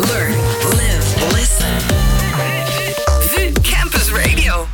Learn, 0.00 0.32
live, 0.78 1.32
listen. 1.32 1.80
VU 3.20 3.52
Campus 3.62 4.10
Radio. 4.10 4.66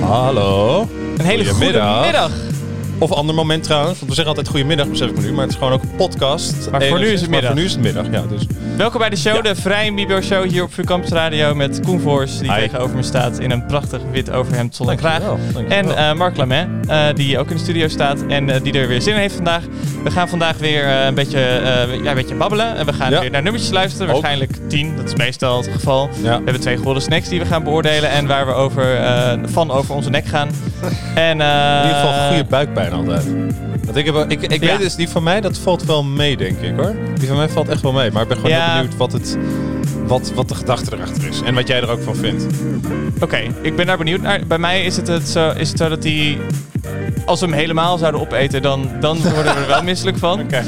Hallo. 0.00 0.88
Een 1.16 1.24
hele 1.24 1.44
goede 1.44 1.64
middag. 1.64 2.49
Of 3.02 3.12
ander 3.12 3.34
moment 3.34 3.62
trouwens, 3.62 3.96
want 3.98 4.08
we 4.08 4.14
zeggen 4.14 4.26
altijd 4.26 4.48
goedemiddag, 4.48 4.88
besef 4.88 5.08
ik 5.10 5.16
me 5.16 5.22
nu. 5.22 5.32
Maar 5.32 5.42
het 5.42 5.50
is 5.50 5.56
gewoon 5.58 5.72
ook 5.72 5.82
een 5.82 5.94
podcast. 5.96 6.70
Maar 6.70 6.82
voor 6.82 6.98
nu 6.98 7.06
is 7.06 7.20
het 7.20 7.30
middag. 7.30 7.50
voor 7.50 7.58
nu 7.60 7.64
is 7.64 7.72
het 7.72 7.80
middag, 7.80 8.04
ja. 8.10 8.22
Dus 8.28 8.42
Welkom 8.76 8.98
bij 9.00 9.10
de 9.10 9.16
show, 9.16 9.34
Ja. 9.34 9.40
de 9.42 9.54
Vrij 9.54 9.94
Bibo 9.94 10.20
Show 10.20 10.44
hier 10.48 10.62
op 10.62 10.74
VU 10.74 10.82
Campus 10.84 11.10
Radio 11.10 11.54
met 11.54 11.80
Koen 11.80 12.00
Voors, 12.00 12.38
die 12.38 12.52
Hi. 12.52 12.60
tegenover 12.60 12.96
me 12.96 13.02
staat 13.02 13.38
in 13.38 13.50
een 13.50 13.66
prachtig 13.66 14.00
wit 14.12 14.30
overhemd 14.30 14.74
zonder 14.76 14.96
kraag. 14.96 15.22
En 15.68 15.96
eh, 15.96 16.12
Mark 16.14 16.36
Lamet, 16.36 16.68
die 17.14 17.38
ook 17.38 17.50
in 17.50 17.56
de 17.56 17.62
studio 17.62 17.88
staat 17.88 18.24
en 18.28 18.50
eh, 18.50 18.62
die 18.62 18.72
er 18.72 18.88
weer 18.88 19.02
zin 19.02 19.14
in 19.14 19.20
heeft 19.20 19.34
vandaag. 19.34 19.62
We 20.04 20.10
gaan 20.10 20.28
vandaag 20.28 20.56
weer 20.56 20.84
eh, 20.84 21.04
een, 21.04 21.14
beetje, 21.14 21.38
eh, 21.40 22.02
ja, 22.02 22.08
een 22.10 22.14
beetje 22.14 22.34
babbelen 22.34 22.76
en 22.76 22.86
we 22.86 22.92
gaan 22.92 23.10
Ja. 23.10 23.20
weer 23.20 23.30
naar 23.30 23.42
nummertjes 23.42 23.72
luisteren. 23.72 24.06
Ook. 24.06 24.12
Waarschijnlijk 24.12 24.68
tien, 24.68 24.96
dat 24.96 25.04
is 25.06 25.14
meestal 25.14 25.56
het 25.56 25.68
geval. 25.72 26.08
Ja. 26.22 26.36
We 26.38 26.44
hebben 26.44 26.60
twee 26.60 26.76
golden 26.76 27.02
snacks 27.02 27.28
die 27.28 27.38
we 27.40 27.46
gaan 27.46 27.64
beoordelen 27.64 28.10
en 28.10 28.26
waar 28.26 28.46
we 28.46 28.52
over, 28.52 28.94
eh, 28.96 29.32
van 29.44 29.70
over 29.70 29.94
onze 29.94 30.10
nek 30.10 30.26
gaan. 30.26 30.48
En, 31.14 31.40
eh, 31.40 31.76
in 31.82 31.86
ieder 31.86 32.00
geval 32.00 32.28
goede 32.28 32.44
buikpijn 32.44 32.92
altijd. 32.92 33.24
Want 33.84 33.96
ik, 33.96 34.06
heb, 34.06 34.30
ik, 34.30 34.42
ik 34.42 34.62
Ja. 34.62 34.68
weet 34.70 34.78
dus, 34.78 34.94
die 34.94 35.08
van 35.08 35.22
mij, 35.22 35.40
dat 35.40 35.58
valt 35.58 35.84
wel 35.84 36.04
mee, 36.04 36.36
denk 36.36 36.60
ik 36.60 36.76
hoor. 36.76 36.94
Die 37.18 37.28
van 37.28 37.36
mij 37.36 37.48
valt 37.48 37.68
echt 37.68 37.80
wel 37.82 37.92
mee. 37.92 38.10
Maar 38.10 38.22
ik 38.22 38.28
ben 38.28 38.36
gewoon 38.36 38.52
heel 38.52 38.74
benieuwd 38.74 38.96
wat, 38.96 39.12
het, 39.12 39.36
wat, 40.06 40.32
wat 40.34 40.48
de 40.48 40.54
gedachte 40.54 40.94
erachter 40.96 41.28
is. 41.28 41.40
En 41.42 41.54
wat 41.54 41.68
jij 41.68 41.80
er 41.80 41.90
ook 41.90 42.02
van 42.02 42.16
vindt. 42.16 42.46
Oké, 43.20 43.38
ik 43.62 43.76
ben 43.76 43.86
daar 43.86 43.98
benieuwd 43.98 44.20
naar. 44.20 44.40
Bij 44.46 44.58
mij 44.58 44.82
is 44.84 44.96
het, 44.96 45.06
het, 45.08 45.28
zo, 45.28 45.50
is 45.50 45.68
het 45.68 45.78
zo 45.78 45.88
dat 45.88 46.02
die... 46.02 46.38
Als 47.30 47.40
we 47.40 47.46
hem 47.46 47.54
helemaal 47.54 47.98
zouden 47.98 48.20
opeten, 48.20 48.62
dan, 48.62 48.90
dan 49.00 49.18
worden 49.22 49.54
we 49.54 49.60
er 49.60 49.66
wel 49.66 49.82
misselijk 49.82 50.18
van. 50.18 50.40
Oké. 50.44 50.56
Eh, 50.56 50.66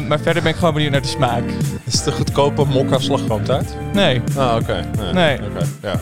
maar 0.00 0.18
verder 0.22 0.42
ben 0.42 0.52
ik 0.52 0.56
gewoon 0.58 0.74
benieuwd 0.74 0.92
naar 0.92 1.02
de 1.02 1.08
smaak. 1.08 1.42
Is 1.84 1.94
het 1.94 2.04
de 2.04 2.12
goedkope 2.12 2.64
mokka 2.64 2.98
slagroomtaart? 2.98 3.74
Nee. 3.92 4.22
Ah, 4.36 4.56
oké. 4.60 4.84
Nee. 5.12 5.36
Oké, 5.36 5.66
ja. 5.82 6.00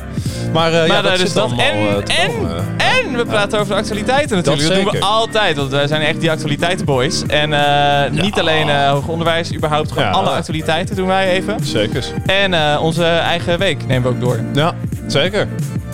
Maar, 0.52 0.72
eh, 0.72 0.86
ja, 0.86 1.02
dat 1.02 1.10
dus 1.10 1.20
zit 1.20 1.34
dat. 1.34 1.44
allemaal, 1.44 1.64
En, 1.66 2.04
te 2.04 2.12
en, 2.12 2.30
komen. 2.32 2.56
en 2.76 3.16
we 3.16 3.24
praten 3.26 3.58
over 3.58 3.74
de 3.74 3.80
actualiteiten 3.80 4.36
natuurlijk. 4.36 4.68
Dat, 4.68 4.82
doen 4.82 4.92
we 4.92 5.00
altijd, 5.00 5.56
want 5.56 5.70
wij 5.70 5.86
zijn 5.86 6.02
echt 6.02 6.20
die 6.20 6.30
actualiteitenboys. 6.30 7.22
En 7.26 7.52
eh, 7.52 8.10
niet 8.22 8.40
alleen 8.40 8.68
eh, 8.68 8.90
hoger 8.90 9.10
onderwijs, 9.10 9.54
überhaupt 9.54 9.92
gewoon 9.92 10.08
Ja. 10.08 10.10
alle 10.14 10.30
actualiteiten 10.30 10.96
doen 10.96 11.06
wij 11.06 11.28
even. 11.30 11.56
Zeker. 11.62 12.04
En 12.26 12.54
eh, 12.54 12.78
onze 12.82 13.04
eigen 13.04 13.58
week 13.58 13.86
nemen 13.86 14.02
we 14.02 14.08
ook 14.08 14.20
door. 14.20 14.40
Ja, 14.54 14.74
zeker. 15.06 15.48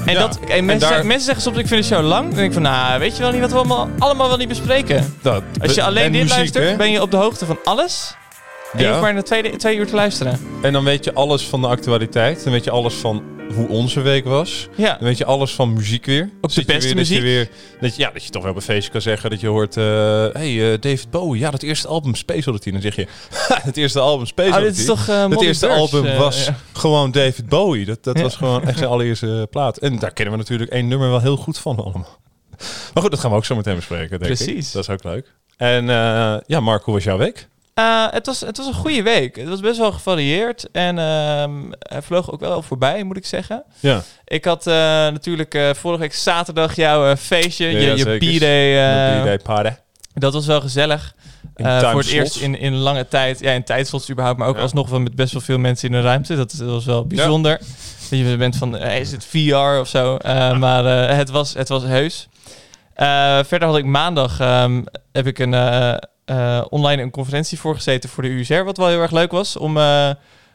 En, 0.08 0.14
Ja. 0.14 0.20
dat, 0.20 0.38
en 0.40 0.46
mensen, 0.64 0.66
daar- 0.66 0.88
zeggen, 0.88 1.06
mensen 1.06 1.24
zeggen 1.26 1.42
soms, 1.42 1.56
ik 1.58 1.66
vind 1.66 1.82
de 1.82 1.94
show 1.94 2.06
lang. 2.06 2.26
Dan 2.26 2.34
denk 2.34 2.46
ik 2.46 2.52
van, 2.52 2.62
nou, 2.62 2.98
weet 3.00 3.16
je 3.16 3.22
wel 3.22 3.32
niet 3.32 3.40
wat 3.40 3.50
we 3.50 3.56
allemaal, 3.56 3.88
allemaal 3.98 4.28
wel 4.28 4.36
niet 4.36 4.48
bespreken. 4.48 5.14
Dat, 5.22 5.42
Als 5.62 5.74
je 5.74 5.82
alleen 5.82 6.04
en 6.04 6.12
dit 6.12 6.20
muziek, 6.22 6.36
luistert, 6.36 6.68
hè? 6.68 6.76
ben 6.76 6.90
je 6.90 7.02
op 7.02 7.10
de 7.10 7.16
hoogte 7.16 7.46
van 7.46 7.58
alles. 7.64 8.14
En 8.72 8.78
je 8.78 8.88
hoeft 8.88 9.00
maar 9.00 9.14
naar 9.14 9.22
twee, 9.22 9.56
twee 9.56 9.76
uur 9.76 9.86
te 9.86 9.94
luisteren. 9.94 10.40
En 10.62 10.72
dan 10.72 10.84
weet 10.84 11.04
je 11.04 11.14
alles 11.14 11.46
van 11.46 11.60
de 11.60 11.66
actualiteit. 11.66 12.44
Dan 12.44 12.52
weet 12.52 12.64
je 12.64 12.70
alles 12.70 12.94
van 12.94 13.22
hoe 13.54 13.68
onze 13.68 14.00
week 14.00 14.24
was. 14.24 14.68
Ja. 14.76 14.90
Dan 14.94 15.04
weet 15.04 15.18
je 15.18 15.24
alles 15.24 15.54
van 15.54 15.72
muziek 15.72 16.04
weer. 16.06 16.30
Ook 16.40 16.54
de 16.54 16.64
beste 16.64 16.64
weer, 16.66 16.80
Dat 16.80 16.88
je, 16.88 16.94
muziek. 16.94 17.20
weer, 17.20 17.48
dat, 17.80 17.96
je, 17.96 18.02
ja, 18.02 18.10
dat 18.10 18.24
je 18.24 18.30
toch 18.30 18.42
wel 18.42 18.50
op 18.50 18.56
een 18.56 18.62
feestje 18.62 18.90
kan 18.92 19.00
zeggen 19.00 19.30
dat 19.30 19.40
je 19.40 19.46
hoort... 19.46 19.76
eh 19.76 19.84
hey, 20.32 20.72
eh, 20.72 20.80
David 20.80 21.10
Bowie, 21.10 21.40
ja, 21.40 21.50
dat 21.50 21.62
eerste 21.62 21.88
album 21.88 22.14
Space 22.14 22.48
Oddity. 22.48 22.70
Dan 22.70 22.80
zeg 22.80 22.96
je, 22.96 23.06
"Ha, 23.30 23.58
het 23.70 23.76
eerste 23.76 24.00
album 24.00 24.26
Space 24.26 24.48
Oh, 24.50 24.54
Oddity. 24.56 24.70
dit 24.70 24.80
is 24.80 24.86
toch 24.86 25.08
uh, 25.08 25.28
het 25.28 25.40
eerste 25.42 25.68
album 25.68 26.16
was 26.16 26.44
ja. 26.44 26.56
gewoon 26.72 27.10
David 27.10 27.48
Bowie. 27.48 27.84
Dat, 27.84 28.04
dat 28.04 28.16
Ja. 28.16 28.22
was 28.22 28.36
gewoon 28.36 28.66
echt 28.66 28.78
zijn 28.78 28.90
allereerste 28.90 29.46
plaat. 29.50 29.76
En 29.78 29.98
daar 29.98 30.12
kennen 30.12 30.34
we 30.34 30.40
natuurlijk 30.40 30.70
één 30.70 30.88
nummer 30.88 31.08
wel 31.10 31.20
heel 31.20 31.36
goed 31.36 31.58
van 31.58 31.76
allemaal. 31.76 32.18
Maar 32.94 33.02
goed, 33.02 33.10
dat 33.10 33.20
gaan 33.20 33.30
we 33.30 33.36
ook 33.36 33.44
zo 33.44 33.56
meteen 33.56 33.76
bespreken, 33.76 34.18
denk 34.18 34.32
ik. 34.32 34.44
Precies. 34.44 34.72
Dat 34.72 34.82
is 34.82 34.88
ook 34.90 35.04
leuk. 35.04 35.32
En 35.56 35.90
eh, 35.90 36.36
ja, 36.46 36.60
Mark, 36.60 36.84
hoe 36.84 36.94
was 36.94 37.04
jouw 37.04 37.18
week? 37.18 37.48
Eh, 37.78 38.04
het, 38.10 38.26
was, 38.26 38.40
het 38.40 38.56
was 38.56 38.66
een 38.66 38.74
goede 38.74 39.02
week. 39.02 39.36
Het 39.36 39.48
was 39.48 39.60
best 39.60 39.78
wel 39.78 39.92
gevarieerd. 39.92 40.68
En 40.72 40.96
hij 40.96 42.02
vloog 42.02 42.30
ook 42.32 42.40
wel 42.40 42.62
voorbij, 42.62 43.02
moet 43.04 43.16
ik 43.16 43.26
zeggen. 43.26 43.62
Ja, 43.80 44.02
Ik 44.24 44.44
had 44.44 44.66
eh, 44.66 44.74
natuurlijk 44.74 45.54
eh, 45.54 45.70
vorige 45.74 46.00
week 46.00 46.14
zaterdag 46.14 46.76
jouw 46.76 47.16
feestje, 47.16 47.66
Ja, 47.66 47.78
je, 47.78 47.96
je. 47.96 48.36
B-day. 48.38 49.32
uh, 49.32 49.38
party. 49.42 49.70
dat 50.14 50.32
was 50.32 50.46
wel 50.46 50.60
gezellig. 50.60 51.14
Voor 51.56 51.98
het 51.98 52.06
eerst 52.08 52.36
in, 52.36 52.58
in 52.58 52.74
lange 52.74 53.08
tijd. 53.08 53.40
Ja, 53.40 53.52
in 53.52 53.64
tijdslots 53.64 54.10
überhaupt. 54.10 54.38
Maar 54.38 54.48
ook 54.48 54.56
Ja. 54.56 54.62
alsnog 54.62 54.88
wel 54.88 55.00
met 55.00 55.14
best 55.14 55.32
wel 55.32 55.42
veel 55.42 55.58
mensen 55.58 55.88
in 55.88 55.94
de 55.94 56.00
ruimte. 56.00 56.36
Dat, 56.36 56.54
dat 56.58 56.68
was 56.68 56.84
wel 56.84 57.06
bijzonder. 57.06 57.58
Dat 58.10 58.18
je 58.18 58.36
bent 58.36 58.56
van, 58.56 58.76
is 58.76 59.12
het 59.12 59.24
VR 59.24 59.54
of 59.80 59.88
zo? 59.88 60.16
Maar 60.58 60.84
het, 61.16 61.30
was, 61.30 61.54
het 61.54 61.68
was 61.68 61.82
heus. 61.82 62.28
Verder 63.48 63.64
had 63.68 63.76
ik 63.76 63.84
maandag 63.84 64.40
ehm, 64.40 64.82
heb 65.12 65.26
ik 65.26 65.38
een, 65.38 65.54
eh, 66.28 66.64
online 66.68 67.02
een 67.02 67.10
conferentie 67.10 67.58
voorgezeten 67.58 68.08
voor 68.10 68.22
de 68.22 68.28
USR. 68.28 68.62
Wat 68.62 68.76
wel 68.76 68.88
heel 68.88 69.00
erg 69.00 69.10
leuk 69.10 69.30
was. 69.30 69.56
Om 69.56 69.76
eh, 69.76 70.10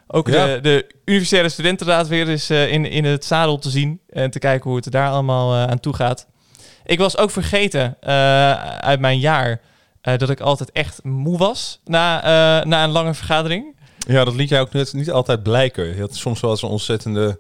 ook 0.08 0.28
Ja. 0.30 0.46
de, 0.46 0.60
de 0.62 0.88
Universitaire 1.06 1.50
Studentenraad 1.50 2.08
weer 2.08 2.30
eens 2.30 2.50
eh, 2.50 2.72
in, 2.72 2.86
in 2.86 3.06
het 3.06 3.26
zadel 3.26 3.58
te 3.58 3.70
zien. 3.70 4.00
En 4.10 4.32
te 4.32 4.40
kijken 4.40 4.66
hoe 4.68 4.76
het 4.76 4.86
er 4.86 4.92
daar 4.92 5.10
allemaal 5.10 5.54
aan 5.56 5.80
toe 5.80 5.96
gaat. 5.96 6.28
Ik 6.86 7.00
was 7.00 7.18
ook 7.18 7.32
vergeten 7.32 7.98
uit 8.82 9.00
mijn 9.00 9.20
jaar 9.20 9.62
dat 10.02 10.30
ik 10.30 10.40
altijd 10.40 10.72
echt 10.72 11.04
moe 11.04 11.38
was 11.38 11.80
na, 11.86 12.22
na 12.64 12.84
een 12.84 12.90
lange 12.90 13.14
vergadering. 13.14 13.76
Ja, 14.08 14.24
dat 14.24 14.34
liet 14.36 14.50
jij 14.50 14.60
ook 14.62 14.72
net 14.74 14.94
niet 14.94 15.12
altijd 15.12 15.44
blijken. 15.44 15.96
Je 15.96 16.00
had 16.02 16.16
soms 16.16 16.40
wel 16.40 16.52
eens 16.52 16.62
een 16.62 16.70
ontzettende 16.70 17.40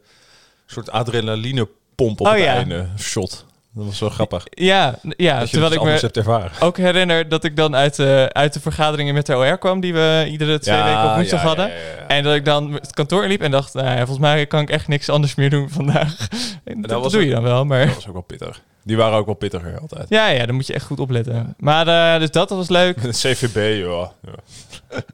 soort 0.65 0.91
adrenalinepomp 0.91 2.19
op 2.21 2.27
Oh, 2.27 2.33
het 2.33 2.41
ja. 2.41 2.53
einde 2.53 2.87
shot. 2.97 3.45
Dat 3.75 3.85
was 3.85 3.97
zo 3.97 4.09
grappig. 4.09 4.43
Ja, 4.49 4.95
ja 5.01 5.39
dat 5.39 5.49
terwijl 5.49 5.71
ik 5.73 5.83
me 5.83 5.89
hebt 5.89 6.17
ervaren. 6.17 6.51
ook 6.59 6.77
herinner 6.77 7.29
dat 7.29 7.43
ik 7.43 7.55
dan 7.55 7.75
uit, 7.75 7.95
de 7.95 8.29
uit 8.31 8.53
de 8.53 8.59
vergaderingen 8.59 9.13
met 9.13 9.25
de 9.25 9.35
OR 9.37 9.57
kwam, 9.57 9.79
die 9.79 9.93
we 9.93 10.27
iedere 10.29 10.59
twee 10.59 10.83
weken 10.83 11.09
op 11.09 11.15
woensdag 11.15 11.41
ja, 11.41 11.47
hadden. 11.47 11.67
ja. 11.67 12.07
En 12.07 12.23
dat 12.23 12.35
ik 12.35 12.45
dan 12.45 12.73
het 12.73 12.93
kantoor 12.93 13.23
inliep 13.23 13.41
en 13.41 13.51
dacht, 13.51 13.73
nou 13.73 13.87
ja, 13.87 13.97
volgens 13.97 14.19
mij 14.19 14.45
kan 14.45 14.61
ik 14.61 14.69
echt 14.69 14.87
niks 14.87 15.09
anders 15.09 15.35
meer 15.35 15.49
doen 15.49 15.69
vandaag. 15.69 16.15
En 16.63 16.81
dat, 16.81 17.01
was 17.01 17.11
doe 17.11 17.21
ook- 17.21 17.27
je 17.27 17.33
dan 17.33 17.43
wel, 17.43 17.65
maar... 17.65 17.85
Dat 17.85 17.95
was 17.95 18.07
ook 18.07 18.13
wel 18.13 18.21
pittig. 18.21 18.61
Die 18.85 18.97
waren 18.97 19.17
ook 19.17 19.25
wel 19.25 19.35
pittiger 19.35 19.79
altijd. 19.79 20.05
Ja, 20.09 20.27
ja, 20.27 20.45
dan 20.45 20.55
moet 20.55 20.67
je 20.67 20.73
echt 20.73 20.85
goed 20.85 20.99
opletten. 20.99 21.55
Maar 21.57 21.87
eh, 22.13 22.19
dus 22.19 22.31
dat 22.31 22.49
was 22.49 22.69
leuk. 22.69 22.97
CVB, 23.21 23.79
joh. 23.83 24.09
Ja. 24.21 24.33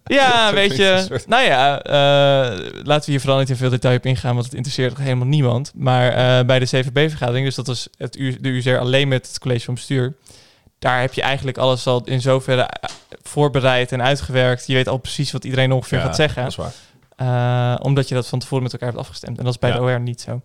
Ja, 0.03 0.53
weet 0.53 0.75
je. 0.75 1.05
soort- 1.07 1.27
Nou 1.27 1.43
ja, 1.43 1.81
eh, 1.81 2.57
laten 2.83 3.05
we 3.05 3.11
hier 3.11 3.19
vooral 3.19 3.39
niet 3.39 3.49
in 3.49 3.55
veel 3.55 3.69
detail 3.69 3.95
op 3.97 4.05
ingaan, 4.05 4.33
want 4.33 4.45
het 4.45 4.53
interesseert 4.53 4.89
toch 4.95 5.03
helemaal 5.03 5.27
niemand. 5.27 5.71
Maar 5.75 6.11
eh, 6.39 6.45
bij 6.45 6.59
de 6.59 6.65
CVB-vergadering, 6.65 7.45
dus 7.45 7.55
dat 7.55 7.67
was 7.67 7.87
het, 7.97 8.17
U- 8.17 8.37
de 8.41 8.49
UZR 8.49 8.69
alleen 8.77 9.07
met 9.07 9.27
het 9.27 9.39
college 9.39 9.65
van 9.65 9.73
bestuur, 9.73 10.13
daar 10.79 11.01
heb 11.01 11.13
je 11.13 11.21
eigenlijk 11.21 11.57
alles 11.57 11.87
al 11.87 12.01
in 12.05 12.21
zoverre 12.21 12.69
voorbereid 13.23 13.91
en 13.91 14.01
uitgewerkt. 14.03 14.67
Je 14.67 14.73
weet 14.73 14.87
al 14.87 14.97
precies 14.97 15.31
wat 15.31 15.43
iedereen 15.43 15.71
ongeveer 15.71 15.97
Ja, 15.97 16.03
gaat 16.03 16.15
zeggen. 16.15 16.41
Dat 16.43 16.51
is 16.51 16.55
waar. 17.17 17.77
Omdat 17.79 18.07
je 18.07 18.15
dat 18.15 18.27
van 18.27 18.39
tevoren 18.39 18.63
met 18.63 18.73
elkaar 18.73 18.87
hebt 18.87 18.99
afgestemd. 18.99 19.37
En 19.37 19.43
dat 19.43 19.53
is 19.53 19.59
bij 19.59 19.69
Ja. 19.69 19.75
de 19.75 19.81
OR 19.81 19.99
niet 19.99 20.21
zo. 20.21 20.41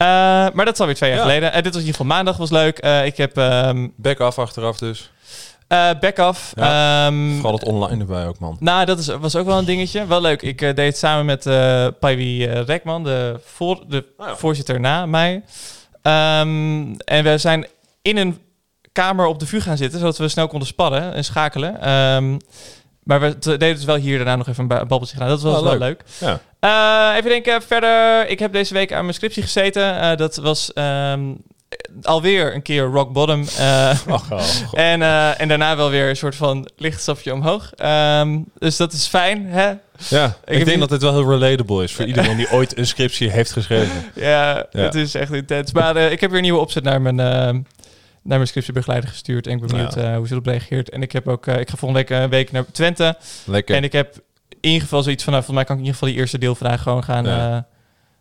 Eh, 0.00 0.06
maar 0.52 0.64
dat 0.64 0.74
is 0.74 0.80
alweer 0.80 0.94
twee 0.94 1.10
jaar 1.10 1.18
Ja. 1.18 1.24
geleden. 1.24 1.52
Eh, 1.52 1.62
dit 1.62 1.72
was 1.72 1.82
in 1.82 1.86
ieder 1.86 2.00
geval 2.00 2.16
maandag, 2.16 2.36
was 2.36 2.50
leuk. 2.50 2.78
Eh, 2.78 3.04
ik 3.06 3.16
heb 3.16 3.36
ehm 3.38 3.88
Back 3.96 4.20
af 4.20 4.38
achteraf 4.38 4.78
dus. 4.78 5.10
eh 5.68 5.90
back 6.00 6.18
off. 6.18 6.52
Ja, 6.56 7.06
Ehm, 7.06 7.34
Vooral 7.34 7.52
het 7.52 7.64
online 7.64 8.00
erbij 8.00 8.26
ook, 8.26 8.38
man. 8.38 8.56
nou, 8.60 8.84
dat 8.84 8.98
is, 8.98 9.06
was 9.06 9.36
ook 9.36 9.46
wel 9.46 9.58
een 9.58 9.64
dingetje. 9.64 10.06
Wel 10.06 10.20
leuk. 10.20 10.42
Ik 10.42 10.58
deed 10.58 10.76
het 10.78 10.96
samen 10.98 11.24
met 11.24 11.46
eh 11.46 11.86
Paiwi 12.00 12.46
Rekman, 12.46 13.04
de, 13.04 13.40
voor, 13.44 13.82
de 13.88 14.04
Oh 14.18 14.26
ja. 14.26 14.36
voorzitter 14.36 14.80
na 14.80 15.06
mij. 15.06 15.42
Ehm, 16.02 16.94
en 17.04 17.24
we 17.24 17.38
zijn 17.38 17.66
in 18.02 18.16
een 18.16 18.38
kamer 18.92 19.26
op 19.26 19.38
de 19.38 19.46
vuur 19.46 19.62
gaan 19.62 19.76
zitten, 19.76 19.98
zodat 19.98 20.18
we 20.18 20.28
snel 20.28 20.48
konden 20.48 20.68
sparren 20.68 21.14
en 21.14 21.24
schakelen. 21.24 21.80
Ehm, 21.80 22.36
maar 23.18 23.20
we 23.20 23.38
deden 23.38 23.74
dus 23.74 23.84
wel 23.84 23.96
hier 23.96 24.16
daarna 24.16 24.36
nog 24.36 24.48
even 24.48 24.62
een 24.62 24.68
ba- 24.68 24.78
babbeltje 24.86 25.14
gedaan. 25.16 25.28
Dat 25.28 25.42
was 25.42 25.56
Oh, 25.56 25.62
wel 25.62 25.70
leuk. 25.78 25.80
leuk. 25.80 26.02
Ja. 26.18 26.40
Eh, 27.10 27.16
even 27.16 27.30
denken, 27.30 27.62
verder. 27.62 28.28
Ik 28.28 28.38
heb 28.38 28.52
deze 28.52 28.74
week 28.74 28.92
aan 28.92 29.02
mijn 29.02 29.14
scriptie 29.14 29.42
gezeten. 29.42 30.00
Eh, 30.00 30.16
dat 30.16 30.36
was 30.36 30.72
ehm, 30.72 31.20
alweer 32.02 32.54
een 32.54 32.62
keer 32.62 32.82
rock 32.82 33.12
bottom. 33.12 33.44
Ach, 34.08 34.30
oh, 34.32 34.40
en, 34.72 35.02
en 35.38 35.48
daarna 35.48 35.76
wel 35.76 35.90
weer 35.90 36.08
een 36.08 36.16
soort 36.16 36.36
van 36.36 36.68
licht 36.76 37.00
stapje 37.00 37.32
omhoog. 37.32 37.72
Ehm, 37.76 38.38
dus 38.58 38.76
dat 38.76 38.92
is 38.92 39.06
fijn, 39.06 39.46
hè? 39.46 39.72
Ja, 40.08 40.36
ik, 40.44 40.54
denk 40.54 40.66
niet- 40.66 40.78
dat 40.78 40.88
dit 40.88 41.02
wel 41.02 41.12
heel 41.12 41.30
relatable 41.38 41.82
is 41.82 41.92
voor 41.92 42.04
iedereen 42.04 42.36
die 42.36 42.50
ooit 42.52 42.78
een 42.78 42.86
scriptie 42.86 43.30
heeft 43.30 43.52
geschreven. 43.52 44.04
Ja, 44.14 44.66
Ja. 44.70 44.80
het 44.82 44.94
is 44.94 45.14
echt 45.14 45.32
intens. 45.32 45.72
Maar 45.72 45.96
ik 45.96 46.20
heb 46.20 46.30
weer 46.30 46.38
een 46.38 46.44
nieuwe 46.44 46.60
opzet 46.60 46.82
naar 46.84 47.00
mijn, 47.00 47.20
eh, 47.20 47.54
naar 48.22 48.36
mijn 48.36 48.48
scriptiebegeleider 48.48 49.08
gestuurd. 49.10 49.46
En 49.46 49.52
ik 49.52 49.60
ben 49.60 49.68
benieuwd 49.68 49.94
Ja. 49.94 50.10
eh, 50.10 50.16
hoe 50.16 50.26
ze 50.26 50.32
erop 50.32 50.46
reageert. 50.46 50.90
En 50.90 51.02
ik 51.02 51.12
heb 51.12 51.28
ook, 51.28 51.46
eh, 51.46 51.60
ik 51.60 51.70
ga 51.70 51.76
volgende 51.76 52.04
week 52.06 52.22
een 52.22 52.28
week 52.30 52.52
naar 52.52 52.64
Twente. 52.72 53.16
Lekker. 53.44 53.76
En 53.76 53.84
ik 53.84 53.92
heb 53.92 54.14
in 54.48 54.56
ieder 54.70 54.80
geval 54.82 55.02
zoiets 55.02 55.24
van, 55.24 55.32
nou, 55.32 55.44
volgens 55.44 55.66
mij 55.66 55.76
kan 55.76 55.76
ik 55.76 55.80
in 55.80 55.86
ieder 55.86 55.98
geval 56.00 56.08
die 56.14 56.18
eerste 56.22 56.38
deelvraag 56.38 56.82
gewoon 56.82 57.04
gaan, 57.04 57.24
Ja. 57.24 57.56
eh, 57.56 57.62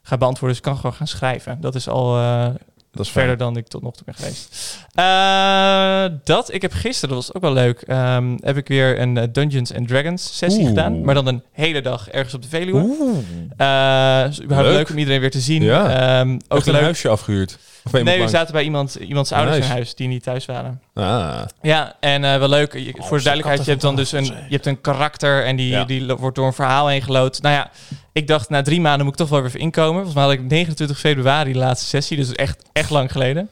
gaan 0.03 0.19
beantwoorden. 0.19 0.47
Dus 0.49 0.57
ik 0.57 0.63
kan 0.63 0.75
gewoon 0.75 0.93
gaan 0.95 1.07
schrijven. 1.07 1.57
Dat 1.61 1.75
is 1.75 1.87
al, 1.87 2.17
eh, 2.17 2.43
Dat 2.91 3.05
is 3.05 3.11
fijn. 3.11 3.25
verder 3.27 3.37
dan 3.37 3.57
ik 3.57 3.67
tot 3.67 3.81
nog 3.81 3.93
toe 3.95 4.05
ben 4.05 4.15
geweest. 4.15 4.77
Eh, 4.93 6.05
dat, 6.23 6.53
ik 6.53 6.61
heb 6.61 6.71
gisteren, 6.73 7.15
dat 7.15 7.25
was 7.25 7.35
ook 7.35 7.41
wel 7.41 7.53
leuk, 7.53 7.81
ehm, 7.81 8.37
heb 8.41 8.57
ik 8.57 8.67
weer 8.67 8.99
een 8.99 9.17
eh, 9.17 9.23
Dungeons 9.31 9.73
and 9.73 9.87
Dragons 9.87 10.37
sessie 10.37 10.59
Oeh. 10.61 10.69
gedaan. 10.69 11.01
Maar 11.03 11.13
dan 11.15 11.27
een 11.27 11.43
hele 11.51 11.81
dag 11.81 12.09
ergens 12.09 12.33
op 12.33 12.41
de 12.41 12.47
Veluwe. 12.47 12.81
Oeh. 12.81 13.17
Eh, 13.57 14.25
dus 14.27 14.41
überhaupt 14.41 14.69
Leuk. 14.69 14.77
leuk 14.77 14.89
om 14.89 14.97
iedereen 14.97 15.19
weer 15.19 15.31
te 15.31 15.39
zien. 15.39 15.63
Ja. 15.63 16.19
Ehm, 16.19 16.33
ook 16.33 16.41
Ook 16.59 16.65
een 16.65 16.71
leuk. 16.73 16.81
huisje 16.81 17.09
afgehuurd? 17.09 17.57
Nee, 17.91 18.21
we 18.21 18.27
zaten 18.27 18.53
bij 18.53 18.63
iemand, 18.63 18.95
iemands 18.95 19.31
ouders 19.31 19.57
in 19.57 19.63
huis 19.71 19.95
die 19.95 20.07
niet 20.07 20.23
thuis 20.23 20.45
waren. 20.45 20.81
Ah. 20.93 21.41
Ja, 21.61 21.95
en 21.99 22.23
eh, 22.23 22.37
wel 22.37 22.49
leuk. 22.49 22.73
Je- 22.73 22.93
voor 22.97 23.17
de 23.17 23.23
duidelijkheid, 23.23 23.65
je 23.65 23.69
hebt 23.71 23.81
dan 23.83 23.95
dus 23.95 24.11
een, 24.11 24.25
je 24.25 24.33
hebt 24.49 24.65
een 24.65 24.81
karakter 24.81 25.45
en 25.45 25.55
die, 25.55 25.69
Ja. 25.69 25.83
die 25.83 26.05
wordt 26.15 26.35
door 26.35 26.45
een 26.47 26.53
verhaal 26.53 26.87
heen 26.87 27.01
gelood. 27.01 27.41
Nou 27.41 27.55
ja, 27.55 27.69
ik 28.13 28.27
dacht 28.27 28.49
na 28.49 28.61
drie 28.61 28.81
maanden 28.81 29.03
moet 29.05 29.13
ik 29.13 29.19
toch 29.19 29.29
wel 29.29 29.39
weer 29.39 29.47
even 29.47 29.59
inkomen. 29.59 29.93
Volgens 29.93 30.13
mij 30.15 30.23
had 30.23 30.33
ik 30.33 30.41
29 30.41 30.99
februari 30.99 31.51
de 31.53 31.59
laatste 31.59 31.87
sessie, 31.87 32.17
dus 32.17 32.31
echt, 32.33 32.63
echt 32.73 32.89
lang 32.89 33.11
geleden. 33.11 33.49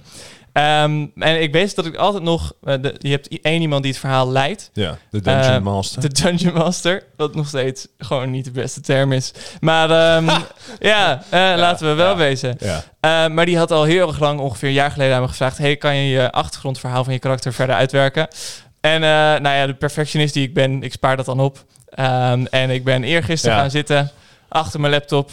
Ehm, 0.57 1.05
en 1.17 1.41
ik 1.41 1.51
weet 1.51 1.75
dat 1.75 1.85
ik 1.85 1.95
altijd 1.95 2.23
nog... 2.23 2.53
eh, 2.63 2.75
de, 2.81 2.95
je 2.99 3.09
hebt 3.09 3.41
één 3.41 3.61
iemand 3.61 3.81
die 3.83 3.91
het 3.91 3.99
verhaal 4.01 4.31
leidt. 4.31 4.69
Ja, 4.73 4.97
de 5.09 5.21
Dungeon 5.21 5.53
Eh, 5.53 5.59
Master. 5.61 6.01
De 6.01 6.21
Dungeon 6.21 6.53
Master. 6.53 7.03
Wat 7.17 7.35
nog 7.35 7.47
steeds 7.47 7.87
gewoon 7.97 8.31
niet 8.31 8.45
de 8.45 8.51
beste 8.51 8.81
term 8.81 9.11
is. 9.11 9.31
Maar 9.59 9.89
ehm, 9.91 10.29
ja, 10.79 11.23
eh, 11.29 11.39
laten 11.57 11.87
we 11.87 11.93
wel 11.93 12.11
ja. 12.11 12.15
wezen. 12.17 12.55
Ja. 12.59 12.83
Uh, 13.27 13.33
maar 13.35 13.45
die 13.45 13.57
had 13.57 13.71
al 13.71 13.83
heel 13.83 14.07
erg 14.07 14.19
lang, 14.19 14.39
ongeveer 14.39 14.67
een 14.67 14.73
jaar 14.73 14.91
geleden, 14.91 15.15
aan 15.15 15.21
me 15.21 15.27
gevraagd: 15.27 15.57
Hey, 15.57 15.75
kan 15.77 15.95
je 15.95 16.09
je 16.09 16.31
achtergrondverhaal 16.31 17.03
van 17.03 17.13
je 17.13 17.19
karakter 17.19 17.53
verder 17.53 17.75
uitwerken? 17.75 18.27
En 18.81 19.01
nou 19.41 19.49
ja, 19.55 19.65
de 19.67 19.73
perfectionist 19.73 20.33
die 20.33 20.47
ik 20.47 20.53
ben, 20.53 20.83
ik 20.83 20.91
spaar 20.91 21.17
dat 21.17 21.25
dan 21.25 21.39
op. 21.39 21.65
Ehm, 21.89 22.45
en 22.49 22.69
ik 22.69 22.83
ben 22.83 23.03
eergisteren 23.03 23.55
Ja. 23.55 23.61
gaan 23.61 23.71
zitten 23.71 24.11
achter 24.49 24.79
mijn 24.79 24.93
laptop. 24.93 25.31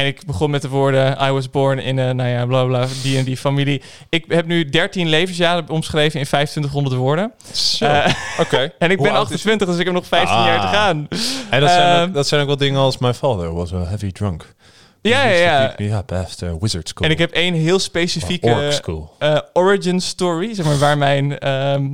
En 0.00 0.06
ik 0.06 0.26
begon 0.26 0.50
met 0.50 0.62
de 0.62 0.68
woorden: 0.68 1.16
I 1.22 1.30
was 1.30 1.50
born 1.50 1.78
in 1.78 1.98
een, 1.98 2.16
nou 2.16 2.28
ja, 2.28 2.46
bla 2.46 2.64
bla, 2.64 2.86
die 3.02 3.18
en 3.18 3.24
die 3.24 3.36
familie. 3.36 3.82
Ik 4.08 4.24
heb 4.28 4.46
nu 4.46 4.64
13 4.68 5.08
levensjaren 5.08 5.68
omschreven 5.68 6.20
in 6.20 6.26
2500 6.26 6.94
woorden. 6.96 7.32
Zo. 7.52 7.84
Eh, 7.84 8.14
Oké. 8.40 8.58
en 8.78 8.90
ik 8.90 8.96
Hoe 8.98 9.06
ben 9.06 9.16
oud 9.16 9.26
is- 9.30 9.34
28, 9.34 9.68
dus 9.68 9.78
ik 9.78 9.84
heb 9.84 9.94
nog 9.94 10.06
15 10.06 10.36
jaar 10.44 10.60
te 10.60 10.66
Ah. 10.66 10.72
gaan. 10.72 11.06
En 11.50 11.60
dat 11.60 11.70
zijn, 11.70 11.96
ook, 12.00 12.04
Ehm, 12.06 12.12
dat 12.12 12.26
zijn 12.28 12.40
ook 12.40 12.46
wel 12.46 12.56
dingen 12.56 12.80
als 12.80 12.98
my 12.98 13.14
father 13.14 13.54
was 13.54 13.72
a 13.72 13.84
heavy 13.84 14.12
drunk. 14.12 14.54
Ja, 15.02 15.24
ja, 15.24 15.34
ja. 15.36 15.74
Ja, 15.76 16.02
best 16.06 16.42
uh, 16.42 16.50
wizard 16.60 16.88
school. 16.88 17.06
En 17.06 17.12
ik 17.12 17.18
heb 17.18 17.30
één 17.30 17.54
heel 17.54 17.78
specifieke. 17.78 18.80
eh, 19.18 19.38
origin 19.52 20.00
story, 20.00 20.54
zeg 20.54 20.64
maar, 20.66 20.78
waar 20.78 20.98
mijn, 20.98 21.38
ehm, 21.38 21.86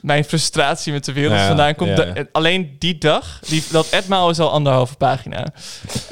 mijn 0.00 0.24
frustratie 0.24 0.92
met 0.92 1.04
de 1.04 1.12
wereld 1.12 1.38
Ja, 1.38 1.46
vandaan 1.46 1.74
komt. 1.74 1.90
ja, 1.90 1.96
Da- 1.96 2.10
ja. 2.14 2.24
alleen 2.32 2.76
die 2.78 2.98
dag, 2.98 3.38
die, 3.48 3.64
dat 3.70 3.88
etmaal 3.90 4.30
is 4.30 4.38
al 4.38 4.50
anderhalve 4.50 4.96
pagina. 4.96 5.46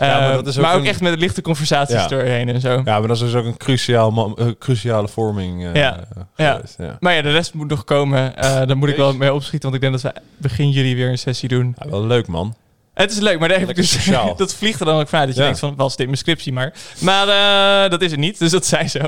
Ja, 0.00 0.18
maar 0.20 0.32
dat 0.32 0.46
is 0.46 0.56
ook 0.56 0.62
maar 0.64 0.74
ook 0.74 0.80
een- 0.80 0.86
echt 0.86 1.00
met 1.00 1.18
lichte 1.18 1.42
conversaties 1.42 2.06
doorheen 2.06 2.48
en 2.48 2.60
zo. 2.60 2.70
Ja, 2.84 2.98
maar 2.98 3.08
dat 3.08 3.16
is 3.16 3.22
dus 3.22 3.34
ook 3.34 3.44
een 3.44 3.56
cruciaal, 3.56 4.34
eh, 4.38 4.46
cruciale 4.58 5.08
vorming 5.08 5.64
eh, 5.64 5.74
Ja. 5.74 6.00
Ja. 6.36 6.52
geweest. 6.54 6.74
Ja. 6.78 6.96
Maar 7.00 7.14
ja, 7.14 7.22
de 7.22 7.30
rest 7.30 7.54
moet 7.54 7.68
nog 7.68 7.84
komen. 7.84 8.36
Eh 8.36 8.42
daar 8.66 8.76
moet 8.76 8.88
ik 8.88 8.96
wel 8.96 9.14
mee 9.14 9.34
opschieten, 9.34 9.70
want 9.70 9.82
ik 9.82 9.90
denk 9.90 10.02
dat 10.02 10.12
we 10.14 10.20
begin 10.36 10.70
juli 10.70 10.94
weer 10.94 11.08
een 11.08 11.18
sessie 11.18 11.48
doen. 11.48 11.76
Ja, 11.84 11.90
wel 11.90 12.06
leuk, 12.06 12.26
man. 12.26 12.54
Het 12.94 13.10
is 13.10 13.18
leuk, 13.18 13.38
maar 13.38 13.48
daar 13.48 13.58
heb 13.58 13.68
ik 13.70 13.76
Lekker 13.76 13.96
dus, 14.06 14.36
dat 14.36 14.54
vliegt 14.54 14.80
er 14.80 14.86
dan 14.86 15.00
ook 15.00 15.08
vanuit. 15.08 15.26
Dat 15.28 15.36
je 15.36 15.42
denkt 15.42 15.58
van, 15.58 15.74
was 15.76 15.96
dit 15.96 16.06
mijn 16.06 16.18
scriptie 16.18 16.52
maar. 16.52 16.72
Maar 17.00 17.28
eh, 17.84 17.90
dat 17.90 18.02
is 18.02 18.10
het 18.10 18.20
niet, 18.20 18.38
dus 18.38 18.50
dat 18.50 18.66
zei 18.66 18.88
zo. 18.88 18.98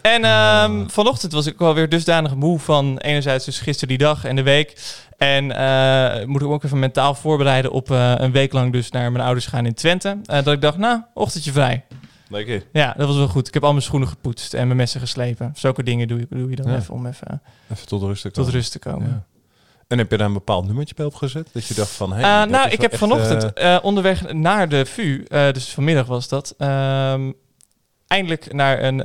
En 0.00 0.24
ehm, 0.24 0.88
vanochtend 0.88 1.32
was 1.32 1.46
ik 1.46 1.60
alweer 1.60 1.88
dusdanig 1.88 2.34
moe 2.34 2.58
van 2.58 2.98
enerzijds 2.98 3.44
dus 3.44 3.58
gisteren 3.60 3.88
die 3.88 4.06
dag 4.06 4.24
en 4.24 4.36
de 4.36 4.42
week. 4.42 4.80
En 5.18 5.56
eh, 5.56 6.26
moet 6.26 6.42
ik 6.42 6.48
ook 6.48 6.64
even 6.64 6.78
mentaal 6.78 7.14
voorbereiden 7.14 7.70
op 7.70 7.90
eh, 7.90 8.12
een 8.16 8.32
week 8.32 8.52
lang 8.52 8.72
dus 8.72 8.90
naar 8.90 9.12
mijn 9.12 9.24
ouders 9.24 9.46
gaan 9.46 9.66
in 9.66 9.74
Twente. 9.74 10.18
Eh, 10.24 10.42
dat 10.44 10.54
ik 10.54 10.60
dacht, 10.60 10.78
nou, 10.78 11.00
ochtendje 11.14 11.52
vrij. 11.52 11.84
Lekker. 12.28 12.62
Ja, 12.72 12.94
dat 12.96 13.06
was 13.06 13.16
wel 13.16 13.28
goed. 13.28 13.48
Ik 13.48 13.54
heb 13.54 13.64
al 13.64 13.70
mijn 13.70 13.82
schoenen 13.82 14.08
gepoetst 14.08 14.54
en 14.54 14.64
mijn 14.66 14.76
messen 14.76 15.00
geslepen. 15.00 15.52
Zulke 15.56 15.82
dingen 15.82 16.08
doe 16.08 16.18
je, 16.18 16.26
doe 16.30 16.50
je 16.50 16.56
dan 16.56 16.70
Ja. 16.72 16.76
even 16.78 16.94
om 16.94 17.06
even 17.06 17.42
Even 17.72 17.86
tot 17.86 18.02
rust 18.02 18.22
te 18.22 18.28
tot 18.30 18.36
komen. 18.36 18.52
rust 18.52 18.72
te 18.72 18.78
komen. 18.78 19.08
Ja. 19.08 19.24
En 19.88 19.98
heb 19.98 20.10
je 20.10 20.16
daar 20.16 20.26
een 20.26 20.32
bepaald 20.32 20.66
nummertje 20.66 20.94
bij 20.94 21.04
opgezet? 21.04 21.48
Dat 21.52 21.66
je 21.66 21.74
dacht 21.74 21.90
van, 21.90 22.12
hey, 22.12 22.42
Eh, 22.42 22.50
nou, 22.50 22.70
ik 22.70 22.80
heb 22.80 22.90
echt, 22.90 23.00
vanochtend 23.00 23.52
eh, 23.52 23.74
eh, 23.74 23.84
onderweg 23.84 24.32
naar 24.32 24.68
de 24.68 24.86
VU, 24.86 25.24
dus 25.28 25.68
vanmiddag 25.68 26.06
was 26.06 26.28
dat, 26.28 26.54
ehm, 26.58 27.32
eindelijk 28.06 28.52
naar 28.52 28.82
een, 28.82 29.04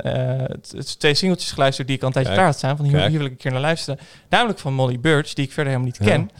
twee 0.98 1.14
singeltjes 1.14 1.52
geluisterd 1.52 1.86
die 1.86 1.96
ik 1.96 2.02
al 2.02 2.08
een 2.08 2.14
tijdje 2.14 2.32
klaar 2.32 2.44
had 2.44 2.56
staan. 2.56 2.76
Van 2.76 2.86
hier, 2.86 3.00
hier 3.00 3.18
wil 3.18 3.26
ik 3.26 3.30
een 3.32 3.36
keer 3.36 3.52
naar 3.52 3.60
luisteren. 3.60 4.00
Namelijk 4.28 4.58
van 4.58 4.74
Molly 4.74 5.00
Birch, 5.00 5.32
die 5.32 5.44
ik 5.44 5.52
verder 5.52 5.72
helemaal 5.72 5.92
niet 5.98 6.08
ken. 6.08 6.30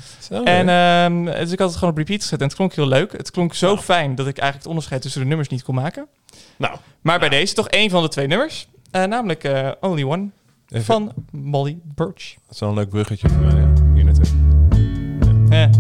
En 0.45 0.69
ehm, 0.69 1.39
dus 1.41 1.53
ik 1.53 1.59
had 1.59 1.69
het 1.69 1.79
gewoon 1.79 1.91
op 1.91 1.99
repeat 1.99 2.23
gezet 2.23 2.41
en 2.41 2.47
het 2.47 2.57
klonk 2.57 2.75
heel 2.75 2.87
leuk. 2.87 3.13
Het 3.13 3.31
klonk 3.31 3.55
zo 3.55 3.77
fijn 3.77 4.15
dat 4.15 4.27
ik 4.27 4.39
eigenlijk 4.39 4.57
het 4.59 4.67
onderscheid 4.67 5.03
tussen 5.03 5.21
de 5.21 5.27
nummers 5.27 5.49
niet 5.49 5.63
kon 5.63 5.75
maken. 5.75 6.07
nou, 6.57 6.77
Maar 7.01 7.19
bij 7.19 7.29
deze 7.29 7.55
toch 7.55 7.69
één 7.69 7.91
van 7.91 8.03
de 8.03 8.09
twee 8.09 8.27
nummers. 8.27 8.69
Namelijk 8.91 9.75
Only 9.81 10.05
One 10.05 10.31
even, 10.69 10.85
van 10.85 11.13
Molly 11.31 11.79
Birch. 11.83 12.35
dat 12.47 12.55
is 12.55 12.61
wel 12.61 12.69
een 12.69 12.75
leuk 12.75 12.89
bruggetje 12.89 13.29
voor 13.29 13.41
mij. 13.41 13.61
Ja. 13.61 13.92
Hier 15.53 15.71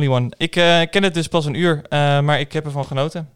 Only 0.00 0.12
One. 0.12 0.30
Ik 0.36 0.56
eh, 0.56 0.80
ken 0.90 1.02
het 1.02 1.14
dus 1.14 1.28
pas 1.28 1.44
een 1.44 1.54
uur, 1.54 1.82
eh, 1.88 2.20
maar 2.20 2.40
ik 2.40 2.52
heb 2.52 2.64
ervan 2.64 2.84
genoten. 2.84 3.28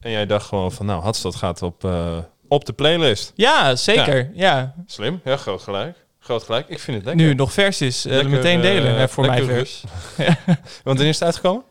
En 0.00 0.10
jij 0.10 0.26
dacht 0.26 0.46
gewoon 0.46 0.72
van, 0.72 0.86
nou, 0.86 1.02
Hadstad 1.02 1.34
gaat 1.36 1.62
op, 1.62 1.84
eh, 1.84 2.18
op 2.48 2.64
de 2.64 2.72
playlist. 2.72 3.32
Ja, 3.34 3.76
zeker. 3.76 4.30
Ja. 4.34 4.74
Slim, 4.86 5.20
ja, 5.24 5.36
groot 5.36 5.62
gelijk. 5.62 5.96
Groot 6.18 6.42
gelijk. 6.42 6.68
Ik 6.68 6.78
vind 6.78 6.96
het 6.96 7.06
lekker. 7.06 7.26
Nu 7.26 7.34
nog 7.34 7.52
vers 7.52 7.80
is, 7.80 8.04
eh, 8.06 8.12
Lekker, 8.12 8.30
meteen 8.30 8.60
delen 8.60 8.98
eh, 8.98 9.06
voor 9.08 9.26
mij 9.26 9.42
vers. 9.42 9.82
Want 10.56 10.58
wanneer 10.82 11.06
is 11.08 11.14
het 11.14 11.24
uitgekomen? 11.24 11.62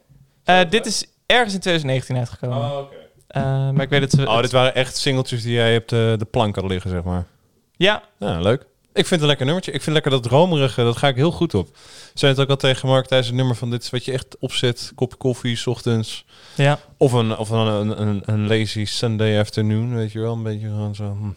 Eh, 0.43 0.59
dit 0.69 0.85
is 0.85 1.05
ergens 1.25 1.53
in 1.53 1.59
2019 1.59 2.17
uitgekomen. 2.17 2.77
oké. 2.77 2.95
Eh, 3.27 3.43
maar 3.43 3.81
ik 3.81 3.89
weet 3.89 4.01
het... 4.11 4.27
Oh, 4.27 4.41
dit 4.41 4.51
waren 4.51 4.75
echt 4.75 4.97
singeltjes 4.97 5.43
die 5.43 5.53
jij 5.53 5.77
op 5.77 5.87
de, 5.87 6.15
de 6.17 6.25
plank 6.25 6.55
had 6.55 6.65
liggen, 6.65 6.89
zeg 6.89 7.03
maar. 7.03 7.25
Ja, 7.71 8.03
Ja, 8.17 8.39
leuk. 8.39 8.65
Ik 8.93 9.05
vind 9.07 9.09
het 9.09 9.21
een 9.21 9.27
lekker 9.27 9.45
nummertje. 9.45 9.71
Ik 9.71 9.81
vind 9.81 9.93
lekker 9.93 10.11
dat 10.11 10.25
romerige, 10.25 10.83
dat 10.83 10.97
ga 10.97 11.07
ik 11.07 11.15
heel 11.15 11.31
goed 11.31 11.53
op. 11.53 11.77
Zei 12.13 12.31
het 12.31 12.41
ook 12.41 12.49
al 12.49 12.55
tegen 12.55 12.87
Mark 12.87 13.05
tijdens 13.05 13.27
het 13.29 13.37
nummer 13.37 13.55
van 13.55 13.69
dit 13.69 13.83
is 13.83 13.89
wat 13.89 14.05
je 14.05 14.11
echt 14.11 14.25
opzet. 14.39 14.91
Kopje 14.95 15.17
koffie, 15.17 15.55
's 15.55 15.67
ochtends. 15.67 16.25
ja. 16.55 16.79
Of 16.97 17.11
een, 17.11 17.37
of 17.37 17.49
een, 17.49 17.57
een, 17.67 18.01
een, 18.01 18.21
een 18.25 18.47
lazy 18.47 18.85
Sunday 18.85 19.39
afternoon, 19.39 19.95
weet 19.95 20.11
je 20.11 20.19
wel. 20.19 20.33
Een 20.33 20.43
beetje 20.43 20.67
gewoon 20.67 20.95
zo... 20.95 21.17
hm. 21.19 21.29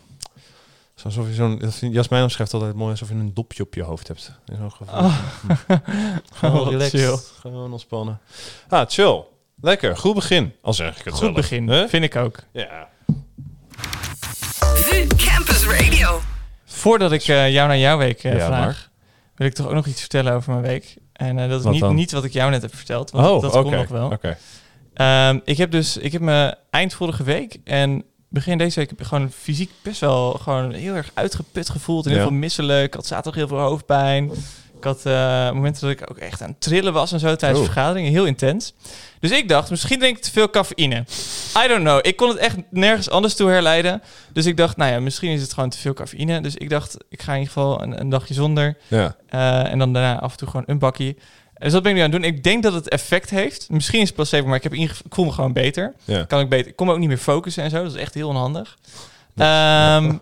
Alsof 1.04 1.26
je 1.26 1.34
zo'n... 1.34 1.62
Jasmijn 1.92 2.22
omschrijft 2.22 2.54
altijd 2.54 2.74
mooi 2.74 2.90
alsof 2.90 3.08
je 3.08 3.14
een 3.14 3.34
dopje 3.34 3.62
op 3.62 3.74
je 3.74 3.82
hoofd 3.82 4.08
hebt. 4.08 4.32
In 4.46 4.56
zo'n 4.56 4.72
gevoel. 4.72 4.98
Oh. 4.98 5.18
Gewoon 6.34 6.60
Oh, 6.60 6.68
relaxed. 6.70 7.00
chill. 7.00 7.18
Gewoon 7.40 7.72
ontspannen. 7.72 8.20
Ah, 8.68 8.88
chill. 8.88 9.22
Lekker. 9.60 9.96
Goed 9.96 10.14
begin. 10.14 10.52
Al 10.62 10.74
zeg 10.74 10.98
ik 10.98 11.04
het 11.04 11.12
Goed 11.14 11.22
zelf. 11.22 11.34
begin, 11.34 11.68
Hè? 11.68 11.88
vind 11.88 12.04
ik 12.04 12.16
ook. 12.16 12.38
Ja. 12.52 12.88
Campus 15.16 15.66
Radio. 15.66 16.20
Voordat 16.82 17.12
ik 17.12 17.22
eh, 17.22 17.52
jou 17.52 17.68
naar 17.68 17.78
jouw 17.78 17.98
week 17.98 18.24
eh, 18.24 18.32
Ja, 18.36 18.46
vraag, 18.46 18.64
Mark. 18.64 18.88
wil 19.34 19.46
ik 19.46 19.54
toch 19.54 19.66
ook 19.66 19.72
nog 19.72 19.86
iets 19.86 20.00
vertellen 20.00 20.32
over 20.32 20.50
mijn 20.52 20.64
week. 20.64 20.96
En 21.12 21.38
eh, 21.38 21.48
dat 21.48 21.64
is 21.74 21.80
niet, 21.80 22.12
wat 22.12 22.24
ik 22.24 22.32
jou 22.32 22.50
net 22.50 22.62
heb 22.62 22.74
verteld, 22.74 23.10
want 23.10 23.28
Oh, 23.28 23.42
dat 23.42 23.52
komt 23.52 23.70
nog 23.70 23.88
wel. 23.88 24.10
Oké. 24.10 24.36
Ehm, 24.94 25.38
ik 25.44 25.56
heb 25.56 25.70
dus, 25.70 25.96
ik 25.96 26.12
heb 26.12 26.20
me 26.20 26.54
eind 26.70 26.94
vorige 26.94 27.22
week 27.22 27.56
en 27.64 28.04
begin 28.28 28.58
deze 28.58 28.78
week 28.80 28.90
gewoon 28.96 29.30
fysiek 29.30 29.70
best 29.82 30.00
wel 30.00 30.32
gewoon 30.32 30.72
heel 30.72 30.94
erg 30.94 31.10
uitgeput 31.14 31.70
gevoeld 31.70 32.04
en 32.04 32.10
heel 32.10 32.20
Ja. 32.20 32.26
veel 32.26 32.36
misselijk. 32.36 32.86
Ik 32.86 32.94
had 32.94 33.06
zaterdag 33.06 33.34
heel 33.34 33.48
veel 33.48 33.58
hoofdpijn. 33.58 34.30
Ik 34.82 34.88
had 34.88 35.06
eh, 35.06 35.52
momenten 35.52 35.80
dat 35.82 35.90
ik 35.90 36.10
ook 36.10 36.16
echt 36.18 36.42
aan 36.42 36.48
het 36.48 36.60
trillen 36.60 36.92
was 36.92 37.12
en 37.12 37.18
zo 37.20 37.36
tijdens 37.36 37.60
Oh. 37.60 37.66
vergaderingen, 37.72 38.10
heel 38.10 38.24
intens. 38.26 38.72
Dus 39.20 39.30
ik 39.30 39.48
dacht, 39.48 39.70
misschien 39.70 39.98
drink 39.98 40.16
ik 40.16 40.22
te 40.22 40.30
veel 40.30 40.50
cafeïne. 40.50 41.04
I 41.64 41.68
don't 41.68 41.80
know. 41.80 41.98
Ik 42.02 42.16
kon 42.16 42.28
het 42.28 42.38
echt 42.38 42.56
nergens 42.70 43.10
anders 43.10 43.34
toe 43.34 43.50
herleiden. 43.50 44.02
Dus 44.32 44.46
ik 44.46 44.56
dacht, 44.56 44.76
nou 44.76 44.92
ja, 44.92 45.00
misschien 45.00 45.30
is 45.30 45.42
het 45.42 45.52
gewoon 45.52 45.68
te 45.70 45.78
veel 45.78 45.92
cafeïne. 45.94 46.40
Dus 46.40 46.54
ik 46.56 46.70
dacht, 46.70 46.96
ik 47.08 47.22
ga 47.22 47.32
in 47.32 47.38
ieder 47.38 47.52
geval 47.52 47.82
een, 47.82 48.00
een 48.00 48.08
dagje 48.08 48.34
zonder. 48.34 48.76
Ja. 48.88 49.16
Eh, 49.28 49.70
en 49.72 49.78
dan 49.78 49.92
daarna 49.92 50.20
af 50.20 50.32
en 50.32 50.38
toe 50.38 50.48
gewoon 50.48 50.64
een 50.66 50.78
bakje. 50.78 51.16
Dus 51.58 51.72
dat 51.72 51.82
ben 51.82 51.90
ik 51.92 51.96
nu 51.98 52.04
aan 52.04 52.10
het 52.12 52.22
doen. 52.22 52.30
Ik 52.30 52.42
denk 52.42 52.62
dat 52.62 52.72
het 52.72 52.88
effect 52.88 53.30
heeft. 53.30 53.70
Misschien 53.70 54.00
is 54.00 54.06
het 54.06 54.14
placebo, 54.16 54.46
maar 54.46 54.56
ik, 54.56 54.62
heb 54.62 54.74
ik 54.74 54.92
voel 55.08 55.24
me 55.24 55.32
gewoon 55.32 55.52
beter. 55.52 55.94
Ja. 56.04 56.24
Kan 56.24 56.40
ik 56.40 56.48
beter. 56.48 56.66
Ik 56.66 56.76
kon 56.76 56.86
me 56.86 56.92
ook 56.92 56.98
niet 56.98 57.08
meer 57.08 57.18
focussen 57.18 57.62
en 57.62 57.70
zo. 57.70 57.82
Dat 57.82 57.92
is 57.94 58.00
echt 58.00 58.14
heel 58.14 58.28
onhandig. 58.28 58.76
Ehm, 59.36 60.16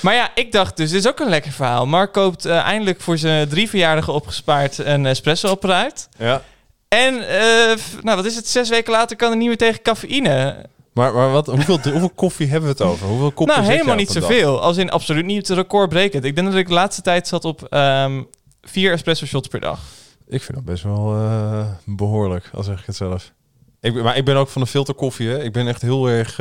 maar 0.00 0.14
ja, 0.14 0.30
ik 0.34 0.52
dacht 0.52 0.76
dus, 0.76 0.90
dit 0.90 1.00
is 1.00 1.08
ook 1.08 1.18
een 1.20 1.28
lekker 1.28 1.52
verhaal. 1.52 1.86
Mark 1.86 2.12
koopt 2.12 2.44
eh, 2.44 2.56
eindelijk 2.58 3.00
voor 3.00 3.18
zijn 3.18 3.48
drie 3.48 3.68
verjaardagen 3.68 4.12
opgespaard 4.12 4.78
een 4.78 5.06
espresso-apparaat. 5.06 6.08
Ja. 6.18 6.42
En, 6.88 7.28
eh, 7.28 7.76
f- 7.76 8.02
nou 8.02 8.16
wat 8.16 8.24
is 8.24 8.36
het, 8.36 8.48
zes 8.48 8.68
weken 8.68 8.92
later 8.92 9.16
kan 9.16 9.30
er 9.30 9.36
niet 9.36 9.48
meer 9.48 9.56
tegen 9.56 9.82
cafeïne. 9.82 10.66
Maar, 10.92 11.14
maar 11.14 11.30
wat, 11.30 11.46
hoeveel, 11.46 11.78
hoeveel 11.82 12.10
koffie 12.10 12.46
hebben 12.46 12.68
we 12.70 12.76
het 12.78 12.82
over? 12.92 13.06
Hoeveel 13.06 13.32
koppen 13.32 13.56
nou, 13.56 13.68
helemaal 13.68 13.94
niet 13.94 14.12
dag? 14.12 14.22
zoveel. 14.22 14.60
Als 14.60 14.76
in 14.76 14.90
absoluut 14.90 15.24
niet 15.24 15.48
recordbrekend. 15.48 16.24
Ik 16.24 16.34
denk 16.34 16.46
dat 16.46 16.56
ik 16.56 16.66
de 16.68 16.74
laatste 16.74 17.02
tijd 17.02 17.28
zat 17.28 17.44
op 17.44 17.62
ehm, 17.62 18.22
vier 18.62 18.92
espresso 18.92 19.26
shots 19.26 19.48
per 19.48 19.60
dag. 19.60 19.80
Ik 20.28 20.42
vind 20.42 20.54
dat 20.54 20.64
best 20.66 20.82
wel 20.82 21.14
eh, 21.14 21.66
behoorlijk, 21.84 22.50
al 22.54 22.62
zeg 22.62 22.80
ik 22.80 22.86
het 22.86 22.96
zelf. 22.96 23.32
Ik 23.80 23.94
maar 23.94 24.16
ik 24.16 24.24
ben 24.24 24.36
ook 24.36 24.48
van 24.48 24.62
de 24.62 24.68
filterkoffie, 24.68 25.28
hè. 25.28 25.42
Ik 25.42 25.52
ben 25.52 25.68
echt 25.68 25.82
heel 25.82 26.08
erg... 26.08 26.38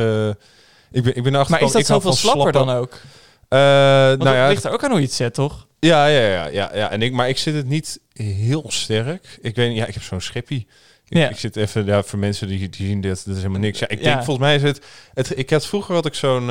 ik 0.91 1.03
ben, 1.03 1.15
ik 1.15 1.23
ben 1.23 1.31
Maar 1.31 1.61
is 1.61 1.71
dat 1.71 1.85
zoveel 1.85 2.13
slapper 2.13 2.51
dan 2.51 2.69
ook? 2.69 2.93
Uh, 2.93 2.99
Want 3.49 4.17
nou 4.23 4.27
het 4.29 4.37
ja, 4.37 4.47
ligt 4.47 4.63
er 4.63 4.71
ook 4.71 4.83
aan 4.83 4.89
hoe 4.89 4.99
je 4.99 5.05
het 5.05 5.13
zet, 5.15 5.33
toch? 5.33 5.67
ja, 5.79 6.07
ja, 6.07 6.19
ja, 6.27 6.47
ja, 6.47 6.71
ja. 6.73 6.91
En 6.91 7.01
ik, 7.01 7.13
maar 7.13 7.29
ik 7.29 7.37
zit 7.37 7.55
het 7.55 7.67
niet 7.67 7.99
heel 8.13 8.63
sterk. 8.67 9.37
Ik 9.41 9.55
weet 9.55 9.69
niet, 9.69 9.77
ja, 9.77 9.85
ik 9.85 9.93
heb 9.93 10.03
zo'n 10.03 10.21
scheppie. 10.21 10.67
Ik, 11.07 11.17
Ja. 11.17 11.29
ik 11.29 11.37
zit 11.37 11.55
even, 11.55 11.85
ja, 11.85 12.03
voor 12.03 12.19
mensen 12.19 12.47
die, 12.47 12.69
die 12.69 12.87
zien 12.87 13.01
dit, 13.01 13.25
dat 13.25 13.35
is 13.35 13.41
helemaal 13.41 13.61
niks. 13.61 13.79
Ja, 13.79 13.87
ik 13.87 13.97
Ja. 13.97 14.03
denk, 14.03 14.15
volgens 14.15 14.45
mij 14.45 14.55
is 14.55 14.61
het, 14.61 14.81
het 15.13 15.37
ik 15.37 15.49
had 15.49 15.65
vroeger 15.65 15.95
had 15.95 16.05
ik 16.05 16.13
zo'n, 16.13 16.45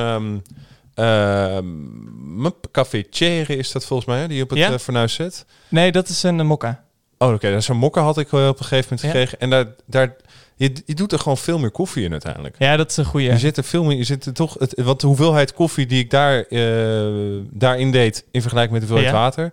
mijn 2.40 2.55
cafetière 2.73 3.57
is 3.57 3.73
dat 3.73 3.85
volgens 3.87 4.09
mij, 4.09 4.26
die 4.26 4.37
je 4.37 4.43
op 4.43 4.50
het 4.50 4.59
Ja? 4.59 4.73
eh, 4.73 4.78
fornuis 4.78 5.14
zet. 5.14 5.45
Nee, 5.69 5.93
dat 5.93 6.09
is 6.09 6.23
een 6.23 6.47
mokka. 6.47 6.85
Oh, 7.19 7.33
oké. 7.33 7.50
dus 7.50 7.64
Zo'n 7.64 7.76
mokka 7.76 8.00
had 8.02 8.19
ik 8.19 8.33
eh, 8.33 8.49
op 8.49 8.59
een 8.59 8.64
gegeven 8.64 8.88
moment 8.97 9.00
gekregen. 9.00 9.40
En 9.40 9.50
daar, 9.50 9.66
daar, 9.87 10.16
je, 10.56 10.72
je 10.86 10.94
doet 10.94 11.12
er 11.12 11.18
gewoon 11.18 11.36
veel 11.38 11.58
meer 11.58 11.70
koffie 11.70 12.04
in 12.04 12.12
uiteindelijk. 12.12 12.56
Ja, 12.58 12.76
dat 12.76 12.90
is 12.90 12.96
een 12.96 13.04
goeie. 13.04 13.30
Je 13.30 13.38
zit 13.38 13.56
er 13.56 13.64
veel 13.64 13.84
meer, 13.84 13.96
je 13.96 14.04
zit 14.04 14.26
er 14.26 14.32
toch, 14.32 14.54
het, 14.58 14.80
wat 14.82 15.00
de 15.00 15.06
hoeveelheid 15.06 15.52
koffie 15.52 15.86
die 15.86 15.98
ik 16.02 16.10
daar, 16.10 16.42
eh, 16.42 17.06
daarin 17.50 17.90
deed 17.92 18.25
in 18.30 18.40
vergelijking 18.40 18.78
met 18.78 18.88
de 18.88 18.94
hoeveelheid 18.94 19.16
Ja. 19.16 19.22
water. 19.28 19.52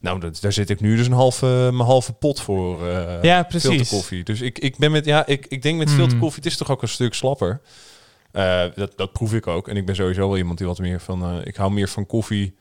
Nou, 0.00 0.20
dat, 0.20 0.38
daar 0.40 0.52
zit 0.52 0.70
ik 0.70 0.80
nu 0.80 0.96
dus 0.96 1.06
een 1.06 1.12
halve, 1.12 1.46
mijn 1.46 1.88
halve 1.88 2.12
pot 2.12 2.40
voor. 2.40 2.88
eh 2.88 3.22
Ja, 3.22 3.42
precies. 3.42 3.68
Filterkoffie. 3.70 4.24
Dus 4.24 4.40
ik, 4.40 4.58
ik 4.58 4.76
ben 4.78 4.90
met, 4.90 5.04
ja, 5.04 5.26
ik, 5.26 5.46
ik 5.48 5.62
denk 5.62 5.78
met 5.78 5.88
Hmm. 5.88 5.96
filterkoffie, 5.98 6.42
het 6.42 6.52
is 6.52 6.56
toch 6.58 6.70
ook 6.70 6.82
een 6.82 6.88
stuk 6.88 7.14
slapper. 7.14 7.60
Eh, 8.32 8.62
dat, 8.74 8.92
dat 8.96 9.12
proef 9.12 9.34
ik 9.34 9.46
ook. 9.46 9.68
En 9.68 9.76
ik 9.76 9.86
ben 9.86 9.94
sowieso 9.94 10.28
wel 10.28 10.36
iemand 10.36 10.58
die 10.58 10.66
wat 10.66 10.78
meer 10.78 11.00
van, 11.00 11.40
ik 11.44 11.56
hou 11.56 11.70
meer 11.72 11.88
van 11.88 12.06
koffie 12.06 12.54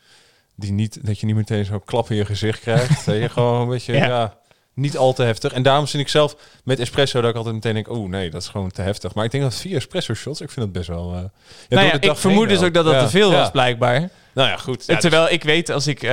die 0.55 0.71
niet, 0.71 0.99
dat 1.05 1.19
je 1.19 1.25
niet 1.25 1.35
meteen 1.35 1.65
zo'n 1.65 1.83
klap 1.85 2.09
in 2.09 2.15
je 2.15 2.25
gezicht 2.25 2.59
krijgt. 2.59 3.05
dat 3.05 3.15
je 3.15 3.29
gewoon 3.29 3.61
een 3.61 3.67
beetje, 3.69 3.93
Ja. 3.93 4.05
ja. 4.05 4.37
Niet 4.79 4.97
al 4.97 5.13
te 5.13 5.23
heftig. 5.23 5.53
En 5.53 5.63
daarom 5.63 5.87
vind 5.87 6.03
ik 6.03 6.09
zelf 6.09 6.35
met 6.63 6.79
espresso 6.79 7.21
dat 7.21 7.29
ik 7.29 7.35
altijd 7.35 7.55
meteen 7.55 7.73
denk, 7.73 7.89
oh 7.89 8.09
nee, 8.09 8.29
dat 8.29 8.41
is 8.41 8.47
gewoon 8.47 8.71
te 8.71 8.81
heftig. 8.81 9.13
Maar 9.13 9.25
ik 9.25 9.31
denk 9.31 9.43
dat 9.43 9.55
vier 9.55 9.75
espresso 9.75 10.13
shots, 10.13 10.41
ik 10.41 10.49
vind 10.49 10.65
het 10.65 10.73
best 10.75 10.87
wel. 10.87 11.13
eh, 11.13 11.19
ja, 11.67 11.75
nou 11.75 11.87
ja, 11.87 12.01
ik 12.11 12.17
vermoed 12.17 12.49
dus 12.49 12.61
ook 12.61 12.73
dat 12.73 12.85
dat 12.85 12.93
Ja, 12.93 13.03
te 13.03 13.09
veel 13.09 13.31
was, 13.31 13.51
blijkbaar. 13.51 14.09
Nou 14.33 14.49
ja, 14.49 14.57
goed. 14.57 14.83
Ja, 14.87 14.97
Terwijl 14.97 15.29
ik 15.29 15.43
weet, 15.43 15.69
als 15.69 15.87
ik 15.87 16.03
eh, 16.03 16.09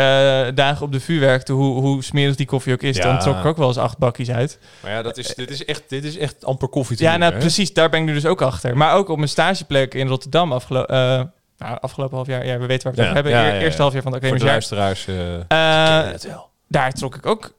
dagen 0.55 0.83
op 0.83 0.93
de 0.93 1.01
vuur 1.01 1.21
werkte, 1.21 1.53
hoe, 1.53 1.81
hoe 1.81 2.05
smerig 2.05 2.37
die 2.37 2.47
koffie 2.47 2.73
ook 2.73 2.83
is, 2.83 2.97
Ja. 2.97 3.03
dan 3.03 3.19
trok 3.19 3.39
ik 3.39 3.45
ook 3.45 3.57
wel 3.57 3.69
eens 3.69 3.77
acht 3.79 3.99
bakjes 3.99 4.31
uit. 4.31 4.49
dus- 4.61 4.69
maar 4.83 4.91
ja, 4.93 5.03
dat 5.03 5.17
is, 5.19 5.35
dit, 5.35 5.51
is 5.51 5.65
echt, 5.65 5.83
dit 5.89 6.05
is 6.05 6.17
echt 6.19 6.45
amper 6.45 6.69
koffie 6.69 6.97
te 6.97 7.03
Ja, 7.03 7.17
nou 7.17 7.33
hè? 7.33 7.39
precies, 7.39 7.73
daar 7.73 7.89
ben 7.91 8.01
ik 8.01 8.07
nu 8.07 8.13
dus 8.13 8.27
ook 8.27 8.43
achter. 8.43 8.77
Maar 8.77 8.95
ook 8.95 9.09
op 9.09 9.17
mijn 9.17 9.29
stageplek 9.29 9.95
in 9.95 10.09
Rotterdam 10.09 10.53
afgelopen... 10.53 11.33
nou, 11.59 11.79
afgelopen 11.81 12.17
half 12.17 12.27
jaar, 12.27 12.47
ja, 12.47 12.59
we 12.59 12.67
weten 12.67 12.85
waar 12.85 12.95
we 12.95 13.03
het 13.03 13.19
over 13.19 13.35
hebben. 13.35 13.61
Eerste 13.61 13.83
half 13.83 13.93
jaar 13.93 14.03
van 14.03 14.11
de 14.13 14.17
academisch 14.19 14.43
jaar. 14.43 14.51
luisteraars. 14.51 15.07
daar 16.69 16.93
trok 16.93 17.15
ik 17.15 17.27
ook... 17.27 17.55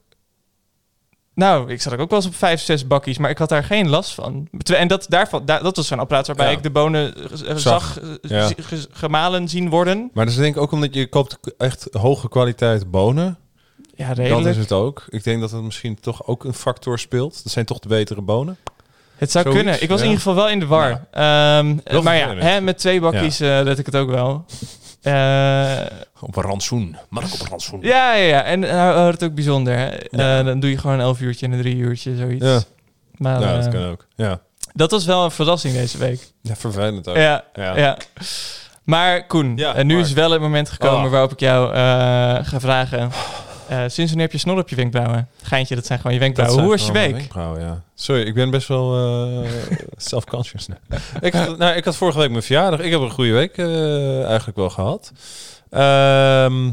Nou, 1.38 1.70
ik 1.72 1.82
zat 1.82 1.92
ook 1.98 2.10
wel 2.10 2.18
eens 2.18 2.28
op 2.28 2.34
vijf, 2.34 2.60
zes 2.60 2.86
bakjes, 2.86 3.18
maar 3.18 3.30
ik 3.30 3.38
had 3.38 3.48
daar 3.48 3.64
geen 3.64 3.88
last 3.88 4.14
van. 4.14 4.48
En 4.76 4.88
dat, 4.88 5.06
daarvan, 5.08 5.44
daar, 5.44 5.62
dat 5.62 5.76
was 5.76 5.86
zo'n 5.86 5.98
apparaat 5.98 6.26
waarbij 6.26 6.46
Ja. 6.50 6.56
ik 6.56 6.62
de 6.62 6.70
bonen 6.70 7.14
Zag, 7.32 7.58
zag, 7.60 8.00
eh, 8.00 8.10
ja. 8.30 8.50
gemalen 8.90 9.48
zien 9.48 9.68
worden. 9.68 10.10
Maar 10.12 10.24
dat 10.24 10.34
is 10.34 10.40
denk 10.40 10.56
ik 10.56 10.62
ook 10.62 10.72
omdat 10.72 10.94
je 10.94 11.06
koopt 11.06 11.38
echt 11.58 11.88
hoge 11.92 12.28
kwaliteit 12.28 12.90
bonen. 12.90 13.38
Ja, 13.94 14.08
Dat 14.08 14.16
redelijk. 14.18 14.46
is 14.46 14.56
het 14.56 14.72
ook. 14.72 15.04
Ik 15.08 15.24
denk 15.24 15.40
dat 15.40 15.50
het 15.50 15.62
misschien 15.62 16.00
toch 16.00 16.26
ook 16.26 16.44
een 16.44 16.54
factor 16.54 16.98
speelt. 16.98 17.40
Dat 17.42 17.52
zijn 17.52 17.64
toch 17.64 17.78
de 17.78 17.88
betere 17.88 18.20
bonen. 18.20 18.56
Het 19.16 19.30
zou 19.30 19.44
Zoiets, 19.44 19.62
kunnen. 19.62 19.82
Ik 19.82 19.88
was 19.88 19.98
ja. 19.98 20.04
in 20.04 20.10
ieder 20.10 20.24
geval 20.26 20.42
wel 20.42 20.52
in 20.52 20.58
de 20.60 20.66
war. 20.66 21.06
Ehm, 21.10 21.76
maar 22.02 22.16
ja, 22.16 22.34
hè, 22.34 22.60
met 22.60 22.78
twee 22.78 23.00
bakjes 23.00 23.40
eh 23.40 23.60
let 23.62 23.78
ik 23.78 23.86
het 23.86 23.96
ook 23.96 24.10
wel. 24.10 24.44
Eh, 25.12 25.96
Op 26.20 26.36
een 26.36 26.42
rantsoen. 26.42 26.96
Mark 27.08 27.32
op 27.32 27.40
een 27.40 27.46
rantsoen. 27.48 27.78
ja, 27.82 28.14
ja, 28.14 28.24
ja. 28.24 28.42
En 28.42 28.60
nou 28.60 29.02
wordt 29.02 29.20
het 29.20 29.30
ook 29.30 29.34
bijzonder. 29.34 29.76
Hè? 29.76 29.86
Ja. 30.10 30.38
Eh, 30.38 30.44
dan 30.44 30.60
doe 30.60 30.70
je 30.70 30.78
gewoon 30.78 30.96
een 30.96 31.02
elf 31.02 31.20
uurtje 31.20 31.46
en 31.46 31.52
een 31.52 31.60
drie 31.60 31.76
uurtje, 31.76 32.16
zoiets. 32.16 32.44
Ja. 32.44 32.60
Maar 33.16 33.40
Ja, 33.40 33.54
dat 33.56 33.66
eh, 33.66 33.72
kan 33.72 33.84
ook. 33.90 34.06
Ja. 34.16 34.40
dat 34.74 34.90
was 34.90 35.04
wel 35.04 35.24
een 35.24 35.30
verrassing 35.30 35.74
deze 35.74 35.98
week. 35.98 36.32
ja, 36.42 36.56
vervelend 36.56 37.08
ook. 37.08 37.16
Ja, 37.16 37.44
Ja. 37.54 37.76
ja. 37.76 37.96
Maar 38.84 39.26
Koen, 39.26 39.52
Ja, 39.56 39.74
en 39.74 39.86
nu 39.86 39.94
Mark. 39.94 40.06
is 40.06 40.12
wel 40.12 40.30
het 40.30 40.40
moment 40.40 40.70
gekomen 40.70 41.04
Oh. 41.04 41.10
waarop 41.10 41.32
ik 41.32 41.40
jou 41.40 41.72
eh, 41.74 41.78
ga 42.42 42.60
vragen. 42.60 43.10
Eh, 43.68 43.78
sinds 43.78 43.96
wanneer 43.96 44.20
heb 44.20 44.32
je 44.32 44.38
snor 44.38 44.58
op 44.58 44.68
je 44.68 44.76
wenkbrauwen? 44.76 45.28
Geintje, 45.42 45.74
dat 45.74 45.86
zijn 45.86 45.98
gewoon 45.98 46.12
je 46.14 46.20
wenkbrauwen. 46.20 46.60
Hoe 46.60 46.70
was 46.70 46.86
je 46.86 46.92
week? 46.92 47.28
ja. 47.34 47.82
Sorry, 47.94 48.22
ik 48.22 48.34
ben 48.34 48.50
best 48.50 48.68
wel 48.68 48.96
eh, 48.96 49.50
self-conscious. 49.96 50.66
ik, 51.20 51.32
had, 51.32 51.58
nou, 51.58 51.76
ik 51.76 51.84
had 51.84 51.96
vorige 51.96 52.18
week 52.18 52.30
mijn 52.30 52.42
verjaardag. 52.42 52.80
Ik 52.80 52.90
heb 52.90 53.00
een 53.00 53.10
goede 53.10 53.32
week 53.32 53.56
eh, 53.56 54.24
eigenlijk 54.24 54.56
wel 54.56 54.70
gehad. 54.70 55.12
Ehm, 55.70 56.70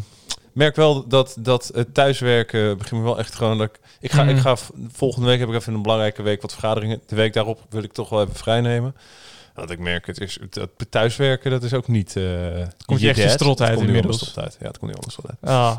merk 0.53 0.75
wel 0.75 1.07
dat, 1.07 1.35
dat 1.39 1.71
het 1.73 1.93
thuiswerken 1.93 2.77
begint 2.77 2.99
me 3.01 3.07
wel 3.07 3.19
echt 3.19 3.35
gewoon... 3.35 3.57
Dat 3.57 3.67
ik, 3.69 3.79
ik, 3.99 4.11
ga, 4.11 4.23
Mhm. 4.23 4.35
ik 4.35 4.41
ga 4.41 4.55
v- 4.55 4.69
volgende 4.91 5.27
week 5.27 5.39
heb 5.39 5.49
ik 5.49 5.55
even 5.55 5.73
een 5.73 5.81
belangrijke 5.81 6.21
week 6.21 6.41
wat 6.41 6.51
vergaderingen. 6.51 7.01
De 7.07 7.15
week 7.15 7.33
daarop 7.33 7.59
wil 7.69 7.83
ik 7.83 7.93
toch 7.93 8.09
wel 8.09 8.21
even 8.21 8.35
vrij 8.35 8.61
nemen. 8.61 8.95
Want 9.55 9.69
ik 9.69 9.79
merk, 9.79 10.07
het 10.07 10.19
is, 10.21 10.37
dat 10.49 10.69
thuiswerken, 10.89 11.51
dat 11.51 11.63
is 11.63 11.73
ook 11.73 11.87
niet... 11.87 12.15
eh 12.15 12.23
komt 12.85 12.99
je 12.99 13.09
echt 13.09 13.31
strot 13.31 13.59
Het 13.59 13.67
uit 13.69 13.79
inmiddels. 13.79 14.15
strot 14.15 14.43
uit. 14.43 14.57
Ja, 14.59 14.67
het 14.67 14.77
komt 14.77 14.91
niet 14.91 14.99
anders 14.99 15.13
strot 15.17 15.29
uit. 15.29 15.51
Ah, 15.51 15.77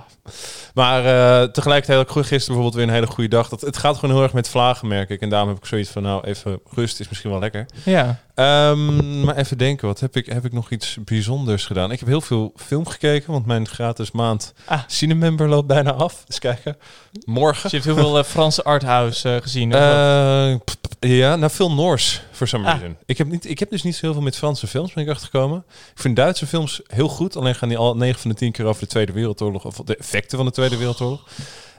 Maar 0.74 0.98
eh, 1.04 1.48
tegelijkertijd 1.48 1.98
ik 2.00 2.12
gisteren 2.24 2.38
bijvoorbeeld 2.46 2.74
weer 2.74 2.84
een 2.84 3.00
hele 3.02 3.06
goede 3.14 3.30
dag. 3.30 3.48
Dat, 3.48 3.60
het 3.60 3.76
gaat 3.76 3.94
gewoon 3.98 4.14
heel 4.14 4.24
erg 4.24 4.32
met 4.32 4.48
vlagen, 4.48 4.88
merk 4.88 5.10
ik. 5.10 5.20
En 5.20 5.28
daarom 5.28 5.48
heb 5.48 5.58
ik 5.58 5.64
zoiets 5.66 5.90
van, 5.90 6.02
nou, 6.02 6.24
even 6.24 6.60
rust 6.70 7.00
is 7.00 7.08
misschien 7.08 7.30
wel 7.30 7.40
lekker. 7.40 7.66
ja. 7.84 8.20
Ehm, 8.36 9.24
maar 9.24 9.36
even 9.36 9.58
denken, 9.58 9.86
wat 9.86 10.00
heb 10.00 10.16
ik, 10.16 10.26
heb 10.26 10.44
ik 10.44 10.52
nog 10.52 10.70
iets 10.70 10.96
bijzonders 11.04 11.64
gedaan? 11.66 11.90
Ik 11.92 11.98
heb 11.98 12.08
heel 12.08 12.20
veel 12.20 12.52
film 12.56 12.86
gekeken, 12.86 13.32
want 13.32 13.46
mijn 13.46 13.68
gratis 13.68 14.10
maand 14.10 14.52
Ah. 14.64 14.80
Cinemember 14.86 15.48
loopt 15.48 15.66
bijna 15.66 15.92
af. 15.92 16.24
Eens 16.28 16.38
kijken. 16.38 16.76
Morgen. 17.24 17.62
Dus 17.62 17.70
je 17.70 17.76
hebt 17.76 17.88
heel 17.98 18.04
veel 18.04 18.18
eh, 18.18 18.24
Franse 18.24 18.64
arthouse 18.64 19.34
eh, 19.34 19.42
gezien. 19.42 19.72
Eh, 19.72 20.54
ja, 21.00 21.36
nou 21.36 21.50
veel 21.50 21.72
Noors, 21.72 22.22
for 22.30 22.48
some 22.48 22.66
Ah. 22.66 22.72
reason. 22.72 22.96
Ik 23.06 23.18
heb, 23.18 23.26
niet, 23.30 23.48
ik 23.50 23.58
heb 23.58 23.70
dus 23.70 23.82
niet 23.82 23.94
zo 23.94 24.00
heel 24.00 24.12
veel 24.12 24.22
met 24.22 24.36
Franse 24.36 24.66
films, 24.66 24.92
ben 24.92 25.04
ik 25.04 25.10
achtergekomen. 25.10 25.64
Ik 25.94 26.00
vind 26.00 26.16
Duitse 26.16 26.46
films 26.46 26.80
heel 26.86 27.08
goed, 27.08 27.36
alleen 27.36 27.54
gaan 27.54 27.68
die 27.68 27.78
al 27.78 27.96
9 27.96 28.20
van 28.20 28.30
de 28.30 28.36
10 28.36 28.52
keer 28.52 28.64
over 28.64 28.82
de 28.82 28.88
Tweede 28.88 29.12
Wereldoorlog, 29.12 29.64
of 29.64 29.76
de 29.76 29.96
effecten 29.96 30.36
van 30.36 30.46
de 30.46 30.52
Tweede 30.52 30.76
Wereldoorlog. 30.76 31.22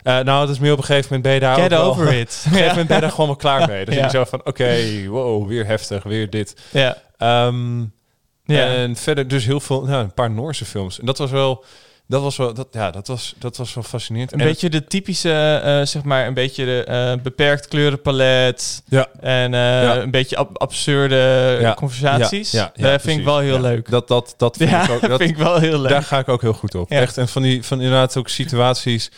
Eh, 0.07 0.19
nou, 0.19 0.41
het 0.41 0.49
is 0.49 0.59
meer 0.59 0.71
op 0.71 0.77
een 0.77 0.83
gegeven 0.83 1.05
moment 1.05 1.23
ben 1.23 1.33
je 1.33 1.39
daar 1.39 1.55
Get 1.55 1.63
ook 1.63 1.69
wel- 1.79 1.89
over 1.89 2.13
it. 2.13 2.19
Op 2.45 2.51
een 2.51 2.51
gegeven 2.51 2.67
moment 2.67 2.87
ben 2.87 2.95
je 2.95 3.01
daar 3.01 3.11
gewoon 3.11 3.27
wel 3.27 3.35
klaar 3.35 3.67
mee. 3.67 3.85
Dus 3.85 3.95
Ja. 3.95 4.03
ik 4.05 4.09
zo 4.11 4.23
van, 4.23 4.41
oké, 4.45 4.75
wow, 5.07 5.47
weer 5.47 5.65
heftig, 5.65 6.03
weer 6.03 6.29
dit. 6.29 6.55
Ja. 6.71 6.97
Ehm, 7.17 7.79
Ja. 8.45 8.65
En 8.65 8.95
verder 8.95 9.27
dus 9.27 9.45
heel 9.45 9.59
veel, 9.59 9.81
nou, 9.83 10.03
een 10.03 10.13
paar 10.13 10.31
Noorse 10.31 10.65
films. 10.65 10.99
En 10.99 11.05
dat 11.05 11.17
was 11.17 11.31
wel, 11.31 11.63
dat 12.07 12.21
was 12.21 12.37
wel, 12.37 12.53
dat, 12.53 12.67
ja, 12.71 12.91
dat 12.91 13.07
was, 13.07 13.33
dat 13.37 13.57
was 13.57 13.73
wel 13.73 13.83
fascinerend. 13.83 14.33
Een 14.33 14.39
En 14.39 14.45
beetje 14.45 14.69
de 14.69 14.83
typische, 14.85 15.61
eh, 15.63 15.81
zeg 15.85 16.03
maar, 16.03 16.27
een 16.27 16.33
beetje 16.33 16.65
de 16.65 16.83
eh, 16.83 17.13
beperkt 17.23 17.67
kleurenpalet. 17.67 18.83
Ja. 18.85 19.07
En 19.19 19.51
Ja. 19.51 19.95
een 19.97 20.11
beetje 20.11 20.35
ab- 20.37 20.57
absurde 20.57 21.57
Ja. 21.61 21.73
conversaties. 21.73 22.51
Ja, 22.51 22.63
dat 22.63 22.73
vind 22.85 23.01
precies. 23.01 23.19
ik 23.19 23.25
wel 23.25 23.39
heel 23.39 23.59
leuk. 23.61 23.89
Dat, 23.89 24.07
dat, 24.07 24.33
dat 24.37 24.57
vind 24.57 24.69
ja, 24.69 24.83
ik 24.83 24.89
ook. 24.91 25.07
Dat, 25.09 25.19
vind 25.19 25.31
ik 25.31 25.37
wel 25.37 25.57
heel 25.59 25.79
leuk. 25.79 25.89
Daar 25.91 26.03
ga 26.03 26.19
ik 26.19 26.27
ook 26.29 26.41
heel 26.41 26.53
goed 26.53 26.75
op. 26.75 26.89
Echt. 26.91 27.17
En 27.17 27.27
van 27.27 27.41
die, 27.41 27.63
van 27.63 27.77
inderdaad 27.81 28.17
ook 28.17 28.29
situaties. 28.29 29.11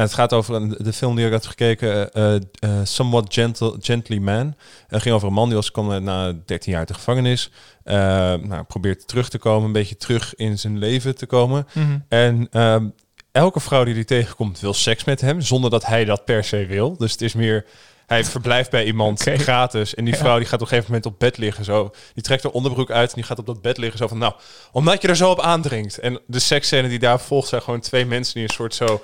Het 0.00 0.14
gaat 0.14 0.32
over 0.32 0.54
een, 0.54 0.74
de 0.78 0.92
film 0.92 1.16
die 1.16 1.26
ik 1.26 1.32
had 1.32 1.46
gekeken, 1.46 2.12
eh, 2.12 2.34
eh, 2.34 2.40
Somewhat 2.82 3.34
Gentle, 3.34 3.76
Gently 3.80 4.18
Man. 4.18 4.54
Het 4.86 5.02
ging 5.02 5.14
over 5.14 5.28
een 5.28 5.34
man 5.34 5.46
die 5.46 5.54
was 5.54 5.70
kwam 5.70 6.02
na 6.02 6.32
13 6.46 6.70
jaar 6.70 6.80
uit 6.80 6.88
de 6.88 6.94
gevangenis. 6.94 7.50
Eh, 7.84 7.94
nou, 8.34 8.62
probeert 8.62 9.08
terug 9.08 9.28
te 9.28 9.38
komen, 9.38 9.66
een 9.66 9.72
beetje 9.72 9.96
terug 9.96 10.34
in 10.34 10.58
zijn 10.58 10.78
leven 10.78 11.16
te 11.16 11.26
komen. 11.26 11.66
Mhm. 11.72 11.98
En 12.08 12.46
ehm, 12.50 12.88
elke 13.32 13.60
vrouw 13.60 13.84
die 13.84 13.94
hij 13.94 14.04
tegenkomt 14.04 14.60
wil 14.60 14.74
seks 14.74 15.04
met 15.04 15.20
hem, 15.20 15.40
zonder 15.40 15.70
dat 15.70 15.86
hij 15.86 16.04
dat 16.04 16.24
per 16.24 16.44
se 16.44 16.66
wil. 16.66 16.96
Dus 16.96 17.12
het 17.12 17.22
is 17.22 17.34
meer, 17.34 17.64
hij 18.06 18.24
verblijft 18.24 18.70
bij 18.70 18.84
iemand 18.84 19.22
gratis. 19.22 19.94
En 19.94 20.04
die 20.04 20.16
vrouw 20.16 20.36
die 20.36 20.46
gaat 20.46 20.54
op 20.54 20.60
een 20.60 20.66
gegeven 20.66 20.90
moment 20.92 21.06
op 21.06 21.18
bed 21.18 21.38
liggen. 21.38 21.64
Zo. 21.64 21.90
Die 22.14 22.22
trekt 22.22 22.42
haar 22.42 22.52
onderbroek 22.52 22.90
uit 22.90 23.08
en 23.08 23.14
die 23.14 23.24
gaat 23.24 23.38
op 23.38 23.46
dat 23.46 23.62
bed 23.62 23.78
liggen. 23.78 23.98
Zo 23.98 24.08
van, 24.08 24.18
nou, 24.18 24.34
omdat 24.72 25.02
je 25.02 25.08
er 25.08 25.16
zo 25.16 25.30
op 25.30 25.40
aandringt. 25.40 25.98
En 25.98 26.20
de 26.26 26.38
seksscène 26.38 26.88
die 26.88 26.98
daar 26.98 27.20
volgt 27.20 27.48
zijn 27.48 27.62
gewoon 27.62 27.80
twee 27.80 28.06
mensen 28.06 28.34
die 28.34 28.42
een 28.42 28.54
soort 28.54 28.74
zo 28.74 29.02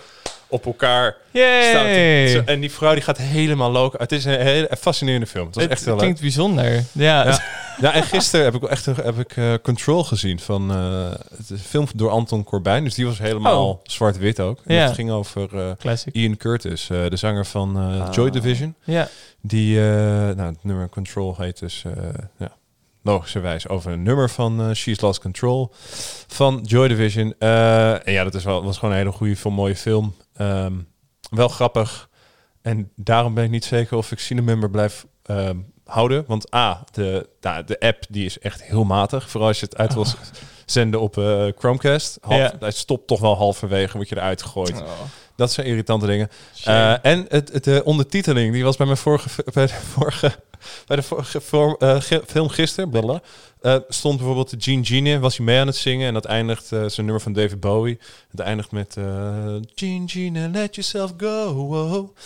op 0.48 0.66
elkaar 0.66 1.16
staan. 1.32 1.87
En 2.44 2.61
die 2.61 2.70
vrouw 2.70 2.92
die 2.92 3.02
gaat 3.02 3.18
helemaal 3.18 3.70
loco. 3.70 3.98
Het 3.98 4.12
is 4.12 4.24
een 4.24 4.40
hele 4.40 4.68
fascinerende 4.78 5.26
film. 5.26 5.46
Het 5.46 5.54
was 5.54 5.64
Het 5.64 5.72
echt 5.72 5.85
heel 5.85 5.92
leuk. 5.92 6.02
klinkt 6.02 6.20
bijzonder. 6.20 6.72
Ja. 6.92 7.24
Ja. 7.24 7.40
Ja, 7.80 7.92
en 7.92 8.02
gisteren 8.02 8.44
heb 8.44 8.54
ik 8.54 8.61
wel 8.61 8.70
echt 8.70 8.85
heb 8.87 9.18
ik, 9.18 9.37
eh, 9.37 9.54
Control 9.62 10.04
gezien 10.04 10.40
van 10.40 10.70
eh 10.70 11.11
het 11.37 11.40
is 11.40 11.50
een 11.50 11.59
film 11.59 11.87
door 11.94 12.11
Anton 12.11 12.44
Corbijn. 12.44 12.85
Dus 12.85 12.94
die 12.94 13.06
was 13.06 13.18
helemaal 13.18 13.68
Oh. 13.70 13.80
zwart-wit 13.82 14.40
ook. 14.40 14.61
En 14.66 14.74
Ja. 14.74 14.85
Het 14.85 14.94
ging 14.94 15.11
over 15.11 15.59
eh, 15.59 15.70
Classic. 15.78 16.14
Ian 16.14 16.37
Curtis, 16.37 16.90
eh, 16.90 16.98
de 17.09 17.16
zanger 17.16 17.46
van 17.46 17.76
eh, 17.76 18.00
Ah. 18.06 18.12
Joy 18.14 18.30
Division. 18.30 18.74
Ja. 18.85 19.09
Die, 19.40 19.78
eh, 19.78 19.85
nou, 20.37 20.40
het 20.40 20.64
nummer 20.64 20.88
Control 20.88 21.35
heet 21.38 21.59
dus, 21.59 21.82
eh, 21.87 21.92
ja, 22.38 22.52
logischerwijs 23.02 23.68
over 23.68 23.92
een 23.92 24.02
nummer 24.02 24.30
van 24.30 24.61
eh, 24.61 24.70
She's 24.74 25.00
Lost 25.00 25.20
Control 25.20 25.70
van 26.26 26.61
Joy 26.64 26.88
Division. 26.88 27.35
Eh, 27.38 28.06
en 28.06 28.12
ja, 28.12 28.24
dat 28.24 28.35
is 28.35 28.44
wel, 28.44 28.64
was 28.64 28.78
gewoon 28.78 28.90
een 28.94 29.00
hele 29.00 29.12
goede 29.12 29.37
film, 29.37 29.54
mooie 29.54 29.76
film. 29.76 30.14
Ehm, 30.37 30.72
wel 31.31 31.49
grappig. 31.49 32.09
En 32.62 32.90
daarom 32.96 33.35
ben 33.35 33.44
ik 33.44 33.51
niet 33.51 33.64
zeker 33.64 33.96
of 33.96 34.12
ik 34.12 34.18
Cinemember 34.18 34.70
blijf 34.70 35.07
ehm, 35.22 35.57
houden. 35.85 36.25
Want 36.27 36.55
A, 36.55 36.85
de, 36.92 37.29
nou, 37.40 37.64
de 37.64 37.81
app 37.81 38.05
die 38.09 38.25
is 38.25 38.38
echt 38.38 38.62
heel 38.62 38.85
matig. 38.85 39.31
Vooral 39.31 39.49
als 39.49 39.61
je 39.61 39.66
het 39.66 39.77
uit 39.77 39.94
wil 39.94 40.07
zenden 40.66 41.01
op 41.01 41.18
eh, 41.18 41.46
Chromecast. 41.59 42.18
Half, 42.20 42.38
Ja. 42.38 42.53
Hij 42.61 42.70
stopt 42.70 43.07
toch 43.07 43.20
wel 43.20 43.37
halverwege, 43.37 43.96
word 43.96 44.09
je 44.09 44.16
eruit 44.16 44.42
gegooid. 44.42 44.81
Oh, 44.83 44.88
Dat 45.37 45.53
zijn 45.53 45.66
irritante 45.66 46.07
dingen. 46.07 46.29
Eh, 46.64 47.05
en 47.05 47.27
het, 47.29 47.53
het, 47.53 47.64
de 47.64 47.83
ondertiteling, 47.85 48.53
die 48.53 48.64
was 48.64 48.77
bij 48.77 48.87
mijn 48.87 48.99
vorige, 48.99 49.29
fi- 49.29 49.42
bij 49.55 49.66
de 49.66 49.72
vorige, 49.72 50.33
bij 50.87 50.97
de 50.97 51.03
vorm, 51.40 51.77
eh, 51.79 52.01
film 52.27 52.49
gisteren, 52.49 53.23
eh, 53.61 53.77
stond 53.88 54.16
bijvoorbeeld 54.16 54.51
de 54.51 54.57
Gene 54.59 54.85
Gene, 54.85 55.19
was 55.19 55.37
hij 55.37 55.47
mee 55.47 55.61
aan 55.61 55.66
het 55.66 55.77
zingen 55.77 56.07
en 56.07 56.14
dat 56.14 56.25
eindigt, 56.25 56.73
eh 56.73 56.79
zijn 56.79 57.07
nummer 57.07 57.21
van 57.21 57.33
David 57.33 57.61
Bowie, 57.61 57.99
het 58.31 58.40
eindigt 58.40 58.71
met 58.71 58.92
Gene 59.75 60.09
Gene, 60.09 60.49
let 60.49 60.75
yourself 60.75 61.12
go. 61.16 61.53
wow. 61.53 62.16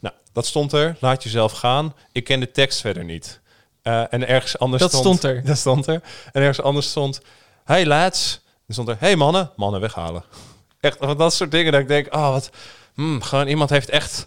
Nou, 0.00 0.14
dat 0.32 0.46
stond 0.46 0.72
er, 0.72 0.96
laat 1.00 1.22
jezelf 1.22 1.52
gaan. 1.52 1.94
Ik 2.12 2.24
ken 2.24 2.40
de 2.40 2.50
tekst 2.50 2.80
verder 2.80 3.04
niet. 3.04 3.40
En 3.82 4.28
ergens 4.28 4.58
anders 4.58 4.82
Dat 4.82 4.92
stond 4.92 5.22
er. 5.22 5.44
Dat 5.44 5.58
stond 5.58 5.86
er. 5.86 6.02
En 6.32 6.40
ergens 6.40 6.60
anders 6.60 6.90
stond, 6.90 7.20
hey 7.64 7.86
lads. 7.86 8.40
En 8.66 8.72
stond 8.72 8.88
er, 8.88 8.96
hey 8.98 9.16
mannen, 9.16 9.50
mannen 9.56 9.80
weghalen. 9.80 10.24
Echt, 10.80 11.00
dat 11.00 11.34
soort 11.34 11.50
dingen 11.50 11.72
dat 11.72 11.80
ik 11.80 11.88
denk, 11.88 12.14
oh 12.14 12.30
wat, 12.30 12.50
hmm, 12.94 13.22
gewoon 13.22 13.46
iemand 13.46 13.70
heeft 13.70 13.88
echt 13.88 14.26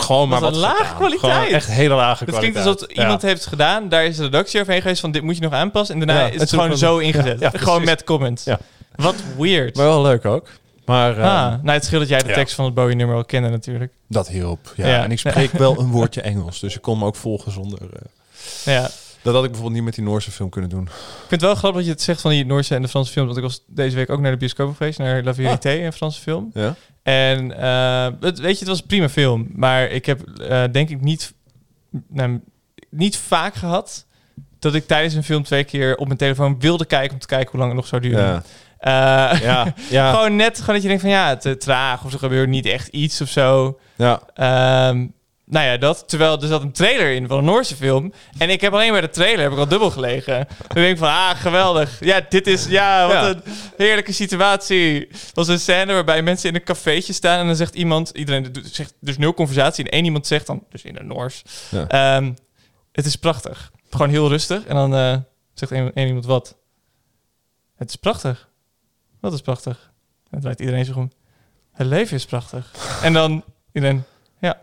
gewoon 0.00 0.28
maar 0.28 0.40
Wat 0.40 0.54
gedaan. 0.54 0.74
kwaliteit. 0.96 1.32
Gewoon 1.32 1.46
echt 1.54 1.66
hele 1.66 1.94
lage 1.94 2.24
Het 2.24 2.28
kwaliteit. 2.34 2.52
klinkt 2.64 2.80
alsof 2.80 2.96
Ja. 2.96 3.02
iemand 3.02 3.22
heeft 3.22 3.46
gedaan, 3.46 3.88
daar 3.88 4.04
is 4.04 4.16
de 4.16 4.22
redactie 4.22 4.60
overheen 4.60 4.82
geweest 4.82 5.00
van 5.00 5.10
dit 5.10 5.22
moet 5.22 5.36
je 5.36 5.42
nog 5.42 5.52
aanpassen. 5.52 6.00
En 6.00 6.06
daarna 6.06 6.20
Ja, 6.22 6.26
is 6.26 6.32
het 6.32 6.40
het 6.40 6.50
gewoon 6.60 6.76
zo 6.78 6.98
ingezet. 6.98 7.40
Ja, 7.40 7.50
ja, 7.52 7.58
gewoon 7.58 7.84
met 7.84 8.04
comments. 8.04 8.44
Ja. 8.44 8.58
Wat 8.94 9.14
weird. 9.38 9.76
Maar 9.76 9.86
wel 9.86 10.02
leuk 10.02 10.24
ook. 10.24 10.48
Maar 10.86 11.18
eh, 11.18 11.24
ah, 11.24 11.52
nou, 11.62 11.70
het 11.70 11.84
scheelt 11.84 12.00
dat 12.00 12.10
jij 12.10 12.18
de 12.22 12.28
ja. 12.28 12.34
tekst 12.34 12.54
van 12.54 12.64
het 12.64 12.74
Bowie-nummer 12.74 13.16
al 13.16 13.24
kende 13.24 13.48
natuurlijk. 13.48 13.92
dat 14.08 14.28
hielp. 14.28 14.72
Ja. 14.76 14.86
Ja. 14.88 15.02
En 15.02 15.10
ik 15.10 15.18
spreek 15.18 15.52
wel 15.66 15.78
een 15.80 15.90
woordje 15.90 16.20
Engels, 16.20 16.60
dus 16.60 16.74
ik 16.76 16.82
kon 16.82 16.98
me 16.98 17.04
ook 17.04 17.16
volgen 17.16 17.52
zonder... 17.52 17.78
eh, 17.82 18.74
Ja. 18.74 18.88
Dat 19.22 19.34
had 19.34 19.44
ik 19.44 19.50
bijvoorbeeld 19.50 19.72
niet 19.74 19.84
met 19.84 19.94
die 19.94 20.04
Noorse 20.04 20.30
film 20.30 20.48
kunnen 20.48 20.70
doen. 20.70 20.82
Ik 20.84 20.90
vind 21.18 21.30
het 21.30 21.40
wel 21.40 21.54
grappig 21.54 21.76
dat 21.78 21.84
je 21.84 21.92
het 21.94 22.02
zegt 22.02 22.20
van 22.20 22.30
die 22.30 22.46
Noorse 22.46 22.74
en 22.74 22.82
de 22.82 22.88
Franse 22.88 23.12
films. 23.12 23.26
Want 23.26 23.38
ik 23.44 23.50
was 23.50 23.62
deze 23.66 23.96
week 23.96 24.10
ook 24.10 24.20
naar 24.20 24.30
de 24.30 24.36
bioscoop 24.36 24.76
geweest, 24.76 24.98
naar 24.98 25.22
La 25.22 25.34
Vérité, 25.34 25.70
een 25.70 25.92
Franse 25.92 26.20
film. 26.20 26.50
Ja? 26.54 26.74
En 27.02 27.58
eh, 27.58 28.08
het, 28.20 28.38
weet 28.38 28.52
je, 28.52 28.58
het 28.58 28.68
was 28.68 28.80
een 28.80 28.86
prima 28.86 29.08
film. 29.08 29.48
Maar 29.54 29.84
ik 29.84 30.06
heb 30.06 30.28
eh, 30.28 30.64
denk 30.72 30.88
ik 30.88 31.00
niet, 31.00 31.32
nou, 32.08 32.40
niet 32.90 33.16
vaak 33.16 33.54
gehad 33.54 34.06
dat 34.58 34.74
ik 34.74 34.86
tijdens 34.86 35.14
een 35.14 35.24
film 35.24 35.42
twee 35.42 35.64
keer 35.64 35.96
op 35.96 36.06
mijn 36.06 36.18
telefoon 36.18 36.60
wilde 36.60 36.84
kijken 36.84 37.12
om 37.12 37.18
te 37.18 37.26
kijken 37.26 37.50
hoe 37.50 37.58
lang 37.60 37.70
het 37.72 37.80
nog 37.80 37.88
zou 37.88 38.02
duren. 38.02 38.24
Ja. 38.24 38.42
Eh, 39.32 39.40
Ja. 39.40 39.74
Ja. 39.90 40.12
gewoon 40.12 40.36
net 40.36 40.58
gewoon 40.58 40.74
dat 40.74 40.82
je 40.82 40.88
denkt 40.88 41.02
van 41.02 41.12
ja, 41.12 41.36
te 41.36 41.56
traag 41.56 42.04
of 42.04 42.12
er 42.12 42.18
gebeurt 42.18 42.48
niet 42.48 42.66
echt 42.66 42.88
iets 42.88 43.20
of 43.20 43.28
zo. 43.28 43.78
ja. 43.96 44.20
Ehm, 44.34 45.06
nou 45.52 45.66
ja, 45.66 45.76
dat. 45.76 46.08
Terwijl 46.08 46.40
er 46.42 46.48
zat 46.48 46.62
een 46.62 46.72
trailer 46.72 47.12
in 47.14 47.26
van 47.28 47.38
een 47.38 47.44
Noorse 47.44 47.76
film. 47.76 48.12
En 48.38 48.50
ik 48.50 48.60
heb 48.60 48.72
alleen 48.72 48.92
bij 48.92 49.00
de 49.00 49.10
trailer 49.10 49.42
heb 49.42 49.52
ik 49.52 49.58
al 49.58 49.68
dubbel 49.68 49.90
gelegen. 49.90 50.34
Dan 50.58 50.82
denk 50.82 50.90
ik 50.92 50.98
van, 50.98 51.08
ah, 51.08 51.30
geweldig. 51.30 52.04
Ja, 52.04 52.26
dit 52.28 52.46
is, 52.46 52.66
ja, 52.66 53.06
wat 53.06 53.12
Ja. 53.14 53.28
een 53.28 53.42
heerlijke 53.76 54.12
situatie. 54.12 55.06
Er 55.06 55.16
was 55.34 55.48
een 55.48 55.58
scène 55.60 55.92
waarbij 55.92 56.22
mensen 56.22 56.48
in 56.48 56.54
een 56.54 56.62
cafeetje 56.64 57.12
staan. 57.12 57.38
En 57.40 57.46
dan 57.46 57.56
zegt 57.56 57.74
iemand, 57.74 58.10
iedereen 58.14 58.52
doet- 58.52 58.68
zegt, 58.74 58.94
dus 59.00 59.18
nul 59.18 59.34
conversatie. 59.34 59.84
En 59.84 59.90
één 59.90 60.04
iemand 60.04 60.26
zegt 60.26 60.46
dan, 60.46 60.64
dus 60.70 60.82
in 60.82 60.94
het 60.96 61.04
Noors. 61.06 61.42
Ja. 61.70 61.86
ehm, 61.88 62.32
het 62.92 63.06
is 63.06 63.16
prachtig. 63.16 63.70
Gewoon 63.90 64.08
heel 64.10 64.28
rustig. 64.28 64.64
En 64.64 64.74
dan 64.74 64.94
eh, 64.94 65.16
zegt 65.54 65.72
één, 65.72 65.92
één 65.94 66.06
iemand 66.06 66.24
wat. 66.26 66.56
Het 67.76 67.88
is 67.88 67.96
prachtig. 67.96 68.48
Wat 69.20 69.32
is 69.32 69.40
prachtig? 69.40 69.90
En 70.24 70.28
dan 70.30 70.40
draait 70.40 70.60
iedereen 70.60 70.84
zich 70.84 70.96
om. 70.96 71.10
Het 71.72 71.86
leven 71.86 72.16
is 72.16 72.24
prachtig. 72.24 72.70
en 73.02 73.12
dan 73.12 73.44
iedereen, 73.72 74.04
ja. 74.40 74.58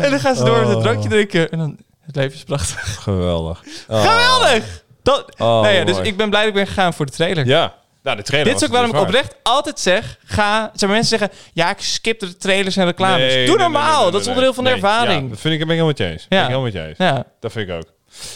En 0.00 0.10
dan 0.10 0.20
gaan 0.20 0.34
ze 0.36 0.44
door 0.44 0.58
met 0.58 0.68
het 0.68 0.76
Oh. 0.76 0.82
drankje 0.82 1.08
drinken. 1.08 1.50
En 1.50 1.58
dan, 1.58 1.76
het 2.00 2.16
leven 2.16 2.34
is 2.34 2.42
prachtig. 2.44 3.02
Geweldig. 3.02 3.62
Oh. 3.88 4.00
Geweldig! 4.08 4.84
Dat, 5.02 5.24
Oh, 5.38 5.38
nou 5.46 5.68
ja, 5.68 5.84
dus 5.84 5.94
mooi. 5.96 6.08
ik 6.08 6.16
ben 6.16 6.28
blij 6.30 6.40
dat 6.40 6.48
ik 6.50 6.54
ben 6.56 6.66
gegaan 6.66 6.94
voor 6.94 7.06
de 7.06 7.12
trailer. 7.12 7.46
Ja. 7.46 7.74
Nou, 8.02 8.16
de 8.16 8.22
trailer 8.22 8.52
Dit 8.52 8.62
is 8.62 8.68
ook 8.68 8.74
waarom 8.74 8.90
ik 8.94 9.00
oprecht 9.00 9.34
altijd 9.42 9.80
zeg, 9.80 10.16
ga... 10.24 10.72
Mensen 10.80 11.04
zeggen, 11.18 11.30
ja, 11.52 11.70
ik 11.70 11.80
skip 11.80 12.20
de 12.20 12.36
trailers 12.36 12.76
en 12.76 12.84
reclames. 12.84 13.18
Nee, 13.18 13.46
Doe 13.46 13.56
nee, 13.56 13.64
normaal, 13.68 14.02
nee, 14.02 14.10
dat 14.10 14.20
is 14.20 14.26
onderdeel 14.26 14.54
van 14.54 14.64
de 14.64 14.70
ervaring. 14.70 15.22
Ja, 15.22 15.28
dat 15.28 15.40
vind 15.40 15.54
ik, 15.54 15.60
ben 15.66 15.68
ik 15.76 15.82
helemaal 15.82 15.86
met 15.86 15.98
je 15.98 16.06
eens. 16.06 16.28
Ben 16.28 16.38
Ja. 16.38 16.44
ik 16.44 16.50
helemaal 16.50 16.70
met 16.72 16.82
je 16.82 16.88
eens. 16.88 16.98
Ja. 16.98 17.24
Dat 17.40 17.52
vind 17.52 17.68
ik 17.68 17.74
ook. 17.74 17.84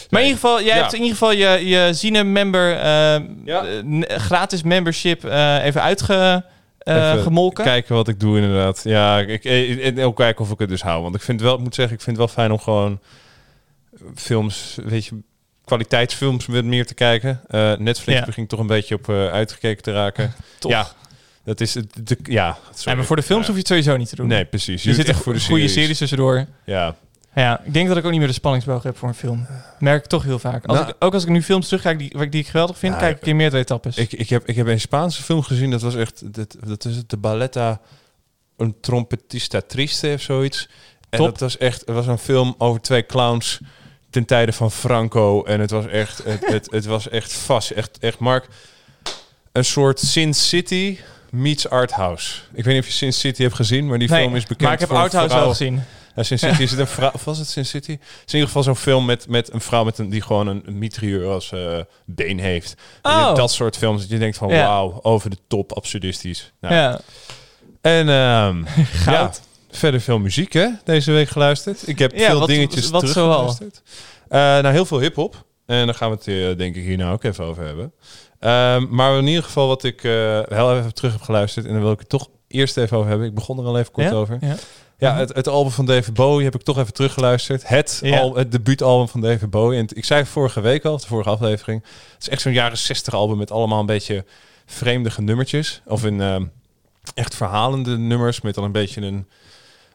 Maar 0.09 0.21
in 0.21 0.27
ieder 0.27 0.41
geval, 0.41 0.61
jij 0.61 0.75
Ja. 0.75 0.81
hebt 0.81 0.93
in 0.93 0.99
ieder 1.01 1.17
geval 1.17 1.31
je, 1.31 1.67
je 1.67 1.89
Zine-member 1.93 2.71
eh, 2.77 2.83
Ja. 3.45 3.63
eh, 3.65 3.83
n- 3.83 4.05
gratis 4.07 4.63
membership 4.63 5.25
eh, 5.25 5.63
even 5.65 5.81
uitgemolken. 5.81 6.45
Even 6.87 7.21
gemolken. 7.21 7.63
Kijken 7.63 7.95
wat 7.95 8.07
ik 8.07 8.19
doe 8.19 8.35
inderdaad. 8.39 8.81
Ja, 8.83 9.19
ik, 9.19 9.43
ik, 9.43 9.79
en 9.79 9.99
ook 9.99 10.15
kijken 10.15 10.45
of 10.45 10.51
ik 10.51 10.59
het 10.59 10.69
dus 10.69 10.81
hou. 10.81 11.01
Want 11.03 11.15
ik 11.15 11.21
vind 11.21 11.41
wel, 11.41 11.53
ik 11.53 11.59
moet 11.59 11.75
zeggen, 11.75 11.95
ik 11.95 12.01
vind 12.01 12.17
het 12.17 12.25
wel 12.25 12.35
fijn 12.35 12.51
om 12.51 12.59
gewoon 12.59 12.99
films, 14.15 14.77
weet 14.85 15.05
je, 15.05 15.19
kwaliteitsfilms 15.65 16.45
met 16.47 16.65
meer 16.65 16.85
te 16.85 16.93
kijken. 16.93 17.41
Eh, 17.47 17.73
Netflix 17.77 18.19
Ja. 18.19 18.25
begint 18.25 18.49
toch 18.49 18.59
een 18.59 18.67
beetje 18.67 18.95
op 18.95 19.09
eh, 19.09 19.27
uitgekeken 19.27 19.83
te 19.83 19.91
raken. 19.91 20.33
Toch. 20.59 20.71
Ja, 20.71 20.87
dat 21.43 21.61
is 21.61 21.73
het. 21.73 22.07
De, 22.07 22.17
ja, 22.23 22.57
sorry. 22.65 22.89
Ja, 22.91 22.95
maar 22.95 23.05
voor 23.05 23.15
de 23.15 23.21
films 23.23 23.45
hoef 23.45 23.53
je 23.55 23.59
het 23.59 23.67
sowieso 23.67 23.97
niet 23.97 24.09
te 24.09 24.15
doen. 24.15 24.27
Nee, 24.27 24.45
precies. 24.45 24.83
Je 24.83 24.93
zitten 24.93 25.13
echt 25.13 25.23
voor 25.23 25.33
de 25.33 25.39
goede 25.39 25.55
series. 25.61 25.73
series 25.73 25.97
tussendoor. 25.97 26.45
Ja. 26.65 26.95
Ja, 27.41 27.61
ik 27.63 27.73
denk 27.73 27.87
dat 27.87 27.97
ik 27.97 28.05
ook 28.05 28.11
niet 28.11 28.19
meer 28.19 28.27
de 28.29 28.33
spanningsboog 28.33 28.83
heb 28.83 28.97
voor 28.97 29.07
een 29.07 29.13
film. 29.15 29.47
Merk 29.79 30.03
ik 30.03 30.09
toch 30.09 30.23
heel 30.23 30.39
vaak. 30.39 30.65
Als 30.65 30.77
Nou- 30.77 30.89
ik, 30.89 30.95
ook 30.99 31.13
als 31.13 31.23
ik 31.23 31.29
nu 31.29 31.43
films 31.43 31.65
terugkijk 31.67 31.99
die, 31.99 32.29
die 32.29 32.41
ik 32.41 32.47
geweldig 32.47 32.77
vind, 32.77 32.97
kijk 32.97 33.17
ik 33.17 33.25
in 33.25 33.35
meerdere 33.35 33.61
etappes. 33.61 33.97
Ik, 33.97 34.13
ik, 34.13 34.29
heb, 34.29 34.47
ik 34.47 34.55
heb 34.55 34.67
een 34.67 34.79
Spaanse 34.79 35.23
film 35.23 35.41
gezien, 35.41 35.71
dat 35.71 35.81
was 35.81 35.95
echt, 35.95 36.33
dat, 36.33 36.57
dat 36.65 36.85
is 36.85 36.95
het, 36.95 37.09
de 37.09 37.17
Balletta, 37.17 37.81
een 38.57 38.75
trompetista 38.81 39.61
triste 39.67 40.11
of 40.13 40.21
zoiets. 40.21 40.69
En 41.09 41.17
Top. 41.17 41.27
dat 41.27 41.39
was 41.39 41.57
echt, 41.57 41.79
het 41.79 41.95
was 41.95 42.07
een 42.07 42.17
film 42.17 42.55
over 42.57 42.81
twee 42.81 43.05
clowns 43.05 43.59
ten 44.09 44.25
tijde 44.25 44.53
van 44.53 44.71
Franco. 44.71 45.43
En 45.43 45.59
het 45.59 45.71
was 45.71 45.87
echt, 45.87 46.23
het, 46.23 46.45
het, 46.47 46.71
het 46.71 46.85
was 46.85 47.09
echt 47.09 47.33
vast, 47.33 47.71
echt, 47.71 47.97
echt 47.99 48.19
Mark, 48.19 48.47
een 49.51 49.65
soort 49.65 49.99
Sin 49.99 50.33
City 50.33 50.97
meets 51.37 51.69
Art 51.69 51.91
House. 51.91 52.39
Ik 52.53 52.63
weet 52.63 52.73
niet 52.73 52.83
of 52.83 52.89
je 52.89 52.95
Sin 52.95 53.13
City 53.13 53.41
hebt 53.41 53.55
gezien, 53.55 53.87
maar 53.87 53.99
die 53.99 54.09
Nee, 54.09 54.19
film 54.21 54.35
is 54.35 54.41
bekend 54.43 54.61
maar 54.61 54.73
ik 54.73 54.79
heb 54.79 54.89
vrouw- 54.89 55.27
wel 55.39 55.49
gezien. 55.49 55.83
ja, 56.15 56.23
Sin 56.23 56.39
City 56.39 56.61
is 56.61 56.71
het 56.71 56.79
een 56.79 56.87
vrouw. 56.87 57.11
Of 57.13 57.23
was 57.25 57.37
het 57.37 57.47
Sin 57.47 57.65
City? 57.65 57.91
Het 57.91 57.99
is 58.01 58.33
in 58.33 58.39
ieder 58.39 58.47
geval 58.47 58.63
zo'n 58.63 58.75
film 58.75 59.05
met, 59.05 59.27
met 59.29 59.53
een 59.53 59.61
vrouw 59.61 59.83
met 59.83 59.97
een, 59.97 60.09
die 60.09 60.21
gewoon 60.21 60.47
een, 60.47 60.61
een 60.65 60.77
mitrailleur 60.77 61.27
als 61.29 61.51
eh, 61.51 61.77
been 62.05 62.39
heeft. 62.39 62.75
Oh. 63.01 63.35
Dat 63.35 63.51
soort 63.51 63.77
films 63.77 64.01
dat 64.01 64.09
je 64.09 64.17
denkt 64.17 64.37
van 64.37 64.49
Ja. 64.49 64.67
wauw, 64.67 64.99
over 65.01 65.29
de 65.29 65.37
top, 65.47 65.71
absurdistisch. 65.73 66.51
Nou, 66.61 66.73
Ja. 66.73 66.99
En 67.81 68.09
ehm, 68.09 68.63
ja, 69.13 69.31
verder 69.71 70.01
veel 70.01 70.19
muziek 70.19 70.53
hè, 70.53 70.67
deze 70.83 71.11
week 71.11 71.29
geluisterd. 71.29 71.87
Ik 71.87 71.99
heb 71.99 72.11
Ja, 72.15 72.29
veel 72.29 72.39
wat- 72.39 72.47
dingetjes 72.47 72.89
wat 72.89 72.99
teruggeluisterd. 72.99 73.81
Eh 74.27 74.39
nou, 74.39 74.67
heel 74.67 74.85
veel 74.85 74.99
hip-hop. 74.99 75.45
En 75.65 75.85
daar 75.85 75.95
gaan 75.95 76.09
we 76.09 76.15
het 76.15 76.27
eh, 76.27 76.57
denk 76.57 76.75
ik 76.75 76.83
hier 76.83 76.97
nou 76.97 77.13
ook 77.13 77.23
even 77.23 77.45
over 77.45 77.65
hebben. 77.65 77.93
Ehm, 78.39 78.85
maar 78.89 79.17
in 79.17 79.27
ieder 79.27 79.43
geval 79.43 79.67
wat 79.67 79.83
ik 79.83 80.03
eh 80.03 80.39
heel 80.47 80.77
even 80.77 80.93
terug 80.93 81.11
heb 81.11 81.21
geluisterd. 81.21 81.65
En 81.65 81.73
dan 81.73 81.81
wil 81.81 81.91
ik 81.91 81.99
het 81.99 82.09
toch 82.09 82.29
eerst 82.47 82.77
even 82.77 82.97
over 82.97 83.09
hebben. 83.09 83.27
Ik 83.27 83.33
begon 83.35 83.59
er 83.59 83.65
al 83.65 83.77
even 83.79 83.91
kort 83.91 84.07
Ja? 84.09 84.13
over. 84.13 84.37
Ja. 84.41 84.55
Ja, 84.99 85.15
het, 85.15 85.33
het 85.35 85.47
album 85.47 85.71
van 85.71 85.85
David 85.85 86.13
Bowie 86.13 86.43
heb 86.45 86.55
ik 86.55 86.61
toch 86.61 86.77
even 86.77 86.93
teruggeluisterd. 86.93 87.67
Het, 87.67 87.99
Ja. 88.03 88.19
al, 88.19 88.35
het 88.35 88.51
debuutalbum 88.51 89.07
van 89.07 89.21
David 89.21 89.49
Bowie. 89.49 89.79
En 89.79 89.87
ik 89.93 90.05
zei 90.05 90.25
vorige 90.25 90.61
week 90.61 90.85
al, 90.85 90.97
de 90.97 91.07
vorige 91.07 91.29
aflevering... 91.29 91.83
Het 92.13 92.21
is 92.21 92.29
echt 92.29 92.41
zo'n 92.41 92.53
jaren 92.53 92.77
60 92.77 93.13
album 93.13 93.37
met 93.37 93.51
allemaal 93.51 93.79
een 93.79 93.85
beetje 93.85 94.25
vreemdige 94.65 95.21
nummertjes. 95.21 95.81
Of 95.85 96.05
in 96.05 96.21
ehm, 96.21 96.45
echt 97.13 97.35
verhalende 97.35 97.97
nummers 97.97 98.41
met 98.41 98.55
dan 98.55 98.63
een 98.63 98.71
beetje 98.71 99.01
een... 99.01 99.27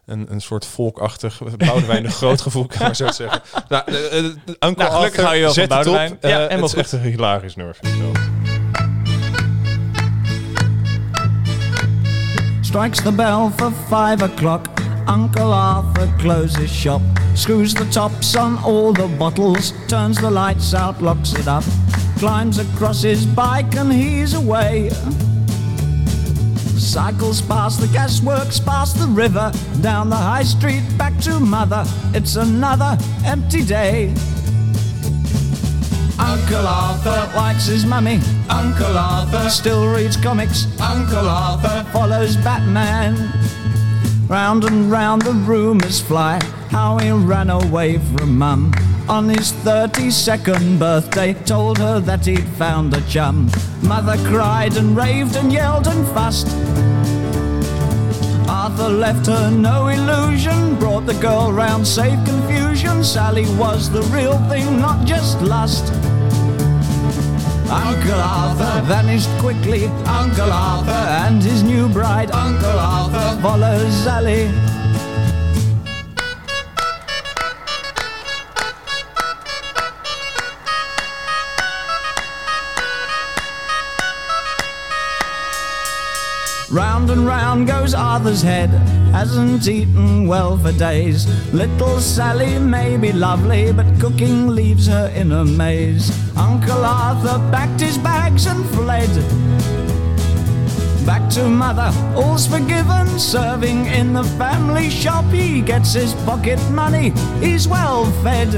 Een, 0.06 0.26
een 0.30 0.40
soort 0.40 0.66
volkachtig, 0.66 1.40
Boudewijn 1.66 2.02
de 2.02 2.10
Groot 2.10 2.40
gevoel, 2.40 2.66
kan 2.66 2.76
ik 2.76 2.82
maar 2.82 2.96
zo 2.96 3.10
zeggen. 3.10 3.42
Nou, 3.68 3.84
de, 3.84 4.34
de, 4.44 4.54
Nou, 4.58 4.74
gelukkig 4.74 4.94
Arthur, 4.94 5.24
hou 5.24 5.34
je 5.36 5.42
wel 5.42 5.52
zet 5.52 5.68
van 5.68 5.78
het 5.78 5.86
op. 5.86 5.94
Boudewijn. 5.94 6.18
Ja, 6.32 6.48
Eh, 6.48 6.56
het 6.56 6.64
is 6.64 6.74
echt 6.74 6.92
een 6.92 7.00
hilarisch 7.00 7.56
nummer, 7.56 7.74
vind 7.80 7.94
ik 7.94 8.00
zo. 8.00 8.10
Strikes 12.60 13.02
the 13.02 13.12
bell 13.12 13.50
for 13.56 13.72
five 13.88 14.24
o'clock. 14.24 14.66
Uncle 15.08 15.52
Arthur 15.52 16.08
closes 16.18 16.70
shop, 16.70 17.00
screws 17.34 17.72
the 17.74 17.88
tops 17.88 18.36
on 18.36 18.58
all 18.62 18.92
the 18.92 19.08
bottles, 19.18 19.72
turns 19.86 20.16
the 20.20 20.30
lights 20.30 20.74
out, 20.74 21.00
locks 21.00 21.32
it 21.32 21.46
up, 21.46 21.62
climbs 22.18 22.58
across 22.58 23.02
his 23.02 23.26
bike 23.26 23.76
and 23.78 23.92
he's 23.92 24.34
away. 24.34 24.90
Cycles 26.78 27.40
past 27.42 27.80
the 27.80 27.86
gasworks, 27.86 28.64
past 28.64 28.98
the 28.98 29.06
river, 29.06 29.52
down 29.80 30.10
the 30.10 30.16
high 30.16 30.42
street, 30.42 30.82
back 30.96 31.16
to 31.20 31.38
mother. 31.40 31.84
It's 32.14 32.36
another 32.36 32.96
empty 33.24 33.64
day. 33.64 34.14
Uncle 36.18 36.66
Arthur 36.66 37.36
likes 37.36 37.66
his 37.66 37.84
mummy. 37.84 38.20
Uncle 38.48 38.96
Arthur 38.96 39.48
still 39.48 39.92
reads 39.92 40.16
comics. 40.16 40.66
Uncle 40.80 41.28
Arthur 41.28 41.84
follows 41.92 42.36
Batman. 42.36 43.16
Round 44.28 44.64
and 44.64 44.90
round 44.90 45.22
the 45.22 45.32
rumours 45.32 46.00
fly 46.00 46.40
how 46.70 46.96
he 46.98 47.10
ran 47.10 47.50
away 47.50 47.98
from 47.98 48.38
mum. 48.38 48.72
On 49.08 49.28
his 49.28 49.52
32nd 49.52 50.78
birthday, 50.78 51.34
told 51.34 51.78
her 51.78 52.00
that 52.00 52.24
he'd 52.24 52.48
found 52.56 52.94
a 52.94 53.00
chum. 53.02 53.50
Mother 53.82 54.16
cried 54.28 54.76
and 54.76 54.96
raved 54.96 55.36
and 55.36 55.52
yelled 55.52 55.86
and 55.86 56.06
fussed. 56.14 56.48
Arthur 58.48 58.88
left 58.88 59.26
her 59.26 59.50
no 59.50 59.88
illusion, 59.88 60.78
brought 60.78 61.04
the 61.04 61.20
girl 61.20 61.52
round, 61.52 61.86
saved 61.86 62.24
confusion. 62.24 63.04
Sally 63.04 63.44
was 63.56 63.90
the 63.90 64.02
real 64.14 64.38
thing, 64.48 64.78
not 64.80 65.04
just 65.06 65.40
lust. 65.42 65.92
Uncle 67.72 68.20
Arthur 68.20 68.82
vanished 68.82 69.30
quickly. 69.38 69.86
Uncle 70.04 70.52
Arthur 70.52 71.04
and 71.24 71.42
his 71.42 71.62
new 71.62 71.88
bride, 71.88 72.30
Uncle 72.30 72.78
Arthur, 72.78 73.40
follows 73.40 73.94
Sally. 74.04 74.50
Round 86.72 87.10
and 87.10 87.26
round 87.26 87.66
goes 87.66 87.92
Arthur's 87.92 88.40
head, 88.40 88.70
hasn't 89.12 89.68
eaten 89.68 90.26
well 90.26 90.56
for 90.56 90.72
days. 90.72 91.26
Little 91.52 92.00
Sally 92.00 92.58
may 92.58 92.96
be 92.96 93.12
lovely, 93.12 93.74
but 93.74 93.84
cooking 94.00 94.48
leaves 94.48 94.86
her 94.86 95.12
in 95.14 95.32
a 95.32 95.44
maze. 95.44 96.10
Uncle 96.34 96.82
Arthur 96.82 97.38
packed 97.52 97.78
his 97.78 97.98
bags 97.98 98.46
and 98.46 98.64
fled. 98.70 99.10
Back 101.04 101.28
to 101.32 101.46
mother, 101.46 101.92
all's 102.16 102.46
forgiven. 102.46 103.06
Serving 103.18 103.84
in 103.86 104.14
the 104.14 104.24
family 104.38 104.88
shop, 104.88 105.26
he 105.26 105.60
gets 105.60 105.92
his 105.92 106.14
pocket 106.24 106.58
money, 106.70 107.10
he's 107.40 107.68
well 107.68 108.06
fed. 108.22 108.48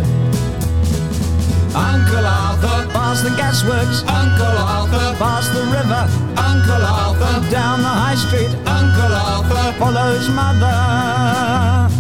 Uncle 1.75 2.25
Arthur, 2.25 2.87
past 2.93 3.25
the 3.25 3.31
gasworks. 3.31 4.03
Uncle 4.07 4.59
Arthur, 4.59 5.17
past 5.19 5.53
the 5.53 5.63
river. 5.63 6.09
Uncle 6.37 6.85
Arthur, 6.85 7.51
down 7.51 7.81
the 7.81 7.89
high 7.89 8.17
street. 8.17 8.55
Uncle 8.65 9.15
Arthur 9.15 9.73
follows 9.79 10.29
mother. 10.29 11.93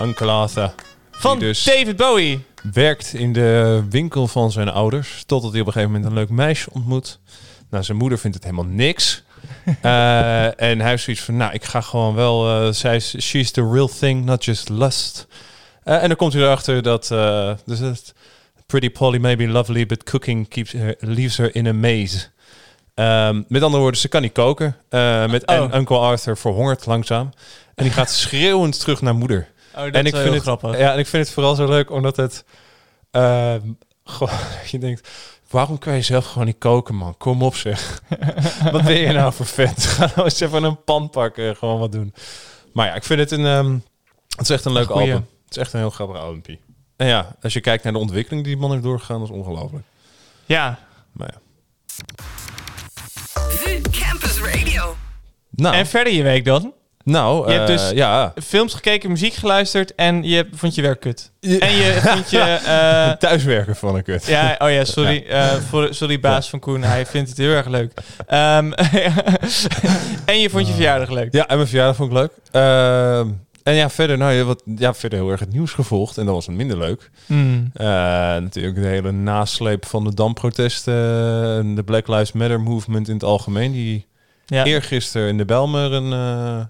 Uncle 0.00 0.30
Arthur. 0.30 0.74
Van 1.10 1.38
dus 1.38 1.64
David 1.64 1.96
Bowie. 1.96 2.44
werkt 2.72 3.14
in 3.14 3.32
de 3.32 3.82
winkel 3.90 4.26
van 4.26 4.52
zijn 4.52 4.68
ouders. 4.68 5.22
Totdat 5.26 5.52
hij 5.52 5.60
op 5.60 5.66
een 5.66 5.72
gegeven 5.72 5.94
moment 5.94 6.10
een 6.10 6.18
leuk 6.18 6.30
meisje 6.30 6.70
ontmoet. 6.72 7.18
Nou, 7.70 7.84
zijn 7.84 7.98
moeder 7.98 8.18
vindt 8.18 8.36
het 8.36 8.44
helemaal 8.44 8.72
niks. 8.72 9.24
Eh, 9.82 10.60
en 10.60 10.80
hij 10.80 10.88
heeft 10.90 11.02
zoiets 11.02 11.22
van, 11.22 11.36
nou, 11.36 11.52
ik 11.52 11.64
ga 11.64 11.80
gewoon 11.80 12.14
wel... 12.14 12.48
eh, 12.66 12.72
zij 12.72 12.96
is, 12.96 13.14
she's 13.20 13.50
the 13.50 13.70
real 13.72 13.88
thing, 13.98 14.24
not 14.24 14.44
just 14.44 14.68
lust. 14.68 15.26
Eh, 15.82 16.02
en 16.02 16.08
dan 16.08 16.16
komt 16.16 16.32
hij 16.32 16.42
erachter 16.42 16.82
dat... 16.82 17.08
dus 17.64 17.78
het, 17.78 18.14
Pretty 18.66 18.90
Polly 18.90 19.18
may 19.18 19.36
be 19.36 19.48
lovely, 19.48 19.86
but 19.86 20.02
cooking 20.02 20.48
keeps 20.48 20.72
her, 20.72 20.94
leaves 20.98 21.36
her 21.36 21.54
in 21.54 21.66
a 21.66 21.72
maze. 21.72 22.26
Ehm, 22.94 23.42
met 23.48 23.62
andere 23.62 23.82
woorden, 23.82 24.00
ze 24.00 24.08
kan 24.08 24.22
niet 24.22 24.32
koken. 24.32 24.76
Eh, 24.88 25.26
met, 25.26 25.46
Oh. 25.46 25.74
Uncle 25.74 25.98
Arthur 25.98 26.36
verhongert 26.36 26.86
langzaam. 26.86 27.30
En 27.74 27.84
die 27.84 27.92
gaat 27.92 28.10
schreeuwend 28.10 28.80
terug 28.80 29.00
naar 29.00 29.14
moeder 29.14 29.48
Oh, 29.74 29.82
dat 29.84 29.94
en 29.94 30.04
is 30.04 30.10
ik 30.12 30.16
vind 30.16 30.34
het 30.34 30.42
grappig. 30.42 30.78
Ja, 30.78 30.92
en 30.92 30.98
ik 30.98 31.06
vind 31.06 31.24
het 31.24 31.34
vooral 31.34 31.54
zo 31.54 31.66
leuk 31.68 31.90
omdat 31.90 32.16
het. 32.16 32.44
ehm, 33.10 33.60
gewoon, 34.04 34.34
je 34.70 34.78
denkt, 34.78 35.08
waarom 35.50 35.78
kan 35.78 35.94
je 35.94 36.02
zelf 36.02 36.26
gewoon 36.26 36.46
niet 36.46 36.58
koken, 36.58 36.94
man? 36.94 37.16
Kom 37.16 37.42
op, 37.42 37.54
zeg. 37.56 38.02
wat 38.72 38.84
ben 38.84 38.98
je 38.98 39.12
nou 39.12 39.32
voor 39.32 39.46
vet? 39.46 39.84
Ga 39.86 40.10
nou 40.14 40.22
eens 40.24 40.40
even 40.40 40.62
een 40.62 40.84
pan 40.84 41.10
pakken, 41.10 41.48
en 41.48 41.56
gewoon 41.56 41.78
wat 41.78 41.92
doen. 41.92 42.14
Maar 42.72 42.86
ja, 42.86 42.94
ik 42.94 43.04
vind 43.04 43.20
het 43.20 43.30
een. 43.30 43.46
ehm, 43.46 43.72
het 44.28 44.40
is 44.40 44.50
echt 44.50 44.64
een 44.64 44.72
leuk 44.72 44.88
album. 44.88 45.26
Het 45.44 45.50
is 45.50 45.56
echt 45.56 45.72
een 45.72 45.80
heel 45.80 45.90
grappig 45.90 46.20
albumpie. 46.20 46.60
En 46.96 47.06
ja, 47.06 47.36
als 47.42 47.52
je 47.52 47.60
kijkt 47.60 47.84
naar 47.84 47.92
de 47.92 47.98
ontwikkeling 47.98 48.44
die 48.44 48.52
die 48.52 48.62
man 48.62 48.70
heeft 48.70 48.82
doorgegaan, 48.82 49.18
dat 49.18 49.28
is 49.28 49.34
ongelooflijk. 49.34 49.84
Ja. 50.46 50.78
Maar 51.12 51.30
ja. 51.32 51.40
Campus 53.90 54.40
Radio. 54.40 54.96
Nou, 55.50 55.74
En 55.74 55.86
verder 55.86 56.12
je 56.12 56.22
week 56.22 56.44
dan? 56.44 56.72
Nou 57.06 57.46
je 57.50 57.52
hebt 57.58 57.70
eh, 57.70 57.76
dus- 57.76 57.90
ja, 57.90 58.32
Films 58.44 58.74
gekeken, 58.74 59.10
muziek 59.10 59.34
geluisterd 59.34 59.94
en 59.94 60.22
je 60.22 60.48
vond 60.54 60.74
je 60.74 60.82
werk 60.82 61.00
kut. 61.00 61.30
En 61.40 61.72
je 61.76 61.98
vond 62.02 62.30
je... 62.30 62.38
eh, 62.66 63.10
thuiswerken 63.10 63.76
van 63.76 63.94
een 63.94 64.02
kut. 64.02 64.26
ja, 64.26 64.54
oh 64.58 64.70
ja, 64.70 64.84
sorry. 64.84 65.24
eh, 65.28 65.52
voor, 65.54 65.88
sorry, 65.94 66.20
baas 66.20 66.50
van 66.50 66.58
Koen. 66.58 66.82
Hij 66.82 67.06
vindt 67.06 67.28
het 67.28 67.38
heel 67.38 67.50
erg 67.50 67.66
leuk. 67.66 67.92
Ehm, 68.26 68.72
en 70.24 70.40
je 70.40 70.50
vond 70.50 70.66
je 70.66 70.72
verjaardag 70.72 71.10
leuk. 71.10 71.32
Ja, 71.32 71.46
en 71.46 71.56
mijn 71.56 71.68
verjaardag 71.68 71.96
vond 71.96 72.10
ik 72.10 72.16
leuk. 72.16 72.30
Ehm, 72.50 73.28
en 73.62 73.74
ja, 73.74 73.90
verder, 73.90 74.18
nou, 74.18 74.32
ja, 74.32 74.44
wat, 74.44 74.62
ja, 74.76 74.94
verder 74.94 75.18
heel 75.18 75.30
erg 75.30 75.40
het 75.40 75.52
nieuws 75.52 75.72
gevolgd. 75.72 76.18
En 76.18 76.24
dat 76.24 76.34
was 76.34 76.46
het 76.46 76.56
minder 76.56 76.78
leuk. 76.78 77.10
Eh, 77.28 77.86
natuurlijk 78.40 78.74
de 78.76 78.86
hele 78.86 79.12
nasleep 79.12 79.86
van 79.86 80.04
de 80.04 80.14
Dam-protesten. 80.14 80.94
en 81.58 81.74
de 81.74 81.82
Black 81.82 82.08
Lives 82.08 82.32
Matter 82.32 82.60
movement 82.60 83.08
in 83.08 83.14
het 83.14 83.24
algemeen. 83.24 83.72
Die 83.72 84.06
Ja, 84.46 84.64
eergisteren 84.64 85.28
in 85.28 85.36
de 85.38 85.44
Belmer 85.44 85.92
een, 85.92 86.68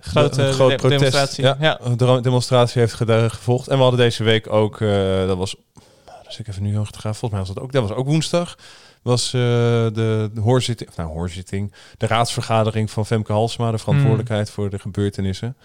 grote 0.00 0.42
een 0.42 0.52
groot 0.52 0.70
de- 0.70 0.76
protest, 0.76 0.98
demonstratie. 1.00 1.44
Ja, 1.44 1.56
Ja. 1.60 1.78
een 1.82 1.96
demo- 1.96 2.20
demonstratie 2.20 2.80
heeft 2.80 2.94
gevolgd. 2.94 3.68
En 3.68 3.76
we 3.76 3.82
hadden 3.82 4.00
deze 4.00 4.24
week 4.24 4.52
ook, 4.52 4.80
eh, 4.80 5.26
dat 5.26 5.36
was, 5.36 5.56
dus 6.26 6.38
ik 6.38 6.48
even 6.48 6.62
nu 6.62 6.70
heel 6.70 6.84
te 6.84 6.98
gaan, 7.00 7.14
volgens 7.14 7.30
mij 7.30 7.40
was 7.40 7.48
dat 7.54 7.64
ook, 7.64 7.72
dat 7.72 7.88
was 7.88 7.96
ook 7.98 8.06
woensdag. 8.06 8.56
was 9.02 9.26
eh, 9.26 9.40
de, 9.40 10.30
de 10.34 10.40
hoorzitting, 10.40 10.90
nou 10.96 11.10
hoorzitting, 11.10 11.72
de 11.98 12.06
raadsvergadering 12.06 12.90
van 12.90 13.06
Femke 13.06 13.32
Halsma, 13.32 13.70
de 13.70 13.78
verantwoordelijkheid 13.78 14.50
voor 14.50 14.70
de 14.70 14.78
gebeurtenissen. 14.78 15.56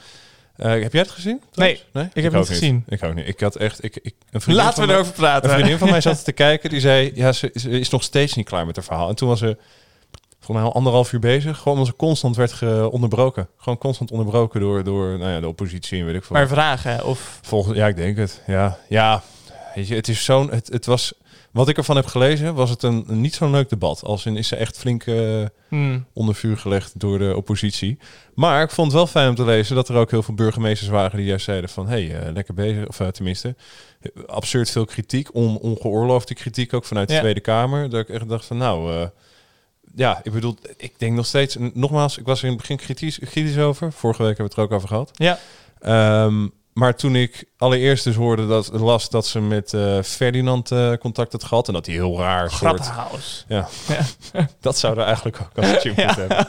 Eh, 0.56 0.70
heb 0.82 0.92
jij 0.94 1.02
het 1.02 1.12
gezien? 1.12 1.42
trouwens? 1.52 1.82
ik 2.14 2.24
heb 2.24 2.32
het 2.32 2.34
niet 2.34 2.48
gezien. 2.48 2.84
Ik 2.88 3.04
ook 3.04 3.14
niet. 3.14 3.28
Ik 3.28 3.40
had 3.40 3.56
echt, 3.56 3.84
ik, 3.84 3.96
ik, 4.02 4.14
een 4.32 4.42
vriendin 4.42 4.64
Laten 4.64 4.76
van 4.76 4.82
we 4.84 4.88
mij- 4.90 4.96
erover 5.00 5.14
praten. 5.14 5.50
Een 5.50 5.56
vriendin 5.56 5.78
van 5.78 5.90
mij 5.90 6.02
zat 6.10 6.24
te 6.24 6.32
kijken, 6.32 6.70
die 6.70 6.80
zei, 6.80 7.12
ja, 7.16 7.32
ze, 7.32 7.52
ze 7.54 7.70
is 7.70 7.90
nog 7.90 8.04
steeds 8.04 8.34
niet 8.34 8.46
klaar 8.46 8.66
met 8.66 8.76
haar 8.76 8.86
verhaal. 8.86 9.10
En 9.10 9.16
toen 9.16 9.28
was 9.28 9.40
ze 9.40 9.58
volgens 10.46 10.58
mij 10.58 10.62
al 10.62 10.74
anderhalf 10.74 11.14
uur 11.14 11.20
bezig, 11.20 11.58
gewoon 11.58 11.74
omdat 11.74 11.88
ze 11.88 11.96
constant 11.96 12.36
werd 12.36 12.62
onderbroken. 12.90 13.48
Gewoon 13.58 13.78
constant 13.78 14.12
onderbroken 14.12 14.60
door, 14.60 14.84
door 14.84 15.18
nou 15.18 15.32
ja, 15.32 15.40
de 15.40 15.48
oppositie 15.48 16.00
en 16.00 16.06
weet 16.06 16.16
ik 16.16 16.24
veel. 16.24 16.36
Maar 16.36 16.48
vragen 16.48 17.06
of... 17.06 17.40
Volgens, 17.42 17.78
ja, 17.78 17.88
ik 17.88 17.96
denk 17.96 18.18
het. 18.18 18.42
Ja, 18.48 18.78
ja. 18.90 19.24
Weet 19.76 19.88
je, 19.88 19.96
het 19.96 20.08
is 20.08 20.24
zo'n. 20.24 20.50
Het, 20.52 20.68
het 20.68 20.86
was. 20.86 21.14
Wat 21.52 21.70
ik 21.70 21.78
ervan 21.78 21.96
heb 21.96 22.06
gelezen, 22.06 22.54
was 22.56 22.70
het 22.70 22.84
een, 22.84 23.04
een 23.08 23.22
niet 23.22 23.34
zo'n 23.34 23.52
leuk 23.52 23.70
debat. 23.70 24.04
Als 24.04 24.26
in 24.26 24.38
is 24.38 24.48
ze 24.48 24.56
echt 24.56 24.78
flink 24.78 25.04
eh, 25.04 25.44
Hmm. 25.70 26.06
onder 26.14 26.36
vuur 26.36 26.58
gelegd 26.58 27.00
door 27.00 27.20
de 27.20 27.36
oppositie. 27.36 27.98
Maar 28.34 28.64
ik 28.64 28.70
vond 28.70 28.88
het 28.88 28.96
wel 28.96 29.08
fijn 29.08 29.30
om 29.30 29.36
te 29.36 29.46
lezen 29.46 29.76
dat 29.76 29.90
er 29.90 29.96
ook 29.96 30.12
heel 30.12 30.24
veel 30.24 30.34
burgemeesters 30.34 30.90
waren 30.90 31.18
die 31.18 31.26
juist 31.26 31.46
zeiden 31.46 31.70
van 31.70 31.88
hé, 31.88 32.08
hey, 32.08 32.20
eh, 32.20 32.34
lekker 32.34 32.54
bezig. 32.54 32.88
Of 32.88 33.00
eh, 33.00 33.08
tenminste, 33.08 33.56
absurd 34.28 34.70
veel 34.70 34.86
kritiek, 34.86 35.36
on, 35.36 35.58
ongeoorloofde 35.58 36.34
kritiek 36.34 36.74
ook 36.74 36.86
vanuit 36.86 37.08
de 37.08 37.14
Ja. 37.14 37.20
Tweede 37.20 37.40
Kamer. 37.40 37.90
Dat 37.90 38.00
ik 38.00 38.10
echt 38.10 38.30
dacht 38.30 38.46
van 38.46 38.58
nou. 38.58 39.10
Ja, 39.96 40.20
ik 40.24 40.32
bedoel, 40.32 40.56
ik 40.78 40.94
denk 41.00 41.16
nog 41.16 41.26
steeds. 41.26 41.56
Nogmaals, 41.74 42.18
ik 42.18 42.26
was 42.26 42.38
er 42.40 42.44
in 42.46 42.50
het 42.52 42.60
begin 42.60 42.78
kritisch, 42.78 43.20
kritisch 43.20 43.58
over. 43.58 43.92
Vorige 43.92 44.24
week 44.24 44.38
hebben 44.38 44.56
we 44.56 44.62
het 44.62 44.72
er 44.72 44.76
ook 44.76 44.84
over 44.84 44.88
gehad. 44.88 45.12
Ja. 45.14 45.40
Ehm, 45.80 46.48
maar 46.74 46.96
toen 46.96 47.16
ik 47.16 47.44
allereerst 47.58 48.04
dus 48.04 48.16
hoorde 48.16 48.48
dat 48.48 48.70
las 48.74 49.10
dat 49.10 49.26
ze 49.28 49.40
met 49.42 49.74
eh, 49.74 50.02
Ferdinand 50.02 50.72
eh, 50.72 50.94
contact 50.94 51.32
had 51.32 51.44
gehad 51.44 51.68
en 51.68 51.74
dat 51.74 51.86
hij 51.86 51.96
heel 51.96 52.18
raar 52.20 52.52
soort, 52.52 52.60
Grappenhaus. 52.80 53.46
ja, 53.48 53.68
dat 54.62 54.78
zou 54.78 54.98
er 54.98 55.04
eigenlijk 55.06 55.40
ook 55.40 55.66
als 55.66 55.84
je 55.84 55.92
hebben. 55.96 56.48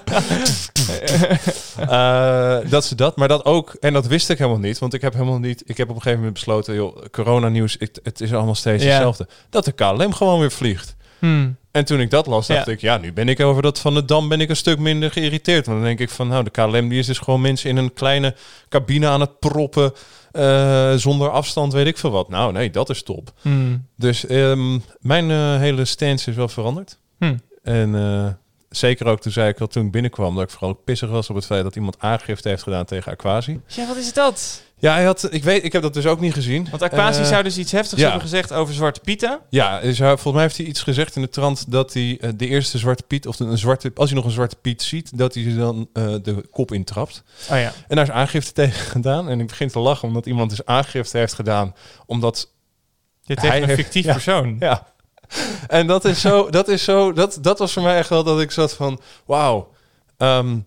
Eh, 1.77 2.71
dat 2.71 2.85
ze 2.85 2.95
dat, 2.95 3.17
maar 3.17 3.29
dat 3.29 3.45
ook 3.45 3.77
en 3.81 3.93
dat 3.93 4.07
wist 4.07 4.31
ik 4.31 4.39
helemaal 4.39 4.59
niet, 4.61 4.79
want 4.79 4.95
ik 4.95 5.01
heb 5.01 5.13
helemaal 5.13 5.39
niet. 5.39 5.63
Ik 5.67 5.77
heb 5.77 5.89
op 5.89 5.95
een 5.95 6.03
gegeven 6.03 6.19
moment 6.19 6.35
besloten, 6.39 6.75
joh, 6.75 7.05
coronanieuws, 7.11 7.77
het, 7.79 8.01
het 8.03 8.21
is 8.21 8.33
allemaal 8.33 8.55
steeds 8.55 8.83
Ja. 8.83 8.89
hetzelfde. 8.91 9.29
Dat 9.51 9.65
de 9.65 9.73
KLM 9.73 10.13
gewoon 10.13 10.41
weer 10.41 10.53
vliegt. 10.53 10.97
Hmm. 11.19 11.57
En 11.77 11.85
toen 11.85 12.01
ik 12.01 12.11
dat 12.11 12.27
las, 12.27 12.47
dacht 12.47 12.67
Ja. 12.67 12.73
ik, 12.73 12.81
ja, 12.81 12.97
nu 12.97 13.13
ben 13.13 13.29
ik 13.29 13.41
over 13.41 13.63
dat 13.63 13.79
van 13.79 13.95
de 13.95 14.05
Dam 14.05 14.29
ben 14.29 14.41
ik 14.41 14.49
een 14.49 14.57
stuk 14.57 14.79
minder 14.79 15.11
geïrriteerd. 15.11 15.67
Want 15.67 15.79
dan 15.79 15.87
denk 15.87 16.01
ik 16.01 16.11
van, 16.11 16.29
nou, 16.29 16.45
de 16.45 16.51
KLM 16.51 16.89
die 16.89 16.99
is 16.99 17.07
dus 17.07 17.19
gewoon 17.19 17.41
mensen 17.41 17.71
in 17.71 17.77
een 17.77 17.93
kleine 17.93 18.35
cabine 18.69 19.07
aan 19.07 19.21
het 19.21 19.39
proppen 19.39 19.93
eh, 20.33 20.95
zonder 20.95 21.31
afstand, 21.31 21.73
weet 21.73 21.87
ik 21.87 21.99
veel 21.99 22.11
wat. 22.11 22.29
Nou, 22.29 22.53
nee, 22.53 22.71
dat 22.71 22.91
is 22.91 23.03
top. 23.03 23.33
Hmm. 23.41 23.87
Dus 23.97 24.27
ehm, 24.27 24.79
mijn 25.01 25.31
eh, 25.31 25.59
hele 25.59 25.85
stance 25.85 26.31
is 26.31 26.37
wel 26.37 26.49
veranderd. 26.49 26.99
Hmm. 27.19 27.41
En 27.63 27.95
eh, 27.95 28.27
zeker 28.69 29.07
ook 29.07 29.21
toen 29.21 29.33
zei 29.33 29.49
ik 29.49 29.61
al 29.61 29.67
toen 29.67 29.87
ik 29.87 29.93
binnenkwam 29.93 30.35
dat 30.35 30.45
ik 30.45 30.51
vooral 30.51 30.75
pissig 30.75 31.09
was 31.09 31.31
op 31.31 31.37
het 31.37 31.47
feit 31.47 31.63
dat 31.63 31.77
iemand 31.77 31.99
aangifte 31.99 32.49
heeft 32.49 32.63
gedaan 32.63 32.85
tegen 32.85 33.13
Aquasi. 33.13 33.61
Ja, 33.67 33.87
wat 33.87 33.97
is 33.97 34.13
dat? 34.13 34.63
Ja, 34.87 34.95
hij 34.95 35.05
had, 35.05 35.33
ik 35.33 35.45
weet, 35.45 35.65
ik 35.65 35.73
heb 35.73 35.83
dat 35.83 35.95
dus 35.95 36.07
ook 36.07 36.21
niet 36.21 36.33
gezien. 36.35 36.67
Want 36.71 36.83
Aquasi 36.83 37.21
Eh, 37.21 37.27
zou 37.27 37.43
dus 37.43 37.59
iets 37.59 37.73
heftigs 37.73 38.01
ja. 38.01 38.05
hebben 38.11 38.29
gezegd 38.29 38.53
over 38.53 38.75
Zwarte 38.75 39.01
Pieten. 39.01 39.41
Ja, 39.51 39.81
dus 39.81 39.99
hij- 39.99 40.09
volgens 40.09 40.33
mij 40.35 40.43
heeft 40.43 40.57
hij 40.57 40.67
iets 40.67 40.83
gezegd 40.83 41.17
in 41.17 41.23
de 41.23 41.29
trant 41.29 41.71
dat 41.73 41.93
hij 41.93 42.19
eh, 42.21 42.31
de 42.37 42.47
eerste 42.47 42.79
zwarte 42.79 43.03
Piet, 43.03 43.27
of 43.27 43.39
een 43.41 43.59
zwarte, 43.59 43.91
als 43.95 44.09
hij 44.09 44.17
nog 44.19 44.27
een 44.27 44.33
zwarte 44.35 44.57
Piet 44.57 44.83
ziet, 44.83 45.19
dat 45.19 45.35
hij 45.35 45.43
ze 45.43 45.57
dan 45.57 45.89
eh, 45.93 46.15
de 46.23 46.47
kop 46.51 46.73
intrapt. 46.73 47.23
Oh 47.51 47.59
ja. 47.59 47.73
En 47.89 47.97
daar 47.97 48.05
is 48.05 48.11
aangifte 48.11 48.53
tegen 48.53 48.87
gedaan. 48.97 49.29
En 49.29 49.41
ik 49.41 49.47
begin 49.47 49.69
te 49.69 49.79
lachen 49.79 50.09
omdat 50.09 50.27
iemand 50.27 50.51
dus 50.51 50.65
aangifte 50.65 51.19
heeft 51.19 51.35
gedaan, 51.35 51.75
omdat 52.07 52.51
Je 53.23 53.35
tegen 53.35 53.49
Hij 53.49 53.63
een 53.63 53.69
fictief 53.77 54.05
persoon. 54.13 54.57
Ja. 54.59 54.87
En 55.69 55.87
dat 55.87 56.05
is 56.05 56.21
zo, 56.21 56.51
dat 56.51 56.69
is 56.69 56.85
zo, 56.85 57.13
dat, 57.13 57.39
dat 57.41 57.59
was 57.59 57.73
voor 57.73 57.83
mij 57.83 57.97
echt 57.97 58.09
wel 58.09 58.25
dat 58.25 58.41
ik 58.41 58.51
zat 58.51 58.73
van, 58.75 59.01
wauw, 59.27 59.73
ehm, 60.17 60.59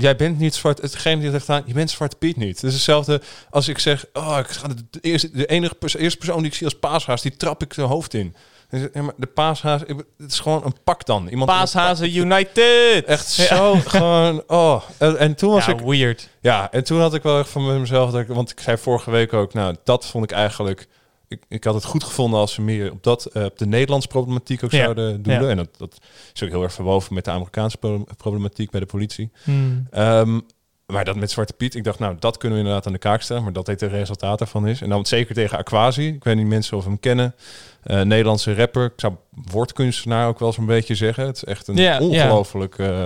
jij 0.00 0.16
bent 0.16 0.38
niet 0.38 0.54
zwart, 0.54 0.82
hetgeen 0.82 1.20
die 1.20 1.30
heeft 1.30 1.44
gedaan, 1.44 1.62
je 1.66 1.74
bent 1.74 1.90
zwart 1.90 2.18
Piet 2.18 2.36
niet. 2.36 2.60
Het 2.60 2.64
is 2.64 2.72
hetzelfde 2.72 3.20
als 3.50 3.68
ik 3.68 3.78
zeg, 3.78 4.04
oh, 4.12 4.38
ik 4.40 4.46
ga 4.46 4.68
de, 4.68 5.00
eerste, 5.00 5.30
de 5.30 5.46
enige 5.46 5.76
eerste 5.80 6.18
persoon 6.18 6.38
die 6.38 6.46
ik 6.46 6.54
zie 6.54 6.64
als 6.64 6.78
paashaas, 6.78 7.22
die 7.22 7.36
trap 7.36 7.62
ik 7.62 7.72
zijn 7.72 7.86
hoofd 7.86 8.14
in. 8.14 8.34
Maar 8.70 9.12
de 9.16 9.26
paashaas, 9.26 9.80
het 10.18 10.30
is 10.30 10.40
gewoon 10.40 10.64
een 10.64 10.76
pak 10.84 11.06
dan. 11.06 11.28
Iemand 11.28 11.50
Paashazen 11.50 12.16
United! 12.16 13.04
Echt 13.04 13.28
zo, 13.28 13.74
gewoon, 13.74 14.42
oh. 14.46 14.82
En, 14.98 15.18
en 15.18 15.34
toen 15.34 15.50
was 15.50 15.66
ja, 15.66 15.72
ik, 15.72 15.80
weird. 15.80 16.28
ja, 16.40 16.72
en 16.72 16.84
toen 16.84 17.00
had 17.00 17.14
ik 17.14 17.22
wel 17.22 17.38
echt 17.38 17.48
van 17.48 17.80
mezelf, 17.80 18.10
dat 18.10 18.20
ik, 18.20 18.28
want 18.28 18.50
ik 18.50 18.60
zei 18.60 18.76
vorige 18.76 19.10
week 19.10 19.32
ook, 19.32 19.54
nou, 19.54 19.76
dat 19.84 20.06
vond 20.06 20.24
ik 20.24 20.30
eigenlijk. 20.30 20.86
Ik, 21.28 21.42
ik 21.48 21.64
had 21.64 21.74
het 21.74 21.84
goed 21.84 22.04
gevonden 22.04 22.40
als 22.40 22.52
ze 22.52 22.62
meer 22.62 22.92
op, 22.92 23.02
dat, 23.02 23.24
eh, 23.24 23.44
op 23.44 23.58
de 23.58 23.66
Nederlandse 23.66 24.08
problematiek 24.08 24.64
ook 24.64 24.70
Ja. 24.70 24.82
zouden 24.82 25.22
doen. 25.22 25.32
Ja. 25.42 25.48
En 25.48 25.56
dat, 25.56 25.68
dat 25.78 25.98
is 26.34 26.42
ook 26.42 26.48
heel 26.48 26.62
erg 26.62 26.72
verwoven 26.72 27.14
met 27.14 27.24
de 27.24 27.30
Amerikaanse 27.30 27.76
pro- 27.76 28.04
problematiek 28.16 28.70
bij 28.70 28.80
de 28.80 28.86
politie. 28.86 29.30
Hmm. 29.42 29.86
Ehm, 29.90 30.40
maar 30.86 31.04
dat 31.04 31.16
met 31.16 31.30
Zwarte 31.30 31.52
Piet, 31.52 31.74
ik 31.74 31.84
dacht, 31.84 31.98
nou, 31.98 32.16
dat 32.18 32.36
kunnen 32.36 32.58
we 32.58 32.64
inderdaad 32.64 32.86
aan 32.86 32.92
de 32.92 32.98
kaak 32.98 33.22
stellen. 33.22 33.42
Maar 33.42 33.52
dat 33.52 33.66
dit 33.66 33.78
de 33.78 33.86
resultaat 33.86 34.40
ervan 34.40 34.66
is. 34.68 34.80
En 34.80 34.88
dan 34.88 35.06
zeker 35.06 35.34
tegen 35.34 35.58
Aquasi. 35.58 36.06
Ik 36.08 36.24
weet 36.24 36.36
niet 36.36 36.46
mensen 36.46 36.76
of 36.76 36.84
hem 36.84 37.00
kennen. 37.00 37.34
Eh, 37.82 38.00
Nederlandse 38.02 38.54
rapper. 38.54 38.84
Ik 38.84 38.92
zou 38.96 39.14
woordkunstenaar 39.50 40.28
ook 40.28 40.38
wel 40.38 40.52
zo'n 40.52 40.66
beetje 40.66 40.94
zeggen. 40.94 41.26
Het 41.26 41.36
is 41.36 41.44
echt 41.44 41.68
een 41.68 42.00
ongelooflijk 42.00 42.78
eh, 42.78 43.04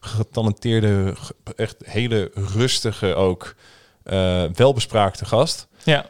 getalenteerde, 0.00 1.14
ge- 1.16 1.34
echt 1.56 1.76
hele 1.84 2.30
rustige 2.34 3.14
ook, 3.14 3.54
eh, 4.02 4.42
welbespraakte 4.54 5.24
gast. 5.24 5.68
Ja. 5.84 6.06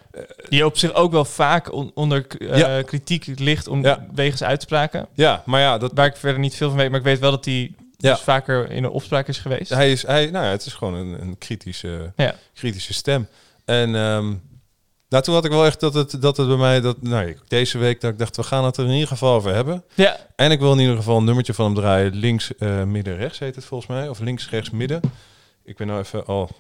Die 0.48 0.64
op 0.66 0.76
zich 0.78 0.94
ook 0.94 1.12
wel 1.12 1.24
vaak 1.24 1.72
on- 1.72 1.90
onder 1.94 2.26
eh, 2.38 2.58
Ja. 2.58 2.82
kritiek 2.82 3.26
ligt 3.38 3.68
om 3.68 3.82
Ja. 3.82 4.06
wegens 4.14 4.42
uitspraken. 4.42 5.06
Ja, 5.14 5.42
maar 5.46 5.60
ja, 5.60 5.78
dat, 5.78 5.90
Waar 5.94 6.06
ik 6.06 6.16
verder 6.16 6.40
niet 6.40 6.54
veel 6.54 6.68
van 6.68 6.78
weet, 6.78 6.90
maar 6.90 6.98
ik 6.98 7.04
weet 7.04 7.18
wel 7.18 7.30
dat 7.30 7.44
hij 7.44 7.72
Ja. 7.96 8.10
dus 8.12 8.20
vaker 8.20 8.70
in 8.70 8.84
een 8.84 8.90
opspraak 8.90 9.28
is 9.28 9.38
geweest. 9.38 9.70
hij 9.70 9.90
is, 9.92 10.06
hij, 10.06 10.30
nou 10.30 10.44
ja, 10.44 10.50
het 10.50 10.66
is 10.66 10.72
gewoon 10.72 10.94
een, 10.94 11.20
een 11.20 11.38
kritische, 11.38 12.12
kritische 12.54 12.92
stem. 12.92 13.28
En 13.64 13.94
ehm, 13.94 14.34
nou, 15.08 15.22
toen 15.24 15.34
had 15.34 15.44
ik 15.44 15.50
wel 15.50 15.66
echt 15.66 15.80
dat 15.80 15.94
het, 15.94 16.22
dat 16.22 16.36
het 16.36 16.46
bij 16.48 16.56
mij, 16.56 16.80
dat, 16.80 17.02
nou, 17.02 17.36
deze 17.48 17.78
week, 17.78 18.00
dat 18.00 18.12
ik 18.12 18.18
dacht, 18.18 18.36
we 18.36 18.42
gaan 18.42 18.64
het 18.64 18.76
er 18.76 18.84
in 18.84 18.92
ieder 18.92 19.08
geval 19.08 19.34
over 19.34 19.54
hebben. 19.54 19.84
Ja. 19.94 20.16
En 20.36 20.50
ik 20.50 20.60
wil 20.60 20.72
in 20.72 20.78
ieder 20.78 20.96
geval 20.96 21.16
een 21.16 21.24
nummertje 21.24 21.54
van 21.54 21.64
hem 21.64 21.74
draaien. 21.74 22.14
Links, 22.14 22.56
eh, 22.56 22.82
midden, 22.82 23.16
rechts 23.16 23.38
heet 23.38 23.54
het 23.54 23.64
volgens 23.64 23.90
mij. 23.90 24.08
Of 24.08 24.18
links, 24.18 24.50
rechts, 24.50 24.70
midden. 24.70 25.00
Ik 25.64 25.76
ben 25.76 25.86
nou 25.86 26.00
even 26.00 26.26
al... 26.26 26.50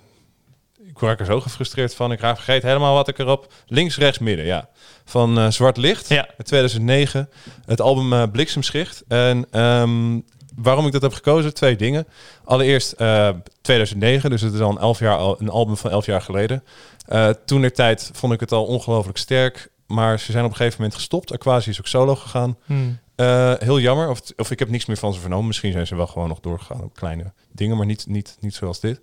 Ik 0.94 1.00
raak 1.00 1.20
er 1.20 1.26
zo 1.26 1.40
gefrustreerd 1.40 1.94
van. 1.94 2.12
Ik 2.12 2.20
raak- 2.20 2.34
vergeet 2.34 2.62
helemaal 2.62 2.94
wat 2.94 3.08
ik 3.08 3.18
erop... 3.18 3.52
Links, 3.66 3.96
rechts, 3.96 4.18
midden, 4.18 4.44
ja. 4.44 4.68
Van 5.04 5.38
eh, 5.38 5.50
Zwart 5.50 5.76
Licht. 5.76 6.08
Ja. 6.08 6.26
uit 6.38 6.46
2009. 6.46 7.28
Het 7.66 7.80
album 7.80 8.12
eh, 8.12 8.22
Bliksemschicht. 8.32 9.04
En 9.08 9.46
ehm, 9.50 10.20
waarom 10.56 10.86
ik 10.86 10.92
dat 10.92 11.02
heb 11.02 11.12
gekozen? 11.12 11.54
Twee 11.54 11.76
dingen. 11.76 12.06
Allereerst 12.44 12.92
eh 12.92 13.28
2009. 13.62 14.30
Dus 14.30 14.40
het 14.40 14.54
is 14.54 14.60
al 14.60 14.70
een, 14.70 14.78
elf 14.78 14.98
jaar, 14.98 15.16
al, 15.16 15.40
een 15.40 15.48
album 15.50 15.76
van 15.76 15.90
elf 15.90 16.06
jaar 16.06 16.22
geleden. 16.22 16.64
Eh 17.06 17.28
toen 17.46 17.60
der 17.60 17.72
tijd 17.72 18.10
vond 18.12 18.32
ik 18.32 18.40
het 18.40 18.52
al 18.52 18.64
ongelooflijk 18.64 19.18
sterk. 19.18 19.70
Maar 19.86 20.18
ze 20.18 20.32
zijn 20.32 20.44
op 20.44 20.50
een 20.50 20.56
gegeven 20.56 20.78
moment 20.80 20.96
gestopt. 20.98 21.32
Aquasi 21.32 21.70
is 21.70 21.78
ook 21.78 21.86
solo 21.86 22.16
gegaan. 22.16 22.56
Hmm. 22.64 22.98
Eh, 23.16 23.52
heel 23.58 23.80
jammer. 23.80 24.08
Of, 24.10 24.20
of 24.36 24.50
ik 24.50 24.58
heb 24.58 24.68
niks 24.70 24.86
meer 24.86 24.96
van 24.96 25.14
ze 25.14 25.20
vernomen. 25.20 25.46
Misschien 25.46 25.72
zijn 25.72 25.86
ze 25.86 25.96
wel 25.96 26.06
gewoon 26.06 26.28
nog 26.28 26.40
doorgegaan 26.40 26.82
op 26.82 26.94
kleine 26.94 27.32
dingen, 27.52 27.76
maar 27.76 27.86
niet, 27.86 28.06
niet, 28.06 28.36
niet 28.40 28.54
zoals 28.54 28.80
dit. 28.80 29.00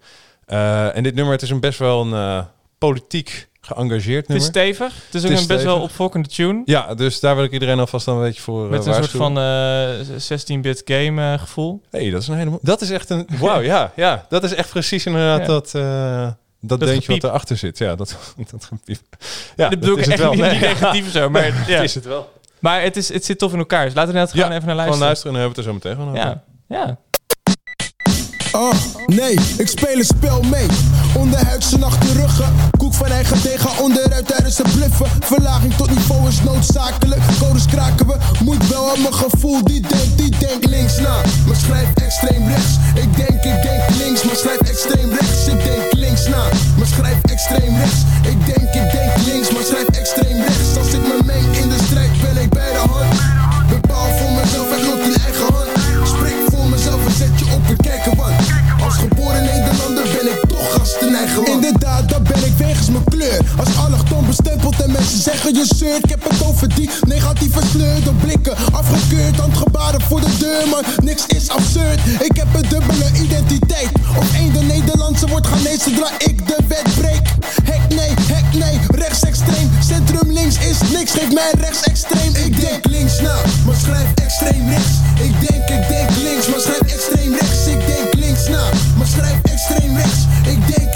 Eh, 0.50 0.96
en 0.96 1.04
dit 1.04 1.16
nummer, 1.16 1.34
het 1.34 1.42
is 1.42 1.50
een 1.50 1.60
best 1.60 1.80
wel 1.80 2.02
een 2.02 2.14
eh, 2.14 2.46
politiek 2.78 3.48
geëngageerd 3.62 4.28
Het 4.28 4.36
is 4.38 4.44
nummer. 4.44 4.62
stevig. 4.76 4.94
Het 5.06 5.16
is 5.16 5.26
ook 5.26 5.32
is 5.32 5.42
een 5.42 5.48
best 5.48 5.64
wel 5.64 5.80
opvolkende 5.82 6.30
tune. 6.30 6.62
Ja, 6.66 6.94
dus 6.94 7.20
daar 7.20 7.36
wil 7.36 7.44
ik 7.44 7.52
iedereen 7.52 7.80
alvast 7.80 8.06
dan 8.06 8.16
een 8.18 8.22
beetje 8.24 8.42
voor 8.42 8.64
eh, 8.64 8.70
Met 8.70 8.86
een 8.86 8.94
soort 8.94 9.10
van 9.10 9.38
eh 9.38 10.60
16-bit 10.60 10.82
game 10.86 11.34
eh, 11.34 11.40
gevoel. 11.40 11.82
hey, 11.90 12.10
dat 12.10 12.22
is 12.22 12.28
een 12.28 12.36
hele... 12.36 12.60
Dat 12.62 12.82
is 12.82 12.90
echt 12.90 13.10
een... 13.10 13.28
Wauw, 13.40 13.60
ja, 13.62 13.92
ja. 13.96 14.26
Dat 14.30 14.44
is 14.44 14.54
echt 14.54 14.70
precies 14.70 15.06
inderdaad 15.06 15.46
dat... 15.46 15.76
eh, 15.76 16.22
dat, 16.62 16.80
Dat 16.80 16.88
deuntje 16.90 17.12
wat 17.14 17.24
erachter 17.24 17.58
zit. 17.58 17.78
Ja, 17.78 17.96
dat, 17.96 18.18
dat 18.52 18.66
gepiep. 18.66 19.02
Ja, 19.56 19.70
dat 19.70 19.80
bedoel 19.80 19.98
is 19.98 20.08
ik 20.08 20.12
het 20.12 20.22
echt 20.22 20.22
wel. 20.22 20.32
niet, 20.32 20.42
Nee, 20.42 20.60
negatief 20.74 21.12
zo. 21.12 21.30
Maar, 21.30 21.46
ja. 21.46 21.76
Dat 21.76 21.84
is 21.84 21.96
het 21.96 22.06
wel. 22.06 22.32
maar 22.60 22.82
het, 22.82 22.98
is, 22.98 23.14
het 23.14 23.26
zit 23.26 23.38
tof 23.38 23.54
in 23.54 23.60
elkaar. 23.60 23.86
Dus 23.86 23.94
laten 23.94 24.14
we 24.14 24.20
net 24.20 24.32
gewoon 24.32 24.52
even 24.52 24.66
naar 24.66 24.76
Gewoon 24.76 24.76
luisteren. 25.00 25.06
luisteren 25.06 25.36
en 25.36 25.40
dan 25.40 25.52
hebben 25.52 25.64
we 25.66 25.72
het 25.72 25.84
er 25.84 25.90
zo 25.90 26.06
meteen 26.06 26.14
van 26.16 26.30
over. 26.30 26.44
Ja, 26.68 26.86
ja. 26.86 26.98
Oh, 28.52 28.74
nee, 29.06 29.36
ik 29.58 29.68
speel 29.68 29.98
een 29.98 30.06
spel 30.06 30.42
mee. 30.42 30.68
Onderhuidse 31.14 31.78
ruggen. 32.16 32.54
Koek 32.78 32.94
van 32.94 33.08
eigen 33.08 33.42
tegen 33.42 33.70
onderuit 33.84 34.28
tijdens 34.28 34.58
het 34.58 34.72
bluffen. 34.72 35.06
Verlaging 35.20 35.74
tot 35.74 35.90
niveau 35.90 36.28
is 36.28 36.44
noodzakelijk. 36.44 37.22
Codes 37.40 37.66
kraken 37.66 38.08
we. 38.08 38.16
Moet 38.44 38.68
wel 38.68 38.90
aan 38.90 39.02
mijn 39.02 39.14
gevoel. 39.14 39.64
Die 39.64 39.82
denkt, 39.82 40.18
die 40.18 40.30
denkt 40.40 40.66
links 40.66 41.00
na. 41.00 41.22
Maar 41.48 41.56
schrijf 41.56 41.88
extreem 41.94 42.48
rechts. 42.48 42.74
Ik 42.96 43.16
denk, 43.16 43.44
ik 43.44 43.62
denk 43.62 43.84
links. 43.98 44.24
Maar 44.24 44.36
schrijf 44.36 44.60
extreem 44.60 45.10
rechts. 45.10 45.48
Ik 45.48 45.64
denk 45.64 45.94
links 45.94 46.28
na. 46.28 46.44
Maar 46.78 46.88
schrijf 46.88 47.18
extreem 47.22 47.76
rechts. 47.78 48.02
Ik 48.22 48.46
denk, 48.46 48.74
ik 48.84 48.92
denk 48.92 49.12
links. 49.26 49.52
Maar 49.52 49.64
schrijf 49.64 49.88
extreem 49.88 50.38
rechts. 50.38 50.78
Als 50.78 50.94
Inderdaad, 61.38 62.10
dat 62.10 62.24
ben 62.24 62.46
ik 62.46 62.54
wegens 62.58 62.90
mijn 62.90 63.04
kleur. 63.04 63.40
Als 63.58 63.78
allochton 63.78 64.26
bestempeld 64.26 64.82
en 64.82 64.92
mensen 64.92 65.22
zeggen 65.22 65.54
je 65.54 65.66
zeurt. 65.76 66.04
Ik 66.04 66.10
heb 66.10 66.30
het 66.30 66.44
over 66.46 66.76
die 66.76 66.90
negatieve 67.08 67.60
sleur 67.72 68.04
door 68.04 68.14
blikken. 68.14 68.56
Afgekeurd, 68.72 69.38
handgebaren 69.38 70.02
voor 70.02 70.20
de 70.20 70.36
kleur, 70.38 70.68
maar 70.68 70.84
niks 71.04 71.26
is 71.28 71.50
absurd. 71.50 72.00
Ik 72.20 72.36
heb 72.36 72.48
een 72.54 72.70
dubbele 72.70 73.10
identiteit. 73.24 73.90
Op 74.18 74.26
één 74.34 74.54
de 74.54 74.60
Nederlandse 74.60 75.28
wordt 75.28 75.48
Ghanese 75.48 75.90
zodra 75.90 76.10
ik 76.18 76.48
de 76.48 76.58
wet 76.68 76.96
breek. 77.00 77.28
Hek 77.64 77.96
nee, 77.96 78.14
hek 78.34 78.54
nee, 78.54 78.80
rechtsextreem. 78.88 79.70
Centrum 79.88 80.32
links 80.32 80.58
is 80.58 80.78
niks, 80.92 81.12
geef 81.12 81.34
mij 81.34 81.52
rechtsextreem. 81.60 82.36
Ik 82.36 82.62
denk 82.62 82.86
links 82.86 83.22
na, 83.22 83.36
maar 83.66 83.76
schrijf 83.76 84.08
extreem 84.16 84.70
rechts. 84.70 84.94
Ik 85.14 85.34
denk, 85.48 85.70
ik 85.70 85.88
denk 85.88 86.10
links, 86.24 86.48
maar 86.48 86.60
schrijf 86.60 86.94
extreem 86.96 87.32
rechts. 87.34 87.68
Ik 87.68 87.82
denk 87.88 88.14
links 88.14 88.48
na, 88.48 88.64
maar 88.98 89.08
schrijf 89.08 89.40
extreem 89.42 89.96
rechts. 89.96 90.20
Ik 90.44 90.76
denk, 90.76 90.89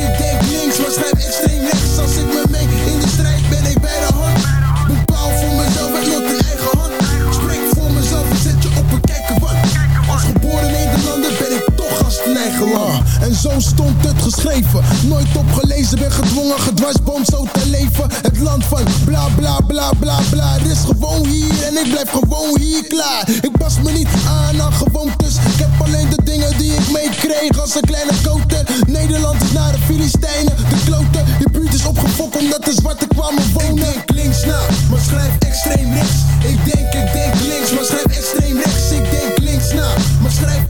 En 13.22 13.36
zo 13.36 13.52
stond 13.58 14.06
het 14.08 14.22
geschreven. 14.22 14.84
Nooit 15.08 15.38
opgelezen, 15.38 16.00
ben 16.00 16.12
gedwongen, 16.12 16.60
gedwarsboomd 16.60 17.28
zo 17.28 17.48
te 17.54 17.70
leven. 17.70 18.10
Het 18.22 18.39
land 18.39 18.63
van 18.63 18.84
bla 19.06 19.28
bla 19.36 19.60
bla 19.68 19.89
bla 20.00 20.20
bla. 20.30 20.56
Is 20.56 20.78
gewoon 20.86 21.26
hier 21.26 21.63
en 21.63 21.78
ik 21.86 21.89
blijf 21.92 22.10
gewoon 22.10 22.60
hier 22.60 22.88
klaar. 22.88 23.30
Ik 23.42 23.52
pas 23.58 23.76
me 23.84 23.92
niet 23.92 24.08
aan 24.28 24.62
aan 24.62 24.74
gewoontes. 24.74 25.36
Ik 25.36 25.60
heb 25.60 25.70
alleen 25.82 26.10
de 26.10 26.24
dingen 26.24 26.58
die 26.58 26.74
ik 26.74 26.92
meekreeg 26.92 27.60
als 27.60 27.76
een 27.76 27.82
kleine 27.82 28.13
koter. 28.24 28.63
Nederland 28.88 29.42
is 29.42 29.52
naar 29.52 29.72
de 29.72 29.80
Filistijnen, 29.86 30.56
de 30.70 30.80
kloten. 30.86 31.26
Je 31.39 31.50
buurt 31.52 31.74
is 31.74 31.86
opgefokt 31.86 32.38
omdat 32.38 32.66
de 32.66 32.74
zwarte 32.74 33.08
kwamen 33.08 33.44
wonen. 33.54 33.78
Ik 33.78 33.94
denk 33.94 34.10
links 34.13 34.46
na, 34.46 34.60
maar 34.89 35.00
schrijf 35.00 35.34
extreem 35.39 35.94
rechts. 35.94 36.20
Ik 36.44 36.74
denk, 36.74 36.94
ik 36.94 37.13
denk 37.13 37.34
links, 37.48 37.72
maar 37.74 37.86
schrijf 37.86 38.18
extreem 38.18 38.56
rechts. 38.56 38.92
Ik 38.92 39.12
denk 39.12 39.38
links 39.38 39.74
na, 39.74 39.88
maar 40.22 40.32
schrijf 40.32 40.62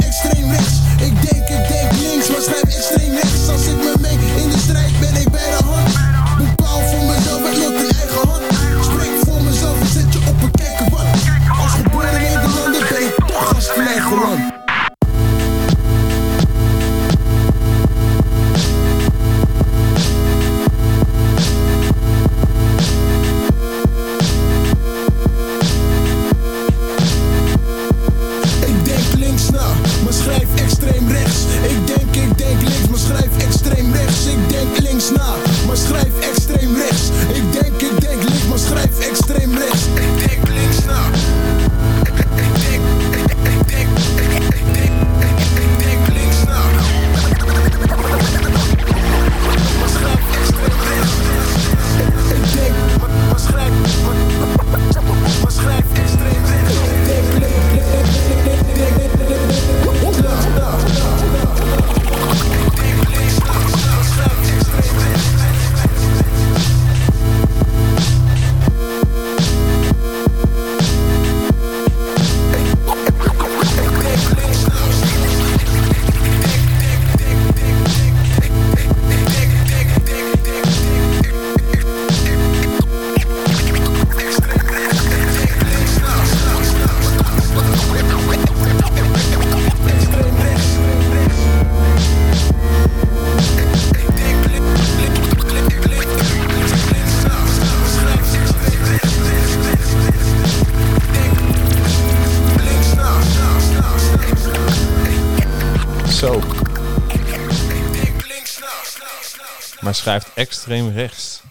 schrijft 110.04 110.32
extreem 110.36 110.90
rechts. 110.90 111.42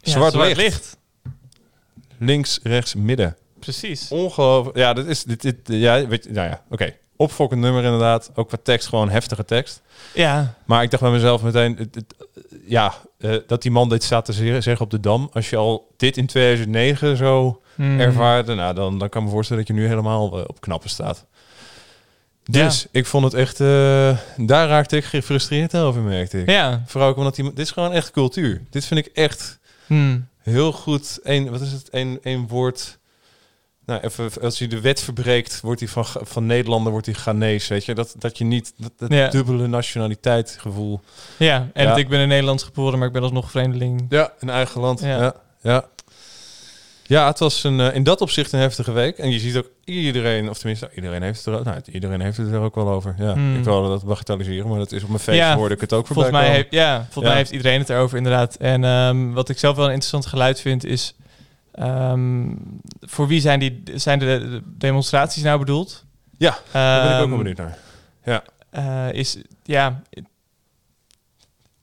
Ja, 0.00 0.10
Zwart, 0.12 0.32
zwart 0.32 0.46
licht. 0.56 0.58
licht. 0.60 0.96
Links, 2.18 2.60
rechts, 2.62 2.94
midden. 2.94 3.36
Precies. 3.60 4.08
Ongelooflijk. 4.10 4.76
Ja, 4.76 4.92
dit 4.92 5.06
is 5.06 5.24
dit, 5.24 5.42
dit 5.42 5.56
ja, 5.64 6.06
weet 6.06 6.24
je, 6.24 6.30
nou 6.30 6.48
ja, 6.48 6.62
oké. 6.70 6.94
Opfokkend 7.16 7.60
nummer 7.60 7.84
inderdaad. 7.84 8.30
Ook 8.34 8.48
qua 8.48 8.58
tekst 8.62 8.88
gewoon 8.88 9.10
heftige 9.10 9.44
tekst. 9.44 9.80
Ja, 10.14 10.54
Maar 10.64 10.82
ik 10.82 10.90
dacht 10.90 11.02
bij 11.02 11.12
mezelf 11.12 11.42
meteen, 11.42 11.76
het- 11.76 11.94
het- 11.94 12.14
ja, 12.66 12.94
eh, 13.18 13.36
dat 13.46 13.62
die 13.62 13.70
man 13.70 13.88
dit 13.88 14.02
staat 14.02 14.24
te 14.24 14.32
ze- 14.32 14.60
zeggen 14.60 14.80
op 14.84 14.90
de 14.90 15.00
dam. 15.00 15.30
Als 15.32 15.50
je 15.50 15.56
al 15.56 15.94
dit 15.96 16.16
in 16.16 16.26
2009 16.26 17.16
zo 17.16 17.62
Hmm. 17.74 18.00
ervaarde, 18.00 18.54
nou 18.54 18.74
dan, 18.74 18.98
dan 18.98 19.08
kan 19.08 19.20
ik 19.20 19.26
me 19.26 19.32
voorstellen 19.34 19.64
dat 19.66 19.76
je 19.76 19.82
nu 19.82 19.88
helemaal 19.88 20.38
eh, 20.38 20.44
op 20.46 20.60
knappen 20.60 20.90
staat. 20.90 21.24
Dus 22.44 22.86
ik 22.90 23.06
vond 23.06 23.24
het 23.24 23.34
echt, 23.34 23.60
eh, 23.60 24.16
daar 24.36 24.68
raakte 24.68 24.96
ik 24.96 25.04
gefrustreerd 25.04 25.76
over, 25.76 26.02
merkte 26.02 26.40
ik. 26.40 26.50
Ja. 26.50 26.82
Vooral 26.86 27.08
ook 27.10 27.16
omdat 27.16 27.34
die, 27.34 27.44
dit 27.44 27.58
is 27.58 27.70
gewoon 27.70 27.92
echt 27.92 28.10
cultuur. 28.10 28.62
Dit 28.70 28.84
vind 28.84 29.06
ik 29.06 29.12
echt 29.14 29.58
Hmm. 29.86 30.26
heel 30.42 30.72
goed. 30.72 31.18
Een, 31.22 31.50
wat 31.50 31.60
is 31.60 31.72
het? 31.72 31.88
Een, 31.90 32.18
een 32.22 32.48
woord. 32.48 32.98
Nou, 33.86 34.00
even, 34.02 34.30
als 34.42 34.58
je 34.58 34.68
de 34.68 34.80
wet 34.80 35.00
verbreekt, 35.00 35.60
wordt 35.60 35.80
hij 35.80 35.88
van, 35.88 36.04
van 36.06 36.46
Nederlander 36.46 36.92
wordt 36.92 37.06
hij 37.06 37.14
Ghanese. 37.14 37.72
Weet 37.72 37.84
je, 37.84 37.94
dat, 37.94 38.14
dat 38.18 38.38
je 38.38 38.44
niet 38.44 38.72
dat, 38.76 38.92
dat 38.96 39.12
Ja. 39.12 39.28
dubbele 39.28 39.66
nationaliteit 39.66 40.56
gevoel. 40.60 41.00
Ja, 41.36 41.68
en 41.72 41.84
Ja. 41.86 41.96
ik 41.96 42.08
ben 42.08 42.20
in 42.20 42.28
Nederland 42.28 42.62
geboren, 42.62 42.98
maar 42.98 43.06
ik 43.06 43.12
ben 43.12 43.22
alsnog 43.22 43.50
vreemdeling. 43.50 44.06
Ja, 44.08 44.32
in 44.40 44.50
eigen 44.50 44.80
land. 44.80 45.00
Ja. 45.00 45.34
Ja, 45.62 45.84
ja. 47.10 47.26
het 47.26 47.38
was 47.38 47.64
een, 47.64 47.80
eh, 47.80 47.94
in 47.94 48.02
dat 48.02 48.20
opzicht 48.20 48.52
een 48.52 48.60
heftige 48.60 48.92
week. 48.92 49.18
En 49.18 49.30
je 49.30 49.38
ziet 49.38 49.56
ook 49.56 49.70
iedereen, 49.84 50.48
of 50.48 50.58
tenminste, 50.58 50.90
iedereen 50.94 51.22
heeft 51.22 51.44
het 51.44 51.54
er, 51.54 51.64
nou, 51.64 51.80
iedereen 51.92 52.20
heeft 52.20 52.36
het 52.36 52.52
er 52.52 52.60
ook 52.60 52.74
wel 52.74 52.88
over. 52.88 53.14
Ja, 53.18 53.32
Hmm. 53.32 53.56
ik 53.56 53.64
wil 53.64 53.88
dat 53.88 54.04
bagatelliseren, 54.04 54.68
maar 54.68 54.78
dat 54.78 54.92
is 54.92 55.02
op 55.02 55.08
mijn 55.08 55.20
feest 55.20 55.38
Ja, 55.38 55.56
hoorde 55.56 55.74
ik 55.74 55.80
het 55.80 55.92
ook 55.92 56.06
voorbij 56.06 56.24
Volgens 56.30 56.46
mij, 56.46 56.54
heeft, 56.56 56.72
ja, 56.72 56.94
volgens 56.96 57.14
Ja. 57.24 57.28
mij 57.28 57.36
heeft 57.36 57.50
iedereen 57.50 57.78
het 57.78 57.90
erover, 57.90 58.16
inderdaad. 58.16 58.54
En 58.56 58.84
ehm, 58.84 59.30
wat 59.32 59.48
ik 59.48 59.58
zelf 59.58 59.76
wel 59.76 59.84
een 59.84 59.90
interessant 59.90 60.26
geluid 60.26 60.60
vind, 60.60 60.84
is... 60.84 61.14
ehm, 61.72 62.48
voor 63.00 63.26
wie 63.26 63.40
zijn, 63.40 63.60
die, 63.60 63.82
zijn 63.94 64.18
de, 64.18 64.26
de 64.26 64.62
demonstraties 64.78 65.42
nou 65.42 65.58
bedoeld? 65.58 66.04
Ja, 66.38 66.58
Daar 66.72 67.02
ben 67.02 67.10
ik 67.10 67.16
ook 67.16 67.20
Ehm, 67.20 67.28
wel 67.28 67.38
benieuwd 67.38 67.56
naar. 67.56 67.78
Ja. 68.24 68.42
eh, 68.70 69.12
is, 69.18 69.36
ja... 69.62 70.02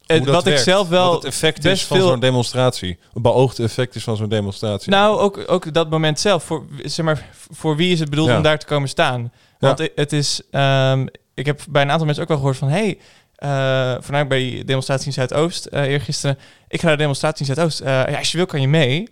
Hoe 0.07 0.15
Het, 0.15 0.25
dat 0.25 0.33
wat 0.33 0.47
ik 0.47 0.57
zelf 0.57 0.87
wel 0.89 1.05
Wat 1.05 1.15
het 1.23 1.25
effect 1.33 1.61
best 1.61 1.81
is 1.81 1.87
van 1.87 1.97
veel- 1.97 2.07
zo'n 2.07 2.19
demonstratie. 2.19 2.99
Het 3.13 3.21
beoogde 3.21 3.63
effect 3.63 3.95
is 3.95 4.03
van 4.03 4.17
zo'n 4.17 4.29
demonstratie. 4.29 4.91
Nou, 4.91 5.19
ook, 5.19 5.43
ook 5.47 5.73
dat 5.73 5.89
moment 5.89 6.19
zelf. 6.19 6.43
Voor, 6.43 6.65
zeg 6.83 7.05
maar, 7.05 7.25
voor 7.51 7.75
wie 7.75 7.91
is 7.91 7.99
het 7.99 8.09
bedoeld 8.09 8.29
Ja. 8.29 8.37
om 8.37 8.41
daar 8.43 8.59
te 8.59 8.65
komen 8.65 8.89
staan? 8.89 9.31
Want 9.59 9.89
het 9.95 10.13
is... 10.13 10.41
ehm, 10.51 11.05
ik 11.33 11.45
heb 11.45 11.61
bij 11.69 11.81
een 11.81 11.89
aantal 11.91 12.05
mensen 12.05 12.23
ook 12.23 12.29
wel 12.29 12.37
gehoord 12.37 12.57
van... 12.57 12.69
Hey, 12.69 12.97
eh 13.35 13.95
vanuit 13.99 14.27
bij 14.27 14.37
die 14.39 14.63
demonstratie 14.65 15.07
in 15.07 15.13
Zuidoost 15.13 15.65
eh 15.65 15.81
eergisteren... 15.83 16.37
Ik 16.67 16.79
ga 16.79 16.85
naar 16.85 16.95
de 16.95 17.01
demonstratie 17.01 17.47
in 17.47 17.53
Zuidoost. 17.53 17.79
Eh, 17.79 17.87
ja, 17.87 18.17
als 18.17 18.31
je 18.31 18.37
wil 18.37 18.45
kan 18.45 18.61
je 18.61 18.67
mee. 18.67 19.09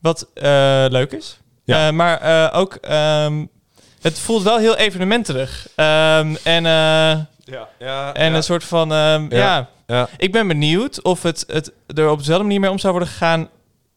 Wat 0.00 0.28
eh, 0.34 0.84
leuk 0.88 1.12
is. 1.12 1.38
Ja. 1.64 1.86
Eh, 1.86 1.92
maar 1.92 2.20
eh, 2.20 2.58
ook... 2.60 2.74
ehm, 2.74 3.44
het 4.00 4.18
voelt 4.18 4.42
wel 4.42 4.58
heel 4.58 4.76
evenementerig. 4.76 5.68
Ehm, 5.74 6.34
en 6.42 6.66
eh, 6.66 6.72
ja, 7.44 7.68
ja, 7.78 8.14
en 8.14 8.30
ja. 8.30 8.36
een 8.36 8.42
soort 8.42 8.64
van... 8.64 8.92
ehm, 8.92 9.26
Ja. 9.30 9.38
ja. 9.38 9.68
Ja. 9.86 10.08
Ik 10.16 10.32
ben 10.32 10.48
benieuwd 10.48 11.02
of 11.02 11.22
het, 11.22 11.44
het 11.46 11.72
er 11.86 12.10
op 12.10 12.18
dezelfde 12.18 12.44
manier 12.44 12.60
mee 12.60 12.70
om 12.70 12.78
zou 12.78 12.92
worden 12.92 13.10
gegaan... 13.12 13.48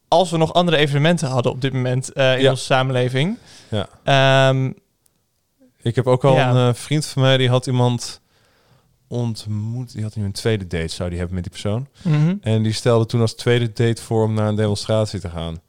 als 0.08 0.32
we 0.32 0.38
nog 0.38 0.54
andere 0.54 0.78
evenementen 0.78 1.28
hadden 1.28 1.52
op 1.52 1.62
dit 1.62 1.74
moment 1.74 2.14
eh, 2.14 2.36
in 2.36 2.42
Ja. 2.42 2.50
onze 2.50 2.64
samenleving. 2.64 3.38
Ja. 3.70 3.88
Ehm, 4.04 4.72
Ik 5.82 5.96
heb 5.96 6.08
ook 6.08 6.24
al 6.26 6.36
Ja. 6.36 6.50
een 6.50 6.70
eh, 6.70 6.74
vriend 6.80 7.06
van 7.06 7.22
mij, 7.22 7.38
die 7.38 7.50
had 7.50 7.68
iemand 7.68 8.22
ontmoet. 9.08 9.92
Die 9.94 10.04
had 10.04 10.16
nu 10.16 10.24
een 10.24 10.32
tweede 10.32 10.68
date, 10.68 10.88
zou 10.94 11.10
die 11.10 11.18
hebben 11.18 11.36
met 11.36 11.44
die 11.44 11.54
persoon. 11.54 11.88
mhm. 12.04 12.36
En 12.42 12.64
die 12.64 12.74
stelde 12.74 13.06
toen 13.06 13.22
als 13.22 13.36
tweede 13.36 13.74
date 13.74 14.02
voor 14.02 14.24
om 14.24 14.34
naar 14.34 14.48
een 14.48 14.56
demonstratie 14.56 15.20
te 15.20 15.30
gaan. 15.30 15.62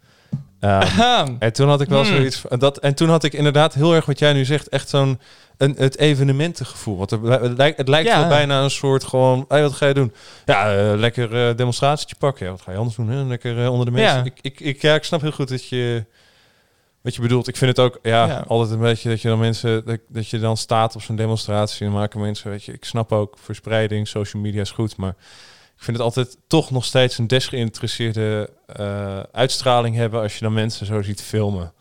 Ehm, 0.60 1.34
en 1.38 1.52
toen 1.52 1.68
had 1.68 1.80
ik 1.80 1.88
wel 1.88 2.04
Hmm. 2.04 2.14
zoiets 2.16 2.36
van 2.38 2.58
dat. 2.58 2.78
En 2.78 2.94
toen 2.94 3.08
had 3.08 3.24
ik 3.24 3.32
inderdaad 3.32 3.74
heel 3.74 3.94
erg 3.94 4.04
wat 4.06 4.18
jij 4.18 4.32
nu 4.32 4.44
zegt, 4.44 4.68
echt 4.68 4.88
zo'n 4.88 5.18
een, 5.56 5.74
het 5.78 5.98
evenementengevoel. 5.98 6.96
Want 6.96 7.10
er, 7.10 7.22
het 7.42 7.56
lijkt, 7.56 7.76
het 7.78 7.88
lijkt 7.88 8.08
Ja. 8.08 8.18
wel 8.20 8.28
bijna 8.28 8.62
een 8.62 8.70
soort 8.70 9.04
gewoon. 9.04 9.44
Hey, 9.48 9.62
wat 9.62 9.72
ga 9.72 9.86
je 9.86 9.94
doen? 9.94 10.12
Ja, 10.44 10.74
eh, 10.76 10.92
lekker 10.98 11.48
eh, 11.48 11.56
demonstratietje 11.56 12.16
pakken. 12.18 12.44
Ja, 12.46 12.52
wat 12.52 12.60
ga 12.60 12.70
je 12.72 12.76
anders 12.78 12.96
doen? 12.96 13.08
Hè? 13.08 13.22
Lekker 13.24 13.62
eh, 13.64 13.70
onder 13.70 13.86
de 13.86 13.92
mensen. 13.92 14.18
Ja. 14.18 14.24
Ik, 14.24 14.38
ik, 14.40 14.60
ik, 14.60 14.82
ja, 14.82 14.94
ik 14.94 15.04
snap 15.04 15.20
heel 15.20 15.30
goed 15.32 15.48
dat 15.48 15.68
je. 15.68 16.04
Wat 17.00 17.14
je 17.14 17.20
bedoelt, 17.22 17.48
ik 17.48 17.56
vind 17.56 17.76
het 17.76 17.86
ook 17.86 17.98
ja, 18.02 18.44
altijd 18.46 18.70
een 18.70 18.78
beetje 18.78 19.08
dat 19.08 19.20
je 19.22 19.28
dan 19.28 19.38
mensen 19.38 19.84
dat, 19.84 19.98
dat 20.08 20.28
je 20.28 20.38
dan 20.38 20.56
staat 20.56 20.94
op 20.94 21.02
zo'n 21.02 21.16
demonstratie 21.16 21.86
en 21.86 21.92
dan 21.92 22.00
maken 22.00 22.20
mensen, 22.20 22.50
weet 22.50 22.64
je, 22.64 22.72
ik 22.72 22.84
snap 22.84 23.12
ook 23.12 23.36
verspreiding, 23.42 24.08
social 24.08 24.42
media 24.42 24.60
is 24.60 24.70
goed, 24.70 24.96
maar 24.96 25.14
ik 25.78 25.84
vind 25.84 25.96
het 25.96 26.06
altijd 26.06 26.36
toch 26.46 26.70
nog 26.70 26.84
steeds 26.84 27.18
een 27.18 27.26
desgeïnteresseerde 27.26 28.50
eh, 28.66 29.20
uitstraling 29.32 29.96
hebben 29.96 30.20
als 30.20 30.34
je 30.34 30.44
dan 30.44 30.52
mensen 30.52 30.86
zo 30.86 31.02
ziet 31.02 31.22
filmen. 31.22 31.72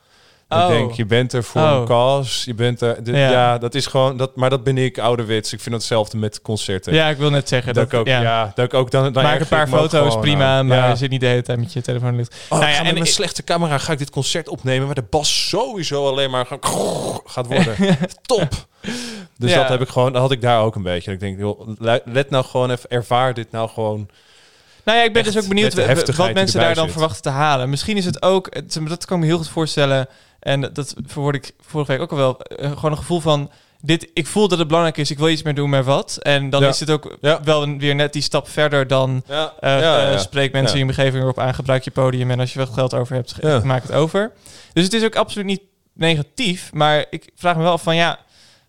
Ik 0.49 0.57
Oh. 0.57 0.67
denk, 0.67 0.91
je 0.91 1.05
bent 1.05 1.33
er 1.33 1.43
voor 1.43 1.61
Oh. 1.61 1.71
een 1.79 1.85
cause, 1.85 2.49
je 2.49 2.53
bent 2.55 2.81
er, 2.81 3.03
de- 3.03 3.11
Ja. 3.11 3.31
ja. 3.31 3.57
dat 3.57 3.75
is 3.75 3.85
gewoon, 3.85 4.17
dat, 4.17 4.35
maar 4.35 4.49
dat 4.49 4.63
ben 4.63 4.77
ik 4.77 4.97
ouderwets. 4.97 5.53
Ik 5.53 5.59
vind 5.59 5.75
hetzelfde 5.75 6.17
met 6.17 6.41
concerten. 6.41 6.93
Ja, 6.93 7.07
ik 7.09 7.17
wil 7.17 7.29
net 7.29 7.47
zeggen. 7.47 7.73
dat, 7.73 7.83
ik 7.85 7.93
ook, 7.93 8.07
ja. 8.07 8.51
dat 8.55 8.65
ik 8.65 8.73
ook 8.73 8.91
dan, 8.91 9.13
dan 9.13 9.23
Maak 9.23 9.39
een 9.39 9.47
paar 9.47 9.67
ik 9.67 9.73
foto's, 9.73 10.07
gewoon 10.07 10.19
prima, 10.21 10.63
maar 10.63 10.77
Ja. 10.77 10.89
je 10.89 10.95
zit 10.95 11.09
niet 11.09 11.19
de 11.21 11.25
hele 11.27 11.41
tijd 11.41 11.59
met 11.59 11.73
je 11.73 11.81
telefoon 11.81 12.15
lucht. 12.15 12.35
Oh, 12.49 12.59
Nou 12.59 12.71
ik 12.71 12.77
ja, 12.77 12.83
en 12.83 12.93
met 12.93 13.07
ik- 13.07 13.11
slechte 13.13 13.43
camera 13.43 13.77
ga 13.77 13.91
ik 13.91 13.97
dit 13.97 14.09
concert 14.09 14.49
opnemen, 14.49 14.85
waar 14.85 14.95
de 14.95 15.05
bas 15.09 15.47
sowieso 15.49 16.07
alleen 16.07 16.29
maar 16.31 16.45
gaat 17.25 17.47
worden. 17.47 17.75
Top. 18.21 18.47
Dus 19.37 19.53
dat 19.53 19.69
heb 19.69 19.81
ik 19.81 19.89
gewoon, 19.89 20.11
dat 20.13 20.21
had 20.21 20.31
ik 20.31 20.41
daar 20.41 20.61
ook 20.61 20.75
een 20.75 20.83
beetje. 20.83 21.11
Ik 21.11 21.19
denk, 21.19 21.39
joh, 21.39 21.67
le- 21.79 22.01
let 22.05 22.29
nou 22.29 22.45
gewoon 22.45 22.71
even, 22.71 22.89
ervaar 22.89 23.33
dit 23.33 23.51
nou 23.51 23.69
gewoon. 23.69 24.09
Nou 24.87 24.99
ja, 24.99 25.05
ik 25.05 25.13
ben 25.13 25.23
Echt 25.23 25.33
dus 25.33 25.43
ook 25.43 25.49
benieuwd 25.49 25.73
wat 26.15 26.33
mensen 26.33 26.59
daar 26.59 26.73
dan 26.75 26.83
zit. 26.83 26.91
verwachten 26.93 27.21
te 27.21 27.29
halen. 27.29 27.69
Misschien 27.69 27.97
is 27.97 28.05
het 28.05 28.21
ook, 28.21 28.47
het- 28.49 28.79
dat 28.87 29.05
kan 29.05 29.17
ik 29.17 29.23
me 29.23 29.29
heel 29.29 29.37
goed 29.37 29.49
voorstellen. 29.49 30.07
En 30.39 30.61
dat- 30.73 30.93
verwoord 31.05 31.35
ik 31.35 31.51
vorige 31.61 31.91
week 31.91 32.01
ook 32.01 32.11
al 32.11 32.17
wel. 32.17 32.39
eh, 32.41 32.71
gewoon 32.71 32.91
een 32.91 32.97
gevoel 32.97 33.19
van, 33.19 33.51
dit, 33.81 34.09
ik 34.13 34.27
voel 34.27 34.47
dat 34.47 34.57
het 34.57 34.67
belangrijk 34.67 34.97
is, 34.97 35.11
ik 35.11 35.17
wil 35.17 35.29
iets 35.29 35.41
meer 35.43 35.55
doen 35.55 35.69
met 35.69 35.85
wat. 35.85 36.17
En 36.21 36.49
dan 36.49 36.61
Ja. 36.61 36.67
is 36.67 36.79
het 36.79 36.89
ook 36.91 37.17
Ja. 37.21 37.39
wel 37.43 37.63
een- 37.63 37.79
weer 37.79 37.95
net 37.95 38.13
die 38.13 38.21
stap 38.21 38.49
verder 38.49 38.87
dan... 38.87 39.23
Ja, 39.27 39.53
eh, 39.59 40.13
eh, 40.13 40.19
spreek 40.19 40.51
mensen 40.51 40.79
in 40.79 40.85
je 40.85 40.89
omgeving 40.91 41.23
erop 41.23 41.39
aan, 41.39 41.53
gebruik 41.53 41.83
je 41.83 41.91
podium 41.91 42.31
en 42.31 42.39
als 42.39 42.53
je 42.53 42.57
wel 42.59 42.67
geld 42.67 42.93
over 42.93 43.15
hebt, 43.15 43.63
maak 43.63 43.81
het 43.81 43.91
over. 43.91 44.31
Dus 44.73 44.83
het 44.83 44.93
is 44.93 45.03
ook 45.03 45.15
absoluut 45.15 45.45
niet 45.47 45.61
negatief, 45.93 46.73
maar 46.73 47.05
ik 47.09 47.29
vraag 47.35 47.55
me 47.55 47.63
wel 47.63 47.71
af 47.71 47.81
van 47.83 47.95
ja, 47.95 48.19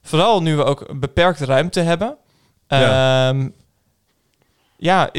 vooral 0.02 0.42
nu 0.42 0.56
we 0.56 0.64
ook 0.64 0.84
een 0.88 1.00
beperkte 1.00 1.44
ruimte 1.44 1.80
hebben. 1.80 2.16
Ja. 2.68 3.34
Ja, 4.80 5.10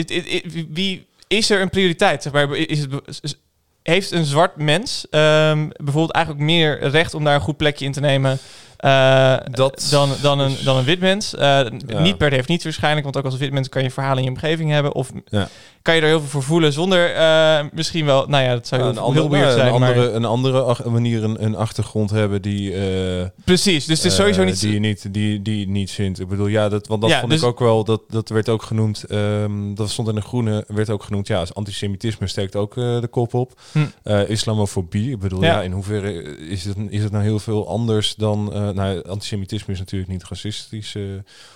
wie 0.69 1.07
is 1.27 1.49
er 1.49 1.61
een 1.61 1.69
prioriteit? 1.69 2.23
Zeg 2.23 2.33
maar, 2.33 2.55
is 2.55 2.79
het, 2.79 3.37
heeft 3.83 4.11
een 4.11 4.25
zwart 4.25 4.55
mens 4.55 5.07
ehm, 5.09 5.69
bijvoorbeeld 5.75 6.11
eigenlijk 6.11 6.45
meer 6.45 6.87
recht 6.87 7.13
om 7.13 7.23
daar 7.23 7.35
een 7.35 7.41
goed 7.41 7.57
plekje 7.57 7.85
in 7.85 7.91
te 7.91 7.99
nemen? 7.99 8.37
Eh, 8.79 9.35
Dat 9.51 9.87
dan, 9.91 10.09
dan, 10.21 10.39
een, 10.39 10.55
dan 10.63 10.77
een 10.77 10.83
wit 10.83 10.99
mens. 10.99 11.35
Eh, 11.35 11.41
Ja. 11.87 11.99
Niet 12.01 12.17
per 12.17 12.29
definitie 12.29 12.63
waarschijnlijk, 12.63 13.03
want 13.03 13.17
ook 13.17 13.25
als 13.25 13.37
wit 13.37 13.51
mens 13.51 13.69
kan 13.69 13.83
je 13.83 13.91
verhalen 13.91 14.17
in 14.17 14.23
je 14.23 14.29
omgeving 14.29 14.71
hebben. 14.71 14.93
Of 14.95 15.11
Ja. 15.25 15.47
kan 15.81 15.95
je 15.95 16.01
er 16.01 16.07
heel 16.07 16.19
veel 16.19 16.29
voor 16.29 16.43
voelen 16.43 16.73
zonder 16.73 17.13
eh, 17.15 17.59
misschien 17.73 18.05
wel... 18.05 18.25
Nou 18.27 18.43
ja, 18.43 18.53
dat 18.53 18.67
zou 18.67 18.81
heel, 18.81 18.89
een, 18.89 18.95
heel 18.97 19.05
andere, 19.05 19.29
weird 19.29 19.53
zijn. 19.53 19.73
een 19.73 19.79
maar- 19.79 19.89
andere, 19.89 20.11
een 20.11 20.25
andere 20.25 20.75
manier 20.89 21.23
een, 21.23 21.43
een 21.43 21.55
achtergrond 21.55 22.09
hebben 22.09 22.41
die, 22.41 22.73
eh, 22.73 23.25
Precies, 23.45 23.85
dus 23.85 23.97
het 23.97 24.05
is 24.11 24.15
sowieso 24.15 24.41
eh, 24.41 24.47
niet... 24.47 24.59
die 24.61 24.73
je 24.73 24.79
niet 24.79 25.13
die, 25.13 25.41
die 25.41 25.67
niet 25.67 25.91
vindt. 25.91 26.19
Ik 26.19 26.27
bedoel, 26.27 26.47
ja, 26.47 26.69
dat, 26.69 26.87
want 26.87 27.01
dat 27.01 27.09
Ja, 27.09 27.19
vond 27.19 27.31
dus- 27.31 27.41
ik 27.41 27.47
ook 27.47 27.59
wel. 27.59 27.83
Dat, 27.83 28.01
dat 28.09 28.29
werd 28.29 28.49
ook 28.49 28.61
genoemd. 28.63 29.03
ehm, 29.03 29.73
dat 29.73 29.89
stond 29.89 30.07
in 30.07 30.15
de 30.15 30.21
groene. 30.21 30.63
Werd 30.67 30.89
ook 30.89 31.03
genoemd. 31.03 31.27
Ja, 31.27 31.45
antisemitisme 31.53 32.27
steekt 32.27 32.55
ook 32.55 32.77
eh, 32.77 32.99
de 33.01 33.07
kop 33.07 33.33
op. 33.33 33.51
Hm. 33.71 33.79
Eh, 34.03 34.29
islamofobie. 34.29 35.11
Ik 35.11 35.19
bedoel, 35.19 35.43
ja. 35.43 35.61
in 35.61 35.71
hoeverre 35.71 36.37
is 36.37 36.65
het 36.65 36.75
is 36.89 37.03
het 37.03 37.11
nou 37.11 37.23
heel 37.23 37.39
veel 37.39 37.67
anders 37.67 38.15
dan. 38.15 38.53
Eh 38.69 38.75
nou, 38.75 39.07
antisemitisme 39.07 39.73
is 39.73 39.79
natuurlijk 39.79 40.11
niet 40.11 40.23
racistisch 40.23 40.95
eh, 40.95 41.03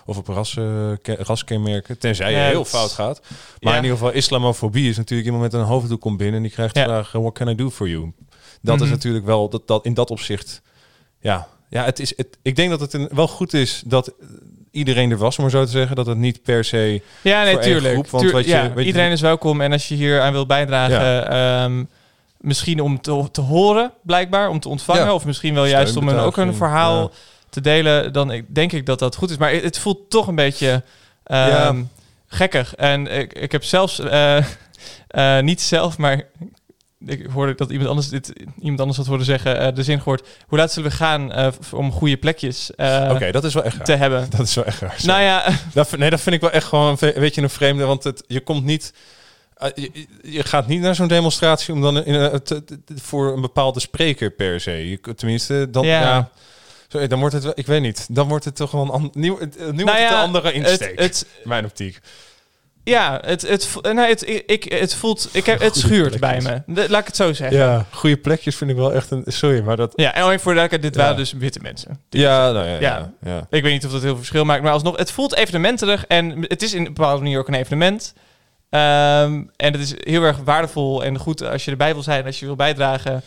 of 0.06 0.18
op 0.18 0.28
rassen, 0.28 1.00
ke- 1.02 1.16
raskenmerken, 1.20 1.98
tenzij 1.98 2.32
je 2.32 2.38
heel 2.38 2.66
fout 2.66 2.92
gaat. 2.92 3.22
Maar 3.62 3.78
in 3.78 3.84
ieder 3.84 3.98
geval, 3.98 4.12
islamofobie 4.14 4.90
is 4.90 4.98
natuurlijk 4.98 5.30
iemand 5.30 5.52
met 5.52 5.62
een 5.62 5.68
hoofddoek 5.68 6.02
komt 6.02 6.18
binnen 6.18 6.36
en 6.36 6.42
die 6.42 6.52
krijgt 6.52 6.74
de 6.76 6.82
vraag: 6.84 7.12
What 7.12 7.34
can 7.34 7.48
I 7.48 7.56
do 7.56 7.70
for 7.70 7.90
you? 7.90 8.12
Dat 8.62 8.76
Mhm. 8.76 8.84
is 8.84 8.90
natuurlijk 8.90 9.26
wel 9.26 9.50
dat, 9.50 9.68
dat 9.68 9.86
in 9.86 9.94
dat 9.94 10.10
opzicht. 10.12 10.62
Ja, 11.20 11.48
ja 11.70 11.84
het 11.86 12.00
is, 12.00 12.14
het, 12.18 12.38
ik 12.42 12.56
denk 12.56 12.70
dat 12.70 12.80
het 12.80 12.94
een, 12.94 13.10
wel 13.14 13.28
goed 13.28 13.54
is 13.54 13.84
dat 13.86 14.14
iedereen 14.72 15.12
er 15.12 15.18
was, 15.18 15.36
om 15.38 15.42
maar 15.44 15.52
zo 15.52 15.66
te 15.66 15.72
zeggen. 15.72 15.96
Dat 15.96 16.06
het 16.06 16.18
niet 16.18 16.42
per 16.44 16.64
se. 16.66 17.02
Ja, 17.22 17.44
nee, 17.44 17.60
tuurlijk. 17.60 17.94
groep, 17.94 18.10
want 18.10 18.24
Tuur- 18.24 18.34
wat 18.34 18.44
je- 18.46 18.50
ja, 18.50 18.68
weet 18.68 18.78
je- 18.78 18.84
iedereen 18.86 19.12
is 19.12 19.22
welkom. 19.22 19.62
En 19.62 19.72
als 19.72 19.88
je 19.88 19.96
hier 19.96 20.22
aan 20.22 20.32
wil 20.34 20.46
bijdragen, 20.46 21.30
ehm, 21.30 21.84
misschien 22.44 22.80
om 22.80 23.02
te, 23.02 23.28
te 23.32 23.42
horen, 23.42 23.92
blijkbaar, 24.02 24.50
om 24.50 24.60
te 24.60 24.70
ontvangen. 24.70 25.04
Ja. 25.04 25.14
Of 25.14 25.26
misschien 25.26 25.54
wel 25.54 25.66
juist 25.66 25.98
om 25.98 26.08
een, 26.08 26.18
ook 26.18 26.38
een 26.38 26.56
verhaal 26.56 27.02
ja. 27.02 27.10
te 27.50 27.62
delen. 27.62 28.14
Dan 28.14 28.44
denk 28.50 28.72
ik 28.72 28.86
dat 28.86 29.00
dat 29.00 29.16
goed 29.16 29.30
is. 29.30 29.38
Maar 29.38 29.52
het, 29.52 29.80
voelt 29.80 30.10
toch 30.10 30.28
een 30.28 30.36
beetje 30.36 30.84
Ja. 31.26 31.76
gekkig. 32.28 32.76
En 32.76 33.08
ik, 33.08 33.34
ik 33.34 33.52
heb 33.52 33.64
zelfs, 33.64 34.00
eh, 34.00 34.38
eh, 35.08 35.40
niet 35.40 35.62
zelf, 35.62 35.98
maar 35.98 36.24
ik 37.06 37.26
hoorde 37.34 37.56
dat 37.56 37.70
iemand 37.70 37.90
anders 37.90 38.10
dit 38.10 38.34
iemand 38.60 38.80
anders 38.80 38.98
had 38.98 39.08
horen 39.08 39.26
zeggen, 39.26 39.60
eh, 39.60 39.76
de 39.76 39.84
zin 39.84 39.98
gehoord. 39.98 40.28
Hoe 40.48 40.58
laat 40.58 40.72
zullen 40.72 40.90
we 40.90 40.96
gaan 40.96 41.52
om 41.72 41.92
goede 41.92 42.18
plekjes 42.18 42.76
eh, 42.76 43.10
Oké, 43.12 43.32
dat 43.32 43.44
is 43.44 43.54
wel 43.54 43.64
echt 43.64 43.76
raar. 43.76 43.86
te 43.86 43.94
hebben? 43.94 44.30
Dat 44.38 44.48
is 44.48 44.56
wel 44.56 44.66
echt 44.66 44.82
raar. 44.82 45.00
Nou 45.04 45.22
ja, 45.22 45.44
Dat, 45.74 45.98
nee, 45.98 46.10
dat 46.10 46.22
vind 46.22 46.36
ik 46.36 46.42
wel 46.42 46.52
echt 46.52 46.68
gewoon 46.68 46.90
een 46.90 46.98
ve- 46.98 47.14
weet 47.16 47.36
je, 47.36 47.42
een 47.42 47.50
vreemde. 47.50 47.86
Want 47.86 48.04
het, 48.04 48.24
je 48.28 48.40
komt 48.42 48.64
niet. 48.64 48.94
Eh, 49.64 49.84
je, 49.94 50.06
je 50.32 50.44
gaat 50.44 50.68
niet 50.68 50.82
naar 50.82 50.96
zo'n 50.96 51.08
demonstratie 51.08 51.74
om 51.74 51.82
dan 51.82 52.04
in, 52.04 52.42
te- 52.44 52.64
te- 52.64 52.80
voor 52.96 53.34
een 53.34 53.42
bepaalde 53.42 53.80
spreker 53.80 54.32
per 54.32 54.60
se. 54.62 54.90
Je, 54.90 54.98
kunt- 54.98 55.18
tenminste, 55.18 55.68
dan, 55.72 55.86
Ja. 55.86 56.02
ja. 56.02 56.30
sorry, 56.88 57.08
dan 57.08 57.20
wordt 57.20 57.34
het 57.34 57.44
wel, 57.44 57.54
ik 57.56 57.66
weet 57.66 57.82
niet, 57.82 58.08
dan 58.10 58.28
wordt 58.28 58.46
het 58.46 58.56
toch 58.56 58.72
wel 58.72 58.82
een 58.82 58.90
an- 58.90 59.12
nieuw, 59.14 59.40
het- 59.40 59.58
nu 59.60 59.84
wordt 59.84 60.00
het 60.00 60.10
ja, 60.10 60.18
een 60.18 60.26
andere 60.26 60.54
insteek. 60.54 60.90
Het, 61.00 61.00
het, 61.00 61.26
in 61.44 61.50
mijn 61.50 61.66
optiek. 61.66 62.00
Ja, 62.86 63.20
het, 63.26 63.42
het, 63.42 63.76
nee, 63.82 64.08
het, 64.08 64.44
ik, 64.46 64.64
het 64.64 64.96
voelt, 64.96 65.30
ik 65.32 65.46
heb, 65.46 65.60
het 65.62 65.76
schuurt 65.76 66.20
bij 66.20 66.42
me. 66.42 66.62
De- 66.74 66.90
laat 66.90 67.00
ik 67.02 67.06
het 67.08 67.16
zo 67.16 67.34
zeggen. 67.34 67.58
Ja, 67.58 67.66
Ja, 67.72 67.86
goede 67.92 68.18
plekjes 68.18 68.56
vind 68.56 68.70
ik 68.70 68.76
wel 68.76 68.94
echt 68.94 69.12
een. 69.12 69.24
Sorry, 69.28 69.62
maar 69.64 69.76
dat. 69.78 69.96
en 69.96 70.14
alleen 70.14 70.40
voor 70.40 70.54
de 70.54 70.80
dit 70.80 70.96
Ja. 70.96 71.02
waren 71.02 71.18
dus 71.18 71.32
witte 71.34 71.60
mensen. 71.62 72.00
Ja, 72.10 72.52
nou 72.52 72.68
ja, 72.68 72.74
Ja. 72.74 72.80
ja. 72.80 73.12
ja. 73.24 73.48
Ik 73.50 73.64
weet 73.64 73.72
niet 73.74 73.86
of 73.86 73.92
dat 73.92 74.00
heel 74.00 74.10
veel 74.10 74.18
verschil 74.18 74.46
maakt, 74.46 74.64
maar 74.64 74.72
alsnog, 74.72 74.98
het 74.98 75.12
voelt 75.12 75.36
evenementerig 75.36 76.06
en 76.06 76.46
het 76.48 76.62
is 76.62 76.74
in 76.74 76.78
een 76.86 76.94
bepaalde 76.94 77.22
manier 77.24 77.40
ook 77.40 77.48
een 77.48 77.54
evenement. 77.54 78.14
Ehm, 78.74 79.44
en 79.56 79.72
het 79.74 79.80
is 79.82 79.94
heel 79.98 80.24
erg 80.24 80.38
waardevol 80.38 81.04
en 81.04 81.18
goed 81.18 81.42
als 81.44 81.66
je 81.66 81.72
erbij 81.72 81.94
wil 81.94 82.04
zijn, 82.04 82.26
als 82.26 82.40
je 82.40 82.46
wil 82.46 82.56
bijdragen. 82.56 83.22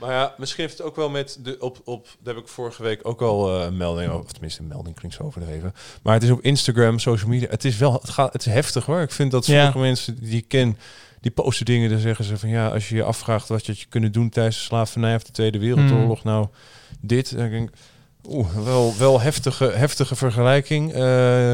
Maar 0.00 0.10
ja, 0.10 0.34
misschien 0.38 0.64
heeft 0.64 0.78
het 0.78 0.86
ook 0.86 0.96
wel 0.96 1.10
met 1.10 1.38
de 1.42 1.56
op, 1.58 1.80
op 1.84 2.06
daar 2.22 2.34
heb 2.34 2.42
ik 2.42 2.48
vorige 2.48 2.82
week 2.82 3.00
ook 3.02 3.20
al 3.22 3.58
eh, 3.60 3.64
een 3.66 3.76
melding 3.76 4.10
over, 4.10 4.24
of 4.24 4.32
tenminste 4.32 4.60
een 4.62 4.68
melding 4.68 4.96
klinkt 4.96 5.16
zo 5.16 5.22
overdreven. 5.22 5.74
Maar 6.02 6.14
het 6.14 6.22
is 6.22 6.30
op 6.30 6.40
Instagram, 6.40 6.98
social 6.98 7.30
media. 7.30 7.48
Het 7.50 7.64
is 7.64 7.76
wel, 7.76 7.92
het 7.92 8.10
gaat, 8.10 8.32
het 8.32 8.46
is 8.46 8.52
heftig 8.52 8.86
hoor. 8.86 9.00
Ik 9.00 9.10
vind 9.10 9.30
dat 9.30 9.46
Ja. 9.46 9.54
sommige 9.56 9.78
mensen 9.78 10.18
die 10.20 10.36
ik 10.36 10.48
ken, 10.48 10.78
die 11.20 11.30
posten 11.30 11.64
dingen, 11.66 11.90
dan 11.90 11.98
zeggen 11.98 12.24
ze 12.24 12.38
van 12.38 12.48
ja, 12.48 12.68
als 12.68 12.88
je 12.88 12.94
je 12.94 13.02
afvraagt 13.02 13.48
wat 13.48 13.66
je 13.66 13.72
had 13.72 13.80
je 13.80 13.86
kunnen 13.88 14.12
doen 14.12 14.28
tijdens 14.28 14.56
de 14.56 14.62
slavernij 14.62 15.14
of 15.14 15.22
de 15.22 15.32
Tweede 15.32 15.58
Wereldoorlog, 15.58 16.24
nou 16.24 16.46
dit. 17.00 17.36
Denk 17.36 17.52
ik, 17.52 17.70
oeh, 18.28 18.54
wel, 18.64 18.94
wel 18.98 19.20
heftige, 19.20 19.64
heftige 19.64 20.16
vergelijking. 20.16 20.92
Eh, 20.92 21.52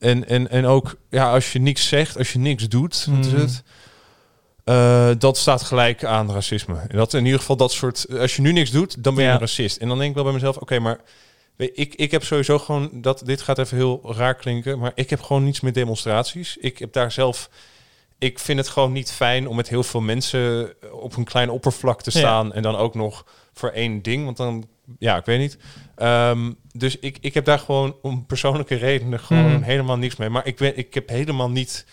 en, 0.00 0.28
en, 0.28 0.50
en 0.50 0.64
ook, 0.66 0.94
ja, 1.10 1.32
als 1.32 1.52
je 1.52 1.58
niks 1.60 1.88
zegt, 1.88 2.18
als 2.18 2.32
je 2.32 2.38
niks 2.38 2.68
doet, 2.68 2.94
is 2.94 3.04
Hmm. 3.04 3.22
het? 3.22 3.62
Eh, 4.64 5.10
dat 5.18 5.36
staat 5.38 5.62
gelijk 5.62 6.04
aan 6.04 6.32
racisme. 6.32 6.76
En 6.88 6.96
dat 6.96 7.14
in 7.14 7.24
ieder 7.24 7.40
geval 7.40 7.56
dat 7.56 7.72
soort. 7.72 8.06
Als 8.18 8.36
je 8.36 8.42
nu 8.42 8.52
niks 8.52 8.70
doet, 8.70 9.04
dan 9.04 9.14
ben 9.14 9.22
je 9.24 9.28
Ja. 9.28 9.34
een 9.34 9.40
racist. 9.40 9.76
En 9.76 9.88
dan 9.88 9.96
denk 9.98 10.08
ik 10.08 10.14
wel 10.14 10.24
bij 10.24 10.32
mezelf: 10.32 10.56
oké, 10.56 10.78
maar 10.78 10.98
ik, 11.56 11.94
ik 11.94 12.10
heb 12.10 12.24
sowieso 12.24 12.58
gewoon 12.58 12.90
dat. 12.92 13.22
Dit 13.24 13.42
gaat 13.42 13.58
even 13.58 13.76
heel 13.76 14.00
raar 14.16 14.34
klinken, 14.34 14.78
maar 14.78 14.92
ik 14.94 15.10
heb 15.10 15.22
gewoon 15.22 15.44
niets 15.44 15.60
met 15.60 15.74
demonstraties. 15.74 16.56
Ik 16.56 16.78
heb 16.78 16.92
daar 16.92 17.12
zelf. 17.12 17.50
Ik 18.18 18.38
vind 18.38 18.58
het 18.58 18.68
gewoon 18.68 18.92
niet 18.92 19.12
fijn 19.12 19.48
om 19.48 19.56
met 19.56 19.68
heel 19.68 19.82
veel 19.82 20.00
mensen 20.00 20.72
op 20.92 21.16
een 21.16 21.24
klein 21.24 21.50
oppervlak 21.50 22.02
te 22.02 22.10
Ja. 22.12 22.18
staan 22.18 22.52
en 22.52 22.62
dan 22.62 22.76
ook 22.76 22.94
nog 22.94 23.24
voor 23.52 23.68
één 23.70 24.02
ding, 24.02 24.24
want 24.24 24.36
dan 24.36 24.66
ja, 24.98 25.16
ik 25.16 25.24
weet 25.24 25.38
niet. 25.38 25.58
Ehm, 25.96 26.52
dus 26.72 26.98
ik, 26.98 27.18
ik 27.20 27.34
heb 27.34 27.44
daar 27.44 27.58
gewoon 27.58 27.96
om 28.02 28.26
persoonlijke 28.26 28.74
redenen 28.74 29.20
gewoon 29.20 29.52
Mhm. 29.52 29.62
helemaal 29.62 29.96
niks 29.96 30.16
mee. 30.16 30.28
Maar 30.28 30.46
ik, 30.46 30.56
ben, 30.56 30.78
ik 30.78 30.94
heb 30.94 31.08
helemaal 31.08 31.50
niet 31.50 31.86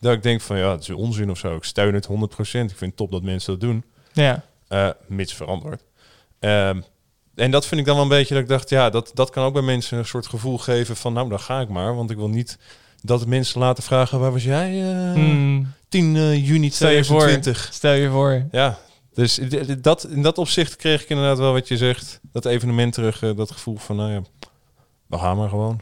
dat 0.00 0.12
ik 0.12 0.22
denk 0.22 0.40
van 0.40 0.58
ja, 0.58 0.70
het 0.70 0.82
is 0.82 0.90
onzin 0.90 1.30
of 1.30 1.38
zo. 1.38 1.56
Ik 1.56 1.64
steun 1.64 1.94
het 1.94 2.06
100%. 2.06 2.70
Ik 2.70 2.76
vind 2.76 2.90
het 2.90 2.96
top 2.96 3.10
dat 3.10 3.22
mensen 3.22 3.52
dat 3.52 3.60
doen, 3.60 3.84
Ja, 4.12 4.44
eh, 4.68 4.88
mits 5.06 5.34
veranderd. 5.34 5.82
Ehm, 6.38 6.80
en 7.34 7.50
dat 7.50 7.66
vind 7.66 7.80
ik 7.80 7.86
dan 7.86 7.94
wel 7.94 8.04
een 8.04 8.10
beetje 8.10 8.34
dat 8.34 8.42
ik 8.42 8.48
dacht, 8.48 8.68
ja, 8.70 8.90
dat, 8.90 9.10
dat 9.14 9.30
kan 9.30 9.44
ook 9.44 9.52
bij 9.52 9.62
mensen 9.62 9.98
een 9.98 10.04
soort 10.06 10.26
gevoel 10.26 10.58
geven 10.58 10.96
van 10.96 11.12
nou, 11.12 11.28
dan 11.28 11.40
ga 11.40 11.60
ik 11.60 11.68
maar. 11.68 11.94
Want 11.96 12.10
ik 12.10 12.16
wil 12.16 12.28
niet 12.28 12.58
dat 13.02 13.26
mensen 13.26 13.60
laten 13.60 13.82
vragen, 13.82 14.18
waar 14.20 14.32
was 14.32 14.44
jij 14.44 14.82
eh, 14.82 15.12
Hmm. 15.12 15.72
10 15.88 16.16
eh, 16.16 16.46
juni 16.46 16.70
Stel 16.70 16.88
je 16.90 17.04
voor. 17.04 17.18
2020? 17.20 17.68
stel 17.74 17.92
je 17.92 18.08
voor. 18.10 18.46
Ja, 18.50 18.78
dus 19.14 19.40
dat, 19.78 20.04
in 20.04 20.22
dat 20.22 20.38
opzicht 20.38 20.76
kreeg 20.76 21.02
ik 21.02 21.08
inderdaad 21.08 21.38
wel 21.38 21.52
wat 21.52 21.68
je 21.68 21.76
zegt. 21.76 22.20
Dat 22.32 22.44
evenement 22.44 22.92
terug, 22.92 23.22
eh, 23.22 23.36
dat 23.36 23.50
gevoel 23.50 23.76
van, 23.76 23.96
nou 23.96 24.12
ja, 24.12 24.22
we 25.06 25.18
gaan 25.18 25.36
maar 25.36 25.48
gewoon. 25.48 25.80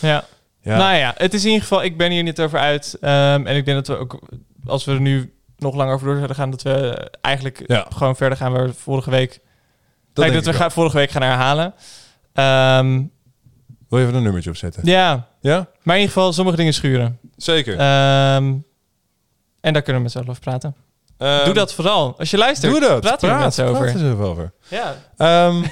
Ja. 0.00 0.24
Ja, 0.60 0.76
Nou 0.76 0.94
ja, 0.96 1.14
het 1.16 1.34
is 1.34 1.40
in 1.42 1.46
ieder 1.50 1.62
geval, 1.62 1.82
ik 1.84 1.96
ben 1.96 2.10
hier 2.10 2.22
niet 2.22 2.40
over 2.40 2.58
uit. 2.58 2.96
Ehm, 3.00 3.46
en 3.46 3.56
ik 3.56 3.64
denk 3.64 3.76
dat 3.84 3.96
we 3.96 4.02
ook, 4.02 4.18
als 4.66 4.84
we 4.84 4.92
er 4.92 5.00
nu 5.00 5.32
nog 5.58 5.74
langer 5.74 5.94
over 5.94 6.06
door 6.06 6.14
zouden 6.14 6.36
gaan, 6.36 6.50
dat 6.50 6.62
we 6.62 7.10
eigenlijk 7.20 7.62
Ja. 7.66 7.86
gewoon 7.88 8.16
verder 8.16 8.38
gaan 8.38 8.52
waar 8.52 8.66
we 8.66 8.74
vorige 8.74 9.10
week... 9.10 9.30
Dat 9.30 9.40
Kijk, 10.24 10.32
denk 10.32 10.44
dat 10.44 10.54
we 10.54 10.60
gaan, 10.60 10.70
vorige 10.72 10.96
week 10.96 11.10
gaan 11.10 11.22
herhalen. 11.22 11.74
Ehm. 12.32 13.02
Wil 13.88 13.98
je 13.98 14.04
even 14.04 14.14
een 14.14 14.22
nummertje 14.22 14.50
opzetten? 14.50 14.82
ja, 14.86 15.28
Ja? 15.40 15.68
maar 15.82 15.94
in 15.96 16.00
ieder 16.00 16.14
geval 16.14 16.32
sommige 16.32 16.56
dingen 16.56 16.74
schuren. 16.74 17.18
Zeker. 17.36 17.72
Ehm, 17.78 18.54
en 19.60 19.72
daar 19.72 19.82
kunnen 19.82 19.94
we 19.94 20.00
met 20.02 20.10
z'n 20.10 20.18
allen 20.18 20.30
over 20.30 20.42
praten. 20.42 20.74
Ehm, 21.24 21.44
Doe 21.44 21.54
dat 21.54 21.74
vooral. 21.74 22.14
Als 22.18 22.30
je 22.30 22.36
luistert, 22.38 22.72
Doe 22.72 22.80
dat. 22.80 23.00
praat 23.00 23.22
er 23.22 23.28
met 23.30 23.38
mensen 23.38 23.64
praat 23.70 23.82
over. 23.94 24.04
er 24.06 24.22
over. 24.22 24.52
Ja. 24.68 24.96
Ehm, 25.16 25.62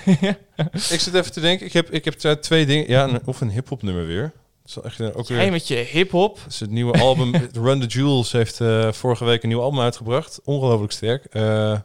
ik 0.95 1.01
zit 1.01 1.15
even 1.15 1.33
te 1.33 1.41
denken. 1.41 1.67
Ik 1.67 1.73
heb, 1.73 1.91
ik 1.91 2.05
heb 2.05 2.15
twee- 2.15 2.39
twee 2.39 2.67
dingen. 2.67 2.89
Ja, 2.89 3.05
een- 3.05 3.21
of 3.25 3.41
een 3.41 3.51
hip-hop 3.51 3.83
nummer 3.83 4.07
weer. 4.07 4.23
Dat 4.23 4.69
is 4.71 4.75
wel 4.75 4.85
echt 4.85 5.01
eh, 5.01 5.07
ook 5.19 5.29
weer. 5.29 5.39
Jij 5.39 5.51
met 5.51 5.69
je 5.69 5.75
hip-hop. 5.75 6.39
Is 6.49 6.61
het 6.61 6.71
nieuwe 6.71 6.99
album. 6.99 7.35
Run 7.65 7.81
the 7.81 7.87
Jewels 7.87 8.33
heeft 8.33 8.61
eh, 8.61 8.93
vorige 8.93 9.25
week 9.25 9.43
een 9.43 9.49
nieuw 9.49 9.61
album 9.61 9.81
uitgebracht. 9.81 10.41
Ongelooflijk 10.45 10.93
sterk. 10.93 11.25
Eh, 11.25 11.79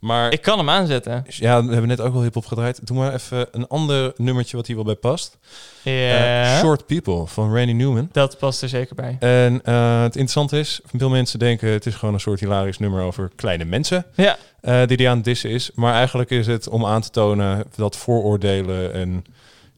maar 0.00 0.32
Ik 0.32 0.42
kan 0.42 0.58
hem 0.58 0.70
aanzetten. 0.70 1.24
ja, 1.28 1.64
we 1.64 1.70
hebben 1.70 1.88
net 1.88 2.00
ook 2.00 2.12
wel 2.12 2.22
hip-hop 2.22 2.46
gedraaid. 2.46 2.86
Doe 2.86 2.96
maar 2.96 3.14
even 3.14 3.48
een 3.50 3.66
ander 3.66 4.12
nummertje 4.16 4.56
wat 4.56 4.66
hier 4.66 4.76
wel 4.76 4.84
bij 4.84 4.94
past. 4.94 5.38
Eh, 5.84 6.58
Short 6.58 6.86
People 6.86 7.26
van 7.26 7.56
Randy 7.56 7.72
Newman. 7.72 8.08
Dat 8.12 8.38
past 8.38 8.62
er 8.62 8.68
zeker 8.68 8.94
bij. 8.94 9.16
En 9.18 9.60
eh, 9.64 10.02
het 10.02 10.16
interessante 10.16 10.58
is, 10.58 10.80
veel 10.92 11.08
mensen 11.10 11.38
denken 11.38 11.68
het 11.68 11.86
is 11.86 11.94
gewoon 11.94 12.14
een 12.14 12.20
soort 12.20 12.40
hilarisch 12.40 12.78
nummer 12.78 13.02
over 13.02 13.30
kleine 13.36 13.64
mensen. 13.64 14.04
Ja. 14.14 14.36
eh, 14.60 14.86
die 14.86 14.96
die 14.96 15.08
aan 15.08 15.16
het 15.16 15.24
dissen 15.24 15.50
is. 15.50 15.70
Maar 15.74 15.94
eigenlijk 15.94 16.30
is 16.30 16.46
het 16.46 16.68
om 16.68 16.86
aan 16.86 17.00
te 17.00 17.10
tonen 17.10 17.64
dat 17.76 17.96
vooroordelen 17.96 18.92
en 18.92 19.24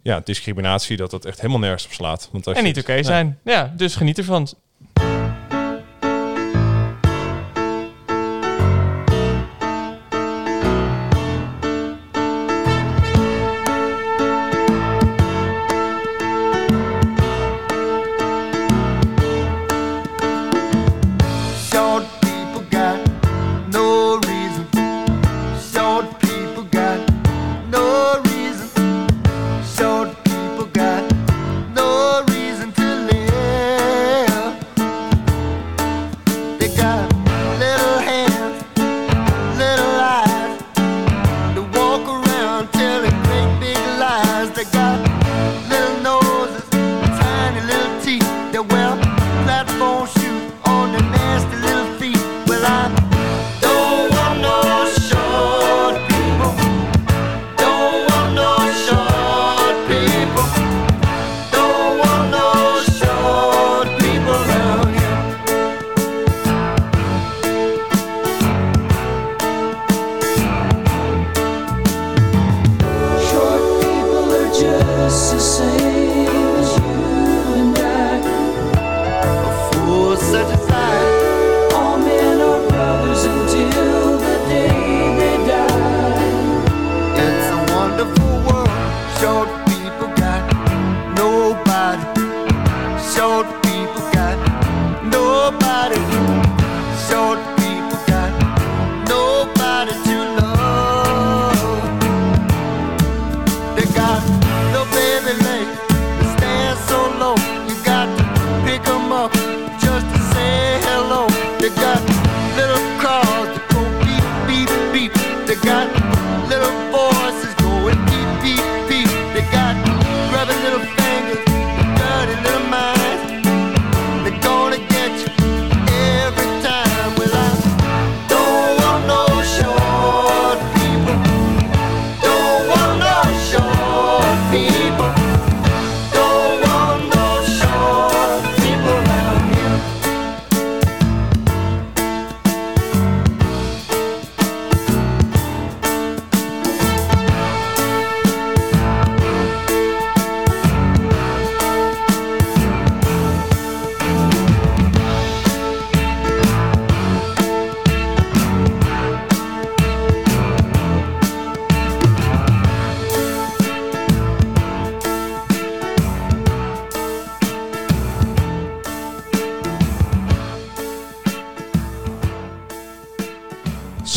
ja, 0.02 0.20
discriminatie, 0.24 0.96
dat 0.96 1.10
dat 1.10 1.24
echt 1.24 1.40
helemaal 1.40 1.60
nergens 1.60 1.84
op 1.84 1.92
slaat. 1.92 2.28
Want 2.32 2.46
als 2.46 2.56
En 2.56 2.64
niet 2.64 2.78
oké 2.78 3.02
zijn. 3.02 3.38
Ja, 3.44 3.72
dus 3.76 3.96
geniet 3.96 4.18
ervan. 4.18 4.48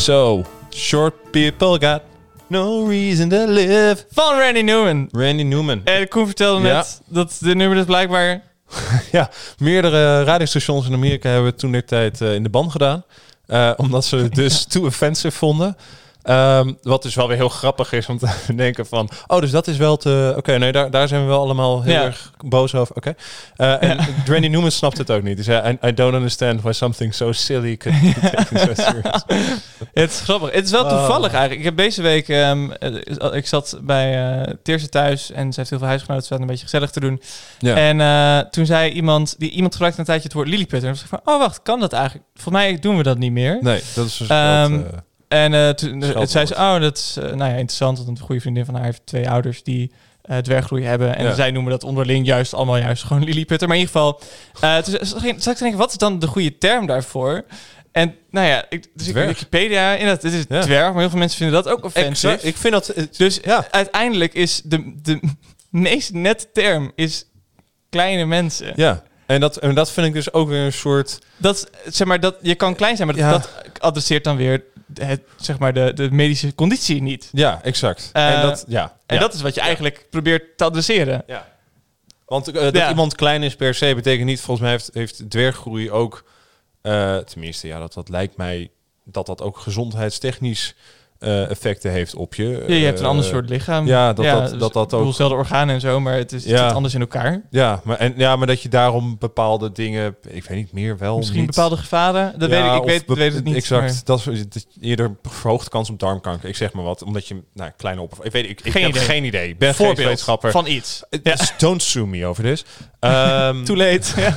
So, 0.03 0.43
short 0.69 1.13
people 1.31 1.77
got 1.77 2.01
no 2.49 2.85
reason 2.87 3.29
to 3.29 3.45
live. 3.47 4.05
Van 4.11 4.37
Randy 4.37 4.61
Newman. 4.61 5.07
Randy 5.11 5.43
Newman. 5.43 5.81
En 5.83 6.07
Koen 6.07 6.25
vertelde 6.25 6.67
Ja. 6.67 6.73
net 6.75 7.01
dat 7.07 7.37
de 7.39 7.55
nummer 7.55 7.77
dus 7.77 7.85
blijkbaar... 7.85 8.41
Ja, 9.11 9.29
meerdere 9.57 10.23
radiostations 10.23 10.87
in 10.87 10.93
Amerika 10.93 11.29
hebben 11.29 11.49
het 11.49 11.59
toen 11.59 11.71
de 11.71 11.83
tijd 11.83 12.21
eh, 12.21 12.33
in 12.33 12.43
de 12.43 12.49
ban 12.49 12.71
gedaan. 12.71 13.03
Eh, 13.45 13.71
omdat 13.77 14.05
ze 14.05 14.15
het 14.15 14.35
dus 14.35 14.63
too 14.69 14.85
offensive 14.85 15.37
vonden. 15.37 15.77
Ehm, 16.23 16.73
wat 16.81 17.01
dus 17.03 17.15
wel 17.15 17.27
weer 17.27 17.37
heel 17.37 17.49
grappig 17.49 17.91
is 17.91 18.09
om 18.09 18.17
te 18.17 18.27
denken 18.55 18.85
van... 18.85 19.09
Oh, 19.27 19.39
dus 19.39 19.51
dat 19.51 19.67
is 19.67 19.77
wel 19.77 19.97
te... 19.97 20.33
Oké, 20.37 20.57
nee, 20.57 20.71
daar, 20.71 20.91
daar 20.91 21.07
zijn 21.07 21.21
we 21.21 21.27
wel 21.27 21.39
allemaal 21.39 21.81
heel 21.81 21.93
Ja. 21.93 22.03
erg 22.03 22.31
boos 22.45 22.75
over. 22.75 22.95
Oké. 22.95 23.13
Eh, 23.55 23.83
en 23.83 23.97
Randy 24.31 24.47
Newman 24.47 24.71
snapt 24.71 24.97
het 24.97 25.11
ook 25.11 25.23
niet. 25.23 25.35
Hij 25.35 25.43
zei, 25.43 25.77
I, 25.81 25.87
I 25.87 25.93
don't 25.93 26.13
understand 26.13 26.61
why 26.61 26.71
something 26.71 27.13
so 27.13 27.31
silly 27.31 27.77
could 27.77 28.01
be 28.01 28.13
taken 28.31 28.59
so 28.59 28.73
serious. 28.83 29.23
Het 29.93 30.11
is 30.11 30.19
grappig. 30.21 30.51
Het 30.51 30.65
is 30.65 30.71
wel 30.71 30.83
Oh. 30.83 30.89
toevallig 30.89 31.31
eigenlijk. 31.31 31.59
Ik 31.59 31.65
heb 31.65 31.77
deze 31.77 32.01
week... 32.01 32.29
ehm, 32.29 32.71
eh, 32.71 33.33
ik 33.35 33.47
zat 33.47 33.79
bij 33.81 34.31
eh 34.41 34.53
Teerse 34.63 34.89
thuis 34.89 35.31
en 35.31 35.53
ze 35.53 35.59
heeft 35.59 35.69
heel 35.69 35.79
veel 35.79 35.87
huisgenoten. 35.87 36.27
Ze 36.27 36.33
een 36.33 36.45
beetje 36.45 36.63
gezellig 36.63 36.91
te 36.91 36.99
doen. 36.99 37.21
Ja. 37.59 37.75
En 37.75 38.49
toen 38.51 38.65
zei 38.65 38.91
iemand... 38.91 39.35
Die, 39.37 39.49
iemand 39.51 39.71
gebruikte 39.73 39.99
een 39.99 40.05
tijdje 40.05 40.23
het 40.27 40.33
woord 40.33 40.47
lilliputter. 40.47 40.89
En 40.89 40.95
toen 40.95 41.03
ik 41.03 41.09
van... 41.23 41.33
Oh, 41.33 41.39
wacht, 41.39 41.61
kan 41.61 41.79
dat 41.79 41.93
eigenlijk? 41.93 42.25
Volgens 42.33 42.55
mij 42.63 42.79
doen 42.79 42.97
we 42.97 43.03
dat 43.03 43.17
niet 43.17 43.31
meer. 43.31 43.57
nee, 43.61 43.81
dat 43.95 44.05
is 44.05 44.17
dus 44.17 44.27
wat, 44.27 44.37
eh, 44.37 44.71
En 45.33 45.53
eh, 45.53 45.69
toen 45.69 46.03
zei 46.27 46.45
ze, 46.45 46.53
oh, 46.53 46.79
dat 46.79 46.97
is 46.97 47.17
eh, 47.17 47.23
nou 47.23 47.37
ja, 47.37 47.55
interessant. 47.57 47.97
Want 47.97 48.09
een 48.19 48.25
goede 48.25 48.41
vriendin 48.41 48.65
van 48.65 48.75
haar 48.75 48.83
heeft 48.83 49.01
twee 49.05 49.29
ouders 49.29 49.63
die 49.63 49.91
eh 50.23 50.37
dwerggroei 50.37 50.83
hebben. 50.83 51.15
En 51.15 51.25
Ja. 51.25 51.33
zij 51.33 51.51
noemen 51.51 51.71
dat 51.71 51.83
onderling 51.83 52.25
juist 52.25 52.53
allemaal 52.53 52.77
juist 52.77 53.03
gewoon 53.03 53.23
lilliputter. 53.23 53.67
Maar 53.67 53.77
in 53.77 53.83
ieder 53.83 53.95
geval, 53.95 54.21
eh 54.61 54.77
toen 54.77 55.05
zat 55.05 55.23
ik 55.23 55.39
te 55.39 55.53
denken, 55.59 55.77
wat 55.77 55.91
is 55.91 55.97
dan 55.97 56.19
de 56.19 56.27
goede 56.27 56.57
term 56.57 56.85
daarvoor? 56.85 57.45
En 57.91 58.15
nou 58.29 58.47
ja, 58.47 58.65
ik, 58.69 58.87
dus 58.93 59.07
ik. 59.07 59.15
Wikipedia, 59.15 59.93
inderdaad, 59.93 60.21
dit 60.21 60.33
is 60.33 60.45
Ja. 60.49 60.61
dwerg, 60.61 60.91
maar 60.91 60.99
heel 60.99 61.09
veel 61.09 61.19
mensen 61.19 61.37
vinden 61.37 61.63
dat 61.63 61.73
ook 61.73 61.83
offensief. 61.85 62.09
exact. 62.31 62.45
Ik 62.45 62.57
vind 62.57 62.73
dat... 62.73 62.93
Dus 63.17 63.39
ja. 63.43 63.65
uiteindelijk 63.71 64.33
is 64.33 64.61
de, 64.65 64.93
de 65.01 65.19
meest 65.69 66.13
nette 66.13 66.47
term 66.53 66.91
is 66.95 67.25
kleine 67.89 68.25
mensen. 68.25 68.73
Ja. 68.75 69.03
En 69.25 69.39
dat, 69.39 69.57
en 69.57 69.75
dat 69.75 69.91
vind 69.91 70.07
ik 70.07 70.13
dus 70.13 70.33
ook 70.33 70.49
weer 70.49 70.65
een 70.65 70.73
soort... 70.73 71.19
Dat, 71.37 71.69
zeg 71.85 72.07
maar, 72.07 72.19
dat, 72.19 72.35
je 72.41 72.55
kan 72.55 72.75
klein 72.75 72.95
zijn, 72.95 73.07
maar 73.07 73.17
Ja. 73.17 73.31
dat 73.31 73.49
adresseert 73.79 74.23
dan 74.23 74.35
weer 74.35 74.63
het, 75.01 75.21
zeg 75.39 75.59
maar, 75.59 75.73
de, 75.73 75.93
de 75.93 76.11
medische 76.11 76.55
conditie 76.55 77.01
niet. 77.01 77.29
Ja, 77.31 77.59
exact. 77.63 78.09
Eh, 78.13 78.33
en 78.33 78.41
dat, 78.41 78.65
ja. 78.67 78.97
En 79.05 79.15
ja. 79.15 79.21
dat 79.21 79.33
is 79.33 79.41
wat 79.41 79.55
je 79.55 79.61
eigenlijk 79.61 80.05
probeert 80.09 80.57
te 80.57 80.63
adresseren. 80.63 81.23
Ja. 81.27 81.51
Want 82.25 82.47
eh, 82.47 82.53
dat 82.53 82.75
Ja. 82.75 82.89
iemand 82.89 83.15
klein 83.15 83.43
is 83.43 83.55
per 83.55 83.73
se 83.75 83.95
betekent 83.95 84.25
niet, 84.27 84.41
volgens 84.41 84.59
mij 84.59 84.71
heeft, 84.71 84.89
heeft 84.93 85.29
dwerggroei 85.29 85.91
ook, 85.91 86.23
eh, 86.81 87.17
tenminste, 87.17 87.67
ja, 87.67 87.79
dat, 87.79 87.93
dat 87.93 88.09
lijkt 88.09 88.37
mij 88.37 88.71
dat 89.03 89.25
dat 89.25 89.41
ook 89.41 89.57
gezondheidstechnisch 89.57 90.75
eh, 91.23 91.49
effecten 91.49 91.91
heeft 91.91 92.15
op 92.15 92.35
je. 92.35 92.63
Ja, 92.67 92.75
je 92.75 92.85
hebt 92.85 92.97
een 92.97 93.03
Eh, 93.03 93.09
ander 93.09 93.25
soort 93.25 93.49
lichaam. 93.49 93.85
ja, 93.87 94.13
dat 94.13 94.25
dat- 94.25 94.49
dus 94.49 94.59
dat 94.59 94.73
dat 94.73 94.93
ook- 94.93 95.13
Zelfde 95.13 95.35
organen 95.37 95.75
en 95.75 95.81
zo, 95.81 95.99
maar 95.99 96.13
het, 96.17 96.31
is, 96.31 96.41
het 96.43 96.51
Ja. 96.51 96.65
zit 96.67 96.75
anders 96.75 96.93
in 96.93 96.99
elkaar. 97.01 97.41
Ja, 97.49 97.81
maar, 97.83 97.97
en, 97.97 98.13
ja, 98.17 98.35
maar 98.35 98.47
dat 98.47 98.61
je 98.61 98.69
daarom 98.69 99.15
bepaalde 99.19 99.71
dingen, 99.71 100.15
ik 100.27 100.43
weet 100.43 100.57
niet 100.57 100.71
meer 100.73 100.97
wel. 100.97 101.17
Misschien 101.17 101.39
niet. 101.39 101.47
bepaalde 101.55 101.77
gevaren. 101.77 102.39
Dat 102.39 102.49
Ja, 102.49 102.61
weet 102.63 102.71
ik, 102.75 102.81
ik 102.81 102.87
weet, 102.89 103.05
be- 103.05 103.13
weet 103.13 103.33
het 103.33 103.43
niet. 103.43 103.55
Exact. 103.55 103.81
maar- 103.81 104.01
Dat 104.03 104.27
is 104.55 104.65
eerder 104.81 105.15
verhoogde 105.23 105.69
kans 105.69 105.89
op 105.89 105.99
darmkanker. 105.99 106.49
Ik 106.49 106.55
zeg 106.55 106.73
maar 106.73 106.83
wat, 106.83 107.03
omdat 107.03 107.27
je 107.27 107.41
nou, 107.53 107.71
kleine 107.77 108.01
op. 108.01 108.17
Ik 108.21 108.31
weet, 108.31 108.49
ik, 108.49 108.61
ik 108.63 108.71
Geen 108.71 108.81
heb 108.83 108.91
idee. 108.91 109.03
geen 109.03 109.23
idee. 109.23 109.55
Ben 109.55 109.73
geen 109.75 109.95
wetenschapper. 109.95 110.51
van 110.51 110.67
iets. 110.67 111.03
Eh, 111.09 111.19
dus 111.23 111.53
Don't 111.57 111.81
sue 111.81 112.05
me 112.07 112.25
over 112.25 112.43
this. 112.43 112.65
Ehm, 112.99 113.63
Too 113.63 113.75
late. 113.75 114.11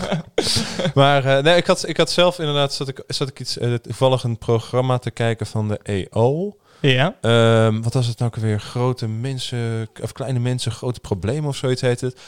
Maar 0.94 1.24
eh, 1.24 1.42
nee, 1.42 1.56
ik 1.56 1.66
had, 1.66 1.88
ik 1.88 1.96
had 1.96 2.10
zelf 2.10 2.38
inderdaad 2.38 2.72
zat 2.74 2.88
ik, 2.88 3.02
zat 3.06 3.28
ik 3.28 3.40
iets 3.40 3.58
eh, 3.58 3.74
toevallig 3.74 4.22
een 4.22 4.38
programma 4.38 4.98
te 4.98 5.10
kijken 5.10 5.46
van 5.46 5.68
de 5.68 5.78
EO. 5.82 6.56
Ja. 6.80 7.16
Ehm, 7.20 7.80
wat 7.82 7.94
was 7.94 8.06
het 8.06 8.18
nou 8.18 8.32
weer? 8.34 8.60
Grote 8.60 9.08
mensen 9.08 9.88
of 10.02 10.12
kleine 10.12 10.38
mensen, 10.38 10.72
grote 10.72 11.00
problemen 11.00 11.48
of 11.48 11.56
zoiets 11.56 11.80
heet 11.80 12.00
het. 12.00 12.20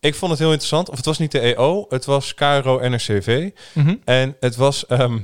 Ik 0.00 0.14
vond 0.14 0.30
het 0.30 0.40
heel 0.40 0.50
interessant. 0.50 0.90
Of 0.90 0.96
het 0.96 1.04
was 1.04 1.18
niet 1.18 1.32
de 1.32 1.40
EO, 1.40 1.86
het 1.88 2.04
was 2.04 2.34
KRO 2.34 2.88
NRCV. 2.88 3.50
Mhm. 3.72 3.94
En 4.04 4.36
het 4.40 4.56
was, 4.56 4.86
ehm, 4.86 5.18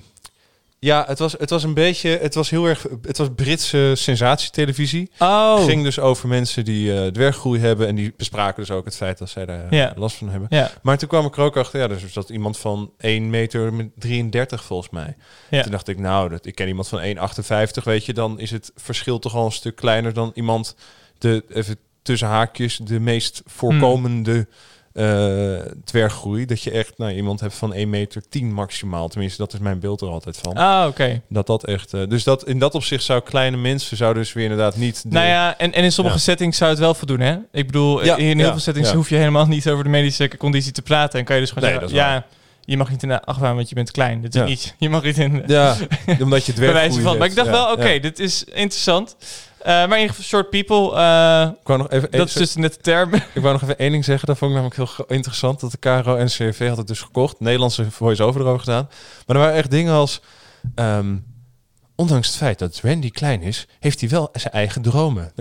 ja, 0.84 1.04
het 1.06 1.18
was, 1.18 1.32
het 1.38 1.50
was 1.50 1.62
een 1.62 1.74
beetje, 1.74 2.18
het 2.22 2.34
was 2.34 2.50
heel 2.50 2.66
erg, 2.66 2.86
het 3.02 3.18
was 3.18 3.28
Britse 3.36 3.92
sensatietelevisie. 3.94 5.10
Oh. 5.18 5.56
Het 5.56 5.68
ging 5.68 5.82
dus 5.82 5.98
over 5.98 6.28
mensen 6.28 6.64
die 6.64 6.94
eh 6.94 7.06
dwerggroei 7.06 7.60
hebben 7.60 7.86
en 7.86 7.94
die 7.94 8.14
bespraken 8.16 8.62
dus 8.62 8.70
ook 8.70 8.84
het 8.84 8.96
feit 8.96 9.18
dat 9.18 9.30
zij 9.30 9.46
daar 9.46 9.74
Ja. 9.74 9.92
last 9.96 10.16
van 10.16 10.28
hebben. 10.28 10.46
Ja. 10.50 10.70
Maar 10.82 10.98
toen 10.98 11.08
kwam 11.08 11.26
ik 11.26 11.36
er 11.36 11.42
ook 11.42 11.56
achter, 11.56 11.80
ja, 11.80 11.88
dus 11.88 12.12
dat 12.12 12.30
iemand 12.30 12.58
van 12.58 12.92
1 12.98 13.30
meter 13.30 13.74
met 13.74 13.88
33 13.98 14.64
volgens 14.64 14.90
mij. 14.90 15.16
Ja. 15.50 15.62
Toen 15.62 15.70
dacht 15.72 15.88
ik, 15.88 15.98
nou, 15.98 16.28
dat, 16.28 16.46
ik 16.46 16.54
ken 16.54 16.68
iemand 16.68 16.88
van 16.88 17.00
1,58, 17.02 17.82
weet 17.84 18.04
je, 18.04 18.12
dan 18.12 18.38
is 18.40 18.50
het 18.50 18.72
verschil 18.76 19.18
toch 19.18 19.34
al 19.34 19.44
een 19.44 19.52
stuk 19.52 19.76
kleiner 19.76 20.12
dan 20.12 20.30
iemand, 20.34 20.76
de, 21.18 21.44
even 21.48 21.76
tussen 22.02 22.28
haakjes, 22.28 22.76
de 22.76 23.00
meest 23.00 23.42
voorkomende 23.44 24.46
dwerggroei. 25.84 26.44
Dat 26.46 26.62
je 26.62 26.70
echt, 26.70 26.98
nou, 26.98 27.12
iemand 27.12 27.40
hebt 27.40 27.54
van 27.54 27.74
1 27.74 27.90
meter 27.90 28.22
10 28.28 28.52
maximaal. 28.52 29.08
Tenminste, 29.08 29.38
dat 29.42 29.52
is 29.52 29.58
mijn 29.58 29.78
beeld 29.80 30.00
er 30.00 30.08
altijd 30.08 30.38
van. 30.42 30.54
Ah, 30.54 30.86
oké. 30.88 31.20
Dat 31.28 31.46
dat 31.46 31.64
echt, 31.64 31.94
eh, 31.94 32.00
dus 32.08 32.24
dat 32.24 32.46
in 32.46 32.58
dat 32.58 32.74
opzicht 32.74 33.04
zou 33.04 33.20
kleine 33.20 33.56
mensen 33.56 33.96
zouden 33.96 34.22
dus 34.22 34.32
weer 34.32 34.42
inderdaad 34.44 34.76
niet. 34.76 35.02
De, 35.02 35.08
Nou 35.08 35.26
ja, 35.26 35.58
en, 35.58 35.72
en 35.72 35.84
in 35.84 35.92
sommige 35.92 36.16
Ja. 36.16 36.22
settings 36.22 36.56
zou 36.58 36.70
het 36.70 36.78
wel 36.78 36.94
voldoen, 36.94 37.20
hè? 37.20 37.36
Ik 37.52 37.66
bedoel, 37.66 38.04
Ja, 38.04 38.16
in 38.16 38.38
heel 38.38 38.50
veel 38.50 38.58
settings 38.60 38.92
hoef 38.92 39.08
je 39.08 39.16
helemaal 39.16 39.46
niet 39.46 39.68
over 39.68 39.84
de 39.84 39.90
medische 39.90 40.36
conditie 40.36 40.72
te 40.72 40.82
praten. 40.82 41.18
En 41.18 41.24
kan 41.24 41.34
je 41.34 41.40
dus 41.42 41.50
gewoon 41.50 41.68
Nee, 41.70 41.78
zeggen, 41.78 41.96
dat 41.96 42.06
ja, 42.06 42.26
je 42.64 42.76
mag 42.76 42.90
niet 42.90 43.02
in 43.02 43.08
de 43.08 43.22
achtbaan, 43.22 43.54
want 43.56 43.68
je 43.68 43.74
bent 43.74 43.90
klein. 43.90 44.20
Dit 44.20 44.34
is 44.34 44.40
Ja. 44.40 44.46
niet, 44.46 44.74
je 44.78 44.88
mag 44.88 45.02
niet 45.02 45.18
in 45.18 45.42
Ja, 45.46 45.76
omdat 46.22 46.46
je 46.46 46.52
dwerggroei 46.52 47.02
van. 47.02 47.18
Maar 47.18 47.26
ik 47.28 47.34
dacht 47.34 47.48
wel, 47.50 47.72
oké, 47.72 47.88
ja. 47.88 48.00
dit 48.00 48.18
is 48.18 48.44
interessant. 48.44 49.16
Eh, 49.62 49.72
maar 49.72 49.84
in 49.84 50.00
ieder 50.00 50.08
geval, 50.08 50.24
short 50.24 50.50
people, 50.50 50.96
eh, 50.96 51.48
Ik 51.60 51.66
wou 51.66 51.78
nog 51.78 51.90
even, 51.90 52.10
dat 52.10 52.28
is 52.28 52.32
dus 52.32 52.54
net 52.54 52.74
de 52.74 52.80
term. 52.80 53.14
Ik 53.34 53.42
wou 53.42 53.52
nog 53.52 53.62
even 53.62 53.78
één 53.78 53.90
ding 53.90 54.04
zeggen. 54.04 54.26
Dat 54.26 54.38
vond 54.38 54.50
ik 54.50 54.56
namelijk 54.56 54.96
heel 54.96 55.06
interessant. 55.08 55.60
Dat 55.60 55.70
de 55.70 55.76
KRO 55.78 56.16
en 56.16 56.26
CV 56.26 56.68
had 56.68 56.76
het 56.76 56.86
dus 56.86 57.00
gekocht. 57.00 57.40
Nederlandse 57.40 57.90
voice-over 57.90 58.40
erover 58.40 58.60
gedaan. 58.60 58.88
Maar 59.26 59.36
er 59.36 59.42
waren 59.42 59.56
echt 59.56 59.70
dingen 59.70 59.92
als... 59.92 60.20
ehm, 60.74 61.16
ondanks 61.94 62.26
het 62.26 62.36
feit 62.36 62.58
dat 62.58 62.80
Randy 62.82 63.10
klein 63.10 63.42
is, 63.42 63.66
heeft 63.80 64.00
hij 64.00 64.08
wel 64.08 64.28
zijn 64.32 64.52
eigen 64.52 64.82
dromen. 64.82 65.32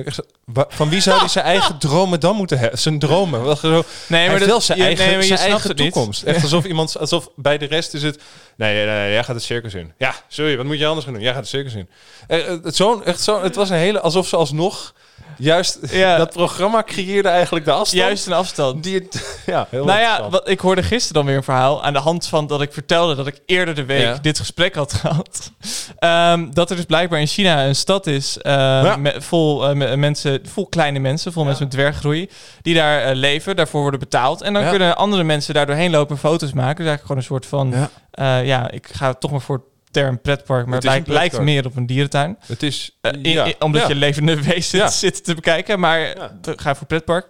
Van 0.68 0.90
wie 0.90 1.02
zou 1.02 1.20
hij 1.20 1.28
zijn 1.28 1.46
eigen 1.46 1.78
dromen 1.78 2.20
dan 2.20 2.36
moeten 2.36 2.60
hebben? 2.60 2.80
Zijn 2.80 3.00
dromen. 3.00 3.42
Nee, 3.42 3.84
hij 4.08 4.20
heeft 4.28 4.40
dat- 4.40 4.48
wel 4.48 4.62
zijn 4.62 4.78
je- 4.78 4.84
eigen, 4.84 5.06
nee, 5.06 5.14
maar 5.16 5.26
je 5.26 5.38
zijn 5.38 5.50
eigen 5.50 5.76
toekomst. 5.76 6.24
Echt 6.24 6.44
alsof 6.44 6.66
iemand, 6.66 6.98
alsof 7.00 7.30
bij 7.36 7.58
de 7.58 7.66
rest 7.66 7.94
is 7.94 8.04
het. 8.04 8.20
Nee, 8.56 8.76
nee, 8.76 8.86
nee, 8.86 9.12
jij 9.12 9.24
gaat 9.24 9.36
het 9.36 9.44
circus 9.44 9.74
in. 9.74 9.92
Ja, 9.98 10.14
sorry, 10.28 10.58
wat 10.58 10.66
moet 10.66 10.80
je 10.80 10.86
anders 10.86 11.06
gaan 11.06 11.14
doen? 11.14 11.24
Jij 11.24 11.32
gaat 11.32 11.42
het 11.42 11.50
circus 11.50 11.74
in. 11.74 11.90
Eh, 12.28 12.40
eh, 12.52 12.64
het, 12.64 12.76
zo, 12.76 13.02
echt 13.06 13.22
zo, 13.22 13.42
het 13.44 13.56
was 13.56 13.70
een 13.70 13.76
hele, 13.78 14.00
alsof 14.02 14.28
ze 14.28 14.36
alsnog 14.36 14.94
juist 15.38 15.78
Ja. 15.92 16.18
dat 16.18 16.30
programma 16.34 16.84
creëerde 16.84 17.30
eigenlijk 17.30 17.66
de 17.66 17.72
afstand. 17.72 18.02
Juist 18.04 18.28
een 18.28 18.34
afstand. 18.34 18.84
Die 18.84 18.96
het, 18.96 19.38
ja, 19.46 19.68
heel 19.70 19.86
Nou 19.86 20.00
ja, 20.00 20.30
wat, 20.30 20.50
ik 20.50 20.60
hoorde 20.60 20.84
gisteren 20.84 21.14
dan 21.14 21.26
weer 21.26 21.36
een 21.36 21.44
verhaal 21.44 21.84
aan 21.84 21.94
de 21.94 22.00
hand 22.00 22.28
van 22.28 22.48
dat 22.48 22.62
ik 22.62 22.74
vertelde 22.74 23.16
dat 23.16 23.28
ik 23.28 23.40
eerder 23.46 23.76
de 23.76 23.86
week 23.86 24.02
Ja. 24.02 24.18
dit 24.22 24.40
gesprek 24.40 24.76
had 24.76 24.94
gehad. 25.02 25.52
Ehm, 26.00 26.52
dat 26.52 26.70
er 26.70 26.76
dus 26.76 26.86
blijkbaar 26.86 27.20
in 27.20 27.28
China 27.28 27.66
een 27.66 27.76
stad 27.76 28.08
is 28.08 28.38
eh, 28.38 28.52
Ja. 28.54 28.96
met, 28.96 29.16
vol 29.24 29.76
me- 29.76 29.98
mensen, 29.98 30.41
vol 30.44 30.68
kleine 30.68 31.00
mensen, 31.00 31.34
vol 31.34 31.44
mensen 31.44 31.64
met 31.64 31.74
dwerggroei, 31.74 32.30
die 32.62 32.76
daar 32.76 33.02
eh, 33.04 33.16
leven, 33.16 33.56
daarvoor 33.56 33.82
worden 33.82 34.00
betaald. 34.00 34.42
En 34.42 34.54
dan 34.54 34.64
Ja. 34.64 34.70
kunnen 34.70 34.98
andere 34.98 35.24
mensen 35.24 35.54
daar 35.54 35.66
doorheen 35.66 35.92
lopen 35.92 36.16
en 36.16 36.22
foto's 36.22 36.54
maken. 36.54 36.84
Dus 36.84 36.88
eigenlijk 36.88 37.02
gewoon 37.02 37.18
een 37.18 37.24
soort 37.24 37.46
van, 37.46 37.72
Ja. 37.72 37.90
ja, 38.12 38.38
ja 38.38 38.72
ik 38.72 38.88
ga 38.92 39.14
toch 39.14 39.32
maar 39.32 39.42
voor 39.42 39.64
term 39.92 40.22
pretpark, 40.22 40.66
maar 40.66 40.76
Het 40.76 40.84
lijkt, 40.84 41.08
lijkt 41.08 41.40
meer 41.42 41.66
op 41.66 41.76
een 41.76 41.86
dierentuin. 41.86 42.38
Het 42.46 42.64
is... 42.64 42.98
Eh, 43.02 43.12
in- 43.12 43.30
ja. 43.30 43.44
in- 43.46 43.56
omdat 43.60 43.88
je 43.88 43.96
levende 43.96 44.42
wezens 44.54 45.00
zit 45.00 45.24
te 45.24 45.36
bekijken. 45.36 45.80
Maar 45.80 46.14
ga 46.42 46.76
voor 46.76 46.88
pretpark. 46.88 47.28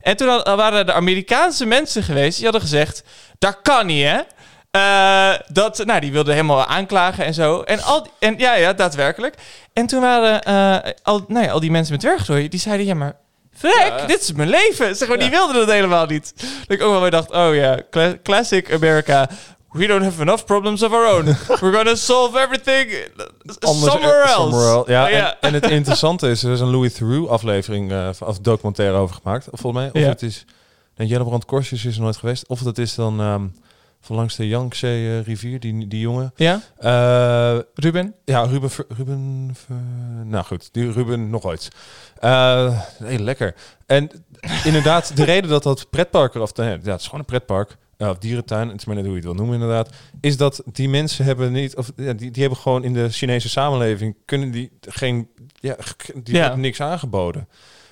En 0.00 0.16
toen 0.16 0.28
had- 0.28 0.46
waren 0.46 0.86
de 0.86 0.92
Amerikaanse 0.92 1.66
mensen 1.66 2.02
geweest. 2.02 2.34
Die 2.34 2.44
hadden 2.44 2.62
gezegd, 2.62 3.02
dat 3.38 3.58
kan 3.62 3.86
niet 3.86 4.04
hè. 4.04 4.20
Eh, 4.70 5.38
dat, 5.52 5.84
nou, 5.84 6.00
die 6.00 6.12
wilden 6.12 6.34
helemaal 6.34 6.64
aanklagen 6.66 7.24
en 7.24 7.34
zo. 7.34 7.60
En, 7.62 7.82
al, 7.82 8.06
en 8.18 8.34
ja, 8.38 8.54
ja, 8.54 8.72
daadwerkelijk. 8.72 9.34
En 9.80 9.86
toen 9.86 10.00
waren 10.00 10.42
eh, 10.42 10.92
al, 11.02 11.24
nou 11.28 11.44
ja, 11.44 11.50
al 11.52 11.60
die 11.60 11.70
mensen 11.70 11.92
met 11.92 12.00
dwerggroei, 12.00 12.48
die 12.48 12.60
zeiden, 12.60 12.86
ja, 12.86 12.94
maar 12.94 13.16
vrek, 13.52 13.74
Ja. 13.98 14.06
dit 14.06 14.20
is 14.20 14.32
mijn 14.32 14.48
leven. 14.48 14.96
Zeg 14.96 15.08
maar, 15.08 15.18
die 15.18 15.30
wilden 15.30 15.54
dat 15.56 15.70
helemaal 15.70 16.06
niet. 16.06 16.32
Dat 16.36 16.78
ik 16.78 16.82
ook 16.82 16.90
wel 16.90 17.00
weer 17.00 17.10
dacht, 17.10 17.30
oh 17.30 17.54
ja, 17.54 17.80
cla- 17.90 18.16
classic 18.22 18.72
America. 18.72 19.28
We 19.72 19.86
don't 19.86 20.02
have 20.02 20.20
enough 20.20 20.44
problems 20.44 20.82
of 20.82 20.92
our 20.92 21.06
own. 21.16 21.24
We're 21.60 21.72
gonna 21.76 21.94
solve 21.94 22.38
everything 22.40 22.94
Anders- 23.60 23.90
somewhere 23.92 24.20
else. 24.22 24.32
somewhere 24.32 24.68
else. 24.68 24.90
Ja, 24.90 25.04
Oh, 25.04 25.10
ja. 25.10 25.30
En, 25.30 25.36
en 25.40 25.54
het 25.54 25.70
interessante 25.70 26.28
is, 26.30 26.42
er 26.42 26.52
is 26.52 26.60
een 26.60 26.70
Louis 26.70 26.92
Theroux 26.94 27.28
aflevering 27.30 27.90
eh, 27.92 28.08
of 28.20 28.38
documentaire 28.38 28.96
over 28.96 29.16
gemaakt, 29.22 29.46
volgens 29.52 29.92
mij. 29.92 30.02
Of 30.02 30.08
het 30.08 30.22
is, 30.22 30.44
nee, 30.96 31.08
Jellebrand 31.08 31.44
Korsjes 31.44 31.84
is 31.84 31.96
er 31.96 32.02
nooit 32.02 32.16
geweest. 32.16 32.46
Of 32.48 32.60
dat 32.60 32.78
is 32.78 32.94
dan 32.94 33.20
ehm, 33.20 33.42
van 34.00 34.16
langs 34.16 34.36
de 34.36 34.48
Yangtze 34.48 35.20
rivier, 35.20 35.60
die, 35.60 35.88
die 35.88 36.00
jongen. 36.00 36.32
Ja, 36.36 36.60
Eh, 36.78 37.58
Ruben? 37.74 38.14
ja, 38.24 38.42
Ruben, 38.42 38.70
Ruben, 38.88 39.54
nou 40.24 40.44
goed, 40.44 40.68
die 40.72 40.92
Ruben 40.92 41.30
nog 41.30 41.44
ooit. 41.44 41.68
Heel 43.04 43.18
lekker. 43.18 43.54
En 43.86 44.10
inderdaad, 44.64 45.16
de 45.16 45.24
reden 45.24 45.50
dat 45.50 45.62
dat 45.62 45.90
pretpark 45.90 46.34
of 46.34 46.54
nee, 46.56 46.68
ja, 46.82 46.90
het 46.90 47.00
is 47.00 47.04
gewoon 47.04 47.20
een 47.20 47.26
pretpark, 47.26 47.76
eh, 47.96 48.08
of 48.08 48.18
dierentuin, 48.18 48.68
het 48.68 48.78
is 48.78 48.84
maar 48.84 48.94
net 48.94 49.04
hoe 49.04 49.12
je 49.14 49.18
het 49.20 49.28
wil 49.28 49.38
noemen 49.38 49.54
inderdaad, 49.60 49.90
is 50.20 50.36
dat 50.36 50.62
die 50.72 50.88
mensen 50.88 51.24
hebben 51.24 51.52
niet, 51.52 51.76
of 51.76 51.92
ja, 51.96 52.12
die, 52.12 52.30
die 52.30 52.42
hebben 52.42 52.60
gewoon 52.60 52.84
in 52.84 52.92
de 52.92 53.08
Chinese 53.08 53.48
samenleving 53.48 54.16
kunnen 54.24 54.50
die 54.50 54.70
geen, 54.80 55.28
ja, 55.54 55.76
die 56.22 56.34
Ja. 56.36 56.46
wordt 56.46 56.60
niks 56.60 56.80
aangeboden. 56.80 57.48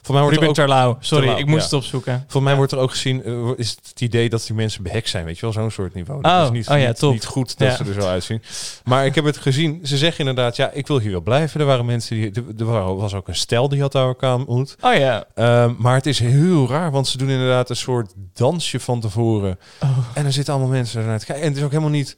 Voor 0.08 0.16
mij 0.16 0.26
wordt 0.26 0.42
er 0.42 0.46
Ruben 0.46 0.62
ook, 0.62 0.68
Terlouw. 0.68 0.96
Sorry, 1.00 1.24
Terlouw, 1.24 1.42
ik 1.42 1.46
moest 1.46 1.70
ja. 1.70 1.76
het 1.76 1.84
opzoeken. 1.84 2.24
voor 2.28 2.42
mij 2.42 2.56
wordt 2.56 2.72
er 2.72 2.78
ook 2.78 2.90
gezien, 2.90 3.24
eh, 3.24 3.50
is 3.56 3.76
het 3.84 4.00
idee 4.00 4.28
dat 4.28 4.46
die 4.46 4.56
mensen 4.56 4.82
behekt 4.82 5.08
zijn, 5.08 5.24
weet 5.24 5.34
je 5.34 5.40
wel, 5.40 5.52
zo'n 5.52 5.70
soort 5.70 5.94
niveau. 5.94 6.18
Oh, 6.22 6.30
dat 6.30 6.44
is 6.44 6.50
niet, 6.50 6.68
oh 6.68 6.78
ja, 6.78 6.86
niet, 6.86 6.98
top. 6.98 7.12
niet 7.12 7.24
goed 7.24 7.58
dat 7.58 7.76
ze 7.76 7.84
er 7.84 8.02
zo 8.02 8.08
uitzien. 8.08 8.42
Maar 8.84 9.06
ik 9.06 9.14
heb 9.14 9.24
het 9.24 9.36
gezien, 9.36 9.80
ze 9.82 9.96
zeggen 9.96 10.18
inderdaad, 10.18 10.56
ja, 10.56 10.70
ik 10.70 10.86
wil 10.86 10.98
hier 10.98 11.10
wel 11.10 11.20
blijven. 11.20 11.60
Er 11.60 11.66
waren 11.66 11.86
mensen 11.86 12.16
die, 12.16 12.44
er- 12.58 12.96
was 12.96 13.14
ook 13.14 13.28
een 13.28 13.36
stel 13.36 13.68
die 13.68 13.80
had 13.80 13.92
daar 13.92 14.06
elkaar 14.06 14.34
ontmoet. 14.34 14.76
Oh 14.80 14.94
ja. 14.94 15.24
Ehm, 15.34 15.74
maar 15.78 15.94
het 15.94 16.06
is 16.06 16.18
heel 16.18 16.68
raar, 16.68 16.90
want 16.90 17.08
ze 17.08 17.18
doen 17.18 17.28
inderdaad 17.28 17.70
een 17.70 17.76
soort 17.76 18.12
dansje 18.34 18.80
van 18.80 19.00
tevoren. 19.00 19.58
Oh. 19.82 19.98
En 20.14 20.24
er 20.24 20.32
zitten 20.32 20.54
allemaal 20.54 20.72
mensen 20.72 21.18
te 21.18 21.26
kijken. 21.26 21.44
En 21.44 21.48
het 21.48 21.56
is 21.56 21.62
ook 21.62 21.70
helemaal 21.70 21.90
niet... 21.90 22.16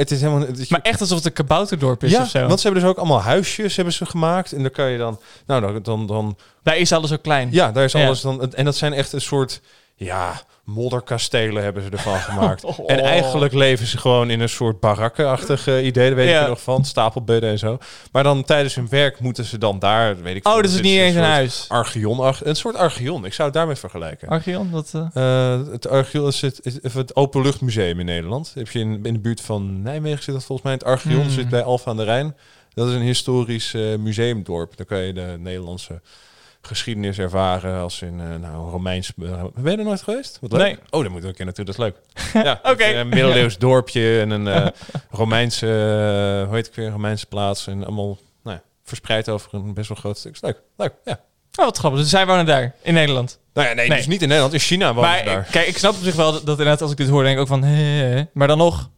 Het 0.00 0.10
is 0.10 0.20
helemaal... 0.20 0.46
Het 0.46 0.58
is, 0.58 0.68
Maar 0.68 0.80
echt 0.82 1.00
alsof 1.00 1.16
het 1.16 1.26
een 1.26 1.32
kabouterdorp 1.32 2.04
is 2.04 2.10
ja, 2.10 2.22
of 2.22 2.28
zo. 2.28 2.46
want 2.46 2.60
ze 2.60 2.66
hebben 2.66 2.82
dus 2.82 2.90
ook 2.92 2.98
allemaal 2.98 3.20
huisjes 3.20 3.76
hebben 3.76 3.94
ze 3.94 4.06
gemaakt. 4.06 4.52
En 4.52 4.62
dan 4.62 4.70
kan 4.70 4.90
je 4.90 4.98
dan... 4.98 5.20
Nou, 5.46 5.60
dan... 5.60 5.82
dan, 5.82 6.06
dan 6.06 6.36
Daar 6.62 6.76
is 6.76 6.92
alles 6.92 7.10
zo 7.10 7.16
klein. 7.22 7.48
ja, 7.52 7.72
daar 7.72 7.84
is 7.84 7.92
Ja. 7.92 8.04
alles 8.06 8.20
dan... 8.20 8.52
En 8.54 8.64
dat 8.64 8.76
zijn 8.76 8.92
echt 8.92 9.12
een 9.12 9.20
soort... 9.20 9.60
Ja, 9.94 10.42
modderkastelen 10.74 11.62
hebben 11.62 11.82
ze 11.82 11.90
ervan 11.90 12.18
gemaakt. 12.30 12.64
Oh. 12.64 12.78
En 12.86 12.98
eigenlijk 13.00 13.52
leven 13.52 13.86
ze 13.86 13.98
gewoon 13.98 14.30
in 14.30 14.40
een 14.40 14.48
soort 14.48 14.80
barakkenachtig 14.80 15.68
idee. 15.68 15.92
Daar 15.92 16.14
weet 16.14 16.26
ik 16.26 16.32
Ja. 16.32 16.42
er 16.42 16.48
nog 16.48 16.62
van. 16.62 16.84
Stapelbedden 16.84 17.50
en 17.50 17.58
zo. 17.58 17.78
Maar 18.12 18.22
dan 18.22 18.44
tijdens 18.44 18.74
hun 18.74 18.88
werk 18.88 19.20
moeten 19.20 19.44
ze 19.44 19.58
dan 19.58 19.78
daar... 19.78 20.22
Weet 20.22 20.36
ik 20.36 20.46
Oh, 20.48 20.56
het 20.56 20.64
is 20.66 20.80
niet 20.80 20.98
eens 20.98 21.14
een 21.14 21.22
huis. 21.22 21.64
Archeon, 21.68 22.34
een 22.42 22.56
soort 22.56 22.76
archeon. 22.76 23.24
Ik 23.24 23.32
zou 23.32 23.48
het 23.48 23.56
daarmee 23.56 23.76
vergelijken. 23.76 24.28
Archeon, 24.28 24.70
dat... 24.70 24.90
eh, 24.94 25.08
Eh, 25.54 25.60
het 25.72 25.88
Archeon 25.88 26.28
is 26.28 26.40
het, 26.40 26.60
is 26.82 26.94
het 26.94 27.16
Openluchtmuseum 27.16 27.98
in 28.00 28.06
Nederland. 28.06 28.52
Heb 28.54 28.68
je 28.70 28.78
in, 28.78 29.00
in 29.02 29.12
de 29.12 29.18
buurt 29.20 29.40
van 29.40 29.82
Nijmegen 29.82 30.22
zit 30.22 30.34
dat 30.34 30.44
volgens 30.44 30.62
mij. 30.66 30.72
Het 30.76 30.84
Archeon 30.84 31.20
Hmm. 31.20 31.30
zit 31.30 31.48
bij 31.48 31.62
Alphen 31.62 31.90
aan 31.90 31.96
de 31.96 32.04
Rijn. 32.04 32.36
Dat 32.74 32.88
is 32.88 32.94
een 32.94 33.00
historisch 33.00 33.74
eh, 33.74 33.82
museumdorp. 33.98 34.76
Daar 34.76 34.86
kan 34.86 34.98
je 34.98 35.12
de 35.12 35.36
Nederlandse 35.38 36.00
geschiedenis 36.62 37.18
ervaren 37.18 37.80
als 37.80 38.02
in 38.02 38.20
eh, 38.20 38.26
nou, 38.40 38.70
Romeins... 38.70 39.12
eh, 39.22 39.44
ben 39.54 39.72
je 39.72 39.78
er 39.78 39.84
nooit 39.84 40.02
geweest? 40.02 40.38
Wat 40.40 40.52
leuk. 40.52 40.60
Nee. 40.60 40.78
Oh, 40.90 41.00
moeten 41.02 41.20
we 41.20 41.26
een 41.28 41.34
keer 41.34 41.44
naartoe, 41.44 41.64
dat 41.64 41.74
is 41.74 41.80
leuk. 41.80 41.96
ja, 42.46 42.60
Oké. 42.62 42.84
Een 42.84 43.08
middeleeuws 43.08 43.58
dorpje 43.58 44.20
en 44.20 44.30
een 44.30 44.48
eh, 44.48 44.66
Romeinse, 45.10 45.66
eh, 45.66 46.46
hoe 46.46 46.56
heet 46.56 46.66
ik 46.66 46.74
weer, 46.74 46.90
Romeinse 46.90 47.26
plaats. 47.26 47.66
En 47.66 47.84
allemaal 47.84 48.18
nou, 48.42 48.56
ja, 48.56 48.62
verspreid 48.84 49.28
over 49.28 49.54
een 49.54 49.74
best 49.74 49.88
wel 49.88 49.96
groot 49.98 50.18
stuk. 50.18 50.32
Is 50.32 50.40
leuk, 50.40 50.60
leuk, 50.76 50.92
ja. 51.04 51.20
Oh, 51.58 51.64
wat 51.64 51.78
grappig. 51.78 52.00
Dus 52.00 52.10
zij 52.10 52.26
wonen 52.26 52.46
daar, 52.46 52.74
in 52.82 52.94
Nederland. 52.94 53.38
Nou 53.54 53.68
ja, 53.68 53.74
nee, 53.74 53.88
Nee. 53.88 53.96
dus 53.96 54.06
niet 54.06 54.22
in 54.22 54.28
Nederland, 54.28 54.52
in 54.54 54.60
China 54.60 54.94
wonen 54.94 55.10
Maar 55.10 55.24
daar. 55.24 55.46
kijk, 55.50 55.66
ik 55.66 55.78
snap 55.78 55.92
op 55.94 56.02
zich 56.02 56.14
wel 56.14 56.32
dat, 56.32 56.40
dat 56.46 56.58
inderdaad 56.58 56.82
als 56.82 56.90
ik 56.90 56.96
dit 56.96 57.08
hoor, 57.08 57.22
denk 57.22 57.34
ik 57.34 57.40
ook 57.40 57.48
van... 57.48 57.62
hè. 57.62 58.22
Maar 58.32 58.48
dan 58.48 58.58
nog, 58.58 58.90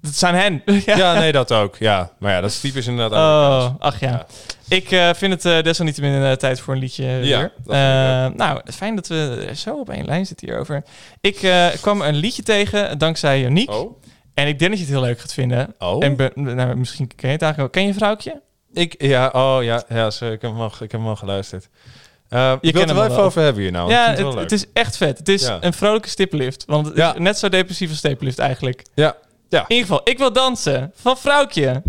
het 0.00 0.16
zijn 0.16 0.34
hen. 0.34 0.62
ja. 0.86 0.96
Ja, 0.96 1.18
nee, 1.18 1.32
dat 1.32 1.52
ook. 1.52 1.76
Ja, 1.76 2.12
maar 2.18 2.32
ja, 2.32 2.40
dat 2.40 2.50
is 2.50 2.60
typisch 2.60 2.86
inderdaad. 2.86 3.68
Oh, 3.70 3.74
ach 3.78 4.00
ja. 4.00 4.10
Ja. 4.10 4.26
Ik 4.68 4.90
eh, 4.90 5.10
vind 5.14 5.32
het 5.32 5.44
eh, 5.44 5.62
desalniettemin 5.62 6.12
uh, 6.12 6.32
tijd 6.32 6.60
voor 6.60 6.74
een 6.74 6.80
liedje 6.80 7.04
weer. 7.20 7.52
Eh, 7.66 7.74
nou, 8.36 8.60
fijn 8.72 8.94
dat 8.94 9.06
we 9.08 9.48
zo 9.54 9.74
op 9.78 9.90
één 9.90 10.04
lijn 10.04 10.26
zitten 10.26 10.48
hierover. 10.48 10.82
Ik 11.20 11.42
eh, 11.42 11.66
kwam 11.80 12.00
een 12.02 12.14
liedje 12.16 12.42
tegen 12.42 12.98
dankzij 12.98 13.40
Joniek. 13.40 13.70
Oh, 13.70 14.02
En 14.34 14.46
ik 14.48 14.58
denk 14.58 14.70
dat 14.70 14.80
je 14.80 14.86
het 14.86 14.94
heel 14.94 15.04
leuk 15.04 15.20
gaat 15.20 15.32
vinden. 15.32 15.74
oh. 15.78 16.04
En 16.04 16.16
be- 16.16 16.32
nou, 16.34 16.76
misschien 16.76 17.06
ken 17.06 17.28
je 17.28 17.34
het 17.34 17.42
eigenlijk 17.42 17.74
wel. 17.74 17.82
Ken 17.84 17.92
je 17.92 17.98
Vrouwtje? 17.98 18.40
Ik, 18.72 18.94
ja, 19.02 19.28
oh 19.32 19.58
ja, 19.62 19.82
ja 19.88 20.10
zo, 20.10 20.24
ik, 20.32 20.42
heb 20.42 20.50
hem 20.50 20.60
al, 20.60 20.66
ik 20.66 20.78
heb 20.78 20.90
hem 21.00 21.06
al 21.06 21.16
geluisterd. 21.16 21.68
Uh, 22.30 22.52
je 22.60 22.72
kent 22.72 22.72
wil 22.72 22.80
het 22.82 22.88
er 22.90 22.94
wel 22.94 23.04
even 23.04 23.16
wel. 23.16 23.24
over 23.24 23.42
hebben 23.42 23.62
hier 23.62 23.72
nou. 23.72 23.90
ja, 23.90 24.14
het, 24.36 24.52
is 24.52 24.64
echt 24.72 24.96
vet. 24.96 25.18
Het 25.18 25.28
is 25.28 25.42
Ja. 25.46 25.58
een 25.60 25.72
vrolijke 25.72 26.08
stippenlift. 26.08 26.64
Want 26.66 26.86
het 26.86 26.96
Ja. 26.96 27.12
is 27.14 27.20
net 27.20 27.38
zo 27.38 27.48
depressief 27.48 27.88
als 27.88 27.98
stippenlift 27.98 28.38
eigenlijk. 28.38 28.82
Ja, 28.94 29.16
ja. 29.48 29.58
In 29.60 29.64
ieder 29.76 29.86
geval, 29.88 30.00
ik 30.04 30.18
wil 30.18 30.32
dansen. 30.32 30.92
Van 30.94 31.16
Vrouwtje. 31.18 31.82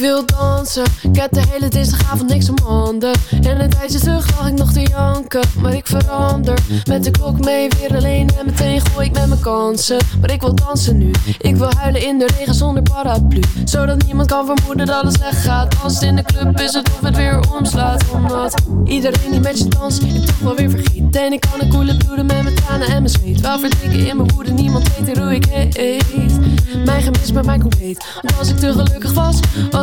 Wil 0.00 0.26
dansen, 0.26 0.84
ik 1.02 1.16
heb 1.16 1.32
de 1.32 1.42
hele 1.50 1.68
dinsdagavond 1.68 2.28
niks 2.28 2.48
om 2.48 2.58
handen. 2.64 3.12
En 3.42 3.60
een 3.60 3.70
tijdje 3.70 3.98
terug 3.98 4.38
lag 4.38 4.48
ik 4.48 4.58
nog 4.58 4.72
te 4.72 4.82
janken 4.82 5.40
Maar 5.62 5.74
ik 5.74 5.86
verander, 5.86 6.58
met 6.88 7.04
de 7.04 7.10
klok 7.10 7.44
mee 7.44 7.68
weer 7.68 7.96
alleen 7.96 8.28
En 8.38 8.46
meteen 8.46 8.80
gooi 8.80 9.06
ik 9.06 9.12
met 9.12 9.26
mijn 9.26 9.40
kansen. 9.40 9.98
Maar 10.20 10.30
ik 10.30 10.40
wil 10.40 10.54
dansen 10.54 10.98
nu, 10.98 11.10
ik 11.38 11.56
wil 11.56 11.70
huilen 11.76 12.06
in 12.06 12.18
de 12.18 12.28
regen 12.38 12.54
zonder 12.54 12.82
paraplu. 12.82 13.40
Zodat 13.64 14.04
niemand 14.04 14.28
kan 14.28 14.46
vermoeden 14.46 14.86
dat 14.86 15.02
het 15.02 15.14
slecht 15.14 15.42
gaat. 15.42 15.74
Als 15.82 16.02
in 16.02 16.16
de 16.16 16.22
club 16.22 16.60
is 16.60 16.72
het 16.72 16.88
of 16.88 17.00
het 17.00 17.16
weer 17.16 17.40
omslaat. 17.58 18.04
Omdat 18.12 18.54
iedereen 18.84 19.30
die 19.30 19.40
met 19.40 19.58
je 19.58 19.68
danst, 19.68 20.02
ik 20.02 20.26
toch 20.26 20.38
wel 20.38 20.56
weer 20.56 20.70
vergeet 20.70 21.16
En 21.16 21.32
ik 21.32 21.40
kan 21.40 21.60
een 21.60 21.68
koele 21.68 21.96
bloeden 21.96 22.26
met 22.26 22.42
mijn 22.42 22.54
tranen 22.54 22.86
en 22.86 23.02
mijn 23.02 23.08
zweet. 23.08 23.40
Wel 23.40 23.58
verdrinken 23.58 24.06
in 24.06 24.16
mijn 24.16 24.30
woede, 24.34 24.50
niemand 24.50 24.88
weet 24.98 25.18
hoe 25.18 25.34
ik 25.34 25.44
heet. 25.44 26.38
Mijn 26.84 27.02
gemis 27.02 27.32
met 27.32 27.44
mij 27.44 27.58
compleet. 27.58 28.04
Als 28.38 28.48
ik 28.48 28.56
te 28.56 28.72
gelukkig 28.72 29.12
was, 29.12 29.40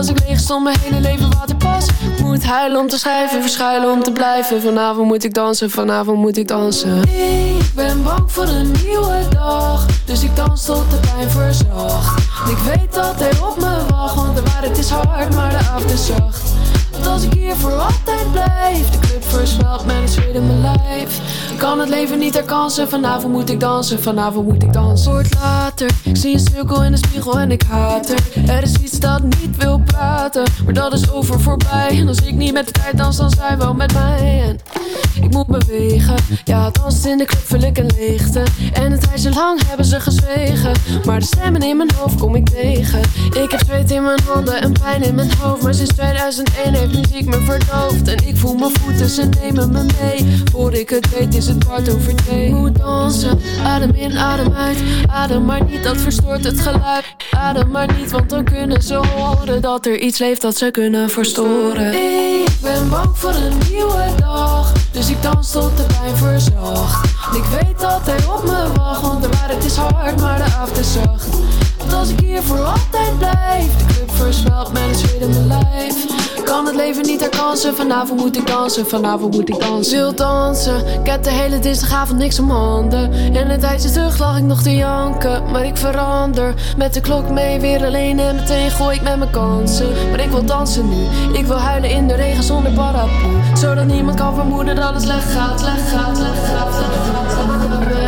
ik 0.10 0.20
leeg 0.28 0.40
stond 0.40 0.64
mijn 0.64 0.80
hele 0.80 1.00
leven 1.00 1.34
waterpas 1.34 1.86
moet 2.22 2.44
huilen 2.44 2.80
om 2.80 2.88
te 2.88 2.98
schrijven, 2.98 3.42
verschuilen 3.42 3.92
om 3.92 4.04
te 4.04 4.12
blijven. 4.12 4.62
Vanavond 4.62 5.08
moet 5.08 5.24
ik 5.24 5.34
dansen, 5.34 5.70
vanavond 5.70 6.18
moet 6.18 6.38
ik 6.38 6.48
dansen. 6.48 7.02
Ik 7.04 7.74
ben 7.76 8.04
bang 8.04 8.32
voor 8.32 8.48
een 8.48 8.72
nieuwe 8.84 9.28
dag 9.30 9.86
Dus 10.06 10.24
ik 10.24 10.36
dans 10.36 10.66
tot 10.66 10.90
de 10.90 10.98
pijn 11.00 11.32
verzacht. 11.32 12.22
Ik 12.50 12.58
weet 12.58 12.94
dat 12.94 13.20
hij 13.20 13.32
op 13.50 13.58
me 13.58 13.86
wacht 13.90 14.16
Want 14.16 14.36
de 14.36 14.42
waarheid 14.42 14.78
is 14.78 14.90
hard, 14.90 15.36
maar 15.36 15.50
de 15.50 15.58
avond 15.58 15.92
is 15.92 16.06
zacht 16.06 16.57
als 17.08 17.24
ik 17.24 17.34
hier 17.34 17.56
voor 17.56 17.72
altijd 17.72 18.32
blijf. 18.32 18.90
De 18.90 19.00
club 19.00 19.24
versmelt 19.24 19.84
een 19.88 20.08
zweet 20.08 20.36
in 20.36 20.48
mijn 20.48 20.62
lijf. 20.62 21.20
Ik 21.52 21.58
kan 21.58 21.80
het 21.80 21.90
leven 21.90 22.20
niet 22.20 22.34
herkansen? 22.34 22.90
Vanavond 22.90 23.34
moet 23.34 23.50
ik 23.50 23.60
dansen, 23.60 24.02
vanavond 24.02 24.48
moet 24.48 24.64
ik 24.64 24.74
dansen. 24.74 25.12
Wordt 25.12 25.34
later, 25.34 25.90
ik 26.04 26.18
zie 26.18 26.34
een 26.34 26.40
cirkel 26.40 26.84
in 26.84 26.92
de 26.92 26.98
spiegel 26.98 27.40
en 27.40 27.52
ik 27.52 27.62
haat 27.62 28.10
er. 28.10 28.50
Er 28.50 28.64
is 28.64 28.74
iets 28.74 29.00
dat 29.00 29.24
niet 29.24 29.58
wil 29.58 29.80
praten 29.80 30.44
Maar 30.66 30.74
dat 30.74 30.94
is 30.94 31.12
over 31.12 31.40
voorbij. 31.40 31.88
En 31.90 32.08
als 32.08 32.22
ik 32.22 32.36
niet 32.36 32.54
met 32.54 32.66
de 32.66 32.72
tijd 32.72 32.98
dans, 32.98 33.18
dan 33.18 33.30
zij 33.30 33.58
wel 33.58 33.74
met 33.74 33.94
mij. 33.94 34.44
En 34.48 34.60
ik 35.24 35.32
moet 35.32 35.48
bewegen. 35.48 36.16
Ja, 36.44 36.70
dansen 36.70 37.12
in 37.12 37.18
de 37.18 37.26
club 37.26 37.46
vul 37.46 37.62
ik 37.62 37.78
een 37.78 37.92
leegte 37.98 38.44
En 38.74 38.92
een 38.92 39.00
tijdje 39.00 39.30
lang 39.30 39.62
hebben 39.68 39.86
ze 39.86 40.00
gezwegen. 40.00 40.72
Maar 41.06 41.20
de 41.20 41.26
stemmen 41.26 41.62
in 41.62 41.78
mijn 41.78 41.92
hoofd 41.96 42.20
kom 42.20 42.36
ik 42.36 42.50
tegen. 42.50 43.02
Ik 43.44 43.52
heb 43.52 43.62
zweet 43.66 43.92
in 43.92 44.04
mijn 44.04 44.20
handen 44.28 44.62
en 44.62 44.72
pijn 44.72 45.04
in 45.04 45.16
mijn 45.16 45.32
hoofd 45.40 45.62
Maar 45.62 45.74
sinds 45.74 45.94
2001 45.94 46.74
heeft 46.74 46.94
muziek 46.98 47.26
me 47.26 47.42
verdoofd. 47.42 48.08
En 48.08 48.28
ik 48.28 48.38
voel 48.38 48.56
mijn 48.56 48.72
voeten, 48.80 49.10
ze 49.10 49.30
nemen 49.42 49.72
me 49.72 49.86
mee. 50.02 50.44
Voor 50.52 50.74
ik 50.74 50.90
het 50.90 51.10
weet 51.10 51.36
is 51.36 51.48
het 51.48 51.64
kwart 51.64 51.90
over 51.90 52.16
twee. 52.16 52.54
Moet 52.54 52.78
dansen, 52.78 53.40
adem 53.64 53.94
in, 53.94 54.18
adem 54.18 54.54
uit. 54.54 54.78
Adem 55.08 55.46
maar 55.46 55.64
niet, 55.64 55.84
dat 55.84 55.98
verstoort 55.98 56.44
het 56.44 56.60
geluid. 56.60 57.06
Adem 57.32 57.72
maar 57.72 57.94
niet, 57.98 58.12
want 58.12 58.30
dan 58.30 58.44
kunnen 58.44 58.82
ze 58.82 58.96
horen 58.96 59.62
Dat 59.62 59.86
er 59.86 60.00
iets 60.00 60.20
leeft 60.20 60.42
dat 60.42 60.58
ze 60.58 60.72
kunnen 60.72 61.10
verstoren. 61.10 61.94
Ik 61.94 62.58
ben 62.62 62.90
bang 62.90 63.18
voor 63.18 63.34
een 63.34 63.58
nieuwe 63.70 64.06
dag. 64.20 64.72
Dus 64.92 65.10
ik 65.10 65.22
dans 65.22 65.52
tot 65.52 65.78
de 65.78 65.84
pijn 65.84 66.18
verzacht 66.18 67.17
ik 67.36 67.44
weet 67.44 67.80
dat 67.80 68.02
hij 68.04 68.26
op 68.36 68.44
me 68.44 68.80
wacht 68.80 69.02
Want 69.02 69.22
de 69.22 69.30
waarheid 69.30 69.66
is 69.66 69.76
hard, 69.76 70.22
maar 70.22 70.38
de 70.38 70.44
avond 70.44 70.78
is 70.78 70.94
zacht. 70.94 71.28
Want 71.78 71.94
als 71.94 72.10
ik 72.10 72.20
hier 72.20 72.44
voor 72.44 72.60
altijd 72.60 73.18
blijf 73.18 73.76
De 73.78 73.86
club 73.86 74.12
versmelt 74.12 74.72
zweet 74.92 75.22
in 75.22 75.30
mijn 75.30 75.48
lijf. 75.48 76.06
Kan 76.44 76.66
het 76.66 76.76
leven 76.76 77.06
niet 77.06 77.22
herkansen? 77.22 77.76
Vanavond 77.76 78.20
moet 78.20 78.38
ik 78.38 78.48
dansen, 78.48 78.88
vanavond 78.88 79.36
moet 79.36 79.50
ik 79.50 79.60
dansen. 79.60 79.98
Wil 79.98 80.16
dansen, 80.16 80.86
ik 81.02 81.10
heb 81.10 81.24
de 81.24 81.30
hele 81.30 81.60
dinsdagavond 81.60 82.20
niks 82.20 82.40
om 82.40 82.50
handen. 82.50 83.14
En 83.14 83.50
een 83.50 83.60
tijdje 83.60 83.92
terug 83.92 84.18
lag 84.18 84.38
ik 84.38 84.44
nog 84.44 84.62
te 84.62 84.76
janken. 84.76 85.52
Maar 85.52 85.66
ik 85.66 85.78
verander, 85.78 86.54
met 86.78 86.94
de 86.94 87.02
klok 87.02 87.30
mee 87.30 87.60
weer 87.60 87.86
alleen 87.86 88.20
En 88.20 88.36
meteen 88.36 88.72
gooi 88.72 88.96
ik 88.96 89.02
met 89.02 89.18
mijn 89.18 89.32
kansen. 89.32 90.10
Maar 90.10 90.20
ik 90.20 90.30
wil 90.30 90.46
dansen 90.46 90.90
nu, 90.90 91.06
ik 91.38 91.46
wil 91.46 91.58
huilen 91.58 91.90
in 91.90 92.08
de 92.08 92.16
regen 92.16 92.44
zonder 92.44 92.72
paraplu. 92.72 93.38
Zodat 93.54 93.86
niemand 93.86 94.20
kan 94.20 94.36
vermoeden 94.36 94.76
dat 94.76 94.94
het 94.94 95.04
slecht 95.04 95.32
gaat, 95.32 95.60
slecht 95.60 95.90
gaat, 95.90 96.18
slecht 96.18 96.46
gaat, 96.46 96.74
slecht 96.74 97.10
gaat, 97.14 97.27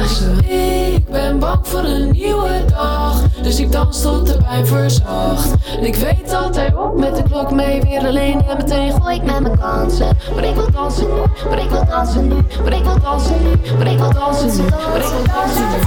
Ik 0.10 1.10
ben 1.10 1.40
bang 1.40 1.68
voor 1.68 1.84
een 1.84 2.12
nieuwe 2.12 2.66
dag 2.70 3.22
Dus 3.42 3.60
ik 3.60 3.72
dans 3.72 4.02
tot 4.02 4.28
de 4.28 4.38
pijn 4.38 4.68
verzacht. 4.68 5.52
En 5.78 5.86
ik 5.86 5.96
weet 5.96 6.30
dat 6.30 6.56
hij 6.56 6.74
op 6.76 7.00
met 7.00 7.16
de 7.16 7.24
klok 7.24 7.52
mee 7.52 7.82
weer 7.82 8.06
alleen 8.06 8.46
En 8.48 8.58
meteen 8.58 9.02
gooi 9.02 9.16
ik 9.16 9.24
met 9.24 9.40
mijn 9.40 9.60
kansen. 9.60 10.18
Maar 10.36 10.44
ik 10.44 10.56
wil 10.56 10.72
dansen 10.72 11.08
nu, 11.08 11.22
maar 11.50 11.60
ik 11.60 11.70
wil 11.70 11.86
dansen 11.86 12.28
nu 12.28 12.36
Maar 12.64 12.74
ik 12.74 12.84
wil 12.84 13.00
dansen 13.00 13.44
nu, 13.44 13.56
maar 13.78 13.88
ik 13.88 13.98
wil 13.98 14.14
dansen 14.14 14.48
nu 14.48 14.64
Maar 14.70 15.02
ik 15.02 15.10
wil 15.10 15.24
dansen 15.34 15.70
nu. 15.70 15.78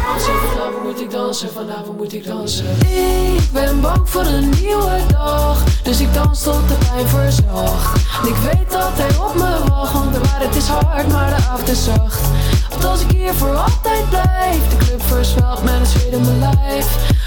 Vanavond 0.55 0.83
moet 0.83 1.01
ik 1.01 1.11
dansen, 1.11 1.49
vanavond 1.51 1.97
moet 1.97 2.13
ik 2.13 2.27
dansen. 2.27 2.67
Ik 3.37 3.53
ben 3.53 3.81
bang 3.81 4.09
voor 4.09 4.25
een 4.25 4.49
nieuwe 4.61 4.99
dag 5.09 5.65
Dus 5.83 6.01
ik 6.01 6.15
dans 6.15 6.43
tot 6.43 6.69
de 6.69 6.75
pijn 6.91 7.09
verzacht. 7.09 8.01
En 8.23 8.29
ik 8.29 8.37
weet 8.37 8.71
dat 8.71 8.91
hij 8.95 9.27
op 9.27 9.35
me 9.35 9.69
wacht 9.69 9.93
Want 9.93 10.13
de 10.13 10.21
waarheid 10.21 10.57
is 10.57 10.67
hard, 10.67 11.09
maar 11.13 11.29
de 11.29 11.35
avond 11.35 11.69
is 11.69 11.85
zacht 11.85 12.21
als 12.85 13.01
ik 13.01 13.11
hier 13.11 13.35
voor 13.35 13.57
altijd 13.57 14.09
blijf 14.09 14.69
De 14.69 14.77
club 14.77 15.03
versmelt 15.03 15.63
met 15.63 15.75
een 15.75 15.87
zweet 15.87 16.13
in 16.13 16.21
mijn 16.21 16.39
lijf. 16.39 16.87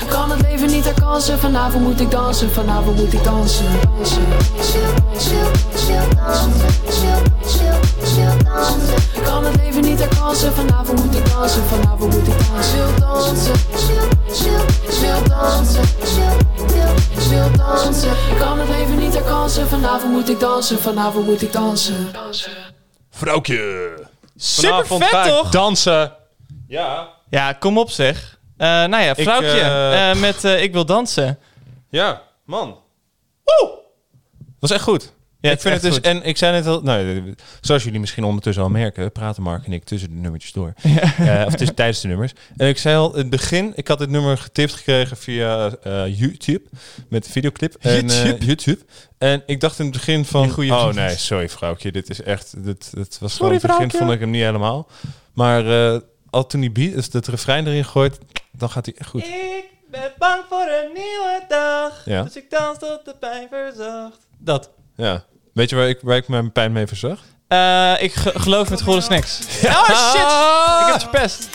Kan 0.10 0.32
het 0.32 0.42
leven 0.42 0.68
niet 0.68 0.84
herkansen 0.84 1.40
Vanavond 1.40 1.84
moet 1.84 2.02
ik 2.02 2.12
dansen, 2.12 2.52
vanavond 2.52 2.96
moet 2.98 3.14
ik 3.14 3.24
dansen 3.24 3.66
Dansen, 3.82 4.22
dansen, 4.52 5.42
dansen, 6.16 6.64
dansen, 8.46 9.24
kan 9.24 9.46
het 9.46 9.56
leven 9.56 9.82
niet 9.82 10.00
herkansen 10.00 10.54
Vanavond 10.54 11.06
moet 11.06 11.16
ik 11.16 11.30
dansen, 11.30 11.64
vanavond 11.64 12.14
moet 12.14 12.28
ik 12.28 12.48
dansen 12.52 13.00
dansen, 13.00 13.54
dansen, 17.18 17.58
dansen. 17.58 18.12
Kan 18.40 18.60
het 18.60 18.70
leven 18.70 18.98
niet 18.98 19.14
herkansen 19.14 19.68
Vanavond 19.68 20.12
moet 20.12 20.30
ik 20.30 20.40
dansen, 20.40 20.80
vanavond 20.80 21.26
moet 21.26 21.42
ik 21.42 21.54
dansen. 21.54 22.12
Vrouwtje. 23.10 24.14
Super 24.36 24.86
vet, 24.86 25.04
ga 25.04 25.24
ik 25.24 25.32
toch? 25.32 25.50
dansen. 25.50 26.14
Ja. 26.68 27.10
Ja, 27.30 27.54
kom 27.54 27.78
op 27.78 27.90
zeg. 27.90 28.40
Eh, 28.58 28.68
nou 28.68 29.04
ja, 29.04 29.16
Ik, 29.16 29.24
Vrouwtje 29.24 29.60
eh, 29.60 30.12
eh, 30.12 30.18
met 30.18 30.44
eh, 30.44 30.64
Ik 30.64 30.74
wil 30.74 30.86
dansen. 30.86 31.40
Ja, 31.90 32.22
man. 32.46 32.80
Woe! 33.44 33.80
Was 34.60 34.72
echt 34.72 34.84
goed. 34.84 35.14
Ja, 35.46 35.52
ik 35.52 35.62
vind 35.62 35.74
het 35.74 35.84
dus, 35.84 35.94
goed. 35.94 36.04
en 36.04 36.24
ik 36.24 36.38
zei 36.38 36.52
net 36.52 36.68
al, 36.68 36.82
nou, 36.82 37.36
zoals 37.62 37.84
jullie 37.84 38.00
misschien 38.00 38.24
ondertussen 38.24 38.64
al 38.64 38.70
merken, 38.70 39.12
praten 39.12 39.44
Mark 39.44 39.66
en 39.66 39.74
ik 39.74 39.84
tussen 39.84 40.10
de 40.10 40.16
nummertjes 40.16 40.52
door. 40.52 40.74
Eh, 41.18 41.44
of 41.46 41.56
tussen 41.56 41.76
tijdens 41.76 42.02
de 42.02 42.08
nummers. 42.08 42.34
En 42.58 42.68
ik 42.68 42.78
zei 42.78 42.98
al, 42.98 43.12
in 43.12 43.18
het 43.18 43.30
begin, 43.30 43.74
ik 43.76 43.88
had 43.88 44.00
dit 44.00 44.10
nummer 44.10 44.38
getipt 44.38 44.74
gekregen 44.74 45.18
via 45.18 45.76
eh, 45.84 46.20
YouTube, 46.20 46.62
met 47.10 47.28
videoclip. 47.28 47.76
En, 47.80 48.10
eh, 48.10 48.40
YouTube? 48.40 48.80
En 49.18 49.44
ik 49.46 49.60
dacht 49.60 49.80
in 49.80 49.86
het 49.86 49.94
begin 49.94 50.26
van, 50.26 50.48
oh 50.48 50.54
video's. 50.54 50.96
nee, 50.96 51.16
sorry 51.16 51.50
vrouwtje, 51.50 51.92
dit 51.92 52.10
is 52.10 52.22
echt, 52.22 52.64
dit, 52.64 52.96
dit 52.96 53.18
was 53.20 53.34
Sorry, 53.34 53.36
gewoon, 53.36 53.52
in 53.52 53.60
het 53.60 53.68
begin 53.78 54.00
vond 54.00 54.12
ik 54.12 54.20
hem 54.20 54.30
niet 54.30 54.44
helemaal. 54.44 54.88
Maar 55.34 55.64
al 56.30 56.46
toen 56.48 56.62
die 56.62 56.72
beat, 56.72 56.94
dus 56.94 57.10
het 57.12 57.28
refrein 57.28 57.68
erin 57.68 57.86
gooit, 57.86 58.18
dan 58.52 58.70
gaat 58.70 58.86
hij 58.86 58.96
echt 58.98 59.10
goed. 59.10 59.24
Ik 59.24 59.66
ben 59.92 60.12
bang 60.18 60.44
voor 60.50 60.68
een 60.68 60.94
nieuwe 60.94 61.44
dag. 61.48 62.02
Ja. 62.06 62.24
Dus 62.24 62.36
ik 62.36 62.50
dans 62.50 62.80
tot 62.80 63.06
de 63.06 63.16
pijn 63.20 63.48
verzacht. 63.50 64.18
Dat. 64.38 64.70
Ja. 64.96 65.26
Weet 65.56 65.70
je 65.70 65.76
waar 65.76 65.90
ik, 65.90 66.00
waar 66.02 66.18
ik 66.18 66.28
mijn 66.28 66.52
pijn 66.52 66.72
mee 66.72 66.88
verzacht? 66.88 67.24
Eh, 67.48 67.94
ik 68.00 68.14
ge- 68.14 68.40
geloof 68.40 68.70
met 68.70 68.82
gore 68.82 69.02
snacks. 69.02 69.40
Oh 69.64 69.86
shit! 70.12 70.22
Ik 70.82 70.86
heb 70.86 70.94
het 70.94 71.02
verpest. 71.02 71.50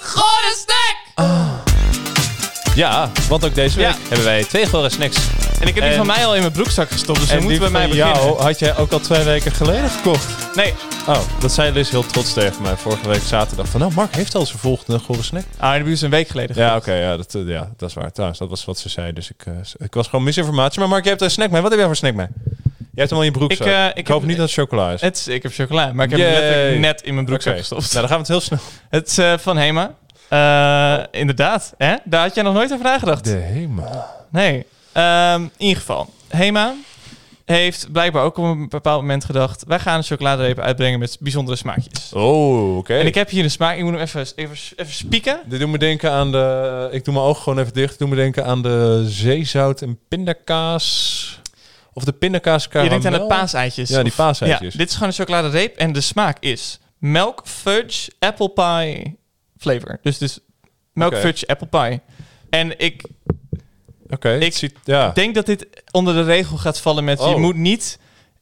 Gore 0.00 0.54
snack! 0.56 0.96
Ja, 2.76 3.10
want 3.28 3.44
ook 3.44 3.54
deze 3.54 3.76
week 3.78 3.94
hebben 4.08 4.24
wij 4.24 4.44
twee 4.44 4.66
gore 4.66 4.90
snacks. 4.90 5.16
En 5.60 5.68
ik 5.68 5.74
heb 5.74 5.82
die 5.84 5.92
En- 5.92 5.96
van 5.96 6.06
mij 6.06 6.26
al 6.26 6.34
in 6.34 6.40
mijn 6.40 6.52
broekzak 6.52 6.90
gestopt, 6.90 7.18
dus 7.18 7.28
dan 7.28 7.36
en 7.38 7.42
moeten 7.42 7.60
die 7.60 7.66
we 7.68 7.72
bij 7.72 7.80
mij 7.88 7.90
beginnen. 7.96 8.22
jou 8.24 8.42
had 8.42 8.58
jij 8.58 8.76
ook 8.76 8.92
al 8.92 9.00
twee 9.00 9.22
weken 9.24 9.52
geleden 9.52 9.90
gekocht. 9.90 10.54
Nee, 10.56 10.74
Oh, 11.08 11.20
dat 11.40 11.52
zei 11.52 11.72
Liz 11.72 11.90
heel 11.90 12.06
trots 12.06 12.32
tegen 12.32 12.62
mij 12.62 12.76
vorige 12.76 13.08
week 13.08 13.22
zaterdag. 13.22 13.68
Van, 13.68 13.80
nou, 13.80 13.92
Mark 13.94 14.14
heeft 14.14 14.34
al 14.34 14.46
zijn 14.46 14.58
volgende 14.58 14.98
gore 14.98 15.22
snack. 15.22 15.42
ah, 15.58 15.68
die 15.70 15.78
heb 15.78 15.86
dus 15.86 16.00
een 16.00 16.10
week 16.10 16.28
geleden 16.28 16.56
Ja, 16.56 16.76
oké, 16.76 16.92
ja, 16.94 17.16
dat, 17.16 17.34
eh, 17.34 17.48
ja, 17.48 17.70
dat 17.76 17.88
is 17.88 17.94
waar. 17.94 18.12
Trouwens, 18.12 18.38
dat 18.38 18.48
was 18.48 18.64
wat 18.64 18.78
ze 18.78 18.88
zei. 18.88 19.12
Dus 19.12 19.30
ik, 19.30 19.46
eh, 19.46 19.52
ik 19.86 19.94
was 19.94 20.08
gewoon 20.08 20.24
misinformatie. 20.24 20.80
Maar 20.80 20.88
Mark, 20.88 21.02
jij 21.02 21.10
hebt 21.12 21.24
een 21.24 21.30
snack 21.30 21.50
mee. 21.50 21.60
Wat 21.60 21.70
heb 21.70 21.78
jij 21.78 21.88
voor 21.88 21.96
snack 21.96 22.14
mee? 22.14 22.26
Jij 22.66 23.04
hebt 23.04 23.10
hem 23.10 23.18
al 23.18 23.24
in 23.24 23.30
je 23.32 23.38
broekzak. 23.38 23.66
Ik, 23.66 23.72
Ik, 23.72 23.78
eh, 23.78 23.86
ik 23.94 24.08
hoop 24.08 24.18
heb- 24.18 24.28
niet 24.28 24.36
dat 24.38 24.46
het 24.46 24.54
chocola 24.58 24.92
is. 24.92 25.00
Het 25.00 25.16
is, 25.16 25.28
ik 25.28 25.42
heb 25.42 25.52
chocola, 25.52 25.92
maar 25.92 26.04
ik 26.04 26.10
heb 26.10 26.20
hem 26.20 26.30
Yay. 26.30 26.40
letterlijk 26.40 26.80
net 26.80 27.02
in 27.02 27.14
mijn 27.14 27.26
broekzak 27.26 27.56
gestopt. 27.56 27.92
Nou, 27.92 27.94
dan 27.94 28.08
gaan 28.08 28.16
we 28.16 28.18
het 28.18 28.28
heel 28.28 28.40
snel. 28.40 28.58
Het 28.90 29.18
is 29.18 29.42
van 29.42 29.56
Hema. 29.56 29.94
Eh, 30.28 30.98
Inderdaad, 31.10 31.74
hè? 31.78 31.94
daar 32.04 32.22
had 32.22 32.34
jij 32.34 32.44
nog 32.44 32.54
nooit 32.54 32.72
over 32.72 32.84
nagedacht. 32.84 33.24
De 33.24 33.30
Hema. 33.30 34.06
Nee. 34.30 34.66
Ehm, 34.92 35.42
in 35.42 35.50
ieder 35.56 35.76
geval, 35.76 36.10
Hema 36.28 36.74
heeft 37.44 37.92
blijkbaar 37.92 38.22
ook 38.22 38.36
op 38.36 38.44
een 38.44 38.68
bepaald 38.68 39.00
moment 39.00 39.24
gedacht... 39.24 39.64
wij 39.66 39.78
gaan 39.78 39.96
een 39.96 40.02
chocoladereep 40.02 40.58
uitbrengen 40.58 40.98
met 40.98 41.16
bijzondere 41.20 41.56
smaakjes. 41.56 42.12
Oh, 42.12 42.76
oké. 42.76 42.94
En 42.94 43.06
ik 43.06 43.14
heb 43.14 43.28
hier 43.28 43.44
een 43.44 43.50
smaak, 43.50 43.76
ik 43.76 43.82
moet 43.82 43.92
hem 43.92 44.02
even, 44.02 44.26
even, 44.34 44.56
even 44.76 44.92
spieken. 44.92 45.40
Dit 45.46 45.60
doet 45.60 45.68
me 45.68 45.78
denken 45.78 46.10
aan 46.10 46.32
de... 46.32 46.88
Ik 46.92 47.04
doe 47.04 47.14
mijn 47.14 47.26
ogen 47.26 47.42
gewoon 47.42 47.58
even 47.58 47.72
dicht. 47.72 47.88
Dit 47.88 47.98
doet 47.98 48.08
me 48.08 48.16
denken 48.16 48.44
aan 48.44 48.62
de 48.62 49.04
zeezout 49.06 49.82
en 49.82 49.98
pindakaas. 50.08 51.40
Of 51.92 52.04
de 52.04 52.12
pindakaas 52.12 52.68
Je 52.72 52.88
denkt 52.88 53.06
aan 53.06 53.12
de 53.12 53.26
paaseitjes. 53.26 53.88
Ja, 53.88 54.02
die 54.02 54.12
paaseitjes. 54.12 54.72
Ja, 54.72 54.78
dit 54.78 54.88
is 54.88 54.94
gewoon 54.94 55.08
een 55.08 55.14
chocoladereep 55.14 55.76
en 55.76 55.92
de 55.92 56.00
smaak 56.00 56.36
is 56.40 56.78
melk 56.98 57.42
fudge 57.44 58.12
apple 58.18 58.48
pie 58.48 59.18
flavor. 59.58 59.98
Dus 60.02 60.18
dus 60.18 60.38
melk 60.92 61.16
fudge 61.16 61.46
apple 61.46 61.66
pie. 61.66 62.00
En 62.50 62.78
ik 62.78 63.02
Oké, 64.08 64.34
Ik 64.34 64.42
ik 64.42 64.54
zie... 64.54 64.72
Ja. 64.84 65.10
denk 65.10 65.34
dat 65.34 65.46
dit 65.46 65.66
onder 65.90 66.14
de 66.14 66.22
regel 66.22 66.56
gaat 66.56 66.80
vallen 66.80 67.04
met... 67.04 67.18
je 67.18 67.24
Oh. 67.24 67.36
moet 67.36 67.56
niet 67.56 67.98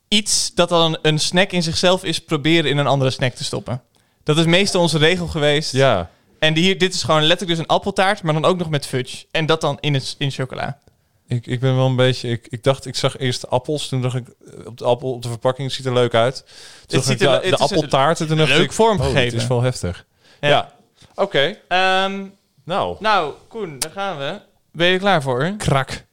iets 0.08 0.54
dat 0.54 0.68
dan 0.68 0.98
een 1.02 1.18
snack 1.18 1.50
in 1.52 1.62
zichzelf 1.62 2.04
is... 2.04 2.18
proberen 2.18 2.70
in 2.70 2.78
een 2.78 2.86
andere 2.86 3.10
snack 3.10 3.34
te 3.34 3.44
stoppen. 3.44 3.82
Dat 4.22 4.38
is 4.38 4.44
meestal 4.44 4.80
onze 4.80 4.98
regel 4.98 5.26
geweest. 5.26 5.72
ja. 5.72 6.10
En 6.38 6.54
die 6.54 6.62
hier, 6.64 6.78
dit 6.78 6.94
is 6.94 7.02
gewoon 7.02 7.20
letterlijk 7.22 7.58
dus 7.58 7.58
een 7.68 7.74
appeltaart... 7.74 8.22
maar 8.22 8.32
dan 8.34 8.44
ook 8.44 8.58
nog 8.58 8.70
met 8.70 8.86
fudge. 8.86 9.24
En 9.30 9.46
dat 9.46 9.60
dan 9.60 9.76
in, 9.80 9.94
het, 9.94 10.14
in 10.18 10.30
chocola. 10.30 10.78
Ik, 11.26 11.46
ik 11.46 11.60
ben 11.60 11.76
wel 11.76 11.86
een 11.86 11.96
beetje... 11.96 12.28
Ik, 12.28 12.46
ik 12.48 12.62
dacht, 12.62 12.86
ik 12.86 12.96
zag 12.96 13.18
eerst 13.18 13.40
de 13.40 13.48
appels. 13.48 13.88
Toen 13.88 14.02
dacht 14.02 14.14
ik, 14.16 14.26
eh, 14.28 14.66
op 14.66 14.78
de 14.78 14.84
appel, 14.84 15.12
op 15.12 15.22
de 15.22 15.28
verpakking 15.28 15.66
het 15.66 15.76
ziet 15.76 15.86
er 15.86 15.92
leuk 15.92 16.14
uit. 16.14 16.36
Toen 16.36 16.44
dacht 16.86 17.04
ziet 17.04 17.20
ik, 17.20 17.28
er- 17.28 17.40
de, 17.40 17.46
het 17.48 17.60
een 17.60 17.66
appeltaart. 17.66 18.20
En 18.20 18.26
toen 18.26 18.36
dacht 18.36 18.48
leuk 18.50 18.62
ik, 18.64 18.72
vormgegeven. 18.72 19.18
Oh, 19.18 19.24
het 19.24 19.34
is 19.34 19.46
wel 19.46 19.62
heftig. 19.62 20.06
Ja. 20.40 20.48
Ja. 20.48 20.73
Oké. 21.14 21.58
Ehm, 21.68 22.26
Nou. 22.64 22.96
nou, 23.00 23.34
Koen, 23.48 23.78
daar 23.78 23.90
gaan 23.90 24.18
we. 24.18 24.40
Ben 24.72 24.86
je 24.86 24.92
er 24.92 24.98
klaar 24.98 25.22
voor? 25.22 25.54
Krak. 25.56 26.04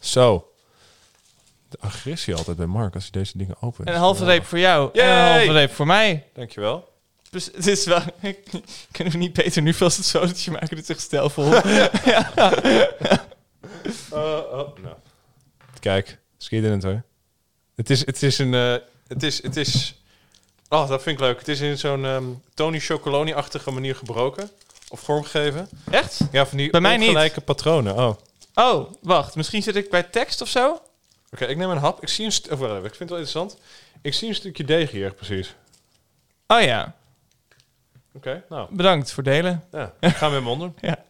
Zo. 0.00 0.46
De 1.68 1.78
agressie 1.80 2.34
altijd 2.34 2.56
bij 2.56 2.66
Mark 2.66 2.94
als 2.94 3.02
hij 3.02 3.12
deze 3.22 3.38
dingen 3.38 3.56
opent. 3.60 3.88
Een 3.88 3.94
halve 3.94 4.24
reep 4.24 4.44
voor 4.44 4.58
jou 4.58 4.90
en 5.00 5.08
een 5.08 5.30
halve 5.36 5.52
reep 5.52 5.72
voor 5.72 5.86
mij. 5.86 6.26
Dankjewel. 6.34 6.90
Dus 7.30 7.44
het 7.54 7.66
is 7.66 7.84
wel... 7.84 8.00
Kunnen 8.92 9.12
we 9.12 9.18
niet 9.18 9.32
beter 9.32 9.62
nu 9.62 9.74
vast 9.74 9.96
het 9.96 10.06
zootje 10.06 10.50
maken? 10.50 10.68
Dit 10.68 10.78
is 10.78 10.88
echt 10.88 11.00
stijlvol. 11.00 11.44
oh, 14.10 14.76
nou. 14.82 14.96
Kijk, 15.80 16.18
schitterend 16.38 16.82
hoor. 16.82 17.02
Het 17.74 17.90
is, 17.90 18.06
het 18.06 18.22
is 18.22 18.38
een... 18.38 18.54
eh, 18.54 18.74
het 19.08 19.22
is... 19.22 19.42
Het 19.42 19.56
is 19.56 20.01
oh, 20.72 20.88
dat 20.88 21.02
vind 21.02 21.18
ik 21.18 21.24
leuk. 21.24 21.38
Het 21.38 21.48
is 21.48 21.60
in 21.60 21.78
zo'n 21.78 22.04
ehm, 22.04 22.24
Tony 22.54 22.80
Chocoloni-achtige 22.80 23.70
manier 23.70 23.94
gebroken. 23.96 24.50
Of 24.88 25.00
vormgegeven. 25.00 25.68
Echt? 25.90 26.20
Ja, 26.32 26.46
van 26.46 26.58
die 26.58 26.70
Bij 26.70 26.80
mij 26.80 26.96
niet. 26.96 27.44
patronen. 27.44 27.96
Oh. 27.96 28.06
Oké, 28.08 28.20
Oh, 28.54 28.92
wacht. 29.00 29.34
Misschien 29.34 29.62
zit 29.62 29.76
ik 29.76 29.90
bij 29.90 30.02
tekst 30.02 30.40
of 30.40 30.48
zo? 30.48 30.82
ik 31.30 31.56
neem 31.56 31.70
een 31.70 31.76
hap. 31.78 32.02
Ik 32.02 32.08
zie 32.08 32.24
een... 32.24 32.32
st- 32.32 32.50
Oh, 32.50 32.60
ik 32.60 32.80
vind 32.80 32.98
het 32.98 33.08
wel 33.08 33.18
interessant. 33.18 33.56
Ik 34.02 34.14
zie 34.14 34.28
een 34.28 34.34
stukje 34.34 34.64
deeg 34.64 34.90
hier, 34.90 35.14
precies. 35.14 35.54
Oh 36.46 36.62
ja. 36.62 36.94
Oké, 38.14 38.44
nou. 38.48 38.74
Bedankt 38.74 39.12
voor 39.12 39.22
delen. 39.22 39.64
Ja, 39.72 39.92
ik 40.00 40.16
ga 40.16 40.40
mond 40.40 40.60
doen. 40.60 40.74
Ja. 40.88 41.04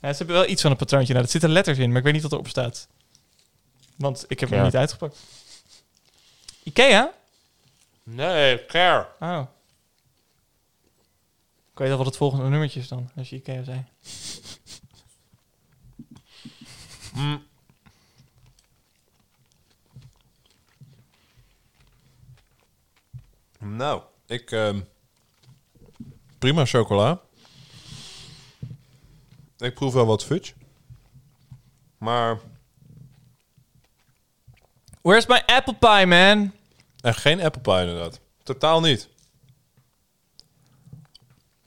ja. 0.00 0.10
Ze 0.12 0.16
hebben 0.18 0.36
wel 0.36 0.48
iets 0.48 0.62
van 0.62 0.70
een 0.70 0.76
patroontje. 0.76 1.12
Nou, 1.12 1.24
er 1.24 1.30
zitten 1.30 1.50
letters 1.50 1.78
in, 1.78 1.88
maar 1.88 1.98
ik 1.98 2.04
weet 2.04 2.12
niet 2.12 2.22
wat 2.22 2.32
erop 2.32 2.48
staat. 2.48 2.88
Want 3.96 4.24
ik 4.28 4.40
heb 4.40 4.48
hem 4.48 4.58
Ja. 4.58 4.64
niet 4.64 4.76
uitgepakt. 4.76 5.16
Ikea? 6.62 7.12
Nee, 8.02 8.66
care. 8.66 9.08
Oh. 9.20 9.46
Ik 11.72 11.78
weet 11.78 11.90
al 11.90 11.96
wat 11.96 12.06
het 12.06 12.16
volgende 12.16 12.48
nummertje 12.48 12.80
is 12.80 12.88
dan, 12.88 13.10
als 13.16 13.30
je 13.30 13.36
Ikea 13.36 13.62
zei. 13.62 13.84
Mm. 17.14 17.46
Nou, 23.58 24.02
ik... 24.26 24.50
ehm, 24.50 24.80
prima 26.38 26.64
chocola. 26.64 27.20
Ik 29.58 29.74
proef 29.74 29.92
wel 29.92 30.06
wat 30.06 30.24
fudge. 30.24 30.52
Maar 31.98 32.40
Where's 35.02 35.26
my 35.26 35.42
apple 35.46 35.74
pie, 35.74 36.06
man? 36.06 36.52
Echt 37.02 37.18
geen 37.20 37.40
apple 37.40 37.60
pie 37.60 37.80
inderdaad. 37.80 38.20
Totaal 38.42 38.80
niet. 38.80 39.08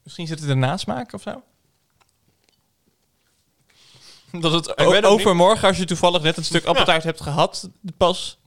Misschien 0.04 0.28
zit 0.28 0.40
het 0.40 0.50
een 0.50 0.60
nasmaak 0.60 1.14
of 1.14 1.22
zo? 1.22 1.44
Dat 4.40 4.52
het 4.52 4.78
o- 4.78 4.84
ook 4.96 5.06
overmorgen, 5.06 5.68
als 5.68 5.78
je 5.78 5.86
toevallig 5.86 6.22
net 6.22 6.38
een 6.38 6.44
stuk 6.46 6.66
appeltaart 6.66 7.04
hebt 7.04 7.22
gehad, 7.22 7.70
pas 7.98 8.38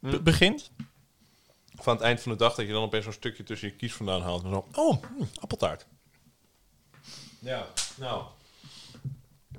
be- 0.00 0.22
begint. 0.22 0.70
Van 1.74 1.94
het 1.94 2.02
eind 2.04 2.20
van 2.20 2.32
de 2.32 2.38
dag 2.38 2.54
dat 2.54 2.66
je 2.66 2.72
dan 2.72 2.82
opeens 2.82 3.04
zo'n 3.04 3.12
stukje 3.12 3.42
tussen 3.42 3.68
je 3.68 3.74
kies 3.74 3.94
vandaan 3.94 4.22
haalt. 4.22 4.44
En 4.44 4.50
zo, 4.50 4.66
oh, 4.74 5.02
hm, 5.02 5.24
appeltaart. 5.40 5.86
Ja, 7.38 7.66
nou. 7.96 8.22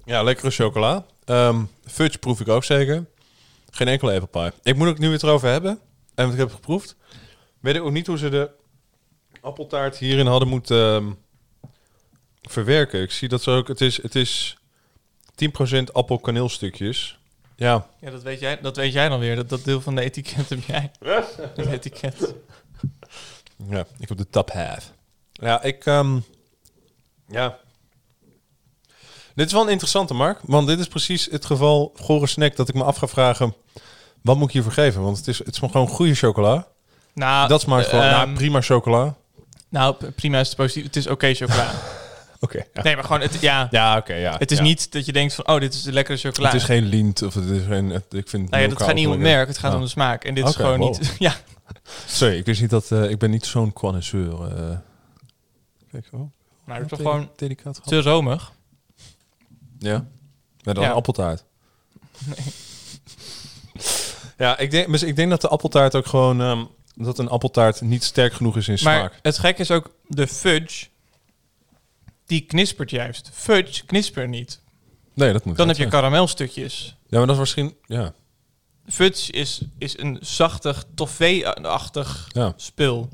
Ja, 0.06 0.24
lekkere 0.24 0.52
chocola. 0.52 1.06
Ehm 1.26 1.64
fudge 1.86 2.18
proef 2.18 2.40
ik 2.40 2.48
ook 2.48 2.64
zeker. 2.64 3.06
Geen 3.72 3.88
enkele 3.88 4.20
apple 4.22 4.42
pie. 4.52 4.60
Ik 4.64 4.76
moet 4.76 4.88
ook 4.88 4.98
nu 4.98 5.10
weer 5.10 5.24
erover 5.24 5.50
hebben. 5.50 5.80
En 6.18 6.24
wat 6.24 6.34
ik 6.34 6.40
heb 6.40 6.54
geproefd. 6.54 6.96
Weet 7.60 7.76
ik 7.76 7.82
ook 7.82 7.92
niet 7.92 8.08
hoe 8.08 8.18
ze 8.18 8.30
de 8.30 8.50
appeltaart 9.42 9.98
hierin 9.98 10.26
hadden 10.26 10.48
moeten 10.48 10.96
ehm, 10.96 11.12
verwerken. 12.42 13.02
Ik 13.02 13.12
zie 13.12 13.28
dat 13.28 13.44
ze 13.44 13.52
ook... 13.52 13.68
Het 13.68 13.82
is, 13.82 14.02
het 14.02 14.16
is 14.16 14.58
10% 15.78 15.84
appelkaneelstukjes. 15.92 17.20
Ja, 17.56 17.88
Ja, 18.00 18.12
dat 18.12 18.24
weet 18.24 18.40
jij, 18.40 18.62
dat 18.62 18.76
weet 18.76 18.94
jij 18.94 19.10
dan 19.10 19.20
weer. 19.20 19.36
Dat, 19.36 19.50
dat 19.50 19.64
deel 19.64 19.82
van 19.82 19.96
de 19.96 20.02
etiket 20.02 20.50
heb 20.50 20.64
jij. 20.64 20.92
Het 21.56 21.66
etiket. 21.66 22.34
Ja, 23.70 23.86
ik 23.98 24.10
heb 24.10 24.18
de 24.18 24.30
top 24.30 24.52
half. 24.52 24.92
Ja, 25.32 25.62
ik... 25.64 25.86
ehm, 25.86 26.20
ja. 27.28 27.60
Dit 29.36 29.46
is 29.46 29.52
wel 29.52 29.62
een 29.62 29.70
interessante, 29.70 30.14
Mark. 30.14 30.40
Want 30.44 30.68
dit 30.68 30.80
is 30.80 30.88
precies 30.88 31.26
het 31.26 31.46
geval 31.46 31.94
gore 31.96 32.28
snack 32.28 32.56
dat 32.56 32.70
ik 32.70 32.76
me 32.76 32.84
af 32.84 32.98
ga 32.98 33.08
vragen... 33.08 33.56
Wat 34.22 34.36
moet 34.38 34.48
ik 34.48 34.54
hiervoor 34.54 34.72
geven? 34.72 35.02
Want 35.02 35.18
het 35.18 35.28
is, 35.28 35.38
het 35.38 35.48
is 35.48 35.58
gewoon 35.58 35.88
goede 35.88 36.16
chocola. 36.16 36.68
Nou, 37.14 37.48
dat 37.48 37.62
smaakt 37.62 37.88
gewoon 37.88 38.06
nou, 38.06 38.34
prima 38.34 38.62
chocola. 38.62 39.16
Nou, 39.70 39.96
prima 40.16 40.40
is 40.40 40.48
het 40.48 40.58
positief. 40.58 40.84
Het 40.84 40.96
is 40.96 41.08
oké 41.08 41.34
chocola. 41.34 41.72
Oké. 42.40 42.64
ja. 42.74 42.82
Nee, 42.84 42.96
maar 42.96 43.04
gewoon, 43.04 43.22
het, 43.22 43.42
ja, 43.42 43.68
Ja, 43.72 43.98
oké, 43.98 44.14
ja. 44.14 44.36
het 44.38 44.52
is 44.52 44.58
ja. 44.58 44.64
niet 44.64 44.92
dat 44.92 45.06
je 45.06 45.12
denkt 45.14 45.34
van, 45.34 45.48
oh, 45.48 45.60
dit 45.60 45.74
is 45.74 45.82
de 45.84 45.92
lekkere 45.92 46.18
chocola. 46.18 46.48
Het 46.48 46.56
is 46.56 46.64
geen 46.64 46.86
lint 46.86 47.22
of 47.22 47.34
het 47.34 47.46
is 47.50 47.64
geen... 47.66 47.90
het- 47.90 48.14
ik 48.14 48.30
vind 48.30 48.50
nou 48.50 48.64
ja, 48.64 48.70
dat 48.70 48.82
gaat 48.82 48.94
niet 48.94 49.06
om 49.06 49.12
het 49.12 49.22
merk, 49.22 49.48
het 49.48 49.58
gaat 49.58 49.72
Oh. 49.72 49.78
om 49.78 49.84
de 49.84 49.90
smaak. 49.90 50.24
En 50.24 50.34
dit 50.36 50.48
is 50.48 50.56
gewoon 50.56 50.80
wow. 50.80 50.90
niet... 51.00 51.16
Ja, 51.20 51.36
Sorry, 52.06 52.38
ik 52.38 52.46
wist 52.46 52.62
niet 52.62 52.70
dat... 52.70 52.92
eh, 52.92 53.10
ik 53.10 53.18
ben 53.20 53.30
niet 53.30 53.46
zo'n 53.46 53.74
connoisseur. 53.74 54.32
eh. 54.58 54.78
kijk, 55.92 56.08
oh. 56.12 56.20
maar 56.64 56.76
het 56.76 56.84
is 56.84 56.90
toch 56.98 57.00
gewoon 57.08 57.30
te 57.86 58.02
romig. 58.02 58.52
Ja. 59.80 60.06
Met 60.64 60.78
een 60.78 60.92
appeltaart. 60.92 61.44
Ja, 64.38 64.58
ik 64.58 64.72
denk, 64.72 64.96
ik 64.96 65.16
denk 65.16 65.30
dat 65.30 65.42
de 65.42 65.48
appeltaart 65.48 65.96
ook 65.96 66.06
gewoon... 66.08 66.42
ehm, 66.42 66.64
dat 66.96 67.20
een 67.20 67.30
appeltaart 67.30 67.82
niet 67.82 68.04
sterk 68.04 68.34
genoeg 68.34 68.58
is 68.58 68.68
in 68.68 68.78
Maar 68.84 69.00
smaak. 69.00 69.20
het 69.22 69.38
gekke 69.40 69.62
is 69.62 69.72
ook, 69.72 69.92
de 70.08 70.28
fudge, 70.28 70.88
die 72.26 72.42
knispert 72.42 72.90
juist. 72.90 73.30
Fudge 73.34 73.86
knispert 73.86 74.30
niet. 74.30 74.62
Nee, 75.14 75.34
dat 75.34 75.46
moet 75.46 75.58
Dan 75.58 75.68
heb 75.68 75.78
je 75.78 75.88
karamelstukjes. 75.88 76.96
Ja, 77.08 77.18
maar 77.18 77.28
dat 77.28 77.36
is 77.36 77.42
misschien... 77.42 77.76
Ja. 77.86 78.14
Fudge 78.88 79.32
is, 79.32 79.62
is 79.78 80.00
een 80.00 80.18
zachtig, 80.22 80.84
toffee-achtig 80.96 82.28
Ja. 82.32 82.54
spul. 82.56 83.10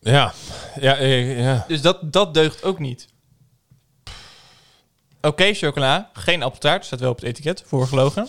Ja. 0.00 0.32
Ja, 0.80 0.96
eh, 0.96 1.40
ja. 1.40 1.64
Dus 1.68 1.80
dat, 1.82 2.12
dat 2.12 2.34
deugt 2.34 2.62
ook 2.64 2.78
niet. 2.78 3.08
Oké, 5.20 5.54
chocola. 5.54 6.10
Geen 6.12 6.42
appeltaart. 6.42 6.84
Staat 6.84 7.00
wel 7.00 7.10
op 7.10 7.16
het 7.16 7.24
etiket. 7.24 7.62
Voorgelogen. 7.66 8.28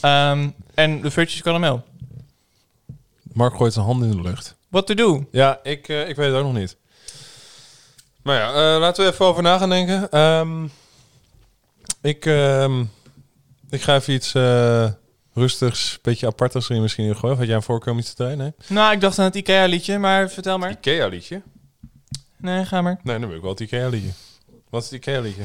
Ehm, 0.00 0.48
en 0.74 1.00
de 1.00 1.10
fudge 1.10 1.34
is 1.34 1.42
karamel. 1.42 1.82
Mark 3.32 3.56
gooit 3.56 3.72
zijn 3.72 3.84
handen 3.84 4.10
in 4.10 4.16
de 4.16 4.22
lucht. 4.22 4.56
What 4.68 4.86
to 4.86 4.94
do? 4.94 5.26
Ja, 5.30 5.60
ik, 5.62 5.88
eh, 5.88 6.08
ik 6.08 6.16
weet 6.16 6.26
het 6.26 6.36
ook 6.36 6.44
nog 6.44 6.54
niet. 6.54 6.76
Maar 8.22 8.36
ja, 8.36 8.48
eh, 8.48 8.80
laten 8.80 9.04
we 9.04 9.10
even 9.10 9.24
over 9.26 9.42
na 9.42 9.58
gaan 9.58 9.68
denken. 9.68 10.10
Ehm, 10.10 10.64
ik, 12.00 12.26
ehm, 12.26 12.84
ik 13.70 13.82
ga 13.82 13.94
even 13.94 14.14
iets 14.14 14.34
eh, 14.34 14.88
rustigs, 15.34 15.98
beetje 16.02 16.26
aparters 16.26 16.68
erin 16.68 16.82
misschien 16.82 17.04
in 17.04 17.16
gooien. 17.16 17.32
Of 17.32 17.38
had 17.38 17.46
jij 17.46 17.56
een 17.56 17.62
voorkeur 17.62 17.92
om 17.92 17.98
iets 17.98 18.08
te 18.08 18.14
draaien? 18.14 18.38
Nee? 18.38 18.52
Nou, 18.66 18.92
ik 18.92 19.00
dacht 19.00 19.18
aan 19.18 19.24
het 19.24 19.34
IKEA-liedje, 19.34 19.98
maar 19.98 20.30
vertel 20.30 20.58
maar. 20.58 20.70
Ikea-liedje? 20.70 21.42
Nee, 22.36 22.64
ga 22.64 22.82
maar. 22.82 23.00
Nee, 23.02 23.18
dan 23.18 23.28
wil 23.28 23.36
ik 23.36 23.42
wel 23.42 23.50
het 23.50 23.60
Ikea-liedje. 23.60 24.10
Wat 24.70 24.82
is 24.82 24.90
het 24.90 24.98
Ikea-liedje? 24.98 25.44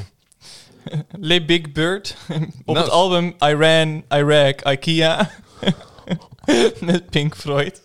Le 1.19 1.45
Big 1.45 1.71
Bird. 1.71 2.15
Op 2.65 2.75
het 2.75 2.89
album 2.89 3.35
Iran, 3.39 4.03
Iraq, 4.09 4.71
IKEA. 4.71 5.31
Met 6.79 7.09
Pink 7.09 7.35
Floyd. 7.35 7.81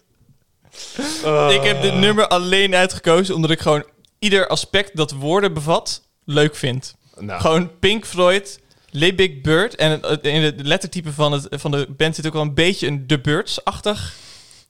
Ik 1.50 1.62
heb 1.62 1.82
dit 1.82 1.94
nummer 1.94 2.28
alleen 2.28 2.74
uitgekozen 2.74 3.34
omdat 3.34 3.50
ik 3.50 3.60
gewoon 3.60 3.84
ieder 4.18 4.46
aspect 4.48 4.96
dat 4.96 5.12
woorden 5.12 5.54
bevat 5.54 6.02
leuk 6.24 6.56
vind. 6.56 6.94
Nou, 7.18 7.40
Gewoon 7.40 7.78
Pink 7.78 8.06
Floyd, 8.06 8.60
Le 8.90 9.14
Big 9.14 9.40
Bird. 9.40 9.74
En 9.74 9.90
het- 10.02 10.26
in 10.26 10.42
het 10.42 10.60
lettertype 10.66 11.12
van, 11.12 11.32
het, 11.32 11.46
van 11.50 11.70
de 11.70 11.86
band 11.96 12.14
zit 12.14 12.26
ook 12.26 12.32
wel 12.32 12.42
een 12.42 12.54
beetje 12.54 12.86
een 12.86 13.06
The 13.06 13.18
Birds-achtig 13.20 14.14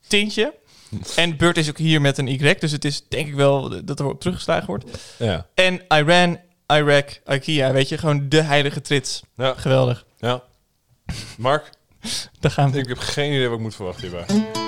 tintje. 0.06 0.54
En 1.16 1.36
Bird 1.36 1.56
is 1.56 1.68
ook 1.68 1.78
hier 1.78 2.00
met 2.00 2.18
een 2.18 2.28
Y, 2.28 2.54
dus 2.58 2.72
het 2.72 2.84
is 2.84 3.02
denk 3.08 3.26
ik 3.28 3.34
wel 3.34 3.84
dat 3.84 3.98
er 4.00 4.06
op 4.06 4.20
teruggeslagen 4.20 4.66
wordt. 4.66 4.84
ja. 5.18 5.46
En 5.54 5.80
Iran, 5.88 6.38
Iraq, 6.78 7.32
IKEA, 7.34 7.72
weet 7.72 7.88
je, 7.88 7.98
gewoon 7.98 8.28
de 8.28 8.40
heilige 8.42 8.80
trits. 8.80 9.22
Ja, 9.36 9.54
Geweldig. 9.56 10.04
ja. 10.18 10.42
Mark, 11.38 11.70
Daar 12.40 12.50
gaan 12.50 12.70
we. 12.72 12.78
ik 12.78 12.88
heb 12.88 12.98
geen 12.98 13.32
idee 13.32 13.48
wat 13.48 13.56
ik 13.56 13.62
moet 13.62 13.74
verwachten 13.74 14.08
hierbij. 14.08 14.59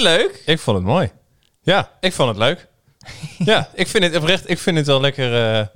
Je 0.00 0.08
het 0.08 0.16
leuk? 0.18 0.42
Ik 0.46 0.58
vond 0.58 0.76
het 0.76 0.86
mooi. 0.86 1.10
Ja, 1.62 1.90
ik 2.00 2.12
vond 2.12 2.28
het 2.28 2.38
leuk. 2.38 2.66
ja, 3.52 3.68
ik 3.74 3.86
vind 3.88 4.04
het 4.04 4.16
oprecht. 4.16 4.50
Ik 4.50 4.58
vind 4.58 4.76
het 4.76 4.86
wel 4.86 5.00
lekker. 5.00 5.54
eh, 5.58 5.66